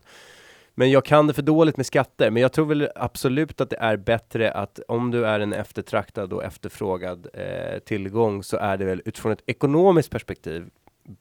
Men 0.80 0.91
jag 0.91 1.05
kan 1.05 1.28
det 1.28 1.34
för 1.34 1.41
dåligt 1.41 1.78
med 1.78 1.86
skatter. 1.86 2.32
Men 2.32 2.41
jag 2.41 2.53
tror 2.53 2.65
väl 2.65 2.89
absolut 2.95 3.61
att 3.61 3.70
det 3.70 3.78
är 3.78 3.97
bättre 3.97 4.51
att 4.51 4.80
om 4.88 5.11
du 5.11 5.26
är 5.26 5.39
en 5.39 5.53
eftertraktad 5.53 6.34
och 6.34 6.43
efterfrågad 6.43 7.28
eh, 7.34 7.80
tillgång 7.80 8.43
så 8.43 8.57
är 8.57 8.78
det 8.78 8.86
väl 8.86 9.01
utifrån 9.05 9.32
ett 9.32 9.43
ekonomiskt 9.45 10.11
perspektiv 10.11 10.70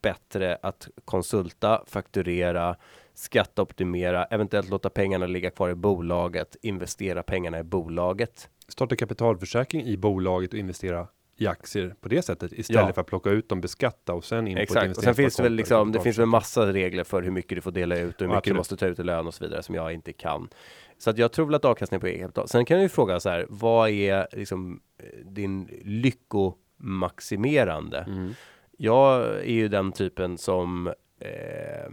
bättre 0.01 0.57
att 0.61 0.87
konsulta, 1.05 1.83
fakturera, 1.87 2.75
skatteoptimera, 3.17 4.25
eventuellt 4.25 4.69
låta 4.69 4.89
pengarna 4.89 5.25
ligga 5.25 5.49
kvar 5.49 5.69
i 5.69 5.75
bolaget, 5.75 6.55
investera 6.61 7.23
pengarna 7.23 7.59
i 7.59 7.63
bolaget. 7.63 8.49
Starta 8.67 8.95
kapitalförsäkring 8.95 9.83
i 9.85 9.97
bolaget 9.97 10.53
och 10.53 10.59
investera 10.59 11.07
i 11.39 11.47
aktier 11.47 11.95
på 12.01 12.09
det 12.09 12.21
sättet 12.21 12.51
istället 12.53 12.87
Ja. 12.87 12.93
för 12.93 13.01
att 13.01 13.07
plocka 13.07 13.29
ut 13.29 13.49
dem, 13.49 13.61
beskatta 13.61 14.13
och 14.13 14.25
sen 14.25 14.47
in 14.47 14.55
på 14.55 14.61
ett 14.61 14.69
Exakt, 14.69 14.97
och 14.97 15.03
sen 15.03 15.15
finns 15.15 15.35
det 15.35 15.43
väl 15.43 15.53
liksom, 15.53 15.91
det 15.91 15.99
finns 15.99 16.17
väl 16.17 16.25
massa 16.25 16.73
regler 16.73 17.03
för 17.03 17.21
hur 17.21 17.31
mycket 17.31 17.57
du 17.57 17.61
får 17.61 17.71
dela 17.71 17.97
ut 17.97 18.15
och 18.15 18.21
hur 18.21 18.27
mycket 18.27 18.37
Absolut. 18.37 18.55
du 18.55 18.57
måste 18.57 18.77
ta 18.77 18.85
ut 18.85 18.99
i 18.99 19.03
lön 19.03 19.27
och 19.27 19.33
så 19.33 19.43
vidare 19.43 19.63
som 19.63 19.75
jag 19.75 19.93
inte 19.93 20.13
kan. 20.13 20.49
Så 20.97 21.09
att 21.09 21.17
jag 21.17 21.31
tror 21.31 21.45
väl 21.45 21.55
att 21.55 21.65
avkastning 21.65 21.99
på 21.99 22.07
eget 22.07 22.21
kapital. 22.21 22.47
Sen 22.47 22.65
kan 22.65 22.77
jag 22.77 22.83
ju 22.83 22.89
fråga 22.89 23.19
så 23.19 23.29
här, 23.29 23.45
vad 23.49 23.89
är 23.89 24.27
liksom 24.31 24.81
eh, 24.97 25.05
din 25.25 25.69
lyckomaximerande? 25.83 27.99
Mm. 27.99 28.33
Jag 28.77 29.25
är 29.25 29.53
ju 29.53 29.67
den 29.67 29.91
typen 29.91 30.37
som 30.37 30.87
eh, 31.19 31.91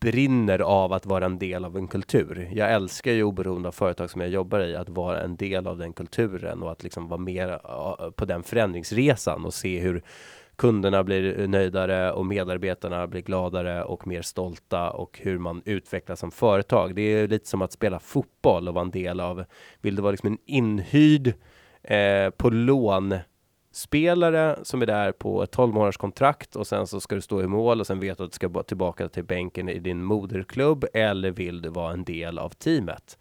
brinner 0.00 0.58
av 0.58 0.92
att 0.92 1.06
vara 1.06 1.24
en 1.24 1.38
del 1.38 1.64
av 1.64 1.76
en 1.76 1.88
kultur. 1.88 2.48
Jag 2.52 2.72
älskar 2.72 3.12
ju 3.12 3.22
oberoende 3.22 3.68
av 3.68 3.72
företag 3.72 4.10
som 4.10 4.20
jag 4.20 4.30
jobbar 4.30 4.60
i 4.60 4.76
att 4.76 4.88
vara 4.88 5.22
en 5.22 5.36
del 5.36 5.66
av 5.66 5.78
den 5.78 5.92
kulturen 5.92 6.62
och 6.62 6.70
att 6.70 6.82
liksom 6.82 7.08
vara 7.08 7.20
med 7.20 7.50
eh, 7.50 8.10
på 8.16 8.24
den 8.24 8.42
förändringsresan 8.42 9.44
och 9.44 9.54
se 9.54 9.80
hur 9.80 10.02
kunderna 10.56 11.04
blir 11.04 11.48
nöjdare 11.48 12.12
och 12.12 12.26
medarbetarna 12.26 13.06
blir 13.06 13.22
gladare 13.22 13.84
och 13.84 14.06
mer 14.06 14.22
stolta 14.22 14.90
och 14.90 15.20
hur 15.22 15.38
man 15.38 15.62
utvecklas 15.64 16.20
som 16.20 16.30
företag. 16.30 16.94
Det 16.94 17.02
är 17.02 17.28
lite 17.28 17.48
som 17.48 17.62
att 17.62 17.72
spela 17.72 18.00
fotboll 18.00 18.68
och 18.68 18.74
vara 18.74 18.84
en 18.84 18.90
del 18.90 19.20
av, 19.20 19.44
vill 19.80 19.96
du 19.96 20.02
vara 20.02 20.10
liksom 20.10 20.28
en 20.28 20.38
inhyrd 20.46 21.34
eh, 21.82 22.30
på 22.30 22.50
lån 22.50 23.14
spelare 23.72 24.58
som 24.62 24.82
är 24.82 24.86
där 24.86 25.12
på 25.12 25.42
ett 25.42 25.50
12 25.50 25.74
månaders 25.74 25.96
kontrakt 25.96 26.56
och 26.56 26.66
sen 26.66 26.86
så 26.86 27.00
ska 27.00 27.14
du 27.14 27.20
stå 27.20 27.42
i 27.42 27.46
mål 27.46 27.80
och 27.80 27.86
sen 27.86 28.00
vet 28.00 28.18
du 28.18 28.24
att 28.24 28.30
du 28.30 28.34
ska 28.34 28.62
tillbaka 28.62 29.08
till 29.08 29.24
bänken 29.24 29.68
i 29.68 29.78
din 29.78 30.02
moderklubb 30.04 30.84
eller 30.92 31.30
vill 31.30 31.62
du 31.62 31.68
vara 31.68 31.92
en 31.92 32.04
del 32.04 32.38
av 32.38 32.48
teamet? 32.50 33.18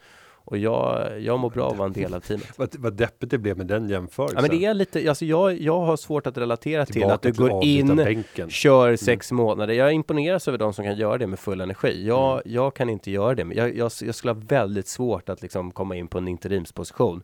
Och 0.50 0.58
jag, 0.58 1.22
jag 1.22 1.40
mår 1.40 1.50
bra 1.50 1.66
av 1.66 1.72
att 1.72 1.78
vara 1.78 1.86
en 1.88 1.94
del 1.94 2.14
av 2.14 2.20
teamet. 2.20 2.48
Vad, 2.58 2.76
vad 2.80 2.94
deppigt 2.94 3.32
det 3.32 3.38
blev 3.38 3.58
med 3.58 3.68
den 3.68 3.90
jämförelsen. 3.90 4.36
Ja, 4.38 4.42
men 4.50 4.60
det 4.60 4.66
är 4.66 4.74
lite, 4.74 5.10
alltså 5.10 5.26
jag, 5.26 5.62
jag 5.62 5.80
har 5.80 5.98
svårt 5.98 6.28
att 6.28 6.38
relatera 6.38 6.86
till 6.86 6.94
Tillbaka 6.94 7.14
att 7.16 7.22
du 7.22 7.32
till 7.32 7.42
går 7.42 7.64
in, 7.64 7.90
avbytarbänken. 7.92 8.50
kör 8.50 8.96
sex 8.96 9.32
månader. 9.32 9.74
Jag 9.74 9.94
imponeras 9.94 10.48
över 10.48 10.58
de 10.58 10.74
som 10.74 10.86
kan 10.86 10.96
göra 10.98 11.18
det 11.18 11.28
med 11.28 11.40
full 11.40 11.62
energi. 11.62 12.08
Jag, 12.08 12.32
Mm. 12.34 12.42
jag 12.46 12.74
kan 12.76 12.90
inte 12.90 13.12
göra 13.12 13.36
det. 13.36 13.48
Jag, 13.56 13.76
jag, 13.78 13.92
jag 14.02 14.16
skulle 14.16 14.34
ha 14.34 14.42
väldigt 14.48 14.88
svårt 14.88 15.30
att 15.30 15.42
liksom 15.42 15.72
komma 15.72 15.96
in 15.96 16.08
på 16.08 16.18
en 16.18 16.28
interimsposition. 16.28 17.24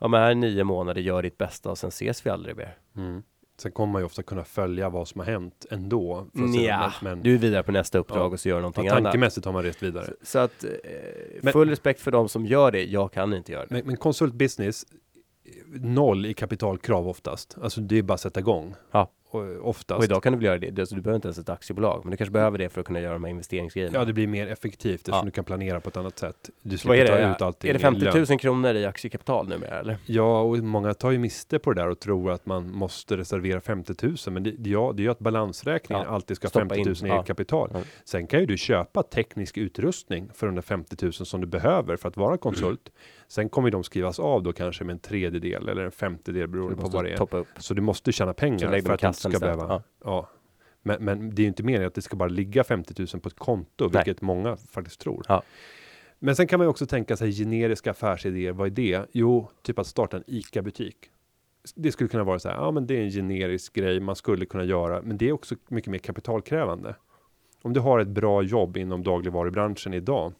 Ja, 0.00 0.08
men 0.08 0.20
här 0.20 0.30
är 0.30 0.34
nio 0.34 0.64
månader, 0.64 1.00
gör 1.00 1.22
ditt 1.22 1.38
bästa 1.38 1.70
och 1.70 1.78
sen 1.78 1.88
ses 1.88 2.26
vi 2.26 2.30
aldrig 2.30 2.56
mer. 2.56 2.76
Mm. 2.96 3.22
Sen 3.62 3.72
kommer 3.72 3.92
man 3.92 4.02
ju 4.02 4.06
ofta 4.06 4.22
kunna 4.22 4.44
följa 4.44 4.88
vad 4.88 5.08
som 5.08 5.18
har 5.20 5.26
hänt 5.26 5.66
ändå. 5.70 6.26
Nja, 6.32 6.92
men, 7.02 7.22
du 7.22 7.34
är 7.34 7.38
vidare 7.38 7.62
på 7.62 7.72
nästa 7.72 7.98
uppdrag 7.98 8.18
Ja. 8.20 8.24
och 8.24 8.40
så 8.40 8.48
gör 8.48 8.56
någonting 8.60 8.84
ja, 8.86 8.92
annat. 8.92 9.04
tankemässigt 9.04 9.44
har 9.46 9.52
man 9.52 9.62
rest 9.62 9.82
vidare. 9.82 10.04
Så, 10.06 10.12
så 10.22 10.38
att, 10.38 10.64
eh, 10.64 10.70
Men- 11.42 11.52
full 11.52 11.68
respekt 11.68 12.00
för 12.00 12.10
de 12.10 12.28
som 12.28 12.46
gör 12.46 12.70
det. 12.72 12.84
Jag 12.84 13.12
kan 13.12 13.34
inte 13.34 13.52
göra 13.52 13.66
det. 13.66 13.74
Men, 13.74 13.86
men 13.86 13.96
konsultbusiness, 13.96 14.86
noll 15.80 16.26
i 16.26 16.34
kapitalkrav 16.34 17.08
oftast. 17.08 17.56
Alltså 17.62 17.80
det 17.80 17.98
är 17.98 18.02
bara 18.02 18.14
att 18.14 18.20
sätta 18.20 18.40
igång. 18.40 18.74
Ja. 18.90 19.10
Och, 19.32 19.68
oftast. 19.68 19.98
Och 19.98 20.04
idag 20.04 20.22
kan 20.22 20.32
du 20.32 20.38
väl 20.38 20.46
göra 20.46 20.58
det. 20.58 20.78
Alltså, 20.78 20.94
du 20.94 21.00
behöver 21.00 21.16
inte 21.16 21.28
ens 21.28 21.38
ett 21.38 21.48
aktiebolag, 21.48 22.00
men 22.04 22.10
du 22.10 22.16
kanske 22.16 22.32
behöver 22.32 22.58
det 22.58 22.68
för 22.68 22.80
att 22.80 22.86
kunna 22.86 23.00
göra 23.00 23.12
de 23.12 23.24
här 23.24 23.30
investeringsgrejerna. 23.30 23.98
Ja, 23.98 24.04
det 24.04 24.12
blir 24.12 24.26
mer 24.26 24.46
effektivt 24.46 24.94
eftersom 24.94 25.18
Ja. 25.18 25.24
du 25.24 25.30
kan 25.30 25.44
planera 25.44 25.80
på 25.80 25.88
ett 25.88 25.96
annat 25.96 26.18
sätt. 26.18 26.50
Du 26.62 26.78
slipper 26.78 27.06
ta 27.06 27.14
det? 27.14 27.30
ut 27.30 27.42
allting 27.42 27.68
Är 27.68 27.74
det 27.74 27.78
i 27.78 27.82
50 27.82 28.00
lön. 28.00 28.26
000 28.28 28.38
kronor 28.38 28.74
i 28.74 28.86
aktiekapital 28.86 29.48
numera 29.48 29.80
eller? 29.80 29.96
Ja, 30.06 30.40
och 30.40 30.58
många 30.58 30.94
tar 30.94 31.10
ju 31.10 31.18
miste 31.18 31.58
på 31.58 31.72
det 31.72 31.80
där 31.82 31.88
och 31.88 32.00
tror 32.00 32.30
att 32.30 32.46
man 32.46 32.72
måste 32.72 33.16
reservera 33.16 33.60
50 33.60 33.94
000. 34.06 34.16
Men 34.26 34.42
det, 34.42 34.54
ja, 34.58 34.92
det 34.96 35.02
är 35.02 35.04
ju 35.04 35.10
att 35.10 35.18
balansräkningen 35.18 36.04
Ja, 36.04 36.14
alltid 36.14 36.36
ska 36.36 36.46
ha 36.46 36.50
stoppa 36.50 36.74
50 36.74 36.88
000 36.88 36.96
in, 37.00 37.06
i 37.06 37.08
ja. 37.08 37.22
kapital. 37.22 37.70
Ja. 37.74 37.80
Sen 38.04 38.26
kan 38.26 38.40
ju 38.40 38.46
du 38.46 38.56
köpa 38.56 39.02
teknisk 39.02 39.58
utrustning 39.58 40.30
för 40.34 40.46
de 40.46 40.54
där 40.54 40.62
50 40.62 40.96
000 41.04 41.12
som 41.12 41.40
du 41.40 41.46
behöver 41.46 41.96
för 41.96 42.08
att 42.08 42.16
vara 42.16 42.36
konsult. 42.36 42.90
Sen 43.30 43.48
kommer 43.48 43.70
de 43.70 43.84
skrivas 43.84 44.18
av 44.18 44.42
då 44.42 44.52
kanske 44.52 44.84
med 44.84 44.92
en 44.92 44.98
tredjedel 44.98 45.68
eller 45.68 45.84
en 45.84 45.92
femtedel 45.92 46.48
beroende 46.48 46.76
på 46.76 46.88
vad 46.88 47.04
det 47.04 47.10
är. 47.10 47.60
Så 47.60 47.74
du 47.74 47.82
måste 47.82 48.12
tjäna 48.12 48.34
pengar 48.34 48.58
för 48.58 48.92
att 48.92 49.00
du 49.00 49.06
inte 49.06 49.20
ska 49.20 49.38
behöva. 49.38 49.66
Ja. 49.68 49.82
Ja. 50.04 50.28
Men, 50.82 51.04
men 51.04 51.34
det 51.34 51.42
är 51.42 51.44
ju 51.44 51.48
inte 51.48 51.62
meningen 51.62 51.86
att 51.86 51.94
det 51.94 52.02
ska 52.02 52.16
bara 52.16 52.28
ligga 52.28 52.64
50 52.64 52.94
000 52.98 53.20
på 53.22 53.28
ett 53.28 53.38
konto, 53.38 53.88
Nej. 53.92 54.02
vilket 54.04 54.22
många 54.22 54.56
faktiskt 54.56 55.00
tror. 55.00 55.24
Ja. 55.28 55.42
Men 56.18 56.36
sen 56.36 56.46
kan 56.46 56.58
man 56.58 56.64
ju 56.64 56.68
också 56.68 56.86
tänka 56.86 57.16
sig 57.16 57.32
generiska 57.32 57.90
affärsidéer. 57.90 58.52
Vad 58.52 58.66
är 58.66 58.70
det? 58.70 59.06
Jo, 59.12 59.50
typ 59.62 59.78
att 59.78 59.86
starta 59.86 60.16
en 60.16 60.24
ICA-butik. 60.26 60.96
Det 61.74 61.92
skulle 61.92 62.08
kunna 62.08 62.24
vara 62.24 62.38
så 62.38 62.48
här, 62.48 62.56
ja 62.56 62.70
men 62.70 62.86
det 62.86 62.94
är 62.94 63.02
en 63.02 63.10
generisk 63.10 63.72
grej 63.72 64.00
man 64.00 64.16
skulle 64.16 64.46
kunna 64.46 64.64
göra, 64.64 65.02
men 65.02 65.18
det 65.18 65.28
är 65.28 65.32
också 65.32 65.54
mycket 65.68 65.90
mer 65.90 65.98
kapitalkrävande. 65.98 66.94
Om 67.62 67.72
du 67.72 67.80
har 67.80 67.98
ett 67.98 68.08
bra 68.08 68.42
jobb 68.42 68.76
inom 68.76 69.02
dagligvarubranschen 69.02 69.94
idag 69.94 70.32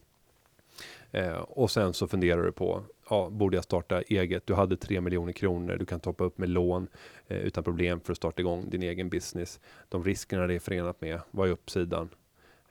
eh, 1.10 1.32
och 1.32 1.70
sen 1.70 1.94
så 1.94 2.08
funderar 2.08 2.42
du 2.42 2.52
på, 2.52 2.82
ja, 3.10 3.28
borde 3.30 3.56
jag 3.56 3.64
starta 3.64 4.02
eget? 4.02 4.46
Du 4.46 4.54
hade 4.54 4.76
3 4.76 5.00
miljoner 5.00 5.32
kronor, 5.32 5.76
du 5.76 5.86
kan 5.86 6.00
toppa 6.00 6.24
upp 6.24 6.38
med 6.38 6.48
lån 6.48 6.88
eh, 7.28 7.38
utan 7.38 7.64
problem 7.64 8.00
för 8.00 8.12
att 8.12 8.16
starta 8.16 8.40
igång 8.40 8.70
din 8.70 8.82
egen 8.82 9.08
business. 9.08 9.60
De 9.88 10.04
riskerna 10.04 10.46
det 10.46 10.54
är 10.54 10.58
förenat 10.58 11.00
med, 11.00 11.20
vad 11.30 11.48
är 11.48 11.52
uppsidan? 11.52 12.08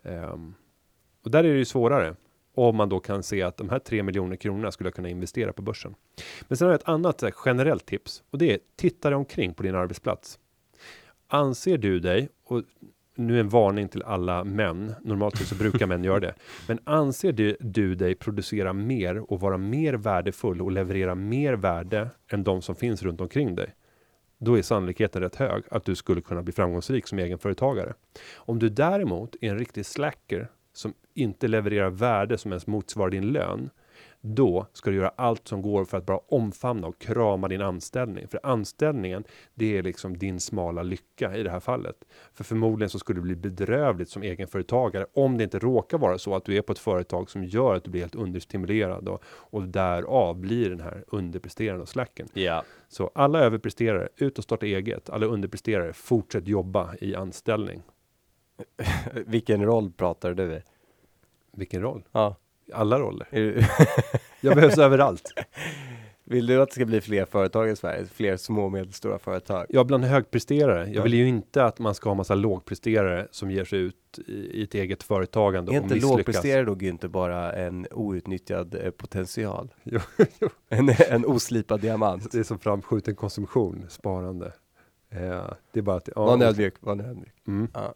Eh, 0.04 0.38
och 1.24 1.32
där 1.32 1.44
är 1.44 1.54
det 1.54 1.60
ju 1.60 1.66
svårare. 1.66 2.16
Om 2.54 2.76
man 2.76 2.90
då 2.90 3.00
kan 3.00 3.24
se 3.24 3.42
att 3.42 3.58
de 3.58 3.70
här 3.70 3.80
3 3.80 4.04
miljoner 4.04 4.36
kronorna 4.36 4.72
skulle 4.72 4.88
jag 4.88 4.96
kunna 4.96 5.10
investera 5.10 5.54
på 5.54 5.62
börsen. 5.62 5.96
Men 6.48 6.58
sen 6.58 6.66
har 6.66 6.74
jag 6.74 6.80
ett 6.80 6.88
annat 6.88 7.22
här, 7.22 7.34
generellt 7.46 7.86
tips 7.86 8.24
och 8.30 8.38
det 8.38 8.54
är 8.54 8.60
titta 8.76 9.10
dig 9.10 9.16
omkring 9.18 9.54
på 9.54 9.64
din 9.64 9.76
arbetsplats. 9.76 10.40
Anser 11.28 11.78
du 11.78 12.00
dig, 12.00 12.30
och 12.44 12.64
nu 13.20 13.36
är 13.36 13.40
en 13.40 13.50
varning 13.50 13.88
till 13.88 14.04
alla 14.04 14.44
män, 14.44 14.94
normalt 15.02 15.38
så 15.38 15.56
brukar 15.56 15.88
män 15.88 16.04
göra 16.04 16.20
det, 16.20 16.34
men 16.68 16.80
anser 16.84 17.32
du, 17.32 17.58
du 17.60 17.96
dig 17.96 18.16
producera 18.16 18.74
mer 18.74 19.32
och 19.32 19.40
vara 19.40 19.58
mer 19.58 19.94
värdefull 19.94 20.62
och 20.62 20.72
leverera 20.72 21.16
mer 21.16 21.54
värde 21.54 22.10
än 22.32 22.44
de 22.44 22.62
som 22.62 22.76
finns 22.76 23.04
runt 23.04 23.22
omkring 23.22 23.56
dig? 23.56 23.76
Då 24.38 24.58
är 24.58 24.62
sannolikheten 24.62 25.22
rätt 25.22 25.36
hög 25.36 25.64
att 25.72 25.86
du 25.86 25.96
skulle 25.96 26.22
kunna 26.22 26.44
bli 26.44 26.54
framgångsrik 26.54 27.08
som 27.08 27.20
egenföretagare. 27.20 27.94
Om 28.36 28.60
du 28.60 28.70
däremot 28.70 29.36
är 29.42 29.50
en 29.50 29.60
riktig 29.60 29.86
slacker 29.86 30.48
som 30.74 30.94
inte 31.14 31.48
levererar 31.48 31.90
värde 31.90 32.38
som 32.38 32.52
ens 32.52 32.68
motsvarar 32.68 33.10
din 33.10 33.28
lön, 33.28 33.70
då 34.22 34.68
ska 34.74 34.90
du 34.90 34.98
göra 34.98 35.12
allt 35.16 35.48
som 35.48 35.62
går 35.62 35.86
för 35.86 35.98
att 35.98 36.06
bara 36.06 36.18
omfamna 36.18 36.88
och 36.88 37.00
krama 37.00 37.48
din 37.48 37.62
anställning. 37.62 38.28
För 38.28 38.40
anställningen, 38.44 39.24
det 39.54 39.78
är 39.78 39.84
liksom 39.84 40.18
din 40.18 40.40
smala 40.40 40.84
lycka 40.84 41.38
i 41.38 41.44
det 41.44 41.50
här 41.50 41.60
fallet. 41.60 41.96
För 42.34 42.44
förmodligen 42.44 42.90
så 42.90 43.00
skulle 43.00 43.18
det 43.18 43.24
bli 43.24 43.36
bedrövligt 43.36 44.10
som 44.10 44.24
egenföretagare 44.24 45.06
om 45.14 45.38
det 45.38 45.44
inte 45.44 45.60
råkar 45.60 45.98
vara 45.98 46.18
så 46.18 46.36
att 46.36 46.46
du 46.46 46.58
är 46.58 46.62
på 46.62 46.72
ett 46.72 46.80
företag 46.80 47.30
som 47.30 47.44
gör 47.44 47.76
att 47.76 47.84
du 47.84 47.92
blir 47.92 48.02
helt 48.02 48.16
understimulerad 48.16 49.08
och, 49.08 49.24
och 49.26 49.64
därav 49.64 50.36
blir 50.36 50.70
den 50.70 50.82
här 50.82 51.04
underpresterande 51.08 51.82
och 51.82 51.90
slacken. 51.90 52.28
Ja. 52.34 52.64
Så 52.88 53.12
alla 53.16 53.40
överpresterare, 53.40 54.10
ut 54.18 54.38
och 54.38 54.44
starta 54.44 54.66
eget. 54.66 55.10
Alla 55.10 55.26
underpresterare, 55.26 55.94
fortsätt 55.94 56.48
jobba 56.48 56.96
i 57.02 57.16
anställning. 57.16 57.82
Vilken 59.26 59.66
roll 59.66 59.92
pratar 59.92 60.34
du 60.34 60.54
i? 60.54 60.62
Vilken 61.52 61.82
roll? 61.82 62.04
Ja. 62.12 62.36
Alla 62.74 63.00
roller. 63.00 63.28
Jag 64.42 64.56
behövs 64.56 64.78
överallt. 64.78 65.34
vill 66.24 66.46
du 66.48 66.62
att 66.62 66.70
det 66.70 66.76
ska 66.76 66.86
bli 66.86 67.02
fler 67.02 67.26
företag 67.26 67.70
i 67.70 67.76
Sverige? 67.76 68.06
Fler 68.14 68.38
små 68.38 68.66
och 68.66 68.72
medelstora 68.72 69.20
företag? 69.20 69.66
Ja, 69.70 69.84
bland 69.84 70.04
högpresterare. 70.06 70.86
Jag 70.86 70.96
Ja. 70.96 71.04
vill 71.04 71.14
ju 71.14 71.28
inte 71.28 71.64
att 71.66 71.80
man 71.80 71.96
ska 71.96 72.10
ha 72.10 72.16
massa 72.16 72.36
lågpresterare 72.36 73.28
som 73.32 73.52
ger 73.52 73.66
sig 73.66 73.80
ut 73.80 73.96
i, 74.28 74.64
ett 74.64 74.74
eget 74.74 75.04
företagande 75.04 75.72
Är 75.72 75.76
inte 75.76 75.94
misslyckas. 75.96 76.18
lågpresterare 76.18 76.64
då 76.66 76.78
inte 76.82 77.08
bara 77.08 77.54
en 77.54 77.88
outnyttjad 77.92 78.76
eh, 78.84 78.92
potential? 78.92 79.74
Jo, 79.84 80.00
En, 80.70 80.90
en 81.10 81.26
oslipad 81.26 81.82
diamant? 81.82 82.32
Det 82.32 82.40
är 82.40 82.44
som 82.44 82.60
framskjuten 82.60 83.16
konsumtion, 83.16 83.86
sparande. 83.90 84.54
Eh, 85.12 85.44
det 85.74 85.80
är 85.80 85.82
bara 85.82 85.98
att... 85.98 86.10
Ja, 86.16 86.26
Var 86.26 86.44
ödmjuk, 86.44 86.74
var 86.80 86.94
ödmjuk. 86.94 87.34
mm. 87.48 87.68
Ja. 87.74 87.94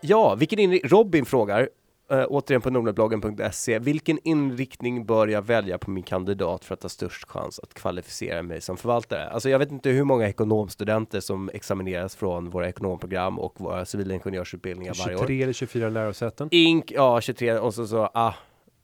ja, 0.00 0.34
vilken 0.34 0.58
inriktning, 0.58 0.90
Robin 0.90 1.24
frågar, 1.24 1.68
äh, 2.12 2.24
återigen 2.28 2.60
på 2.62 2.70
nordnetbloggen.se, 2.70 3.78
vilken 3.78 4.18
inriktning 4.24 5.06
bör 5.06 5.26
jag 5.26 5.42
välja 5.42 5.78
på 5.78 5.90
min 5.90 6.02
kandidat 6.02 6.64
för 6.64 6.74
att 6.74 6.82
ha 6.82 6.88
störst 6.88 7.28
chans 7.28 7.58
att 7.62 7.74
kvalificera 7.74 8.42
mig 8.42 8.60
som 8.60 8.76
förvaltare? 8.76 9.28
Alltså 9.30 9.48
jag 9.50 9.58
vet 9.58 9.70
inte 9.72 9.90
hur 9.90 10.04
många 10.04 10.28
ekonomstudenter 10.28 11.20
som 11.20 11.50
examineras 11.54 12.16
från 12.16 12.50
våra 12.50 12.68
ekonomprogram 12.68 13.38
och 13.38 13.60
våra 13.60 13.84
civilingenjörsutbildningar 13.84 14.94
varje 15.04 15.16
år. 15.16 15.20
23 15.20 15.42
eller 15.42 15.52
24 15.52 15.88
lärosäten. 15.88 16.48
Ink, 16.50 16.92
ja 16.92 17.20
23 17.20 17.58
och 17.58 17.74
så 17.74 17.86
så, 17.86 18.10
ah, 18.14 18.34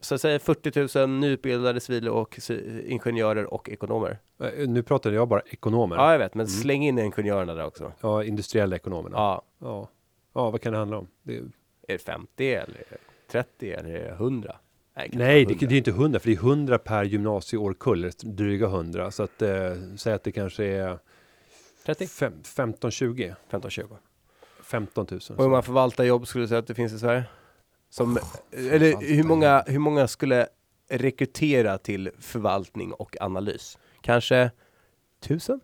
så 0.01 0.19
säger 0.19 0.39
40 0.39 0.99
000 0.99 1.09
nyutbildade 1.11 1.81
civil 1.81 2.09
och 2.09 2.39
ingenjörer 2.87 3.55
och 3.55 3.69
ekonomer. 3.71 4.19
Eh, 4.43 4.69
Nu 4.69 4.83
pratade 4.83 5.15
jag 5.15 5.29
bara 5.29 5.41
ekonomer. 5.41 5.97
Ja, 5.97 6.13
jag 6.13 6.19
vet, 6.19 6.35
men 6.35 6.47
Mm. 6.47 6.61
släng 6.61 6.85
in 6.85 6.99
ingenjörerna 6.99 7.55
där 7.55 7.67
också. 7.67 7.93
Ja, 8.01 8.25
industriella 8.25 8.77
ekonomerna. 8.77 9.17
Ja, 9.17 9.43
Ja. 9.61 9.89
ja, 10.35 10.51
vad 10.51 10.61
kan 10.61 10.73
det 10.73 10.79
handla 10.79 10.99
om? 10.99 11.07
Det, 11.23 11.37
är 11.37 11.43
det 11.87 11.99
50 11.99 12.55
eller 12.55 12.77
30 13.29 13.73
eller 13.73 13.91
är 13.91 14.05
det 14.05 14.11
100? 14.11 14.57
Nej, 14.97 15.11
nej, 15.13 15.45
det, 15.45 15.53
100. 15.53 15.67
det 15.69 15.75
är 15.75 15.79
inte 15.79 15.91
100, 15.91 16.21
för 16.21 16.29
det 16.29 16.35
är 16.35 16.39
100 16.39 16.79
per 16.79 17.05
gymnasieårkull, 17.05 18.11
dryga 18.23 18.67
100. 18.67 19.11
Så 19.11 19.23
att 19.23 19.43
eh, 19.43 19.73
säg 19.97 20.13
att 20.13 20.25
det 20.25 20.33
kanske 20.33 20.65
är 20.65 20.99
30? 21.87 22.07
fem, 22.07 22.43
15, 22.45 22.91
20, 22.91 23.35
15-20. 23.51 23.97
15 24.63 25.07
000. 25.11 25.21
Och 25.31 25.43
hur 25.43 25.51
många 25.51 25.63
förvaltarjobb 25.63 26.27
skulle 26.27 26.45
du 26.45 26.49
säga 26.49 26.59
att 26.59 26.67
det 26.67 26.75
finns 26.75 26.93
i 26.93 26.99
Sverige? 26.99 27.25
Som, 27.91 28.19
eller 28.53 29.15
hur 29.17 29.25
många, 29.25 29.65
hur 29.67 29.79
många 29.79 30.09
skulle 30.09 30.49
rekrytera 30.89 31.79
till 31.79 32.11
förvaltning 32.19 32.93
och 32.93 33.17
analys? 33.21 33.79
Kanske 34.01 34.51
tusen? 35.21 35.61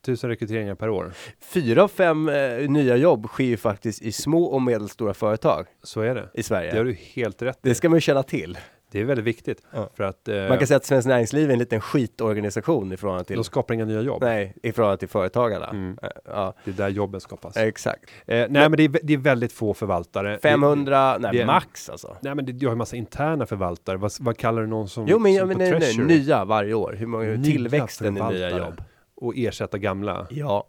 Tusen 0.00 0.30
rekryteringar 0.30 0.74
per 0.74 0.88
år. 0.88 1.12
Fyra 1.40 1.82
av 1.82 1.88
fem 1.88 2.28
eh, 2.28 2.68
nya 2.70 2.96
jobb 2.96 3.26
sker 3.26 3.44
ju 3.44 3.56
faktiskt 3.56 4.02
i 4.02 4.12
små 4.12 4.44
och 4.44 4.62
medelstora 4.62 5.14
företag 5.14 5.66
Så 5.82 6.00
är 6.00 6.14
det. 6.14 6.28
i 6.34 6.42
Sverige. 6.42 6.70
Det 6.72 6.78
har 6.78 6.84
du 6.84 6.92
helt 7.14 7.42
rätt 7.42 7.56
i. 7.56 7.68
Det 7.68 7.74
ska 7.74 7.88
man 7.88 7.96
ju 7.96 8.00
känna 8.00 8.22
till. 8.22 8.58
Det 8.92 9.00
är 9.00 9.04
väldigt 9.04 9.26
viktigt. 9.26 9.62
Ja. 9.72 9.90
För 9.94 10.04
att 10.04 10.28
eh, 10.28 10.48
Man 10.48 10.58
kan 10.58 10.66
säga 10.66 10.76
att 10.76 10.84
Svenskt 10.84 11.08
Näringsliv 11.08 11.48
är 11.48 11.52
en 11.52 11.58
liten 11.58 11.80
skitorganisation 11.80 12.92
i 12.92 12.96
förhållande 12.96 13.24
till, 13.24 13.36
de 13.36 13.44
skapar 13.44 13.74
inga 13.74 13.84
nya 13.84 14.00
jobb. 14.00 14.22
nej, 14.22 14.54
i 14.62 14.72
förhållande 14.72 14.98
till 14.98 15.08
företagarna. 15.08 15.66
Mm. 15.66 15.98
Eh, 16.02 16.08
Ja, 16.24 16.54
Det 16.64 16.70
är 16.70 16.74
där 16.74 16.88
jobben 16.88 17.20
skapas. 17.20 17.56
exakt. 17.56 18.04
Eh, 18.26 18.36
nej, 18.36 18.48
men 18.48 18.72
det 18.72 18.82
är, 18.84 18.98
det 19.02 19.12
är 19.12 19.18
väldigt 19.18 19.52
få 19.52 19.74
förvaltare. 19.74 20.38
500, 20.42 21.18
det 21.18 21.32
nej 21.32 21.40
är- 21.40 21.46
max 21.46 21.90
alltså. 21.90 22.16
Nej, 22.20 22.34
men 22.34 22.44
det, 22.46 22.52
du 22.52 22.66
har 22.66 22.72
ju 22.72 22.76
massa 22.78 22.96
interna 22.96 23.46
förvaltare. 23.46 23.96
Vad, 23.96 24.12
vad 24.20 24.36
kallar 24.36 24.62
du 24.62 24.68
någon 24.68 24.88
som 24.88 25.06
Jo 25.08 25.18
men, 25.18 25.38
som 25.38 25.48
men 25.48 25.58
nej, 25.58 25.78
nej, 25.80 25.98
nya 26.06 26.44
varje 26.44 26.74
år. 26.74 26.92
Hur 26.98 27.06
många, 27.06 27.24
Nya 27.24 27.44
tillväxten 27.44 28.16
i 28.16 28.20
nya 28.32 28.58
jobb. 28.58 28.82
Och 29.20 29.32
ersätta 29.36 29.78
gamla? 29.78 30.26
Ja. 30.30 30.66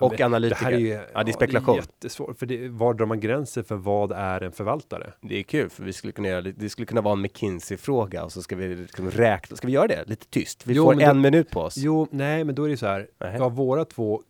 Ja, 0.00 0.06
Och 0.06 0.12
men 0.12 0.22
analytiker. 0.22 0.64
Det 0.64 0.64
här 0.64 0.72
är 0.72 0.78
ju, 0.78 1.00
Ja, 1.14 1.22
det 1.24 1.30
är 1.30 1.32
spekulation. 1.32 1.74
Det 1.74 1.80
är 1.80 1.82
jättesvårt, 1.82 2.38
för 2.38 2.46
det, 2.46 2.68
var 2.68 2.94
drar 2.94 3.06
man 3.06 3.20
gränser 3.20 3.62
för 3.62 3.76
vad 3.76 4.12
är 4.12 4.40
en 4.40 4.52
förvaltare? 4.52 5.12
Det 5.20 5.38
är 5.38 5.42
kul 5.42 5.70
för 5.70 5.84
vi 5.84 5.92
skulle 5.92 6.12
kunna 6.12 6.28
göra 6.28 6.42
det, 6.42 6.68
skulle 6.70 6.86
kunna 6.86 7.00
vara 7.00 7.12
en 7.12 7.20
McKinsey-fråga 7.20 8.24
och 8.24 8.32
så 8.32 8.42
ska 8.42 8.56
vi 8.56 8.74
liksom 8.76 9.10
räkna, 9.10 9.56
ska 9.56 9.66
vi 9.66 9.72
göra 9.72 9.86
det 9.86 10.04
lite 10.06 10.26
tyst? 10.26 10.66
Vi 10.66 10.74
Jo, 10.74 10.84
får 10.84 11.02
en 11.02 11.16
då- 11.16 11.22
minut 11.22 11.50
på 11.50 11.60
oss. 11.60 11.76
Jo, 11.76 12.08
nej, 12.10 12.44
men 12.44 12.54
då 12.54 12.64
är 12.64 12.68
det 12.68 12.76
så 12.76 12.86
här. 12.86 13.08
Nähä. 13.20 13.38
Ja, 13.38 13.48
våra 13.48 13.84
två 13.84 14.22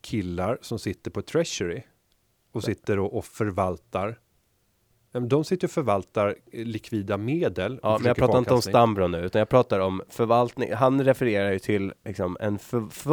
killar 0.00 0.58
som 0.60 0.78
sitter 0.78 1.10
på 1.10 1.22
Treasury 1.22 1.82
och 2.52 2.64
sitter 2.64 2.98
och, 2.98 3.16
och 3.18 3.24
förvaltar. 3.24 4.18
De 5.20 5.44
sitter 5.44 5.66
och 5.66 5.70
förvaltar 5.70 6.34
eh, 6.52 6.64
likvida 6.64 7.16
medel. 7.16 7.80
Ja, 7.82 7.98
men 7.98 8.06
jag 8.06 8.16
pratar 8.16 8.38
inte 8.38 8.54
om. 8.54 8.62
Stambro 8.62 9.06
nu, 9.08 9.18
utan 9.18 9.38
jag 9.38 9.48
pratar 9.48 9.80
om 9.80 10.02
förvaltning. 10.08 10.72
Han 10.72 11.04
refererar 11.04 11.52
ju 11.52 11.58
till 11.58 11.92
liksom, 12.04 12.36
en 12.40 12.58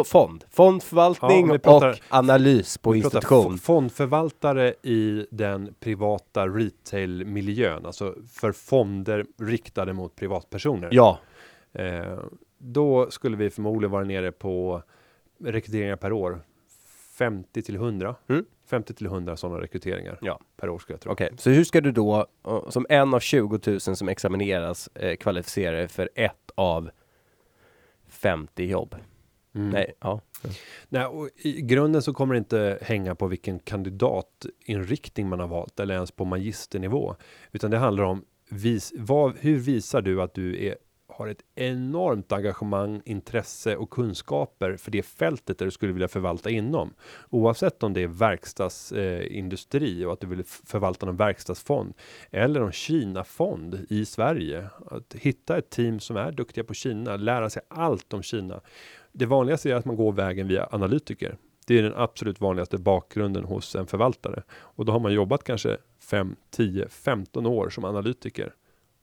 fond. 0.05 0.43
Fondförvaltning 0.49 1.47
Ja, 1.47 1.57
pratar- 1.57 1.89
och 1.89 1.97
analys 2.09 2.77
på 2.77 2.95
institution. 2.95 3.53
fo- 3.53 3.57
Fondförvaltare 3.61 4.73
i 4.83 5.25
den 5.31 5.73
privata 5.79 6.47
retailmiljön, 6.47 7.85
alltså 7.85 8.15
för 8.33 8.51
fonder 8.51 9.25
riktade 9.41 9.93
mot 9.93 10.15
privatpersoner. 10.15 10.89
Ja, 10.91 11.19
Eh, 11.73 12.17
då 12.57 13.11
skulle 13.11 13.37
vi 13.37 13.49
förmodligen 13.49 13.91
vara 13.91 14.03
nere 14.03 14.31
på 14.31 14.81
rekryteringar 15.43 15.95
per 15.95 16.11
år. 16.11 16.41
50 17.21 17.61
till 17.61 17.75
100. 17.75 18.15
Mm. 18.27 18.45
50 18.69 18.93
till 18.93 19.05
100 19.05 19.37
sådana 19.37 19.61
rekryteringar 19.61 20.17
Ja. 20.21 20.39
per 20.57 20.69
år 20.69 20.79
skulle 20.79 20.93
jag 20.93 21.01
tro. 21.01 21.11
okej. 21.11 21.29
Så 21.37 21.49
hur 21.49 21.63
ska 21.63 21.81
du 21.81 21.91
då, 21.91 22.27
eh, 22.47 22.69
som 22.69 22.85
en 22.89 23.13
av 23.13 23.19
20 23.19 23.59
000 23.67 23.79
som 23.79 24.09
examineras, 24.09 24.87
eh, 24.95 25.15
kvalificera 25.15 25.77
dig 25.77 25.87
för 25.87 26.09
ett 26.15 26.51
av 26.55 26.89
50 28.07 28.65
jobb? 28.65 28.95
Mm. 29.55 29.69
Nej, 29.69 29.93
ja. 29.99 30.21
Nej, 30.89 31.05
och 31.05 31.29
I 31.35 31.61
grunden 31.61 32.01
så 32.01 32.13
kommer 32.13 32.33
det 32.33 32.37
inte 32.37 32.79
hänga 32.81 33.15
på 33.15 33.27
vilken 33.27 33.59
kandidatinriktning 33.59 35.29
man 35.29 35.39
har 35.39 35.47
valt 35.47 35.79
eller 35.79 35.93
ens 35.95 36.11
på 36.11 36.25
magisternivå. 36.25 37.15
Utan 37.51 37.71
det 37.71 37.77
handlar 37.77 38.03
om 38.03 38.25
vis, 38.49 38.93
vad, 38.97 39.37
hur 39.39 39.57
visar 39.59 40.01
du 40.01 40.21
att 40.21 40.33
du 40.33 40.65
är, 40.65 40.75
har 41.11 41.27
ett 41.27 41.43
enormt 41.55 42.31
engagemang, 42.31 43.01
intresse 43.05 43.75
och 43.75 43.89
kunskaper 43.89 44.77
för 44.77 44.91
det 44.91 45.03
fältet 45.03 45.57
där 45.57 45.65
du 45.65 45.71
skulle 45.71 45.93
vilja 45.93 46.07
förvalta 46.07 46.49
inom. 46.49 46.93
Oavsett 47.29 47.83
om 47.83 47.93
det 47.93 48.03
är 48.03 48.07
verkstadsindustri 48.07 50.01
eh, 50.01 50.07
och 50.07 50.13
att 50.13 50.19
du 50.19 50.27
vill 50.27 50.43
förvalta 50.43 51.05
någon 51.05 51.17
verkstadsfond 51.17 51.93
eller 52.31 52.61
om 52.61 52.71
Kina-fond 52.71 53.85
i 53.89 54.05
Sverige. 54.05 54.69
Att 54.91 55.13
hitta 55.13 55.57
ett 55.57 55.69
team 55.69 55.99
som 55.99 56.17
är 56.17 56.31
duktiga 56.31 56.63
på 56.63 56.73
Kina, 56.73 57.17
lära 57.17 57.49
sig 57.49 57.61
allt 57.67 58.13
om 58.13 58.23
Kina. 58.23 58.61
Det 59.11 59.25
vanligaste 59.25 59.71
är 59.71 59.75
att 59.75 59.85
man 59.85 59.95
går 59.95 60.11
vägen 60.11 60.47
via 60.47 60.67
analytiker. 60.71 61.37
Det 61.67 61.79
är 61.79 61.83
den 61.83 61.93
absolut 61.95 62.41
vanligaste 62.41 62.77
bakgrunden 62.77 63.43
hos 63.43 63.75
en 63.75 63.87
förvaltare. 63.87 64.43
Och 64.51 64.85
då 64.85 64.91
har 64.91 64.99
man 64.99 65.13
jobbat 65.13 65.43
kanske 65.43 65.77
5, 65.99 66.35
10, 66.49 66.87
15 66.87 67.45
år 67.45 67.69
som 67.69 67.85
analytiker. 67.85 68.53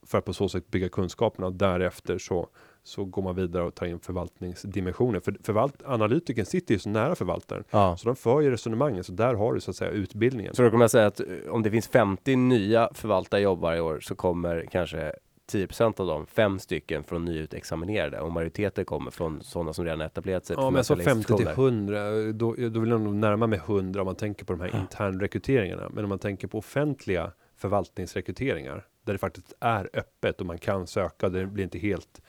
För 0.09 0.19
att 0.19 0.25
på 0.25 0.33
så 0.33 0.49
sätt 0.49 0.71
bygga 0.71 0.89
kunskaperna 0.89 1.47
och 1.47 1.53
därefter 1.53 2.19
så, 2.19 2.49
så 2.83 3.05
går 3.05 3.23
man 3.23 3.35
vidare 3.37 3.63
och 3.65 3.75
tar 3.75 3.87
in 3.87 3.99
förvaltningsdimensioner. 4.01 5.21
För 5.21 5.37
förvalt, 5.43 5.83
analytikern 5.87 6.45
sitter 6.47 6.75
ju 6.75 6.79
så 6.79 6.89
nära 6.89 7.15
förvaltaren. 7.15 7.65
ja. 7.71 7.97
Så 7.97 8.07
de 8.09 8.17
för 8.17 8.41
ju 8.41 8.51
resonemangen, 8.51 9.05
så 9.05 9.13
där 9.13 9.35
har 9.35 9.55
du 9.55 9.61
så 9.61 9.71
att 9.71 9.77
säga 9.77 9.91
utbildningen. 9.91 10.55
Så 10.55 10.63
då 10.63 10.71
kommer 10.71 10.85
jag 10.85 10.91
säga 10.91 11.07
att 11.07 11.21
eh, 11.21 11.27
om 11.51 11.63
det 11.63 11.71
finns 11.71 11.89
50 11.89 12.37
nya 12.37 12.89
förvaltarjobb 12.95 13.61
varje 13.61 13.81
år 13.81 14.01
så 14.01 14.15
kommer 14.15 14.67
kanske 14.73 15.13
10% 15.53 16.01
av 16.01 16.07
dem, 16.07 16.27
fem 16.27 16.59
stycken 16.59 17.05
från 17.05 17.25
nyutexaminerade 17.25 18.21
och 18.21 18.33
majoriteten 18.33 18.85
kommer 18.85 19.11
från 19.11 19.43
sådana 19.43 19.73
som 19.73 19.85
redan 19.85 20.01
etablerat 20.01 20.47
sig 20.47 20.57
Ja, 20.59 20.71
men 20.71 20.85
så 20.85 20.97
finansiella 20.97 21.15
50 21.15 21.27
till 21.27 21.35
institutioner. 21.35 22.13
100, 22.23 22.33
då, 22.33 22.55
då 22.71 22.81
vill 22.81 22.91
jag 22.91 23.01
nog 23.01 23.15
närma 23.15 23.47
mig 23.47 23.59
100 23.59 24.01
om 24.01 24.07
man 24.07 24.15
tänker 24.17 24.45
på 24.45 24.53
de 24.53 24.61
här 24.61 24.71
Ja. 24.73 24.81
internrekryteringarna. 24.81 25.89
Men 25.93 26.05
om 26.05 26.09
man 26.09 26.19
tänker 26.19 26.49
på 26.49 26.59
offentliga 26.59 27.33
förvaltningsrekryteringar, 27.57 28.87
där 29.09 29.15
det 29.15 29.19
faktiskt 29.19 29.53
är 29.61 29.91
öppet 29.93 30.41
och 30.41 30.47
man 30.47 30.59
kan 30.59 30.87
söka, 30.87 31.29
det 31.29 31.47
blir 31.47 31.65
inte 31.65 31.79
helt 31.79 32.23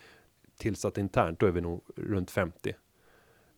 tillsatt 0.57 0.97
internt, 0.97 1.39
då 1.39 1.45
är 1.45 1.51
vi 1.51 1.61
nog 1.61 1.82
runt 1.95 2.32
50. 2.32 2.73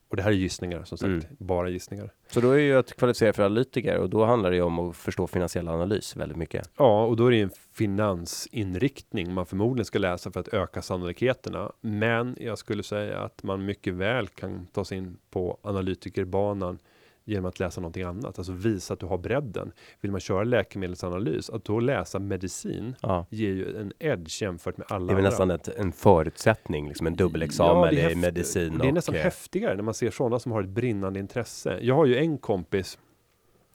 Och 0.09 0.17
det 0.17 0.23
här 0.23 0.29
är 0.31 0.35
gissningar, 0.35 0.83
som 0.83 0.97
sagt, 0.97 1.07
Mm. 1.07 1.23
bara 1.37 1.69
gissningar. 1.69 2.13
Så 2.29 2.41
då 2.41 2.51
är 2.51 2.57
ju 2.57 2.77
att 2.77 2.93
kvalificera 2.95 3.33
för 3.33 3.43
analytiker 3.43 3.97
och 3.97 4.09
då 4.09 4.25
handlar 4.25 4.49
det 4.51 4.55
ju 4.55 4.61
om 4.63 4.79
att 4.79 4.95
förstå 4.97 5.27
finansiell 5.27 5.67
analys 5.67 6.15
väldigt 6.15 6.37
mycket. 6.37 6.69
Ja, 6.77 7.05
och 7.05 7.15
då 7.15 7.27
är 7.27 7.31
det 7.31 7.41
en 7.41 7.51
finansinriktning 7.73 9.33
man 9.33 9.45
förmodligen 9.45 9.85
ska 9.85 9.99
läsa 9.99 10.31
för 10.31 10.39
att 10.39 10.47
öka 10.47 10.81
sannolikheterna. 10.81 11.71
Men 11.81 12.35
jag 12.39 12.57
skulle 12.57 12.83
säga 12.83 13.19
att 13.19 13.43
man 13.43 13.65
mycket 13.65 13.93
väl 13.93 14.27
kan 14.27 14.65
ta 14.67 14.85
sig 14.85 14.97
in 14.97 15.17
på 15.29 15.57
analytikerbanan 15.61 16.79
genom 17.25 17.45
att 17.45 17.59
läsa 17.59 17.81
någonting 17.81 18.03
annat, 18.03 18.37
alltså 18.37 18.51
visa 18.53 18.93
att 18.93 18.99
du 18.99 19.05
har 19.05 19.17
bredden. 19.17 19.71
Vill 20.01 20.11
man 20.11 20.19
köra 20.19 20.43
läkemedelsanalys, 20.43 21.49
att 21.49 21.65
då 21.65 21.79
läsa 21.79 22.19
medicin 22.19 22.95
Ja. 23.01 23.25
ger 23.29 23.49
ju 23.49 23.77
en 23.77 23.93
edge 23.99 24.41
jämfört 24.41 24.77
med 24.77 24.87
alla 24.89 25.05
Det 25.05 25.11
är 25.13 25.15
väl 25.15 25.25
andra. 25.25 25.29
nästan 25.29 25.51
ett, 25.51 25.67
en 25.79 25.91
förutsättning, 25.91 26.87
liksom 26.87 27.07
en 27.07 27.15
dubbelexamen 27.15 27.95
Ja, 27.95 28.09
i 28.09 28.15
medicin 28.15 28.77
Det 28.77 28.85
är 28.85 28.87
och... 28.87 28.93
nästan 28.93 29.15
eh, 29.15 29.21
häftigare 29.21 29.75
när 29.75 29.83
man 29.83 29.93
ser 29.93 30.11
sådana 30.11 30.39
som 30.39 30.51
har 30.51 30.63
ett 30.63 30.69
brinnande 30.69 31.19
intresse. 31.19 31.79
Jag 31.81 31.95
har 31.95 32.05
ju 32.05 32.17
en 32.17 32.37
kompis 32.37 32.97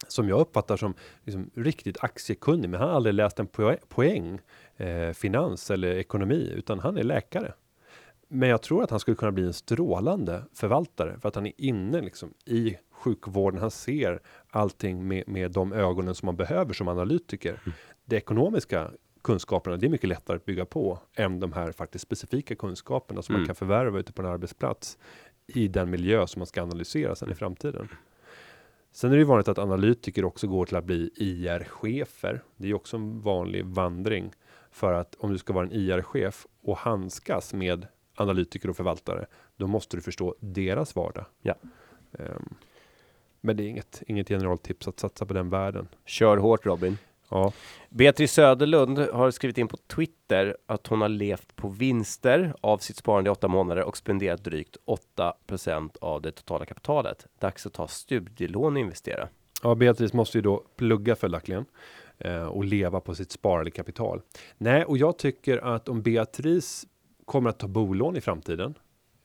som 0.09 0.29
jag 0.29 0.41
uppfattar 0.41 0.77
som 0.77 0.95
liksom 1.25 1.51
riktigt 1.55 1.97
aktiekunnig, 2.05 2.71
men 2.71 2.81
han 2.81 2.89
har 2.89 2.97
aldrig 2.97 3.15
läst 3.15 3.39
en 3.41 3.47
poäng, 3.47 3.79
poäng 3.89 4.39
eh, 4.77 5.11
finans 5.13 5.71
eller 5.71 5.89
ekonomi, 5.97 6.53
utan 6.57 6.79
han 6.81 6.99
är 6.99 7.03
läkare. 7.03 7.53
Men 8.29 8.49
jag 8.49 8.63
tror 8.63 8.83
att 8.83 8.91
han 8.91 9.01
skulle 9.01 9.17
kunna 9.17 9.33
bli 9.33 9.45
en 9.45 9.53
strålande 9.53 10.43
förvaltare 10.55 11.19
för 11.21 11.29
att 11.29 11.35
han 11.35 11.47
är 11.47 11.53
inne 11.57 12.01
liksom 12.01 12.35
i 12.45 12.77
sjukvården. 13.07 13.61
Han 13.61 13.71
ser 13.71 14.21
allting 14.51 15.09
med, 15.09 15.25
med 15.29 15.51
de 15.51 15.73
ögonen 15.73 16.15
som 16.15 16.27
man 16.27 16.37
behöver 16.37 16.73
som 16.75 16.89
analytiker. 16.89 17.61
Det 18.05 18.17
ekonomiska 18.17 18.91
kunskaperna, 19.23 19.77
det 19.77 19.87
är 19.87 19.91
mycket 19.91 20.09
lättare 20.09 20.37
att 20.37 20.45
bygga 20.45 20.65
på 20.65 20.99
än 21.15 21.41
de 21.41 21.53
här 21.53 21.73
faktiskt 21.73 22.03
specifika 22.03 22.55
kunskaperna 22.55 23.23
som 23.23 23.35
Mm. 23.35 23.41
man 23.43 23.47
kan 23.47 23.55
förvärva 23.57 23.99
ute 23.99 24.13
på 24.13 24.23
en 24.23 24.29
arbetsplats 24.29 24.99
i 25.47 25.69
den 25.69 25.91
miljö 25.91 26.27
som 26.27 26.41
man 26.41 26.47
ska 26.47 26.63
analysera 26.63 27.15
sen 27.15 27.31
i 27.31 27.35
framtiden. 27.35 27.89
Sen 28.93 29.11
är 29.11 29.15
det 29.15 29.21
ju 29.21 29.25
vanligt 29.25 29.49
att 29.49 29.59
analytiker 29.59 30.25
också 30.25 30.47
går 30.47 30.67
till 30.67 30.77
att 30.77 30.85
bli 30.85 31.11
IR-chefer. 31.17 32.43
Det 32.57 32.69
är 32.71 32.75
också 32.75 32.97
en 32.97 33.21
vanlig 33.21 33.65
vandring 33.65 34.33
för 34.71 34.93
att 34.93 35.15
om 35.15 35.33
du 35.33 35.39
ska 35.39 35.53
vara 35.53 35.67
en 35.67 35.73
IR-chef 35.73 36.47
och 36.63 36.77
handskas 36.77 37.55
med 37.55 37.87
analytiker 38.15 38.71
och 38.71 38.77
förvaltare, 38.77 39.27
då 39.57 39.67
måste 39.67 39.97
du 39.97 40.01
förstå 40.03 40.35
deras 40.41 40.97
vardag. 40.97 41.25
Ja. 41.43 41.55
Ehm, 42.19 42.55
men 43.47 43.57
det 43.57 43.63
är 43.63 43.69
inget, 43.69 44.03
inget 44.07 44.29
generaltips 44.29 44.89
att 44.89 45.01
satsa 45.01 45.27
på 45.27 45.35
den 45.35 45.51
världen. 45.51 45.89
Kör 46.05 46.37
hårt 46.37 46.67
Robin. 46.67 46.99
Ja, 47.29 47.53
Beatrice 47.91 48.33
Söderlund 48.33 48.99
har 48.99 49.31
skrivit 49.31 49.59
in 49.59 49.69
på 49.69 49.77
Twitter 49.77 50.57
att 50.67 50.87
hon 50.87 51.01
har 51.01 51.09
levt 51.09 51.57
på 51.57 51.69
vinster 51.69 52.55
av 52.61 52.79
sitt 52.79 52.97
sparande 52.97 53.29
i 53.29 53.31
åtta 53.31 53.49
månader 53.49 53.83
och 53.83 53.97
spenderat 53.97 54.45
drygt 54.45 54.77
8% 55.17 55.97
av 56.01 56.23
det 56.23 56.33
totala 56.33 56.65
kapitalet. 56.65 57.27
Dags 57.39 57.67
att 57.67 57.73
ta 57.73 57.89
studielån 57.89 58.73
och 58.73 58.81
investera. 58.81 59.29
ja 59.63 59.75
Beatrice 59.75 60.13
måste 60.13 60.39
ju 60.39 60.43
då 60.43 60.65
plugga 60.77 61.17
följaktligen 61.17 61.65
eh, 62.19 62.47
och 62.47 62.65
leva 62.65 63.01
på 63.01 63.15
sitt 63.15 63.33
sparade 63.33 63.71
kapital. 63.71 64.21
Nej, 64.59 64.85
och 64.85 64.99
jag 64.99 65.19
tycker 65.19 65.59
att 65.59 65.89
om 65.89 66.03
Beatrice 66.03 66.87
kommer 67.25 67.51
att 67.51 67.59
ta 67.59 67.69
bolån 67.69 68.17
i 68.17 68.21
framtiden, 68.21 68.75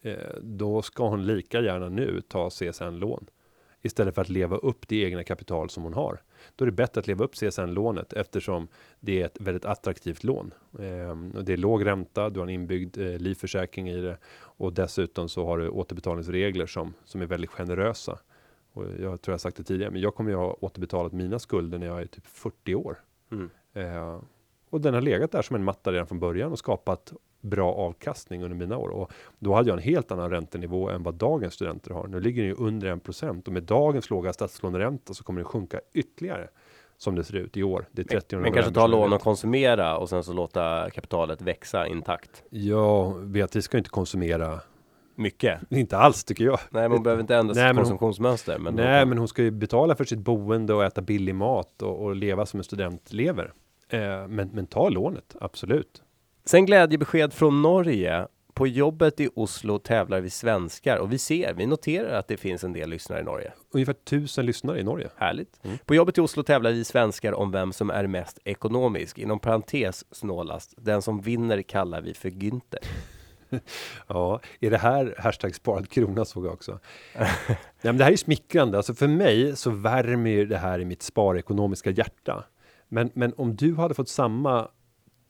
eh, 0.01 0.15
då 0.41 0.81
ska 0.81 1.07
hon 1.07 1.25
lika 1.25 1.61
gärna 1.61 1.89
nu 1.89 2.21
ta 2.27 2.49
CSN-lån 2.49 3.25
istället 3.81 4.15
för 4.15 4.21
att 4.21 4.29
leva 4.29 4.57
upp 4.57 4.87
det 4.87 5.03
egna 5.03 5.23
kapital 5.23 5.69
som 5.69 5.83
hon 5.83 5.93
har. 5.93 6.21
Då 6.55 6.65
är 6.65 6.65
det 6.65 6.71
bättre 6.71 6.99
att 6.99 7.07
leva 7.07 7.25
upp 7.25 7.35
CSN-lånet 7.35 8.13
eftersom 8.13 8.67
det 8.99 9.21
är 9.21 9.25
ett 9.25 9.37
väldigt 9.41 9.65
attraktivt 9.65 10.23
lån. 10.23 10.53
Och 11.33 11.43
det 11.45 11.53
är 11.53 11.57
låg 11.57 11.85
ränta, 11.85 12.29
du 12.29 12.39
har 12.39 12.47
en 12.47 12.53
inbyggd 12.53 12.97
eh, 12.97 13.17
livförsäkring 13.17 13.89
i 13.89 14.01
det 14.01 14.17
och 14.33 14.73
dessutom 14.73 15.29
så 15.29 15.45
har 15.45 15.57
du 15.57 15.69
återbetalningsregler 15.69 16.65
som, 16.65 16.93
som 17.05 17.21
är 17.21 17.25
väldigt 17.25 17.49
generösa. 17.49 18.19
Och 18.73 18.85
jag 18.99 19.21
tror 19.21 19.33
jag 19.33 19.41
sagt 19.41 19.57
det 19.57 19.63
tidigare, 19.63 19.91
men 19.91 20.01
jag 20.01 20.15
kommer 20.15 20.31
ju 20.31 20.37
ha 20.37 20.57
återbetalat 20.59 21.13
mina 21.13 21.39
skulder 21.39 21.77
när 21.77 21.87
jag 21.87 22.01
är 22.01 22.05
typ 22.05 22.27
40 22.27 22.75
år. 22.75 22.99
Mm. 23.31 23.49
Eh, 23.73 24.21
och 24.69 24.81
den 24.81 24.93
har 24.93 25.01
legat 25.01 25.31
där 25.31 25.41
som 25.41 25.55
en 25.55 25.63
matta 25.63 25.91
redan 25.91 26.07
från 26.07 26.19
början 26.19 26.51
och 26.51 26.59
skapat 26.59 27.13
bra 27.41 27.73
avkastning 27.73 28.43
under 28.43 28.57
mina 28.57 28.77
år. 28.77 28.89
Och 28.89 29.11
då 29.39 29.53
hade 29.53 29.69
jag 29.69 29.77
en 29.77 29.83
helt 29.83 30.11
annan 30.11 30.29
räntenivå 30.29 30.89
än 30.89 31.03
vad 31.03 31.13
dagens 31.13 31.53
studenter 31.53 31.91
har. 31.91 32.07
Nu 32.07 32.19
ligger 32.19 32.41
den 32.41 32.49
ju 32.49 32.55
under 32.55 32.95
1% 32.95 33.47
och 33.47 33.53
med 33.53 33.63
dagens 33.63 34.09
låga 34.09 34.33
statslåneränta 34.33 35.13
så 35.13 35.23
kommer 35.23 35.41
det 35.41 35.45
sjunka 35.45 35.79
ytterligare 35.93 36.47
som 36.97 37.15
det 37.15 37.23
ser 37.23 37.35
ut 37.35 37.57
i 37.57 37.63
år. 37.63 37.85
Det 37.91 38.01
är 38.01 38.05
30 38.05 38.37
Men 38.37 38.53
kanske 38.53 38.71
ta 38.71 38.87
lån 38.87 39.13
och 39.13 39.21
konsumera 39.21 39.97
och 39.97 40.09
sen 40.09 40.23
så 40.23 40.33
låta 40.33 40.89
kapitalet 40.89 41.41
växa 41.41 41.87
intakt. 41.87 42.43
Ja, 42.49 43.15
Beatrice 43.23 43.65
ska 43.65 43.77
ju 43.77 43.79
inte 43.79 43.89
konsumera. 43.89 44.59
Mycket. 45.15 45.59
Inte 45.69 45.97
alls 45.97 46.23
tycker 46.23 46.45
jag. 46.45 46.59
Nej, 46.69 46.81
men 46.81 46.91
hon 46.91 47.03
behöver 47.03 47.21
inte 47.21 47.35
ändra 47.35 47.53
Nej, 47.53 47.63
sitt 47.63 47.75
men 47.75 47.83
konsumtionsmönster. 47.83 48.57
Men 48.59 48.75
Nej, 48.75 49.05
men 49.05 49.17
hon 49.17 49.27
ska 49.27 49.43
ju 49.43 49.51
betala 49.51 49.95
för 49.95 50.03
sitt 50.03 50.19
boende 50.19 50.73
och 50.73 50.83
äta 50.83 51.01
billig 51.01 51.35
mat 51.35 51.81
och, 51.81 52.03
och 52.03 52.15
leva 52.15 52.45
som 52.45 52.59
en 52.59 52.63
student 52.63 53.13
lever. 53.13 53.53
Eh, 53.89 54.27
men, 54.27 54.49
men 54.53 54.65
ta 54.67 54.89
lånet, 54.89 55.35
absolut. 55.41 56.03
Sen 56.45 56.65
glädjebesked 56.65 57.33
från 57.33 57.61
Norge. 57.61 58.27
På 58.53 58.67
jobbet 58.67 59.19
i 59.19 59.29
Oslo 59.35 59.79
tävlar 59.79 60.21
vi 60.21 60.29
svenskar 60.29 60.97
och 60.97 61.13
vi 61.13 61.17
ser, 61.17 61.53
vi 61.53 61.65
noterar 61.65 62.19
att 62.19 62.27
det 62.27 62.37
finns 62.37 62.63
en 62.63 62.73
del 62.73 62.89
lyssnare 62.89 63.19
i 63.19 63.23
Norge. 63.23 63.53
Ungefär 63.71 63.93
tusen 63.93 64.45
lyssnare 64.45 64.79
i 64.79 64.83
Norge. 64.83 65.09
Härligt. 65.15 65.59
Mm. 65.63 65.77
På 65.85 65.95
jobbet 65.95 66.17
i 66.17 66.21
Oslo 66.21 66.43
tävlar 66.43 66.71
vi 66.71 66.83
svenskar 66.83 67.33
om 67.33 67.51
vem 67.51 67.73
som 67.73 67.89
är 67.89 68.07
mest 68.07 68.39
ekonomisk. 68.43 69.17
Inom 69.17 69.39
parentes 69.39 70.05
snålast. 70.11 70.73
Den 70.77 71.01
som 71.01 71.21
vinner 71.21 71.61
kallar 71.61 72.01
vi 72.01 72.13
för 72.13 72.29
Günther. 72.29 72.85
Ja, 74.07 74.39
är 74.59 74.71
det 74.71 74.77
här 74.77 75.15
hashtag 75.17 75.55
sparad 75.55 75.89
krona 75.89 76.25
såg 76.25 76.45
jag 76.45 76.53
också. 76.53 76.79
Nej, 77.17 77.27
men 77.81 77.97
det 77.97 78.03
här 78.03 78.11
är 78.11 78.17
smickrande. 78.17 78.77
Alltså 78.77 78.93
för 78.93 79.07
mig 79.07 79.55
så 79.55 79.69
värmer 79.69 80.31
ju 80.31 80.45
det 80.45 80.57
här 80.57 80.79
i 80.79 80.85
mitt 80.85 81.01
sparekonomiska 81.01 81.89
hjärta. 81.89 82.43
Men, 82.87 83.11
men 83.13 83.33
om 83.37 83.55
du 83.55 83.75
hade 83.75 83.93
fått 83.93 84.09
samma 84.09 84.67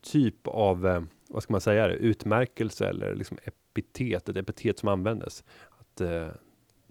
typ 0.01 0.47
av, 0.47 0.87
eh, 0.87 1.01
vad 1.29 1.43
ska 1.43 1.53
man 1.53 1.61
säga, 1.61 1.87
det, 1.87 1.93
utmärkelse 1.93 2.87
eller 2.87 3.15
liksom 3.15 3.37
epitet, 3.43 4.29
ett 4.29 4.37
epitet 4.37 4.79
som 4.79 4.89
användes. 4.89 5.43
Att, 5.79 6.01
eh, 6.01 6.27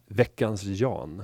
veckans 0.06 0.62
Jan. 0.62 1.22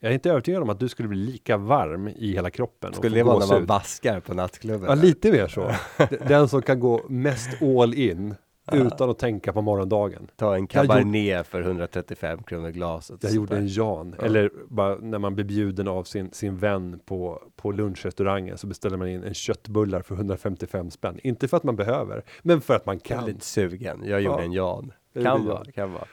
Jag 0.00 0.10
är 0.10 0.14
inte 0.14 0.30
övertygad 0.30 0.62
om 0.62 0.70
att 0.70 0.80
du 0.80 0.88
skulle 0.88 1.08
bli 1.08 1.18
lika 1.18 1.56
varm 1.56 2.08
i 2.08 2.32
hela 2.32 2.50
kroppen. 2.50 2.94
Skulle 2.94 3.16
det 3.16 3.22
vara 3.22 3.38
när 3.38 3.46
man 3.46 3.54
gåshud. 3.54 3.68
vaskar 3.68 4.20
på 4.20 4.34
nattklubben? 4.34 4.88
Ja, 4.88 4.94
lite 4.94 5.32
mer 5.32 5.48
så. 5.48 5.74
Den 6.28 6.48
som 6.48 6.62
kan 6.62 6.80
gå 6.80 7.04
mest 7.08 7.62
all 7.62 7.94
in 7.94 8.34
utan 8.72 9.10
att 9.10 9.18
tänka 9.18 9.52
på 9.52 9.62
morgondagen. 9.62 10.26
Ta 10.36 10.46
en 10.56 10.68
Jag 10.72 10.84
gjorde- 10.84 10.94
cabernet 10.94 11.46
för 11.46 11.60
135 11.62 12.42
kronor 12.42 12.70
glaset. 12.70 13.22
Jag 13.22 13.32
gjorde 13.32 13.56
en 13.56 13.66
Jan. 13.68 14.14
Ja. 14.18 14.24
Eller 14.24 14.50
bara 14.68 14.94
när 14.96 15.18
man 15.18 15.34
blir 15.34 15.44
bjuden 15.44 15.88
av 15.88 16.04
sin, 16.04 16.32
sin 16.32 16.56
vän 16.58 17.00
på, 17.04 17.42
på 17.56 17.72
lunchrestaurangen 17.72 18.58
så 18.58 18.66
beställer 18.66 18.96
man 18.96 19.08
in 19.08 19.24
en 19.24 19.34
köttbullar 19.34 20.02
för 20.02 20.14
155 20.14 20.90
spänn. 20.90 21.18
Inte 21.22 21.48
för 21.48 21.56
att 21.56 21.64
man 21.64 21.76
behöver, 21.76 22.22
men 22.42 22.60
för 22.60 22.74
att 22.74 22.86
man 22.86 22.94
Jag 22.94 23.02
kan. 23.02 23.24
lite 23.26 23.44
sugen. 23.44 24.02
Jag 24.04 24.20
gjorde 24.20 24.38
Ja. 24.38 24.42
en 24.44 24.52
Jan. 24.52 24.92
Jag 25.12 25.24
Kan 25.24 25.46
vara, 25.46 25.64
kan 25.64 25.92
vara. 25.92 26.04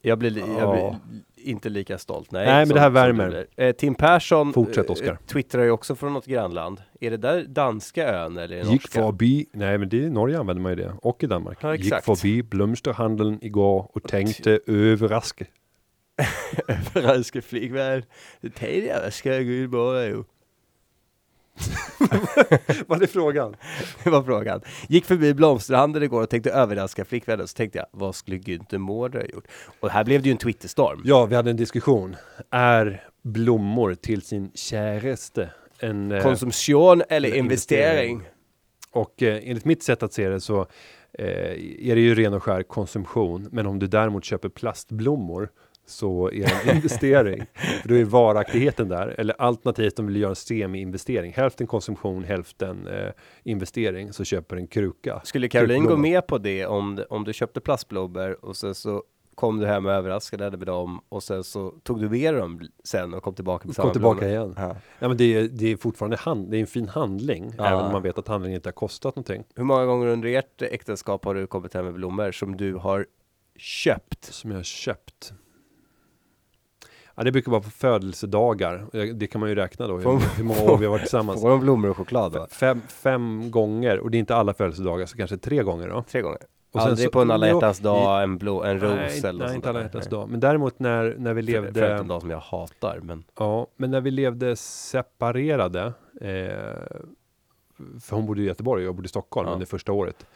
Jag 0.00 0.18
blir, 0.18 0.30
li- 0.30 0.40
jag 0.40 0.78
Ja. 0.78 0.96
blir 1.08 1.20
inte 1.46 1.68
lika 1.68 1.98
stolt. 1.98 2.30
Nej, 2.30 2.46
Nej, 2.46 2.54
men 2.56 2.66
som- 2.66 2.74
det 2.74 2.80
här 2.80 2.90
värmer. 2.90 3.46
Eh, 3.56 3.72
Tim 3.72 3.94
Persson 3.94 4.52
Fortsätt, 4.52 4.86
eh, 4.86 4.92
Oscar. 4.92 5.18
twittrar 5.26 5.62
ju 5.64 5.70
också 5.70 5.94
från 5.94 6.12
något 6.12 6.26
grannland. 6.26 6.80
Är 7.00 7.10
det 7.10 7.16
där 7.16 7.44
danska 7.44 8.08
ön 8.08 8.36
eller 8.38 8.56
är 8.56 8.64
det 8.64 8.70
Gick 8.70 8.82
norska? 8.82 9.00
förbi, 9.02 9.46
nej 9.52 9.78
men 9.78 9.88
det 9.88 9.96
är 9.96 10.02
i 10.02 10.10
Norge 10.10 10.38
använder 10.38 10.62
man 10.62 10.72
ju 10.72 10.76
det, 10.76 10.92
och 11.02 11.24
i 11.24 11.26
Danmark. 11.26 11.58
Ja, 11.60 11.74
Gick 11.74 11.94
förbi 11.94 12.42
blomsterhandeln 12.42 13.38
igår 13.42 13.90
och 13.94 14.02
tänkte 14.02 14.60
överraska. 14.66 15.44
Franska 16.92 17.42
flygvärd. 17.42 18.04
Tidigare 18.54 19.10
ska 19.10 19.34
jag 19.34 19.42
in 19.42 19.70
bara 19.70 20.04
ju. 20.06 20.24
Vad 22.86 23.02
är 23.02 23.06
frågan? 23.06 23.56
Det 24.04 24.10
var 24.10 24.22
frågan. 24.22 24.60
Gick 24.88 25.04
förbi 25.04 25.34
blomsterhandeln 25.34 26.04
igår 26.04 26.22
och 26.22 26.30
tänkte 26.30 26.50
överraska 26.50 27.04
flickvännen. 27.04 27.48
Så 27.48 27.56
tänkte 27.56 27.78
jag, 27.78 27.86
vad 27.90 28.14
skulle 28.14 28.36
Günther 28.36 28.78
Mårder 28.78 29.20
ha 29.20 29.26
gjort? 29.26 29.44
Och 29.80 29.90
här 29.90 30.04
blev 30.04 30.22
det 30.22 30.26
ju 30.28 30.32
en 30.32 30.38
Twitterstorm. 30.38 31.02
Ja, 31.04 31.26
vi 31.26 31.34
hade 31.36 31.50
en 31.50 31.56
diskussion. 31.56 32.16
Är 32.50 33.04
blommor 33.22 33.94
till 33.94 34.22
sin 34.22 34.50
käraste 34.54 35.50
en... 35.80 36.12
eh, 36.12 36.22
Konsumtion 36.22 37.02
eller 37.08 37.28
eller 37.28 37.38
investering? 37.38 38.10
investering. 38.10 38.22
Och 38.92 39.22
eh, 39.22 39.40
enligt 39.50 39.64
mitt 39.64 39.82
sätt 39.82 40.02
att 40.02 40.12
se 40.12 40.28
det 40.28 40.40
så 40.40 40.60
eh, 41.18 41.26
är 41.88 41.94
det 41.94 42.00
ju 42.00 42.14
ren 42.14 42.34
och 42.34 42.42
skär 42.42 42.62
konsumtion. 42.62 43.48
Men 43.52 43.66
om 43.66 43.78
du 43.78 43.86
däremot 43.86 44.24
köper 44.24 44.48
plastblommor 44.48 45.48
så 45.86 46.30
är 46.32 46.40
det 46.46 46.70
en 46.70 46.76
investering. 46.76 47.46
För 47.82 47.88
då 47.88 47.94
är 47.94 48.04
varaktigheten 48.04 48.88
där. 48.88 49.14
Eller 49.18 49.34
alternativt 49.38 49.98
om 49.98 50.06
du 50.06 50.12
vill 50.12 50.22
göra 50.22 50.30
en 50.30 50.36
semi-investering. 50.36 51.32
Hälften 51.32 51.66
konsumtion, 51.66 52.24
hälften 52.24 52.86
eh, 52.86 53.10
investering. 53.44 54.12
Så 54.12 54.24
köper 54.24 54.56
en 54.56 54.66
kruka. 54.66 55.20
Skulle 55.24 55.48
Caroline 55.48 55.84
gå 55.84 55.96
med 55.96 56.26
på 56.26 56.38
det 56.38 56.66
om, 56.66 57.04
om 57.10 57.24
du 57.24 57.32
köpte 57.32 57.60
plastblommor 57.60 58.44
och 58.44 58.56
sen 58.56 58.74
så 58.74 59.02
kom 59.34 59.58
du 59.60 59.66
hem 59.66 59.86
och 59.86 59.92
överraskade 59.92 60.50
med 60.56 60.66
dem 60.66 61.00
och 61.08 61.22
sen 61.22 61.44
så 61.44 61.70
tog 61.82 62.00
du 62.00 62.08
med 62.08 62.34
dem 62.34 62.60
sen 62.84 63.14
och 63.14 63.22
kom 63.22 63.34
tillbaka 63.34 63.66
med 63.66 63.74
samma 63.74 63.84
Kom 63.86 63.92
tillbaka 63.92 64.18
blommor? 64.20 64.34
igen. 64.34 64.54
Ja. 64.56 64.76
Ja, 64.98 65.08
men 65.08 65.16
det, 65.16 65.24
är, 65.24 65.42
det 65.48 65.72
är 65.72 65.76
fortfarande 65.76 66.16
hand, 66.16 66.50
det 66.50 66.56
är 66.56 66.60
en 66.60 66.66
fin 66.66 66.88
handling. 66.88 67.54
Ja. 67.58 67.66
Även 67.66 67.84
om 67.84 67.92
man 67.92 68.02
vet 68.02 68.18
att 68.18 68.28
handlingen 68.28 68.56
inte 68.56 68.68
har 68.68 68.72
kostat 68.72 69.16
någonting. 69.16 69.44
Hur 69.54 69.64
många 69.64 69.84
gånger 69.84 70.06
under 70.06 70.28
ert 70.28 70.62
äktenskap 70.62 71.24
har 71.24 71.34
du 71.34 71.46
kommit 71.46 71.74
hem 71.74 71.84
med 71.84 71.94
blommor 71.94 72.32
som 72.32 72.56
du 72.56 72.74
har 72.74 73.06
köpt? 73.56 74.24
Som 74.24 74.50
jag 74.50 74.58
har 74.58 74.64
köpt. 74.64 75.32
Ja, 77.16 77.24
det 77.24 77.32
brukar 77.32 77.50
vara 77.52 77.60
på 77.62 77.70
födelsedagar. 77.70 78.86
Eh, 78.92 79.02
Det 79.14 79.26
kan 79.26 79.40
man 79.40 79.48
ju 79.48 79.54
räkna 79.54 79.86
då. 79.86 79.96
Hur, 79.98 80.36
hur 80.36 80.44
många 80.44 80.60
år 80.62 80.78
vi 80.78 80.84
har 80.84 80.90
varit 80.90 81.02
tillsammans. 81.02 81.40
Får 81.40 81.50
de 81.50 81.60
blommor 81.60 81.90
och 81.90 81.96
choklad 81.96 82.32
då? 82.32 82.46
Fem, 82.50 82.80
fem 82.88 83.50
gånger. 83.50 83.98
Och 84.00 84.10
det 84.10 84.16
är 84.16 84.18
inte 84.18 84.36
alla 84.36 84.54
födelsedagar, 84.54 85.06
så 85.06 85.16
kanske 85.16 85.36
tre 85.36 85.62
gånger 85.62 85.88
då. 85.88 86.02
Tre 86.02 86.20
gånger? 86.22 86.38
Och 86.72 86.80
sen 86.82 86.90
Aldrig 86.90 87.06
så- 87.08 87.12
på 87.12 87.20
en 87.20 87.30
alla 87.30 87.46
hjärtans 87.46 87.78
dag, 87.78 88.22
en, 88.22 88.38
blå, 88.38 88.62
en 88.62 88.80
ros 88.80 88.92
nej, 88.96 89.20
eller 89.24 89.46
nej, 89.46 89.54
inte 89.54 89.68
alla 89.68 89.80
hjärtans 89.82 90.06
dag. 90.06 90.28
Men 90.28 90.40
däremot 90.40 90.78
när, 90.78 91.14
när 91.18 91.34
vi 91.34 91.42
För- 91.42 91.52
levde... 91.52 91.72
Förutom 91.80 91.96
en 92.00 92.08
dag 92.08 92.20
som 92.20 92.30
jag 92.30 92.38
hatar, 92.40 92.98
men 93.02 93.24
Ja, 93.38 93.66
men 93.76 93.90
när 93.90 94.00
vi 94.00 94.10
levde 94.10 94.56
separerade. 94.56 95.92
Eh, 96.20 96.96
för 98.00 98.16
hon 98.16 98.26
bodde 98.26 98.42
i 98.42 98.44
Göteborg 98.44 98.82
och 98.82 98.86
jag 98.88 98.94
bodde 98.94 99.06
i 99.06 99.08
Stockholm 99.08 99.46
Ja. 99.48 99.52
under 99.54 99.66
första 99.66 99.92
året. 99.92 100.26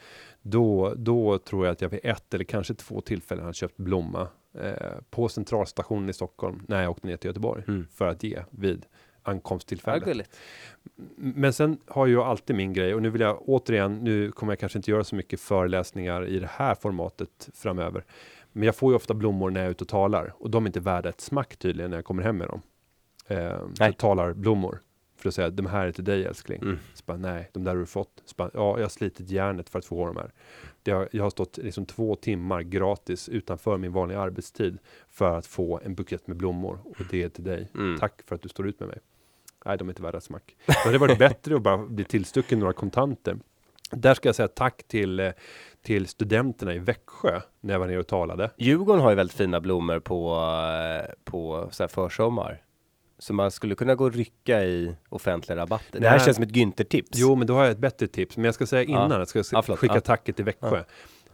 Då, 0.42 0.94
då 0.96 1.38
tror 1.38 1.66
jag 1.66 1.72
att 1.72 1.80
jag 1.80 1.88
vid 1.88 2.00
ett 2.02 2.34
eller 2.34 2.44
kanske 2.44 2.74
två 2.74 3.00
tillfällen 3.00 3.44
hade 3.44 3.54
köpt 3.54 3.76
blomma 3.76 4.28
eh, 4.54 4.72
på 5.10 5.28
centralstationen 5.28 6.08
i 6.08 6.12
Stockholm 6.12 6.62
när 6.68 6.82
jag 6.82 6.90
åkte 6.90 7.06
ner 7.06 7.16
till 7.16 7.28
Göteborg 7.28 7.64
Mm. 7.68 7.86
för 7.94 8.06
att 8.06 8.22
ge 8.22 8.42
vid 8.50 8.86
ankomsttillfället. 9.22 10.30
Men 11.16 11.52
sen 11.52 11.78
har 11.86 12.06
jag 12.06 12.26
alltid 12.26 12.56
min 12.56 12.72
grej 12.72 12.94
och 12.94 13.02
nu 13.02 13.10
vill 13.10 13.20
jag 13.20 13.42
återigen, 13.48 13.98
nu 14.04 14.30
kommer 14.32 14.52
jag 14.52 14.58
kanske 14.58 14.78
inte 14.78 14.90
göra 14.90 15.04
så 15.04 15.14
mycket 15.16 15.40
föreläsningar 15.40 16.26
i 16.26 16.38
det 16.38 16.50
här 16.52 16.74
formatet 16.74 17.48
framöver. 17.54 18.04
Men 18.52 18.62
jag 18.62 18.74
får 18.76 18.92
ju 18.92 18.96
ofta 18.96 19.14
blommor 19.14 19.50
när 19.50 19.60
jag 19.60 19.66
är 19.66 19.70
ute 19.70 19.84
och 19.84 19.88
talar 19.88 20.32
och 20.38 20.50
de 20.50 20.64
är 20.64 20.68
inte 20.68 20.80
värda 20.80 21.08
ett 21.08 21.20
smack 21.20 21.56
tydligen 21.56 21.90
när 21.90 21.98
jag 21.98 22.04
kommer 22.04 22.22
hem 22.22 22.36
med 22.36 22.48
dem. 22.48 22.62
Eh, 23.26 23.36
Nej. 23.38 23.60
jag 23.78 23.96
talar 23.96 24.32
blommor 24.32 24.80
för 25.20 25.28
att 25.28 25.34
säga 25.34 25.50
de 25.50 25.66
här 25.66 25.86
är 25.86 25.92
till 25.92 26.04
dig 26.04 26.24
älskling. 26.24 26.62
Mm. 26.62 26.78
Så 26.94 27.02
bara, 27.06 27.16
nej, 27.16 27.50
de 27.52 27.64
där 27.64 27.72
har 27.72 27.78
du 27.78 27.86
fått. 27.86 28.22
Så 28.24 28.34
bara, 28.36 28.50
ja, 28.54 28.76
jag 28.78 28.84
har 28.84 28.88
slitit 28.88 29.30
järnet 29.30 29.70
för 29.70 29.78
att 29.78 29.84
få 29.84 30.06
de 30.06 30.16
här. 30.16 30.32
Det 30.82 30.90
har, 30.90 31.08
jag 31.12 31.22
har 31.22 31.30
stått 31.30 31.56
liksom 31.56 31.86
två 31.86 32.14
timmar 32.14 32.62
gratis 32.62 33.28
utanför 33.28 33.76
min 33.76 33.92
vanliga 33.92 34.20
arbetstid 34.20 34.78
för 35.08 35.38
att 35.38 35.46
få 35.46 35.80
en 35.84 35.94
bukett 35.94 36.26
med 36.26 36.36
blommor 36.36 36.78
och 36.84 37.04
det 37.10 37.22
är 37.22 37.28
till 37.28 37.44
dig. 37.44 37.68
Mm. 37.74 37.98
Tack 37.98 38.22
för 38.26 38.34
att 38.34 38.42
du 38.42 38.48
står 38.48 38.68
ut 38.68 38.80
med 38.80 38.88
mig. 38.88 38.98
Nej, 39.64 39.78
de 39.78 39.88
är 39.88 39.92
inte 39.92 40.02
värda 40.02 40.20
smack. 40.20 40.56
Det 40.66 40.72
hade 40.72 40.98
varit 40.98 41.18
bättre 41.18 41.56
att 41.56 41.62
bara 41.62 41.78
bli 41.78 42.04
tillstucken 42.04 42.58
några 42.58 42.72
kontanter. 42.72 43.36
Där 43.90 44.14
ska 44.14 44.28
jag 44.28 44.36
säga 44.36 44.48
tack 44.48 44.82
till, 44.82 45.20
eh, 45.20 45.32
till 45.82 46.06
studenterna 46.06 46.74
i 46.74 46.78
Växjö 46.78 47.40
när 47.60 47.74
jag 47.74 47.80
var 47.80 47.86
nere 47.86 47.98
och 47.98 48.06
talade. 48.06 48.50
Djurgården 48.56 49.02
har 49.02 49.10
ju 49.10 49.16
väldigt 49.16 49.36
fina 49.36 49.60
blommor 49.60 50.00
på, 50.00 50.34
eh, 50.34 51.14
på 51.24 51.68
så 51.70 51.82
här 51.82 51.88
försommar. 51.88 52.62
Så 53.20 53.34
man 53.34 53.50
skulle 53.50 53.74
kunna 53.74 53.94
gå 53.94 54.04
och 54.04 54.12
rycka 54.14 54.64
i 54.64 54.94
offentliga 55.08 55.56
rabatter. 55.58 56.00
Det 56.00 56.08
här 56.08 56.18
känns 56.18 56.36
som 56.36 56.42
ett 56.44 56.50
Günther-tips. 56.50 57.08
Jo, 57.14 57.34
men 57.36 57.46
då 57.46 57.54
har 57.54 57.62
jag 57.62 57.70
ett 57.72 57.78
bättre 57.78 58.06
tips. 58.06 58.36
Men 58.36 58.44
jag 58.44 58.54
ska 58.54 58.66
säga 58.66 58.82
innan, 58.82 59.10
Ja. 59.10 59.18
jag 59.18 59.28
ska 59.44 59.62
Ja, 59.68 59.76
skicka 59.76 59.94
Ja. 59.94 60.00
tacket 60.00 60.36
till 60.36 60.44
Växjö. 60.44 60.84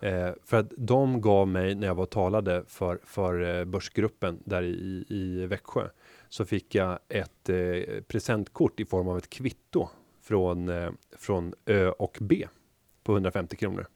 Eh, 0.01 0.31
för 0.45 0.57
att 0.61 0.73
de 0.77 1.21
gav 1.21 1.49
mig, 1.49 1.75
när 1.75 1.87
jag 1.87 1.95
var 1.95 2.07
talade 2.07 2.65
för, 2.67 2.99
för 3.05 3.59
eh, 3.59 3.65
Börsgruppen 3.65 4.43
där 4.45 4.63
i, 4.63 5.05
i 5.09 5.47
Växjö, 5.47 5.89
så 6.29 6.45
fick 6.45 6.75
jag 6.75 6.99
ett 7.09 7.49
eh, 7.49 7.57
presentkort 8.09 8.81
i 8.81 8.85
form 8.85 9.09
av 9.09 9.19
ett 9.19 9.31
kvitto 9.31 9.89
från, 10.23 10.69
eh, 10.69 10.91
från 11.19 11.55
Ö 11.67 11.89
och 11.91 12.19
B 12.21 12.47
på 13.05 13.13
150 13.13 13.57
kronor. 13.57 13.87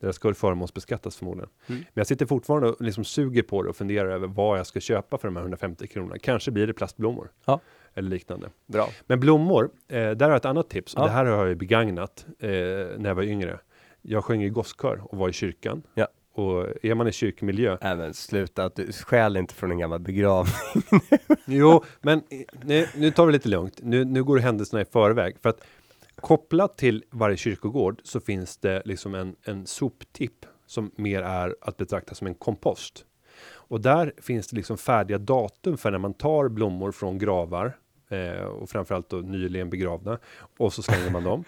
Där 0.00 0.12
ska 0.12 0.34
förmånsbeskattas 0.34 1.16
förmodligen. 1.16 1.50
Mm. 1.66 1.78
Men 1.80 2.00
jag 2.00 2.06
sitter 2.06 2.26
fortfarande 2.26 2.68
och 2.68 2.80
liksom 2.80 3.04
suger 3.04 3.42
på 3.42 3.62
det 3.62 3.68
och 3.68 3.76
funderar 3.76 4.08
över 4.10 4.26
vad 4.26 4.58
jag 4.58 4.66
ska 4.66 4.80
köpa 4.80 5.18
för 5.18 5.28
de 5.28 5.36
här 5.36 5.42
150 5.42 5.86
kronorna. 5.86 6.18
Kanske 6.18 6.50
blir 6.50 6.66
det 6.66 6.72
plastblommor. 6.72 7.30
Ja. 7.44 7.60
Eller 7.94 8.10
liknande. 8.10 8.50
Bra. 8.66 8.88
Men 9.06 9.20
blommor, 9.20 9.70
eh, 9.88 9.96
där 9.96 10.20
har 10.20 10.28
jag 10.30 10.36
ett 10.36 10.44
annat 10.44 10.70
tips. 10.70 10.94
Och 10.94 11.00
Ja. 11.00 11.04
det 11.04 11.10
här 11.12 11.24
har 11.24 11.36
jag 11.38 11.48
ju 11.48 11.54
begagnat 11.54 12.26
eh, 12.38 12.48
när 12.50 13.04
jag 13.04 13.14
var 13.14 13.22
yngre. 13.22 13.58
Jag 14.02 14.24
sjöng 14.24 14.42
i 14.42 14.48
gosskör 14.48 15.00
och 15.04 15.18
var 15.18 15.28
i 15.28 15.32
kyrkan. 15.32 15.82
Ja. 15.94 16.08
Och 16.32 16.66
är 16.82 16.94
man 16.94 17.08
i 17.08 17.12
kyrkmiljö. 17.12 17.76
Även 17.80 18.14
sluta, 18.14 18.64
att 18.64 18.76
du 18.76 18.92
stjäl 18.92 19.36
inte 19.36 19.54
från 19.54 19.70
en 19.70 19.78
gammal 19.78 20.00
begravning. 20.00 20.54
jo, 21.46 21.84
men 22.00 22.18
eh, 22.18 22.38
nu, 22.62 22.86
nu 22.96 23.10
tar 23.10 23.26
vi 23.26 23.32
lite 23.32 23.48
lugnt. 23.48 23.78
Nu, 23.82 24.04
nu 24.04 24.24
går 24.24 24.38
händelserna 24.38 24.80
i 24.82 24.84
förväg. 24.84 25.36
För 25.42 25.48
att 25.48 25.60
kopplat 26.16 26.78
till 26.78 27.04
varje 27.10 27.36
kyrkogård 27.36 28.00
så 28.04 28.20
finns 28.20 28.56
det 28.56 28.82
liksom 28.84 29.14
en, 29.14 29.36
en 29.42 29.66
soptipp 29.66 30.46
som 30.66 30.90
mer 30.96 31.22
är 31.22 31.56
att 31.60 31.76
betrakta 31.76 32.14
som 32.14 32.26
en 32.26 32.34
kompost. 32.34 33.04
Och 33.46 33.80
där 33.80 34.12
finns 34.22 34.48
det 34.48 34.56
liksom 34.56 34.78
färdiga 34.78 35.18
datum 35.18 35.76
för 35.78 35.90
när 35.90 35.98
man 35.98 36.14
tar 36.14 36.48
blommor 36.48 36.92
från 36.92 37.18
gravar 37.18 37.76
eh, 38.08 38.44
och 38.44 38.70
framförallt 38.70 39.08
då 39.10 39.16
nyligen 39.16 39.70
begravna 39.70 40.18
och 40.58 40.72
så 40.72 40.82
slänger 40.82 41.10
man 41.10 41.24
dem. 41.24 41.44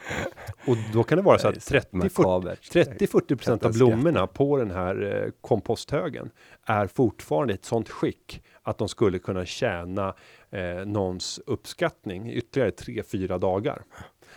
Och 0.66 0.76
då 0.92 1.02
kan 1.04 1.18
det 1.18 1.22
vara 1.22 1.38
så 1.38 1.48
att 1.48 1.54
30-40 1.54 1.86
Makabert. 1.90 2.74
30-40 2.74 3.36
procent 3.36 3.64
av 3.64 3.68
Kapten 3.68 3.72
blommorna 3.72 4.26
på 4.26 4.56
den 4.56 4.70
här 4.70 5.24
eh, 5.24 5.30
komposthögen 5.40 6.30
är 6.64 6.86
fortfarande 6.86 7.52
i 7.52 7.56
ett 7.56 7.64
sånt 7.64 7.88
skick 7.88 8.42
att 8.62 8.78
de 8.78 8.88
skulle 8.88 9.18
kunna 9.18 9.44
tjäna 9.44 10.14
eh, 10.50 10.86
någons 10.86 11.40
uppskattning 11.46 12.30
ytterligare 12.30 12.70
3-4 12.70 13.38
dagar. 13.38 13.82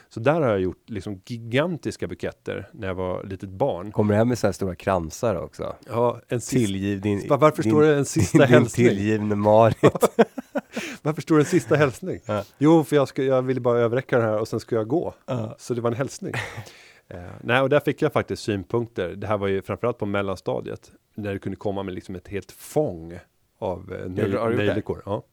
Så 0.10 0.20
där 0.20 0.42
har 0.42 0.50
jag 0.50 0.60
gjort 0.60 0.90
liksom 0.90 1.22
gigantiska 1.26 2.08
buketter 2.08 2.70
när 2.74 2.88
jag 2.88 2.96
var 2.96 3.24
litet 3.24 3.50
barn. 3.50 3.92
Kommer 3.92 4.14
du 4.14 4.18
hem 4.18 4.28
med 4.28 4.40
så 4.40 4.48
här 4.48 4.52
stora 4.52 4.76
kransar 4.76 5.36
också? 5.36 5.76
Ja, 5.90 6.22
en 6.28 6.42
sista, 6.42 6.56
Tillgiv 6.68 7.02
din... 7.02 7.28
Va- 7.30 7.38
varför 7.38 7.64
din, 7.64 7.72
står 7.72 7.82
det 7.82 7.96
en 7.98 8.06
sista 8.06 8.38
din, 8.38 8.48
din 8.48 8.54
hälsning? 8.56 8.88
tillgivne 8.88 9.36
Marit. 9.36 9.78
Varför 11.02 11.22
står 11.22 11.36
det 11.36 11.42
en 11.42 11.46
sista 11.46 11.76
hälsning? 11.76 12.20
Ja. 12.26 12.44
Jo, 12.58 12.84
för 12.84 12.96
jag, 12.96 13.08
ska, 13.08 13.24
jag 13.24 13.42
ville 13.42 13.60
bara 13.62 13.80
överräcka 13.80 14.18
den 14.18 14.26
här 14.28 14.40
och 14.40 14.48
sen 14.48 14.60
ska 14.60 14.76
jag 14.76 14.88
gå. 14.88 15.14
Ja. 15.26 15.56
Så 15.60 15.74
det 15.74 15.82
var 15.82 15.92
en 15.92 15.98
hälsning. 15.98 16.34
eh, 17.08 17.20
nej, 17.44 17.62
och 17.62 17.70
där 17.70 17.80
fick 17.80 18.02
jag 18.02 18.14
faktiskt 18.14 18.44
synpunkter. 18.44 19.10
Det 19.16 19.28
här 19.28 19.38
var 19.38 19.48
ju 19.48 19.62
framförallt 19.62 19.98
på 19.98 20.06
mellanstadiet. 20.06 20.92
När 21.16 21.34
det 21.34 21.40
kunde 21.40 21.56
komma 21.56 21.84
med 21.84 21.94
liksom 21.94 22.16
ett 22.16 22.28
helt 22.28 22.52
fång 22.52 23.20
av 23.60 23.94
eh, 23.94 24.06
du- 24.10 24.32
du 24.32 24.56
nejlikor. 24.58 25.02
Ja. 25.06 25.24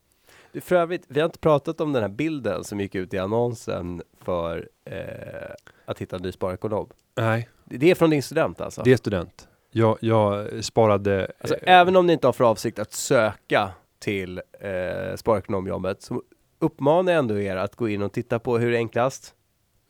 För 0.61 0.77
övrigt, 0.77 1.05
vi 1.09 1.20
har 1.20 1.27
inte 1.27 1.39
pratat 1.39 1.81
om 1.81 1.93
den 1.93 2.03
här 2.03 2.09
bilden 2.09 2.65
som 2.65 2.81
gick 2.81 2.95
ut 2.95 3.15
i 3.15 3.19
annonsen 3.19 4.03
för 4.20 4.69
eh, 4.85 5.55
att 5.85 5.99
hitta 5.99 6.16
en 6.16 6.23
ny 6.23 6.33
sparekonom. 6.33 6.89
Nej, 7.16 7.49
Det 7.65 7.91
är 7.91 7.95
från 7.95 8.11
din 8.11 8.23
student 8.23 8.61
alltså? 8.61 8.83
det 8.83 8.93
är 8.93 8.97
student. 8.97 9.49
Jag, 9.70 9.99
jag 10.01 10.65
sparade... 10.65 11.31
alltså 11.41 11.55
eh, 11.55 11.74
även 11.81 11.97
om 11.97 12.07
ni 12.07 12.12
inte 12.12 12.27
har 12.27 12.33
för 12.33 12.45
avsikt 12.45 12.78
att 12.78 12.93
söka 12.93 13.70
till 13.99 14.41
eh, 14.61 15.16
sparekonomjobbet 15.16 16.03
så 16.03 16.23
uppmanar 16.59 17.12
jag 17.12 17.19
ändå 17.19 17.39
er 17.41 17.57
att 17.57 17.77
gå 17.77 17.89
in 17.89 18.03
och 18.03 18.12
titta 18.12 18.39
på 18.39 18.59
hur 18.59 18.70
det 18.70 18.77
är 18.77 18.78
enklast. 18.78 19.35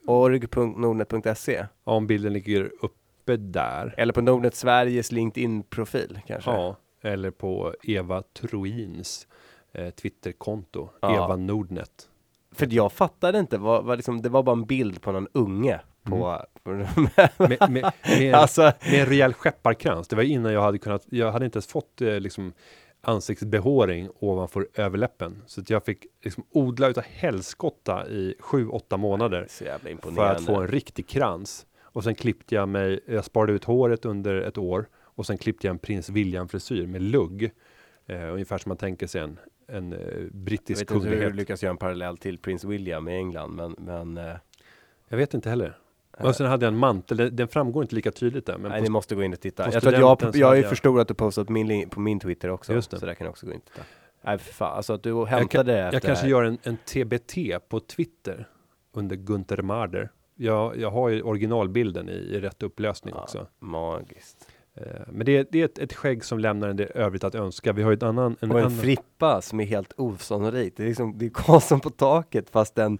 org.nordnet.se 0.06 1.66
om 1.84 2.06
bilden 2.06 2.32
ligger 2.32 2.70
uppe 2.80 3.36
där. 3.36 3.94
eller 3.96 4.12
på 4.12 4.20
Nordnet 4.20 4.54
Sveriges 4.54 5.12
LinkedIn-profil 5.12 6.20
kanske. 6.26 6.50
Ja, 6.50 6.76
eller 7.02 7.30
på 7.30 7.74
Eva 7.82 8.22
Troins 8.22 9.26
eh, 9.76 9.90
Twitterkonto. 9.90 10.88
Ja. 11.00 11.14
Eva 11.14 11.36
Nordnet. 11.36 12.08
För 12.52 12.68
jag 12.70 12.92
fattade 12.92 13.38
inte, 13.38 13.58
vad, 13.58 13.84
vad 13.84 13.98
liksom, 13.98 14.22
det 14.22 14.28
var 14.28 14.42
bara 14.42 14.52
en 14.52 14.64
bild 14.64 15.02
på 15.02 15.12
någon 15.12 15.28
unge. 15.32 15.80
På, 16.02 16.42
Med, 17.38 17.70
med, 17.70 17.92
med, 18.18 18.34
alltså, 18.34 18.62
med 18.62 19.00
en 19.00 19.06
rejäl 19.06 19.34
skepparkrans. 19.34 20.08
Det 20.08 20.16
var 20.16 20.22
innan 20.22 20.52
jag 20.52 20.62
hade 20.62 20.78
kunnat, 20.78 21.06
jag 21.10 21.32
hade 21.32 21.44
inte 21.44 21.56
ens 21.56 21.66
fått 21.66 22.02
eh, 22.02 22.20
liksom 22.20 22.52
ansiktsbehåring 23.00 24.08
ovanför 24.18 24.68
överläppen. 24.74 25.42
Så 25.46 25.60
att 25.60 25.70
jag 25.70 25.84
fick 25.84 26.06
liksom 26.22 26.44
odla 26.50 26.88
utav 26.88 27.04
helskotta 27.04 28.08
i 28.08 28.34
sju, 28.40 28.68
åtta 28.68 28.96
månader 28.96 29.46
så 29.50 29.64
jävla 29.64 29.90
för 30.14 30.24
att 30.24 30.44
få 30.44 30.54
en 30.54 30.68
riktig 30.68 31.08
krans. 31.08 31.66
Och 31.82 32.04
sen 32.04 32.14
klippte 32.14 32.54
jag 32.54 32.68
mig, 32.68 33.00
jag 33.06 33.24
sparade 33.24 33.52
ut 33.52 33.64
håret 33.64 34.04
under 34.04 34.34
ett 34.34 34.58
år 34.58 34.88
och 34.98 35.26
sen 35.26 35.38
klippte 35.38 35.66
jag 35.66 35.74
en 35.74 35.78
prins 35.78 36.08
William 36.08 36.48
frisyr 36.48 36.86
med 36.86 37.02
lugg. 37.02 37.50
Eh, 38.06 38.32
ungefär 38.32 38.58
som 38.58 38.70
man 38.70 38.76
tänker 38.76 39.06
sig 39.06 39.20
en, 39.20 39.38
en 39.66 39.92
eh, 39.92 39.98
Jag 39.98 40.32
brittisk 40.32 40.80
vet 40.82 40.90
inte 40.90 41.08
hur 41.08 41.20
du 41.20 41.32
lyckas 41.32 41.62
göra 41.62 41.70
en 41.70 41.76
parallell 41.76 42.16
till 42.16 42.38
prins 42.38 42.64
William 42.64 43.08
i 43.08 43.16
England, 43.16 43.50
men, 43.56 43.74
men 43.78 44.18
eh, 44.26 44.36
Jag 45.08 45.16
vet 45.16 45.34
inte 45.34 45.48
heller. 45.48 45.78
Och 46.18 46.36
sen 46.36 46.46
hade 46.46 46.66
jag 46.66 46.72
en 46.72 46.78
mantel, 46.78 47.16
den, 47.16 47.36
den 47.36 47.48
framgår 47.48 47.82
inte 47.82 47.94
lika 47.94 48.10
tydligt 48.12 48.46
där. 48.46 48.58
Men 48.58 48.70
nej, 48.70 48.82
ni 48.82 48.88
måste 48.88 49.14
gå 49.14 49.22
in 49.22 49.32
och 49.32 49.40
titta. 49.40 49.72
Jag 49.72 49.82
tror 49.82 49.94
att 50.12 50.22
jag, 50.22 50.36
jag 50.36 50.46
har 50.46 50.54
ju 50.54 50.60
jag- 50.62 50.68
förstorat 50.68 51.10
och 51.10 51.16
postat 51.16 51.48
min, 51.48 51.88
på 51.88 52.00
min 52.00 52.20
Twitter 52.20 52.50
också, 52.50 52.72
Just 52.72 52.90
det. 52.90 52.98
så 52.98 53.06
där 53.06 53.14
kan 53.14 53.24
jag 53.24 53.30
också 53.32 53.46
gå 53.46 53.52
in 53.52 53.58
och 53.58 53.64
titta. 53.72 53.82
Nej, 54.22 54.38
för 54.38 54.52
fan, 54.54 54.76
alltså 54.76 54.92
att 54.92 55.02
du 55.02 55.08
Jag, 55.08 55.26
hämtade 55.26 55.72
kan, 55.72 55.84
efter 55.84 55.94
jag 55.96 56.02
kanske 56.02 56.22
här. 56.24 56.30
gör 56.30 56.42
en, 56.44 56.58
en 56.62 56.76
TBT 56.76 57.34
på 57.68 57.80
Twitter 57.80 58.48
under 58.92 59.16
Gunther 59.16 59.62
Marder. 59.62 60.10
Jag, 60.34 60.76
jag 60.78 60.90
har 60.90 61.08
ju 61.08 61.22
originalbilden 61.22 62.08
i, 62.08 62.12
i 62.12 62.40
rätt 62.40 62.62
upplösning 62.62 63.14
Ja, 63.16 63.22
också. 63.22 63.46
Magiskt. 63.58 64.48
Eh, 64.76 64.82
men 65.08 65.26
det, 65.26 65.36
är- 65.36 65.46
det 65.50 65.60
är 65.60 65.64
ett, 65.64 65.78
ett 65.78 65.92
skägg 65.92 66.24
som 66.24 66.38
lämnar 66.38 66.68
en 66.68 66.76
del 66.76 66.90
övrigt 66.94 67.24
att 67.24 67.34
önska. 67.34 67.72
Vi 67.72 67.82
har 67.82 67.90
ju 67.90 67.94
ett 67.96 68.02
annan... 68.02 68.36
En 68.40 68.50
Och 68.50 68.58
en 68.58 68.66
annan 68.66 68.78
frippa 68.78 69.42
som 69.42 69.60
är 69.60 69.64
helt 69.64 69.92
osannolikt. 69.96 70.76
Det 70.76 70.82
är 70.82 70.86
liksom, 70.88 71.18
det 71.18 71.26
är 71.26 71.30
Karlsson 71.30 71.80
på 71.80 71.90
taket 71.90 72.50
fast 72.50 72.74
den, 72.74 72.98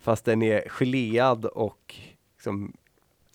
fast 0.00 0.24
den 0.24 0.42
är 0.42 0.68
geléad 0.68 1.44
och 1.44 1.94
liksom, 2.36 2.72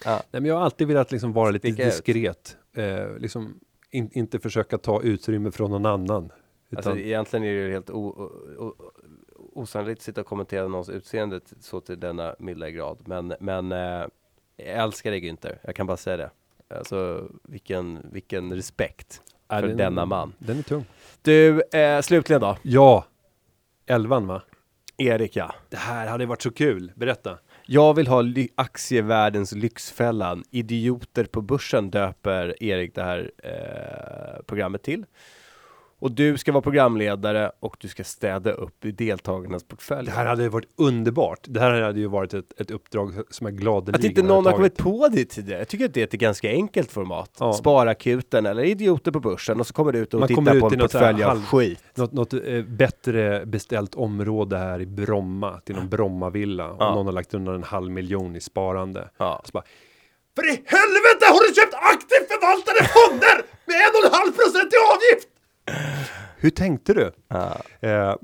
ja, 0.05 0.21
nej, 0.31 0.41
men 0.41 0.45
jag 0.45 0.55
har 0.55 0.61
alltid 0.65 0.87
velat 0.87 1.11
liksom 1.11 1.33
vara 1.33 1.49
lite 1.51 1.67
Sticka 1.71 1.85
diskret. 1.85 2.57
Eh, 2.73 3.17
liksom 3.17 3.59
in, 3.91 4.09
inte 4.13 4.39
försöka 4.39 4.77
ta 4.77 5.01
utrymme 5.01 5.51
från 5.51 5.71
någon 5.71 5.85
annan. 5.85 6.31
Utan, 6.69 6.77
alltså 6.77 6.97
egentligen 6.97 7.43
är 7.45 7.53
det 7.53 7.59
ju 7.67 7.71
helt 7.71 7.89
o, 7.89 8.07
o, 8.07 8.63
o, 8.65 8.73
osannolikt 9.53 9.99
att 9.99 10.03
sitta 10.03 10.21
och 10.21 10.27
kommentera 10.27 10.67
någons 10.67 10.89
utseende 10.89 11.39
så 11.59 11.79
till 11.79 11.99
denna 11.99 12.35
milda 12.39 12.69
grad. 12.69 12.97
Men, 13.05 13.33
men 13.39 13.71
eh, 13.71 13.77
jag 14.57 14.67
älskar 14.83 15.11
dig 15.11 15.19
Günther, 15.21 15.57
jag 15.63 15.75
kan 15.75 15.87
bara 15.87 15.97
säga 15.97 16.17
det. 16.17 16.29
Alltså 16.75 17.29
vilken, 17.43 18.09
vilken 18.11 18.53
respekt 18.53 19.21
för 19.49 19.61
den- 19.61 19.77
denna 19.77 20.05
man. 20.05 20.33
Den 20.37 20.57
är 20.57 20.61
tung. 20.63 20.85
Du, 21.21 21.61
eh, 21.61 22.01
slutligen 22.01 22.41
då. 22.41 22.57
Ja, 22.61 23.05
elvan 23.85 24.27
va? 24.27 24.41
Erik 24.97 25.35
ja. 25.35 25.55
Det 25.69 25.77
här 25.77 26.07
hade 26.07 26.25
varit 26.25 26.41
så 26.41 26.51
kul. 26.51 26.91
Berätta. 26.95 27.37
Jag 27.65 27.93
vill 27.93 28.07
ha 28.07 28.21
ly- 28.21 28.49
aktievärldens 28.55 29.51
Lyxfällan. 29.51 30.43
Idioter 30.51 31.23
på 31.25 31.41
börsen 31.41 31.89
döper 31.91 32.63
Erik 32.63 32.95
det 32.95 33.03
här 33.03 33.31
eh, 33.43 34.43
programmet 34.45 34.83
till. 34.83 35.05
Och 36.06 36.11
du 36.11 36.38
ska 36.38 36.52
vara 36.52 36.61
programledare 36.61 37.52
och 37.60 37.77
du 37.80 37.88
ska 37.88 38.03
städa 38.03 38.52
upp 38.52 38.86
i 38.86 38.91
deltagarnas 38.91 39.64
Det 39.64 39.68
portföljer. 39.69 40.11
här 40.14 40.26
hade 40.26 40.49
varit 40.49 40.69
underbart. 40.77 41.40
Det 41.44 41.60
här 41.60 41.82
hade 41.82 41.99
ju 41.99 42.07
varit 42.07 42.34
ett, 42.34 42.61
ett 42.61 42.72
uppdrag 42.72 43.14
som 43.30 43.48
jag 43.48 43.57
gladeligen 43.57 43.95
Att 43.99 44.03
inte 44.06 44.23
någon 44.23 44.45
har 44.45 44.53
kommit 44.53 44.77
på 44.77 45.07
det 45.11 45.26
tidigare. 45.26 45.60
Jag 45.60 45.68
tycker 45.68 45.86
att 45.86 45.94
det 45.94 45.99
är 46.02 46.03
ett 46.03 46.11
ganska 46.11 46.49
enkelt 46.49 46.91
format. 46.91 47.32
Ja. 47.40 47.53
Sparakuten 47.53 48.45
eller 48.45 48.64
idioter 48.64 49.11
på 49.11 49.19
börsen 49.19 49.60
och 49.60 49.68
så 49.68 49.73
kommer 49.73 49.91
du 49.91 49.99
ut 49.99 50.14
och 50.14 50.19
Man 50.19 50.27
tittar 50.27 50.36
kommer 50.36 50.60
på 50.60 50.68
ut 50.68 50.73
en 50.73 50.80
portfölj 50.80 51.23
av 51.23 51.41
skit. 51.45 51.84
Något, 51.95 52.11
något 52.11 52.34
eh, 52.34 52.61
bättre 52.68 53.45
beställt 53.45 53.95
område 53.95 54.57
här 54.57 54.82
i 54.82 54.86
Bromma, 54.86 55.60
till 55.60 55.76
någon 55.76 55.90
Brommavilla. 55.90 56.69
Och 56.69 56.77
Ja. 56.80 56.95
någon 56.95 57.06
har 57.06 57.14
lagt 57.14 57.34
undan 57.34 57.56
en 57.56 57.64
halv 57.64 57.91
miljon 57.91 58.36
i 58.36 58.41
sparande. 58.41 59.10
Ja. 59.18 59.41
Så 59.45 59.52
bara, 59.52 59.64
För 60.36 60.44
i 60.45 60.49
helvete 60.65 61.26
har 61.34 61.48
du 61.49 61.53
köpt 61.56 61.73
aktivt 61.94 62.27
förvaltade 62.34 62.80
fonder 62.95 63.36
med 63.68 63.76
en 63.86 63.91
och 63.99 64.06
en 64.14 64.19
halv 64.19 64.32
procent 64.32 64.73
i 64.73 64.77
avgift! 64.94 65.30
Hur 66.37 66.49
tänkte 66.49 66.93
du? 66.93 67.11
Ja. 67.27 67.57
Eh, 67.79 68.15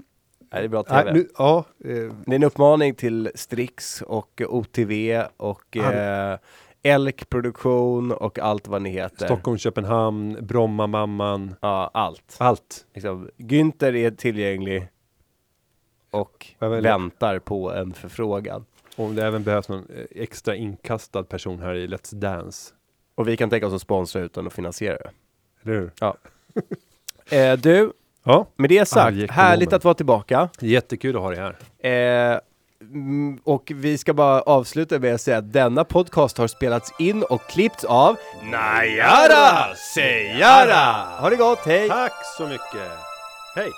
Det 0.49 0.57
är 0.57 0.67
bra 0.67 0.83
TV. 0.83 1.13
nu, 1.13 1.27
ja, 1.37 1.65
eh, 1.79 1.85
Det 2.25 2.31
är 2.31 2.35
en 2.35 2.43
uppmaning 2.43 2.95
till 2.95 3.31
Strix 3.35 4.01
och 4.01 4.41
OTV 4.49 5.23
och 5.37 5.77
eh, 5.77 6.37
Elk 6.83 7.29
Produktion 7.29 8.11
och 8.11 8.39
allt 8.39 8.67
vad 8.67 8.81
ni 8.81 8.89
heter. 8.89 9.25
Stockholm, 9.25 9.57
Köpenhamn, 9.57 10.37
Bromma, 10.41 10.87
mamman, 10.87 11.55
Ja, 11.61 11.91
allt. 11.93 12.35
allt. 12.37 12.85
Liksom, 12.93 13.29
Günther 13.37 13.95
är 13.95 14.11
tillgänglig 14.11 14.87
och 16.11 16.47
väntar 16.59 17.39
på 17.39 17.71
en 17.73 17.93
förfrågan. 17.93 18.65
Om 18.95 19.15
det 19.15 19.25
även 19.25 19.43
behövs 19.43 19.69
någon 19.69 19.85
eh, 19.95 20.05
extra 20.23 20.55
inkastad 20.55 21.23
person 21.23 21.59
här 21.59 21.75
i 21.75 21.87
Let's 21.87 22.15
Dance. 22.15 22.73
Och 23.15 23.27
vi 23.27 23.37
kan 23.37 23.49
tänka 23.49 23.67
oss 23.67 23.73
att 23.73 23.81
sponsra 23.81 24.21
utan 24.21 24.47
att 24.47 24.53
finansiera 24.53 24.97
det. 24.97 25.11
Eller 25.63 25.79
hur? 25.79 25.91
Eh, 27.31 27.53
du, 27.57 27.91
Ja, 28.23 28.47
med 28.55 28.69
det 28.69 28.85
sagt, 28.85 29.07
ekonomen. 29.11 29.29
härligt 29.29 29.73
att 29.73 29.83
vara 29.83 29.93
tillbaka. 29.93 30.49
jättekul 30.59 31.15
att 31.15 31.21
ha 31.21 31.29
dig 31.29 31.39
här. 31.39 32.31
Eh, 32.33 32.39
mm, 32.93 33.39
och 33.43 33.71
vi 33.75 33.97
ska 33.97 34.13
bara 34.13 34.41
avsluta 34.41 34.99
med 34.99 35.15
att 35.15 35.21
säga 35.21 35.37
att 35.37 35.53
denna 35.53 35.83
podcast 35.83 36.37
har 36.37 36.47
spelats 36.47 36.93
in 36.99 37.23
och 37.23 37.41
klippts 37.49 37.83
av 37.83 38.15
Najara 38.43 39.75
Sejara! 39.95 41.05
Ha 41.19 41.29
det 41.29 41.35
gott, 41.35 41.59
hej! 41.65 41.89
Tack 41.89 42.13
så 42.37 42.43
mycket! 42.47 42.91
Hej! 43.55 43.71